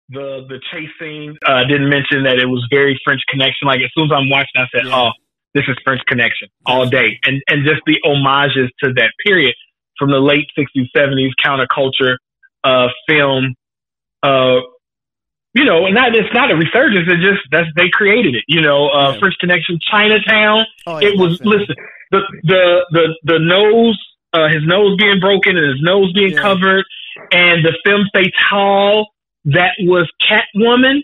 the 0.08 0.47
the 0.48 0.58
chase 0.73 0.89
scene 0.98 1.36
uh, 1.47 1.52
I 1.52 1.65
didn't 1.65 1.90
mention 1.90 2.23
that 2.24 2.39
it 2.39 2.47
was 2.47 2.66
very 2.73 2.98
french 3.05 3.20
connection 3.28 3.68
like 3.68 3.81
as 3.81 3.90
soon 3.94 4.07
as 4.07 4.12
i'm 4.16 4.31
watching 4.31 4.57
i 4.57 4.66
said 4.74 4.86
Yeah. 4.86 4.97
oh 4.97 5.10
this 5.55 5.65
is 5.68 5.76
french 5.84 6.00
connection 6.07 6.48
all 6.65 6.86
day 6.89 7.18
and 7.24 7.42
and 7.48 7.66
just 7.66 7.82
the 7.86 7.98
homages 8.02 8.70
to 8.82 8.92
that 8.94 9.12
period 9.26 9.55
from 9.98 10.10
the 10.10 10.20
late 10.20 10.47
60s 10.57 10.89
70s 10.97 11.32
counterculture 11.44 12.16
uh 12.69 12.89
film 13.09 13.43
uh 14.23 14.59
you 15.59 15.65
know 15.69 15.79
and 15.87 15.95
not 15.95 16.15
it's 16.15 16.35
not 16.35 16.51
a 16.51 16.57
resurgence 16.65 17.07
it's 17.13 17.25
just 17.31 17.43
that's 17.53 17.69
they 17.77 17.89
created 18.01 18.33
it 18.39 18.45
you 18.55 18.61
know 18.67 18.81
uh 18.89 19.13
Yeah. 19.13 19.19
french 19.21 19.37
connection 19.43 19.79
chinatown 19.91 20.59
Oh, 20.87 20.97
it 21.09 21.15
was 21.23 21.33
listen 21.53 21.75
the 22.15 22.21
the 22.53 22.65
the 22.97 23.05
the 23.33 23.39
nose 23.55 23.99
uh 24.37 24.49
his 24.49 24.63
nose 24.75 24.97
being 24.99 25.21
broken 25.21 25.57
and 25.57 25.67
his 25.75 25.81
nose 25.93 26.13
being 26.13 26.33
Yeah. 26.33 26.43
covered 26.49 26.85
and 27.33 27.65
the 27.67 27.75
femme 27.85 28.07
fatale 28.15 29.07
that 29.57 29.73
was 29.81 30.07
catwoman 30.29 30.99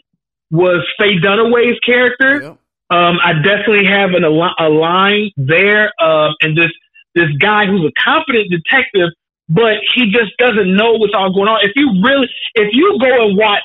was 0.51 0.81
faye 0.99 1.19
dunaway's 1.25 1.79
character 1.91 2.33
Yep. 2.43 2.59
um, 2.91 3.17
I 3.29 3.33
definitely 3.51 3.87
have 3.87 4.11
an, 4.19 4.25
a, 4.25 4.69
line 4.69 5.31
there, 5.39 5.85
um, 6.01 6.31
and 6.43 6.51
this 6.57 6.71
this 7.15 7.31
guy 7.41 7.63
who's 7.67 7.85
a 7.91 7.93
confident 8.11 8.47
detective 8.51 9.09
but 9.49 9.77
he 9.95 10.11
just 10.11 10.33
doesn't 10.39 10.75
know 10.75 10.93
what's 10.95 11.15
all 11.15 11.33
going 11.33 11.49
on. 11.49 11.61
If 11.63 11.73
you 11.77 11.91
really, 12.03 12.29
if 12.55 12.69
you 12.73 12.97
go 13.01 13.27
and 13.29 13.37
watch 13.37 13.65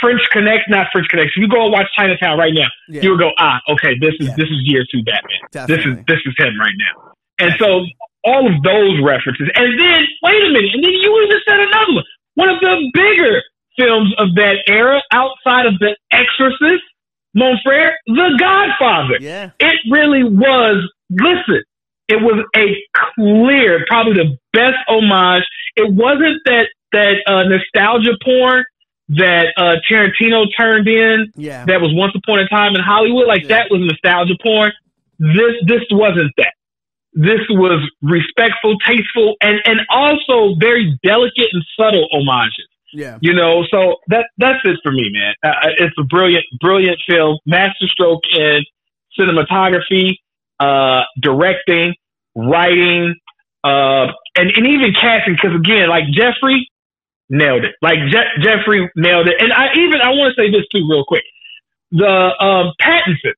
French 0.00 0.20
Connect, 0.30 0.68
not 0.68 0.88
French 0.92 1.08
Connect, 1.08 1.30
if 1.34 1.40
you 1.40 1.48
go 1.48 1.64
and 1.64 1.72
watch 1.72 1.86
Chinatown 1.96 2.38
right 2.38 2.52
now, 2.54 2.68
Yeah. 2.88 3.02
you 3.02 3.10
will 3.10 3.18
go, 3.18 3.30
ah, 3.38 3.60
okay, 3.68 3.94
this 4.00 4.14
is 4.20 4.28
Yeah. 4.28 4.34
this 4.36 4.48
is 4.48 4.58
year 4.64 4.84
two 4.90 5.02
Batman. 5.04 5.38
This 5.68 5.84
is 5.86 5.94
this 6.06 6.20
is 6.26 6.34
him 6.38 6.58
right 6.60 6.74
now. 6.78 7.12
And 7.40 7.54
so 7.58 7.86
all 8.24 8.46
of 8.52 8.62
those 8.62 9.00
references, 9.02 9.48
and 9.54 9.78
then 9.78 10.06
wait 10.22 10.42
a 10.42 10.50
minute, 10.50 10.74
and 10.74 10.82
then 10.84 10.90
you 10.92 11.22
even 11.26 11.40
said 11.48 11.60
another 11.60 11.92
one. 11.94 12.04
One 12.34 12.48
of 12.50 12.60
the 12.60 12.90
bigger 12.92 13.42
films 13.78 14.12
of 14.18 14.34
that 14.34 14.58
era, 14.66 15.00
outside 15.12 15.66
of 15.66 15.78
The 15.78 15.96
Exorcist, 16.12 16.82
Mon 17.34 17.56
Frere, 17.64 17.96
The 18.06 18.36
Godfather 18.38 19.18
Yeah. 19.20 19.50
it 19.60 19.78
really 19.90 20.24
was 20.24 20.88
listen 21.10 21.62
it 22.08 22.20
was 22.22 22.42
a 22.56 22.74
clear 23.16 23.84
probably 23.86 24.14
the 24.14 24.36
best 24.60 24.78
homage 24.88 25.44
it 25.76 25.88
wasn't 26.04 26.38
that 26.50 26.66
that 26.92 27.16
uh, 27.32 27.44
nostalgia 27.54 28.16
porn 28.24 28.64
that 29.10 29.46
uh, 29.62 29.76
tarantino 29.88 30.40
turned 30.58 30.88
in 30.88 31.16
Yeah. 31.36 31.64
that 31.70 31.80
was 31.84 31.90
once 31.94 32.14
upon 32.20 32.36
a 32.44 32.48
time 32.48 32.72
in 32.78 32.82
hollywood 32.82 33.26
like 33.32 33.42
Yeah. 33.42 33.54
that 33.54 33.66
was 33.70 33.80
nostalgia 33.90 34.36
porn 34.42 34.70
this 35.18 35.54
this 35.72 35.84
wasn't 35.90 36.32
that 36.40 36.52
this 37.14 37.42
was 37.50 37.80
respectful 38.02 38.72
tasteful 38.86 39.34
and 39.40 39.56
and 39.70 39.78
also 39.90 40.54
very 40.60 40.86
delicate 41.02 41.48
and 41.52 41.64
subtle 41.78 42.06
homages 42.12 42.68
Yeah. 42.92 43.16
you 43.26 43.32
know, 43.40 43.52
so 43.72 43.96
that 44.12 44.24
that's 44.42 44.62
it 44.70 44.76
for 44.84 44.92
me, 44.92 45.06
man. 45.18 45.34
Uh, 45.42 45.68
it's 45.84 45.98
a 45.98 46.04
brilliant, 46.14 46.44
brilliant 46.60 46.98
film, 47.08 47.34
masterstroke 47.46 48.22
in 48.46 48.58
cinematography, 49.18 50.06
uh, 50.60 51.02
directing, 51.20 51.94
writing, 52.34 53.14
uh, 53.64 54.06
and 54.36 54.50
and 54.56 54.66
even 54.66 54.92
casting. 54.94 55.34
Because 55.34 55.54
again, 55.56 55.88
like 55.88 56.04
Jeffrey 56.12 56.68
nailed 57.30 57.64
it. 57.64 57.74
Like 57.82 57.98
Je- 58.10 58.42
Jeffrey 58.42 58.90
nailed 58.96 59.28
it. 59.28 59.34
And 59.40 59.52
I 59.52 59.72
even 59.76 60.00
I 60.00 60.10
want 60.10 60.34
to 60.34 60.40
say 60.40 60.50
this 60.50 60.66
too, 60.72 60.86
real 60.88 61.04
quick. 61.06 61.24
The 61.90 62.06
um, 62.40 62.72
Pattinson, 62.80 63.32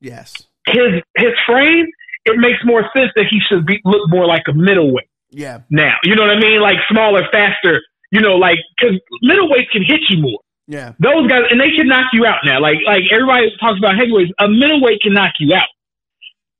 Yes. 0.00 0.34
his 0.66 1.02
his 1.16 1.32
frame, 1.46 1.86
it 2.24 2.38
makes 2.38 2.58
more 2.64 2.82
sense 2.96 3.10
that 3.16 3.26
he 3.30 3.40
should 3.48 3.66
be 3.66 3.80
look 3.84 4.08
more 4.08 4.26
like 4.26 4.42
a 4.48 4.52
middleweight 4.52 5.08
Yeah. 5.30 5.60
now. 5.70 5.94
You 6.04 6.14
know 6.14 6.22
what 6.22 6.30
I 6.36 6.40
mean? 6.40 6.60
Like 6.60 6.76
smaller, 6.90 7.22
faster. 7.32 7.80
You 8.12 8.20
know, 8.20 8.36
like 8.36 8.58
because 8.78 8.98
middleweights 9.24 9.70
can 9.72 9.82
hit 9.82 10.00
you 10.08 10.18
more. 10.22 10.38
Yeah. 10.68 10.92
Those 11.00 11.26
guys, 11.28 11.42
and 11.50 11.60
they 11.60 11.72
can 11.76 11.88
knock 11.88 12.06
you 12.12 12.24
out 12.24 12.38
now. 12.44 12.60
Like 12.60 12.78
like 12.86 13.02
everybody 13.12 13.50
talks 13.60 13.78
about 13.78 13.96
heavyweights, 13.98 14.30
a 14.38 14.48
middleweight 14.48 15.00
can 15.02 15.12
knock 15.14 15.32
you 15.40 15.52
out, 15.54 15.66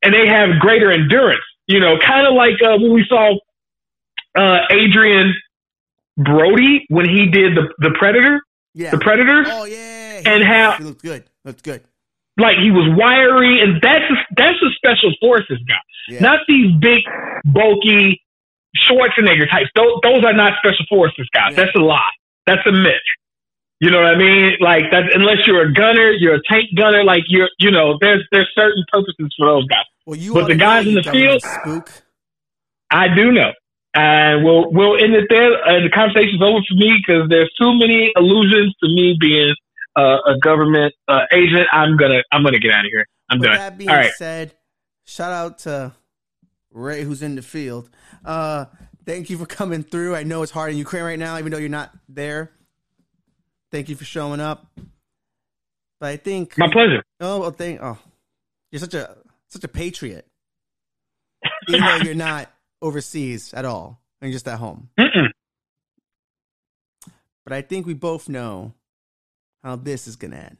and 0.02 0.12
they 0.12 0.26
have 0.26 0.58
greater 0.58 0.90
endurance. 0.90 1.44
You 1.66 1.80
know, 1.80 1.98
kind 1.98 2.26
of 2.26 2.34
like 2.34 2.54
uh, 2.62 2.76
when 2.78 2.92
we 2.92 3.04
saw 3.08 3.36
uh, 4.36 4.58
Adrien 4.70 5.32
Brody 6.16 6.84
when 6.88 7.08
he 7.08 7.26
did 7.30 7.56
the 7.56 7.72
the 7.78 7.90
Predator, 7.98 8.40
Yeah. 8.74 8.90
the 8.90 8.98
Predator. 8.98 9.44
Oh 9.46 9.64
yeah. 9.64 10.22
And 10.26 10.42
how- 10.44 10.72
he 10.78 10.84
looked 10.84 11.02
good. 11.02 11.24
Looked 11.44 11.62
good. 11.64 11.82
Like 12.36 12.56
he 12.58 12.70
was 12.72 12.88
wiry, 12.98 13.60
and 13.62 13.80
that's 13.80 14.10
a, 14.10 14.16
that's 14.36 14.58
a 14.60 14.70
special 14.74 15.12
forces 15.20 15.58
guy. 15.68 15.76
Yeah. 16.08 16.20
Not 16.20 16.40
these 16.48 16.74
big, 16.80 16.98
bulky 17.44 18.20
Schwarzenegger 18.76 19.48
types. 19.48 19.70
Those, 19.76 20.00
those 20.02 20.24
are 20.24 20.32
not 20.32 20.54
special 20.58 20.84
forces 20.88 21.28
guys. 21.32 21.52
Yeah. 21.52 21.64
That's 21.64 21.76
a 21.76 21.80
lie. 21.80 22.00
That's 22.46 22.66
a 22.66 22.72
myth. 22.72 22.92
You 23.84 23.90
know 23.90 23.98
what 24.00 24.14
I 24.14 24.16
mean? 24.16 24.52
Like 24.60 24.84
that. 24.92 25.04
Unless 25.14 25.46
you're 25.46 25.62
a 25.68 25.72
gunner, 25.72 26.10
you're 26.12 26.36
a 26.36 26.42
tank 26.50 26.70
gunner. 26.76 27.04
Like 27.04 27.24
you're, 27.28 27.50
you 27.58 27.70
know, 27.70 27.98
there's 28.00 28.22
there's 28.32 28.50
certain 28.56 28.82
purposes 28.90 29.34
for 29.38 29.46
those 29.46 29.66
guys. 29.66 29.84
well, 30.06 30.16
you 30.18 30.32
but 30.32 30.46
the 30.48 30.54
guys 30.54 30.86
in 30.86 30.94
the 30.94 31.02
field- 31.02 31.42
Spook. 31.42 31.90
I 32.90 33.14
do 33.14 33.30
know. 33.32 33.52
And 33.96 34.42
we'll 34.44 34.72
we'll 34.72 34.96
end 35.02 35.14
it 35.14 35.26
there. 35.28 35.52
And 35.68 35.84
the 35.86 35.90
conversation's 35.90 36.40
over 36.42 36.60
for 36.68 36.74
me 36.76 36.96
because 37.06 37.28
there's 37.28 37.52
too 37.60 37.72
many 37.78 38.10
allusions 38.16 38.74
to 38.82 38.88
me 38.88 39.16
being 39.20 39.54
uh, 39.96 40.16
a 40.26 40.38
government 40.40 40.94
uh, 41.06 41.20
agent. 41.32 41.66
I'm 41.70 41.96
gonna 41.96 42.22
I'm 42.32 42.42
gonna 42.42 42.58
get 42.58 42.72
out 42.72 42.86
of 42.86 42.90
here. 42.90 43.06
I'm 43.30 43.38
With 43.38 43.48
done. 43.50 43.56
that 43.58 43.78
being 43.78 43.90
All 43.90 43.96
right. 43.96 44.12
said, 44.16 44.54
shout 45.04 45.32
out 45.32 45.58
to 45.60 45.92
Ray 46.72 47.04
who's 47.04 47.22
in 47.22 47.36
the 47.36 47.42
field. 47.42 47.88
Uh, 48.24 48.64
thank 49.06 49.30
you 49.30 49.38
for 49.38 49.46
coming 49.46 49.82
through. 49.84 50.16
I 50.16 50.22
know 50.24 50.42
it's 50.42 50.52
hard 50.52 50.72
in 50.72 50.78
Ukraine 50.78 51.04
right 51.04 51.18
now, 51.18 51.38
even 51.38 51.52
though 51.52 51.58
you're 51.58 51.68
not 51.68 51.92
there. 52.08 52.50
Thank 53.74 53.88
you 53.88 53.96
for 53.96 54.04
showing 54.04 54.38
up. 54.38 54.68
But 55.98 56.10
I 56.10 56.16
think 56.16 56.56
My 56.56 56.68
pleasure. 56.70 57.02
oh 57.18 57.40
well, 57.40 57.50
thank 57.50 57.80
oh 57.82 57.98
you're 58.70 58.78
such 58.78 58.94
a 58.94 59.16
such 59.48 59.64
a 59.64 59.68
patriot. 59.68 60.28
even 61.68 61.80
though 61.80 61.96
you're 61.96 62.14
not 62.14 62.52
overseas 62.80 63.52
at 63.52 63.64
all. 63.64 64.00
And 64.20 64.30
you're 64.30 64.36
just 64.36 64.46
at 64.46 64.60
home. 64.60 64.90
Mm-mm. 64.96 65.26
But 67.42 67.52
I 67.52 67.62
think 67.62 67.84
we 67.84 67.94
both 67.94 68.28
know 68.28 68.74
how 69.64 69.74
this 69.74 70.06
is 70.06 70.14
gonna 70.14 70.36
end. 70.36 70.58